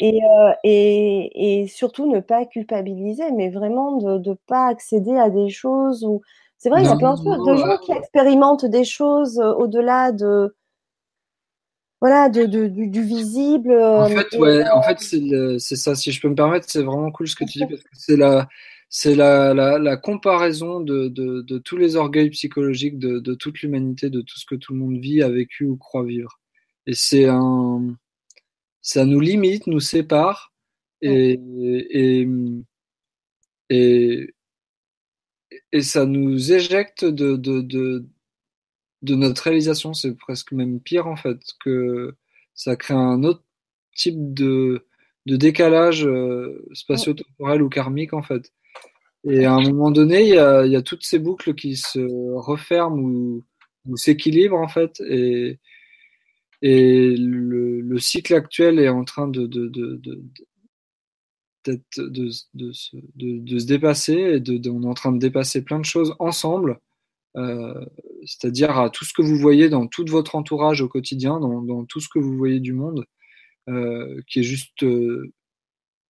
Et, 0.00 0.20
euh, 0.24 0.52
et, 0.64 1.60
et, 1.62 1.68
surtout 1.68 2.10
ne 2.10 2.18
pas 2.18 2.44
culpabiliser, 2.44 3.30
mais 3.30 3.50
vraiment 3.50 3.98
de 3.98 4.30
ne 4.30 4.34
pas 4.48 4.66
accéder 4.66 5.16
à 5.16 5.30
des 5.30 5.48
choses 5.48 6.04
où. 6.04 6.22
C'est 6.58 6.70
vrai, 6.70 6.82
il 6.82 6.86
y 6.86 6.88
a 6.88 6.96
plein 6.96 7.14
de, 7.14 7.56
gens 7.56 7.78
qui 7.78 7.92
expérimentent 7.92 8.66
des 8.66 8.84
choses 8.84 9.38
euh, 9.38 9.52
au-delà 9.52 10.10
de. 10.12 10.54
Voilà, 12.00 12.28
de, 12.28 12.46
de 12.46 12.66
du, 12.66 13.02
visible. 13.02 13.72
En 13.72 14.08
fait, 14.08 14.36
ouais, 14.38 14.68
en 14.70 14.82
fait 14.82 14.98
c'est 14.98 15.76
ça, 15.76 15.94
si 15.94 16.10
je 16.10 16.20
peux 16.20 16.28
me 16.28 16.34
permettre, 16.34 16.66
c'est 16.68 16.82
vraiment 16.82 17.12
cool 17.12 17.28
ce 17.28 17.36
que 17.36 17.44
tu 17.44 17.58
dis, 17.58 17.66
parce 17.66 17.82
que 17.82 17.90
c'est 17.92 18.16
la, 18.16 18.48
c'est 18.90 19.14
la, 19.14 19.54
la, 19.54 19.78
la, 19.78 19.96
comparaison 19.96 20.80
de, 20.80 21.08
de, 21.08 21.42
de, 21.42 21.58
tous 21.58 21.76
les 21.76 21.96
orgueils 21.96 22.30
psychologiques 22.30 22.98
de, 22.98 23.20
de 23.20 23.34
toute 23.34 23.62
l'humanité, 23.62 24.10
de 24.10 24.20
tout 24.20 24.38
ce 24.38 24.44
que 24.44 24.56
tout 24.56 24.72
le 24.74 24.80
monde 24.80 24.98
vit, 24.98 25.22
a 25.22 25.28
vécu 25.30 25.64
ou 25.64 25.76
croit 25.76 26.04
vivre. 26.04 26.40
Et 26.86 26.94
c'est 26.94 27.26
un, 27.26 27.96
ça 28.82 29.04
nous 29.04 29.20
limite, 29.20 29.66
nous 29.68 29.80
sépare 29.80 30.52
et, 31.02 31.38
et, 31.90 32.28
et, 33.70 34.34
et, 35.72 35.82
ça 35.82 36.06
nous 36.06 36.52
éjecte 36.52 37.04
de, 37.04 37.36
de, 37.36 37.60
de, 37.60 38.06
de 39.02 39.14
notre 39.14 39.42
réalisation. 39.44 39.94
C'est 39.94 40.16
presque 40.16 40.52
même 40.52 40.80
pire 40.80 41.06
en 41.06 41.16
fait, 41.16 41.40
que 41.64 42.16
ça 42.54 42.76
crée 42.76 42.94
un 42.94 43.22
autre 43.24 43.44
type 43.94 44.34
de, 44.34 44.86
de 45.26 45.36
décalage 45.36 46.04
euh, 46.06 46.66
spatio-temporel 46.72 47.62
ou 47.62 47.68
karmique 47.68 48.12
en 48.14 48.22
fait. 48.22 48.52
Et 49.24 49.44
à 49.44 49.54
un 49.54 49.62
moment 49.62 49.90
donné, 49.90 50.22
il 50.22 50.28
y 50.34 50.38
a, 50.38 50.64
y 50.66 50.76
a 50.76 50.82
toutes 50.82 51.04
ces 51.04 51.18
boucles 51.18 51.54
qui 51.54 51.76
se 51.76 51.98
referment 52.36 52.98
ou, 52.98 53.44
ou 53.86 53.96
s'équilibrent 53.96 54.58
en 54.58 54.68
fait. 54.68 55.00
Et, 55.00 55.58
et 56.62 57.16
le, 57.16 57.80
le, 57.80 57.98
cycle 57.98 58.34
actuel 58.34 58.78
est 58.78 58.88
en 58.88 59.04
train 59.04 59.28
de, 59.28 59.46
de, 59.46 59.68
de, 59.68 59.96
de 59.96 60.22
de, 61.66 61.80
de, 61.98 62.30
de, 62.54 63.38
de, 63.38 63.58
se 63.58 63.66
dépasser 63.66 64.14
et 64.14 64.40
de, 64.40 64.70
on 64.70 64.82
est 64.82 64.86
en 64.86 64.94
train 64.94 65.12
de 65.12 65.18
dépasser 65.18 65.62
plein 65.62 65.78
de 65.78 65.84
choses 65.84 66.14
ensemble, 66.18 66.80
euh, 67.36 67.84
c'est-à-dire 68.24 68.78
à 68.78 68.90
tout 68.90 69.04
ce 69.04 69.12
que 69.12 69.22
vous 69.22 69.36
voyez 69.36 69.68
dans 69.68 69.86
tout 69.86 70.04
votre 70.08 70.34
entourage 70.36 70.80
au 70.80 70.88
quotidien, 70.88 71.38
dans, 71.38 71.62
dans 71.62 71.84
tout 71.84 72.00
ce 72.00 72.08
que 72.08 72.18
vous 72.18 72.36
voyez 72.36 72.60
du 72.60 72.72
monde, 72.72 73.04
euh, 73.68 74.20
qui 74.26 74.40
est 74.40 74.44
juste 74.44 74.82
euh, 74.84 75.32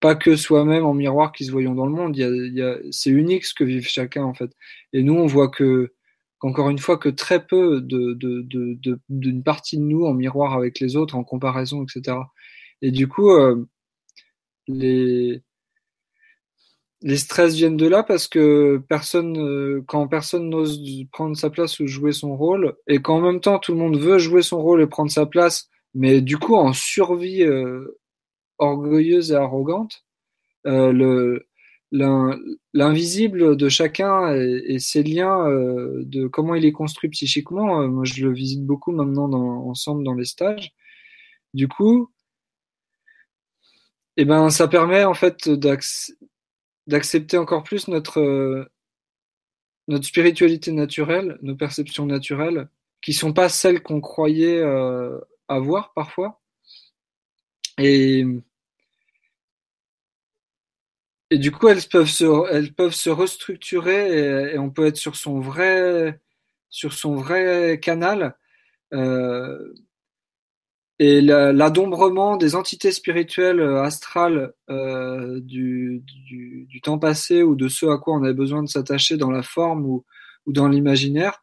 pas 0.00 0.14
que 0.16 0.36
soi-même 0.36 0.84
en 0.86 0.94
miroir 0.94 1.32
qui 1.32 1.44
se 1.44 1.52
voyons 1.52 1.74
dans 1.74 1.86
le 1.86 1.92
monde. 1.92 2.16
Il 2.16 2.20
y 2.20 2.24
a, 2.24 2.28
il 2.28 2.54
y 2.54 2.62
a, 2.62 2.78
c'est 2.90 3.10
unique 3.10 3.44
ce 3.44 3.54
que 3.54 3.64
vivent 3.64 3.88
chacun 3.88 4.24
en 4.24 4.34
fait. 4.34 4.50
Et 4.92 5.02
nous, 5.02 5.14
on 5.14 5.26
voit 5.26 5.48
que 5.48 5.92
qu'encore 6.38 6.70
une 6.70 6.78
fois 6.78 6.98
que 6.98 7.10
très 7.10 7.46
peu 7.46 7.80
de, 7.82 8.14
de, 8.14 8.42
de, 8.42 9.00
d'une 9.10 9.42
partie 9.42 9.76
de 9.78 9.82
nous 9.82 10.06
en 10.06 10.14
miroir 10.14 10.54
avec 10.54 10.80
les 10.80 10.96
autres, 10.96 11.16
en 11.16 11.24
comparaison, 11.24 11.84
etc. 11.84 12.16
Et 12.82 12.90
du 12.92 13.08
coup, 13.08 13.30
euh, 13.30 13.68
les 14.68 15.42
les 17.02 17.16
stress 17.16 17.54
viennent 17.54 17.76
de 17.76 17.86
là 17.86 18.02
parce 18.02 18.28
que 18.28 18.82
personne, 18.88 19.38
euh, 19.38 19.82
quand 19.86 20.06
personne 20.08 20.50
n'ose 20.50 20.82
prendre 21.12 21.36
sa 21.36 21.50
place 21.50 21.80
ou 21.80 21.86
jouer 21.86 22.12
son 22.12 22.36
rôle, 22.36 22.76
et 22.86 23.00
qu'en 23.00 23.20
même 23.20 23.40
temps 23.40 23.58
tout 23.58 23.72
le 23.72 23.78
monde 23.78 23.98
veut 23.98 24.18
jouer 24.18 24.42
son 24.42 24.60
rôle 24.60 24.82
et 24.82 24.86
prendre 24.86 25.10
sa 25.10 25.26
place, 25.26 25.68
mais 25.94 26.20
du 26.20 26.38
coup 26.38 26.56
en 26.56 26.72
survie 26.72 27.42
euh, 27.42 27.98
orgueilleuse 28.60 29.32
et 29.32 29.36
arrogante, 29.36 30.04
euh, 30.66 30.92
le 30.92 31.46
l'invisible 32.72 33.56
de 33.56 33.68
chacun 33.68 34.32
et, 34.32 34.78
ses 34.78 35.02
liens 35.02 35.48
euh, 35.48 36.04
de 36.04 36.28
comment 36.28 36.54
il 36.54 36.64
est 36.64 36.70
construit 36.70 37.10
psychiquement, 37.10 37.82
euh, 37.82 37.88
moi 37.88 38.04
je 38.04 38.24
le 38.24 38.32
visite 38.32 38.64
beaucoup 38.64 38.92
maintenant 38.92 39.28
ensemble 39.66 40.04
dans 40.04 40.14
les 40.14 40.24
stages. 40.24 40.72
Du 41.54 41.66
coup, 41.68 42.10
eh 44.16 44.24
ben 44.24 44.50
ça 44.50 44.68
permet 44.68 45.04
en 45.04 45.14
fait 45.14 45.48
d'accepter 46.86 47.38
encore 47.38 47.64
plus 47.64 47.88
notre 47.88 48.70
notre 49.88 50.06
spiritualité 50.06 50.72
naturelle, 50.72 51.38
nos 51.42 51.56
perceptions 51.56 52.06
naturelles, 52.06 52.68
qui 53.02 53.12
sont 53.12 53.32
pas 53.32 53.48
celles 53.48 53.82
qu'on 53.82 54.00
croyait 54.00 54.62
avoir 55.48 55.92
parfois. 55.94 56.40
Et 57.78 58.24
et 61.30 61.38
du 61.38 61.52
coup, 61.52 61.68
elles 61.68 61.82
peuvent 61.90 62.08
se, 62.08 62.50
elles 62.52 62.72
peuvent 62.74 62.94
se 62.94 63.10
restructurer 63.10 64.52
et, 64.52 64.58
on 64.58 64.70
peut 64.70 64.86
être 64.86 64.96
sur 64.96 65.16
son 65.16 65.40
vrai, 65.40 66.20
sur 66.70 66.92
son 66.92 67.14
vrai 67.14 67.78
canal. 67.80 68.36
Euh, 68.92 69.72
et 70.98 71.22
l'adombrement 71.22 72.36
des 72.36 72.54
entités 72.56 72.92
spirituelles 72.92 73.60
euh, 73.60 73.82
astrales 73.82 74.52
euh, 74.68 75.40
du, 75.40 76.02
du, 76.04 76.66
du, 76.68 76.80
temps 76.82 76.98
passé 76.98 77.42
ou 77.42 77.54
de 77.54 77.68
ce 77.68 77.86
à 77.86 77.96
quoi 77.96 78.14
on 78.16 78.22
avait 78.22 78.34
besoin 78.34 78.62
de 78.62 78.68
s'attacher 78.68 79.16
dans 79.16 79.30
la 79.30 79.42
forme 79.42 79.86
ou, 79.86 80.04
ou 80.44 80.52
dans 80.52 80.68
l'imaginaire, 80.68 81.42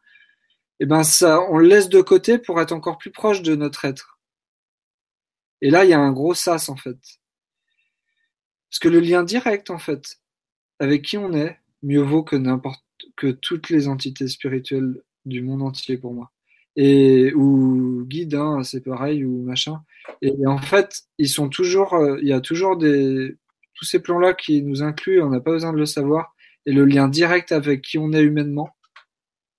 eh 0.80 0.86
ben 0.86 1.02
ça, 1.02 1.40
on 1.50 1.58
le 1.58 1.66
laisse 1.66 1.88
de 1.88 2.00
côté 2.00 2.38
pour 2.38 2.60
être 2.60 2.72
encore 2.72 2.98
plus 2.98 3.10
proche 3.10 3.42
de 3.42 3.56
notre 3.56 3.84
être. 3.84 4.20
Et 5.60 5.70
là, 5.70 5.84
il 5.84 5.90
y 5.90 5.94
a 5.94 5.98
un 5.98 6.12
gros 6.12 6.34
sas 6.34 6.68
en 6.68 6.76
fait. 6.76 6.98
Parce 8.70 8.78
que 8.80 8.88
le 8.88 9.00
lien 9.00 9.22
direct, 9.22 9.70
en 9.70 9.78
fait, 9.78 10.18
avec 10.78 11.02
qui 11.02 11.18
on 11.18 11.32
est, 11.32 11.58
mieux 11.82 12.02
vaut 12.02 12.22
que 12.22 12.36
n'importe 12.36 12.84
que 13.16 13.28
toutes 13.28 13.70
les 13.70 13.88
entités 13.88 14.28
spirituelles 14.28 15.02
du 15.24 15.42
monde 15.42 15.62
entier 15.62 15.96
pour 15.96 16.14
moi. 16.14 16.32
Et 16.76 17.32
ou 17.34 18.04
guide, 18.06 18.34
hein, 18.34 18.62
c'est 18.62 18.82
pareil 18.82 19.24
ou 19.24 19.42
machin. 19.42 19.82
Et, 20.22 20.32
en 20.46 20.58
fait, 20.58 21.02
ils 21.18 21.28
sont 21.28 21.48
toujours, 21.48 21.94
euh, 21.94 22.18
il 22.20 22.28
y 22.28 22.32
a 22.32 22.40
toujours 22.40 22.76
des 22.76 23.36
tous 23.78 23.84
ces 23.84 24.00
plans-là 24.00 24.34
qui 24.34 24.62
nous 24.62 24.82
incluent. 24.82 25.22
On 25.22 25.30
n'a 25.30 25.40
pas 25.40 25.52
besoin 25.52 25.72
de 25.72 25.78
le 25.78 25.86
savoir. 25.86 26.34
Et 26.66 26.72
le 26.72 26.84
lien 26.84 27.08
direct 27.08 27.52
avec 27.52 27.82
qui 27.82 27.96
on 27.96 28.12
est 28.12 28.22
humainement, 28.22 28.70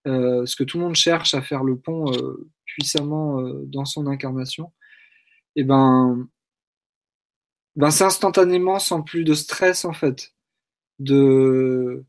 euh, 0.08 0.46
ce 0.46 0.56
que 0.56 0.64
tout 0.64 0.78
le 0.78 0.84
monde 0.84 0.96
cherche 0.96 1.34
à 1.34 1.42
faire 1.42 1.64
le 1.64 1.78
pont 1.78 2.12
euh, 2.14 2.50
puissamment 2.66 3.40
euh, 3.40 3.64
dans 3.66 3.86
son 3.86 4.08
incarnation. 4.08 4.72
Et 5.56 5.64
ben, 5.64 6.28
ben 7.80 7.92
c'est 7.92 8.04
instantanément 8.04 8.78
sans 8.78 9.02
plus 9.02 9.24
de 9.24 9.34
stress 9.34 9.86
en 9.86 9.94
fait. 9.94 10.34
De 11.00 12.04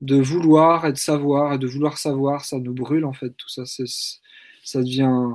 vouloir 0.00 0.86
et 0.86 0.92
de 0.92 0.98
savoir 0.98 1.54
et 1.54 1.58
de 1.58 1.66
vouloir 1.66 1.98
savoir 1.98 2.44
ça 2.44 2.58
nous 2.58 2.72
brûle 2.72 3.04
en 3.04 3.12
fait 3.12 3.30
tout 3.30 3.48
ça. 3.48 3.66
C'est 3.66 3.86
ça 4.64 4.80
devient 4.80 5.34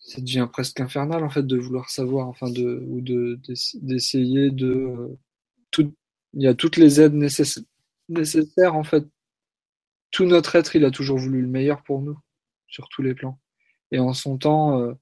ça 0.00 0.20
devient 0.20 0.48
presque 0.52 0.80
infernal 0.80 1.22
en 1.24 1.30
fait 1.30 1.46
de 1.46 1.56
vouloir 1.56 1.88
savoir 1.90 2.26
enfin 2.28 2.50
de 2.50 2.82
ou 2.88 3.00
de 3.00 3.38
d'essayer 3.82 4.50
de 4.50 5.16
tout 5.70 5.92
il 6.34 6.42
y 6.42 6.48
a 6.48 6.54
toutes 6.54 6.76
les 6.76 7.00
aides 7.00 7.14
nécessaires 7.14 7.64
nécessaires 8.08 8.74
en 8.76 8.84
fait. 8.84 9.06
Tout 10.10 10.24
notre 10.26 10.56
être 10.56 10.74
il 10.76 10.84
a 10.84 10.90
toujours 10.90 11.18
voulu 11.18 11.40
le 11.42 11.48
meilleur 11.48 11.82
pour 11.84 12.02
nous 12.02 12.18
sur 12.68 12.88
tous 12.88 13.02
les 13.02 13.14
plans. 13.14 13.38
Et 13.92 14.00
en 14.00 14.12
son 14.12 14.38
temps 14.38 14.80
euh, 14.80 14.94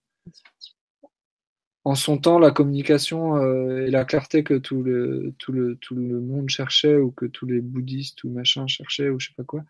en 1.84 1.94
son 1.94 2.16
temps, 2.18 2.38
la 2.38 2.50
communication 2.50 3.36
euh, 3.36 3.86
et 3.86 3.90
la 3.90 4.04
clarté 4.06 4.42
que 4.42 4.54
tout 4.54 4.82
le, 4.82 5.34
tout, 5.38 5.52
le, 5.52 5.76
tout 5.76 5.94
le 5.94 6.20
monde 6.20 6.48
cherchait 6.48 6.96
ou 6.96 7.10
que 7.10 7.26
tous 7.26 7.46
les 7.46 7.60
bouddhistes 7.60 8.24
ou 8.24 8.30
machin 8.30 8.66
cherchaient 8.66 9.10
ou 9.10 9.20
je 9.20 9.28
sais 9.28 9.34
pas 9.36 9.44
quoi, 9.44 9.64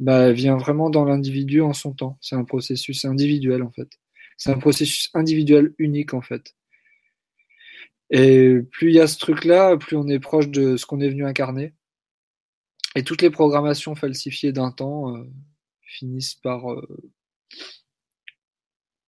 bah, 0.00 0.32
vient 0.32 0.56
vraiment 0.56 0.88
dans 0.88 1.04
l'individu 1.04 1.60
en 1.60 1.74
son 1.74 1.92
temps. 1.92 2.18
C'est 2.22 2.34
un 2.36 2.44
processus 2.44 3.04
individuel 3.04 3.62
en 3.62 3.70
fait. 3.70 3.88
C'est 4.38 4.50
un 4.50 4.58
processus 4.58 5.10
individuel 5.12 5.74
unique 5.78 6.14
en 6.14 6.22
fait. 6.22 6.54
Et 8.10 8.56
plus 8.72 8.88
il 8.88 8.94
y 8.94 9.00
a 9.00 9.06
ce 9.06 9.18
truc-là, 9.18 9.76
plus 9.76 9.96
on 9.96 10.08
est 10.08 10.18
proche 10.18 10.48
de 10.48 10.76
ce 10.78 10.86
qu'on 10.86 11.00
est 11.00 11.10
venu 11.10 11.26
incarner. 11.26 11.74
Et 12.96 13.04
toutes 13.04 13.22
les 13.22 13.30
programmations 13.30 13.94
falsifiées 13.94 14.52
d'un 14.52 14.72
temps 14.72 15.14
euh, 15.14 15.24
finissent 15.82 16.34
par, 16.34 16.72
euh, 16.72 17.12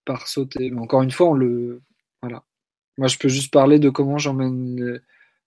par 0.05 0.27
sauter. 0.27 0.69
Mais 0.69 0.81
encore 0.81 1.01
une 1.01 1.11
fois, 1.11 1.29
on 1.29 1.33
le, 1.33 1.81
voilà. 2.22 2.43
Moi, 2.98 3.07
je 3.07 3.18
peux 3.18 3.30
juste 3.30 3.52
parler 3.52 3.80
de 3.80 3.89
comment 3.89 4.18
j'emmène 4.18 5.02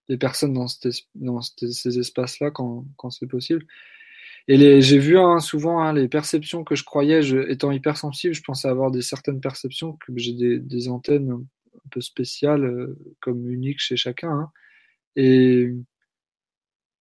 les, 0.08 0.16
personnes 0.18 0.54
dans, 0.54 0.66
ces 0.66 1.98
espaces-là 1.98 2.50
quand, 2.50 3.10
c'est 3.10 3.26
possible. 3.26 3.64
Et 4.48 4.80
j'ai 4.82 4.98
vu 4.98 5.18
hein, 5.18 5.40
souvent 5.40 5.80
hein, 5.80 5.92
les 5.94 6.08
perceptions 6.08 6.64
que 6.64 6.74
je 6.74 6.84
croyais, 6.84 7.22
je, 7.22 7.38
étant 7.50 7.70
hypersensible, 7.70 8.34
je 8.34 8.42
pensais 8.42 8.68
avoir 8.68 8.90
des 8.90 9.02
certaines 9.02 9.40
perceptions, 9.40 9.94
que 9.94 10.12
j'ai 10.16 10.58
des, 10.58 10.88
antennes 10.88 11.46
un 11.74 11.88
peu 11.90 12.00
spéciales, 12.00 12.64
euh, 12.64 12.98
comme 13.20 13.48
uniques 13.50 13.80
chez 13.80 13.96
chacun. 13.96 14.30
Hein. 14.30 14.52
Et 15.16 15.74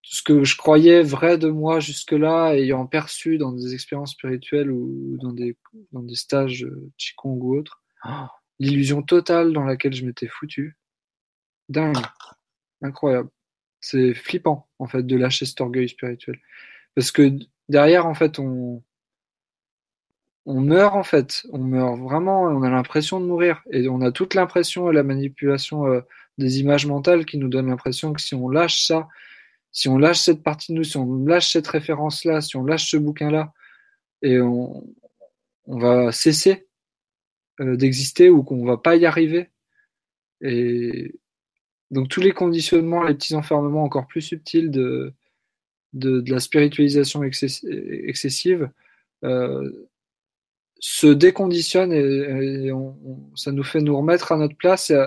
ce 0.04 0.22
que 0.22 0.44
je 0.44 0.58
croyais 0.58 1.02
vrai 1.02 1.38
de 1.38 1.50
moi 1.50 1.80
jusque-là, 1.80 2.56
ayant 2.56 2.86
perçu 2.86 3.38
dans 3.38 3.52
des 3.52 3.74
expériences 3.74 4.12
spirituelles 4.12 4.72
ou 4.72 5.18
dans 5.22 5.34
des, 5.34 5.58
dans 5.92 6.04
des 6.04 6.16
stages 6.16 6.64
euh, 6.66 6.92
Qigong 6.98 7.42
ou 7.42 7.58
autres, 7.58 7.82
oh, 8.06 8.28
l'illusion 8.64 9.02
totale 9.02 9.54
dans 9.54 9.64
laquelle 9.64 9.94
je 9.94 10.06
m'étais 10.06 10.28
foutu. 10.28 10.78
Dingue. 11.70 11.98
Incroyable. 12.82 13.30
C'est 13.82 14.14
flippant, 14.14 14.68
en 14.80 14.88
fait, 14.88 15.04
de 15.04 15.16
lâcher 15.18 15.46
cet 15.46 15.62
orgueil 15.62 15.90
spirituel. 15.90 16.40
Parce 16.96 17.12
que 17.12 17.38
derrière, 17.70 18.06
en 18.06 18.14
fait, 18.14 18.40
on, 18.40 18.82
on 20.46 20.62
meurt, 20.62 20.96
en 20.96 21.04
fait. 21.04 21.46
On 21.52 21.60
meurt 21.60 22.00
vraiment, 22.00 22.44
on 22.44 22.64
a 22.64 22.70
l'impression 22.70 23.20
de 23.20 23.26
mourir. 23.26 23.62
Et 23.72 23.88
on 23.90 24.02
a 24.02 24.12
toute 24.12 24.34
l'impression 24.34 24.90
et 24.90 24.94
la 24.94 25.04
manipulation 25.04 25.86
euh, 25.88 26.02
des 26.38 26.60
images 26.60 26.86
mentales 26.86 27.26
qui 27.26 27.38
nous 27.38 27.50
donne 27.50 27.68
l'impression 27.68 28.14
que 28.14 28.22
si 28.22 28.36
on 28.36 28.50
lâche 28.50 28.86
ça, 28.86 29.08
si 29.72 29.90
on 29.90 29.98
lâche 29.98 30.20
cette 30.20 30.44
partie 30.44 30.72
de 30.72 30.78
nous, 30.78 30.84
si 30.84 30.98
on 30.98 31.26
lâche 31.26 31.52
cette 31.52 31.68
référence-là, 31.68 32.42
si 32.42 32.56
on 32.56 32.64
lâche 32.64 32.90
ce 32.90 32.98
bouquin-là, 32.98 33.54
et 34.22 34.40
on, 34.40 34.86
on 35.66 35.78
va 35.78 36.12
cesser 36.12 36.68
d'exister 37.60 38.30
ou 38.30 38.44
qu'on 38.44 38.66
va 38.66 38.78
pas 38.78 38.96
y 38.96 39.06
arriver. 39.06 39.50
Et 40.42 41.14
donc 41.92 42.10
tous 42.10 42.22
les 42.22 42.32
conditionnements, 42.32 43.04
les 43.04 43.14
petits 43.14 43.36
enfermements 43.36 43.84
encore 43.84 44.08
plus 44.08 44.22
subtils 44.22 44.72
de, 44.72 45.14
de, 45.94 46.22
de 46.22 46.32
la 46.32 46.40
spiritualisation 46.40 47.24
excessive 47.24 48.70
euh, 49.24 49.88
se 50.80 51.08
déconditionnent 51.08 51.94
et, 51.94 52.68
et 52.68 52.72
ça 53.36 53.54
nous 53.54 53.64
fait 53.64 53.80
nous 53.80 53.96
remettre 53.96 54.34
à 54.34 54.38
notre 54.38 54.58
place 54.58 54.90
et 54.90 55.02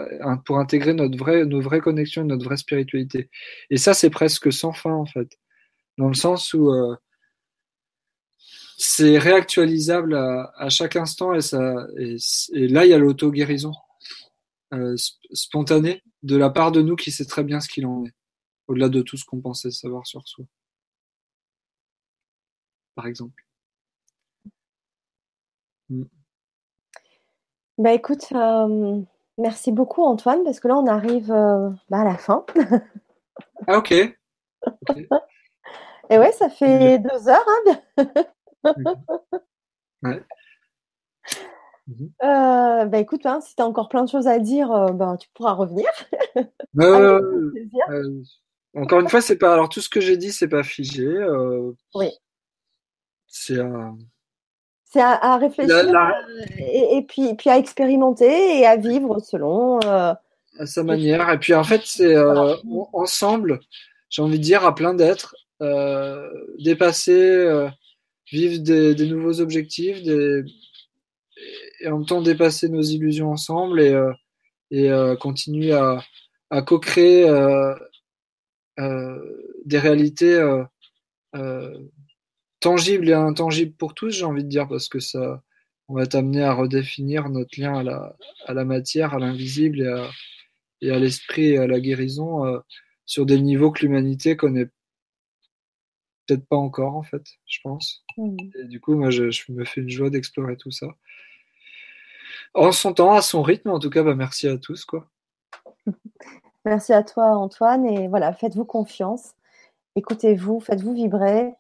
pour 0.47 0.59
intégrer 0.59 0.95
notre 0.95 1.19
vraie, 1.19 1.45
nos 1.45 1.61
vraies 1.61 1.81
connexions, 1.81 2.25
notre 2.25 2.47
vraie 2.47 2.57
spiritualité. 2.57 3.29
Et 3.69 3.77
ça, 3.77 3.93
c'est 3.93 4.09
presque 4.09 4.51
sans 4.51 4.73
fin 4.73 4.95
en 4.95 5.05
fait, 5.05 5.39
dans 5.99 6.09
le 6.09 6.15
sens 6.15 6.55
où 6.55 6.71
euh, 6.71 6.97
c'est 8.77 9.19
réactualisable 9.19 10.15
à, 10.15 10.53
à, 10.57 10.69
chaque 10.69 10.97
instant 10.97 11.35
et, 11.35 11.41
ça, 11.41 11.87
et, 11.99 12.17
et 12.53 12.69
là, 12.69 12.85
il 12.85 12.91
y 12.91 12.95
a 12.95 12.99
l'auto-guérison 12.99 13.73
euh, 14.75 14.97
spontanée 15.33 16.03
de 16.23 16.37
la 16.37 16.51
part 16.51 16.73
de 16.73 16.83
nous 16.83 16.97
qui 16.97 17.13
sait 17.13 17.25
très 17.25 17.45
bien 17.45 17.61
ce 17.61 17.69
qu'il 17.69 17.87
en 17.87 18.05
est, 18.05 18.13
au-delà 18.67 18.89
de 18.89 19.01
tout 19.01 19.17
ce 19.17 19.25
qu'on 19.25 19.41
pensait 19.41 19.71
savoir 19.71 20.07
sur 20.07 20.27
soi. 20.27 20.45
Par 22.97 23.07
exemple. 23.07 23.45
Mm. 25.89 26.05
Bah 27.79 27.93
écoute, 27.93 28.27
euh, 28.33 29.01
merci 29.39 29.71
beaucoup 29.71 30.05
Antoine, 30.05 30.43
parce 30.45 30.59
que 30.59 30.67
là 30.67 30.77
on 30.77 30.87
arrive 30.87 31.31
euh, 31.31 31.71
bah, 31.89 32.01
à 32.01 32.05
la 32.05 32.19
fin. 32.19 32.45
ah 33.69 33.79
ok. 33.79 33.95
okay. 34.89 35.09
Et 36.11 36.19
ouais, 36.19 36.33
ça 36.33 36.49
fait 36.49 36.99
deux 36.99 37.29
heures. 37.29 37.47
Hein 37.99 38.25
ouais. 40.03 40.23
Mhm. 41.89 42.91
bah 42.91 42.99
écoute, 42.99 43.27
hein, 43.27 43.41
si 43.41 43.55
tu 43.55 43.63
as 43.63 43.67
encore 43.67 43.89
plein 43.89 44.05
de 44.05 44.11
choses 44.11 44.27
à 44.27 44.39
dire, 44.39 44.93
ben, 44.93 45.17
tu 45.17 45.29
pourras 45.35 45.53
revenir. 45.53 45.87
encore 48.75 49.01
une 49.01 49.09
fois, 49.09 49.21
c'est 49.21 49.39
pas. 49.39 49.53
Alors 49.53 49.69
tout 49.69 49.81
ce 49.81 49.89
que 49.89 50.01
j'ai 50.01 50.17
dit, 50.17 50.33
c'est 50.33 50.49
pas 50.49 50.63
figé. 50.63 51.07
oui. 51.95 52.11
C'est 53.29 53.61
un 53.61 53.97
c'est 54.97 55.03
à, 55.03 55.37
réfléchir 55.37 55.75
euh, 55.75 56.11
Et, 56.59 57.05
puis, 57.07 57.35
puis 57.35 57.51
à 57.51 57.59
expérimenter 57.59 58.61
et 58.61 58.67
à 58.67 58.77
vivre 58.77 59.19
selon. 59.19 59.79
Euh, 59.85 60.15
à 60.59 60.67
sa 60.67 60.83
manière. 60.85 61.29
Et 61.29 61.39
puis 61.39 61.55
en 61.55 61.65
fait, 61.65 61.83
c'est 61.85 62.15
euh, 62.15 62.55
ensemble, 62.93 63.61
j'ai 64.09 64.23
envie 64.23 64.39
de 64.39 64.45
dire, 64.45 64.65
à 64.65 64.75
plein 64.75 64.95
d'êtres, 64.95 65.35
dépasser, 66.59 67.69
vivre 68.31 68.59
des, 68.59 69.07
nouveaux 69.07 69.41
objectifs, 69.41 69.99
et 70.07 71.89
en 71.89 71.99
même 71.99 72.07
temps 72.07 72.23
dépasser 72.23 72.69
nos 72.69 72.83
illusions 72.83 73.31
ensemble 73.31 73.81
et, 73.81 73.95
et 74.71 74.91
continuer 75.21 75.73
à, 75.73 76.03
à 76.51 76.63
co-créer 76.63 77.25
des 78.79 79.79
réalités 79.79 80.65
tangible 82.61 83.09
et 83.09 83.13
intangible 83.13 83.73
pour 83.77 83.95
tous, 83.95 84.11
j'ai 84.11 84.25
envie 84.25 84.45
de 84.45 84.49
dire, 84.49 84.69
parce 84.69 84.89
que 84.89 84.99
ça, 84.99 85.43
on 85.89 85.95
va 85.95 86.07
t'amener 86.07 86.43
à 86.43 86.53
redéfinir 86.53 87.29
notre 87.29 87.61
lien 87.61 87.79
à 87.79 87.83
la, 87.83 88.17
à 88.47 88.55
la 88.55 88.65
matière, 88.65 89.15
à 89.15 89.19
l'invisible 89.19 89.83
et 89.83 89.87
à, 89.87 90.11
et 90.81 90.91
à 90.91 90.99
l'esprit 90.99 91.51
et 91.51 91.59
à 91.59 91.67
la 91.67 91.81
guérison 91.81 92.45
euh, 92.47 92.59
sur 93.05 93.27
des 93.27 93.41
niveaux 93.41 93.71
que 93.71 93.83
l'humanité 93.83 94.37
connaît 94.37 94.69
peut-être 96.27 96.47
pas 96.47 96.57
encore, 96.57 96.97
en 96.97 97.03
fait, 97.03 97.25
je 97.47 97.59
pense. 97.63 98.05
Mmh. 98.17 98.37
Et 98.61 98.65
du 98.65 98.81
coup, 98.81 98.95
moi, 98.95 99.11
je, 99.11 99.31
je, 99.31 99.53
me 99.53 99.65
fais 99.65 99.81
une 99.81 99.91
joie 99.91 100.11
d'explorer 100.11 100.57
tout 100.57 100.71
ça. 100.71 100.89
En 102.55 102.73
son 102.73 102.95
temps, 102.95 103.15
à 103.15 103.23
son 103.23 103.43
rythme, 103.43 103.71
en 103.71 103.79
tout 103.79 103.91
cas, 103.91 104.03
bah, 104.03 104.15
merci 104.15 104.49
à 104.49 104.59
tous, 104.59 104.85
quoi. 104.85 105.09
Merci 106.65 106.93
à 106.93 107.05
toi, 107.05 107.27
Antoine, 107.37 107.87
et 107.87 108.09
voilà, 108.09 108.33
faites-vous 108.33 108.65
confiance, 108.65 109.35
écoutez-vous, 109.95 110.59
faites-vous 110.59 110.95
vibrer, 110.95 111.55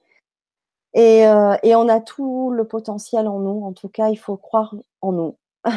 euh, 0.97 1.57
et, 1.63 1.75
on 1.75 1.89
a 1.89 2.01
tout 2.01 2.51
le 2.51 2.65
potentiel 2.65 3.29
en 3.29 3.39
nous. 3.39 3.65
En 3.65 3.73
tout 3.73 3.89
cas, 3.89 4.09
il 4.09 4.17
faut 4.17 4.37
croire 4.37 4.75
en 5.01 5.13
nous. 5.13 5.37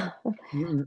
Mmh. 0.53 0.83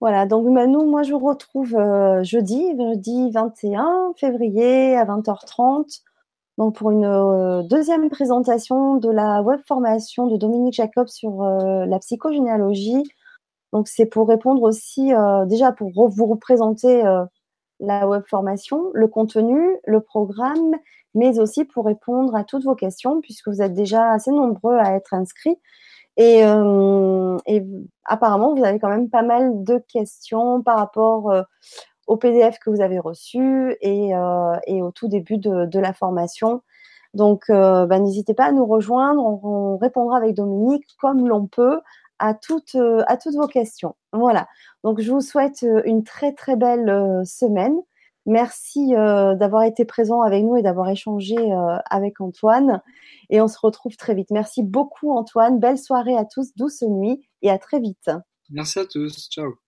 Voilà, 0.00 0.26
donc 0.26 0.52
bah, 0.54 0.66
nous, 0.66 0.84
moi, 0.84 1.02
je 1.02 1.12
vous 1.12 1.18
retrouve 1.18 1.74
euh, 1.74 2.22
jeudi, 2.22 2.74
jeudi 2.78 3.30
21 3.30 4.14
février 4.16 4.96
à 4.96 5.04
20h30. 5.04 6.02
Donc 6.58 6.76
pour 6.76 6.90
une 6.90 7.04
euh, 7.04 7.62
deuxième 7.62 8.10
présentation 8.10 8.96
de 8.96 9.10
la 9.10 9.42
web 9.42 9.60
formation 9.66 10.26
de 10.26 10.36
Dominique 10.36 10.74
Jacob 10.74 11.08
sur 11.08 11.42
la 11.42 11.98
psychogénéalogie. 11.98 13.04
Donc 13.72 13.88
c'est 13.88 14.06
pour 14.06 14.28
répondre 14.28 14.62
aussi, 14.62 15.12
déjà 15.46 15.72
pour 15.72 15.90
vous 16.10 16.26
représenter 16.26 17.02
la 17.80 18.06
web 18.06 18.22
formation, 18.28 18.90
le 18.92 19.08
contenu, 19.08 19.78
le 19.86 20.00
programme 20.00 20.76
mais 21.14 21.38
aussi 21.38 21.64
pour 21.64 21.86
répondre 21.86 22.34
à 22.34 22.44
toutes 22.44 22.64
vos 22.64 22.74
questions, 22.74 23.20
puisque 23.20 23.48
vous 23.48 23.62
êtes 23.62 23.74
déjà 23.74 24.10
assez 24.12 24.30
nombreux 24.30 24.76
à 24.76 24.94
être 24.94 25.14
inscrits. 25.14 25.58
Et, 26.16 26.44
euh, 26.44 27.38
apparemment, 28.04 28.54
vous 28.54 28.64
avez 28.64 28.78
quand 28.78 28.88
même 28.88 29.08
pas 29.10 29.22
mal 29.22 29.64
de 29.64 29.78
questions 29.88 30.62
par 30.62 30.78
rapport 30.78 31.30
euh, 31.30 31.42
au 32.06 32.16
PDF 32.16 32.58
que 32.58 32.70
vous 32.70 32.80
avez 32.80 32.98
reçu 32.98 33.76
et, 33.80 34.14
euh, 34.14 34.56
au 34.68 34.90
tout 34.90 35.08
début 35.08 35.38
de, 35.38 35.78
la 35.78 35.92
formation. 35.92 36.62
Donc, 37.14 37.44
bah, 37.48 37.98
n'hésitez 37.98 38.34
pas 38.34 38.46
à 38.46 38.52
nous 38.52 38.66
rejoindre. 38.66 39.22
On, 39.24 39.76
répondra 39.76 40.16
avec 40.16 40.34
Dominique 40.34 40.86
comme 41.00 41.28
l'on 41.28 41.46
peut 41.46 41.80
à 42.18 42.34
toutes, 42.34 42.76
à 43.06 43.16
toutes 43.16 43.34
vos 43.34 43.48
questions. 43.48 43.96
Voilà. 44.12 44.46
Donc, 44.84 45.00
je 45.00 45.10
vous 45.10 45.20
souhaite 45.20 45.66
une 45.84 46.04
très 46.04 46.32
très 46.32 46.56
belle 46.56 47.22
semaine. 47.24 47.76
Merci 48.26 48.94
euh, 48.94 49.34
d'avoir 49.34 49.64
été 49.64 49.84
présent 49.84 50.22
avec 50.22 50.44
nous 50.44 50.56
et 50.56 50.62
d'avoir 50.62 50.88
échangé 50.88 51.36
euh, 51.36 51.78
avec 51.90 52.20
Antoine. 52.20 52.80
Et 53.30 53.40
on 53.40 53.48
se 53.48 53.58
retrouve 53.60 53.96
très 53.96 54.14
vite. 54.14 54.30
Merci 54.30 54.62
beaucoup 54.62 55.12
Antoine. 55.12 55.58
Belle 55.58 55.78
soirée 55.78 56.16
à 56.16 56.24
tous, 56.24 56.54
douce 56.56 56.82
nuit 56.82 57.20
et 57.42 57.50
à 57.50 57.58
très 57.58 57.80
vite. 57.80 58.10
Merci 58.50 58.78
à 58.78 58.86
tous. 58.86 59.28
Ciao. 59.30 59.61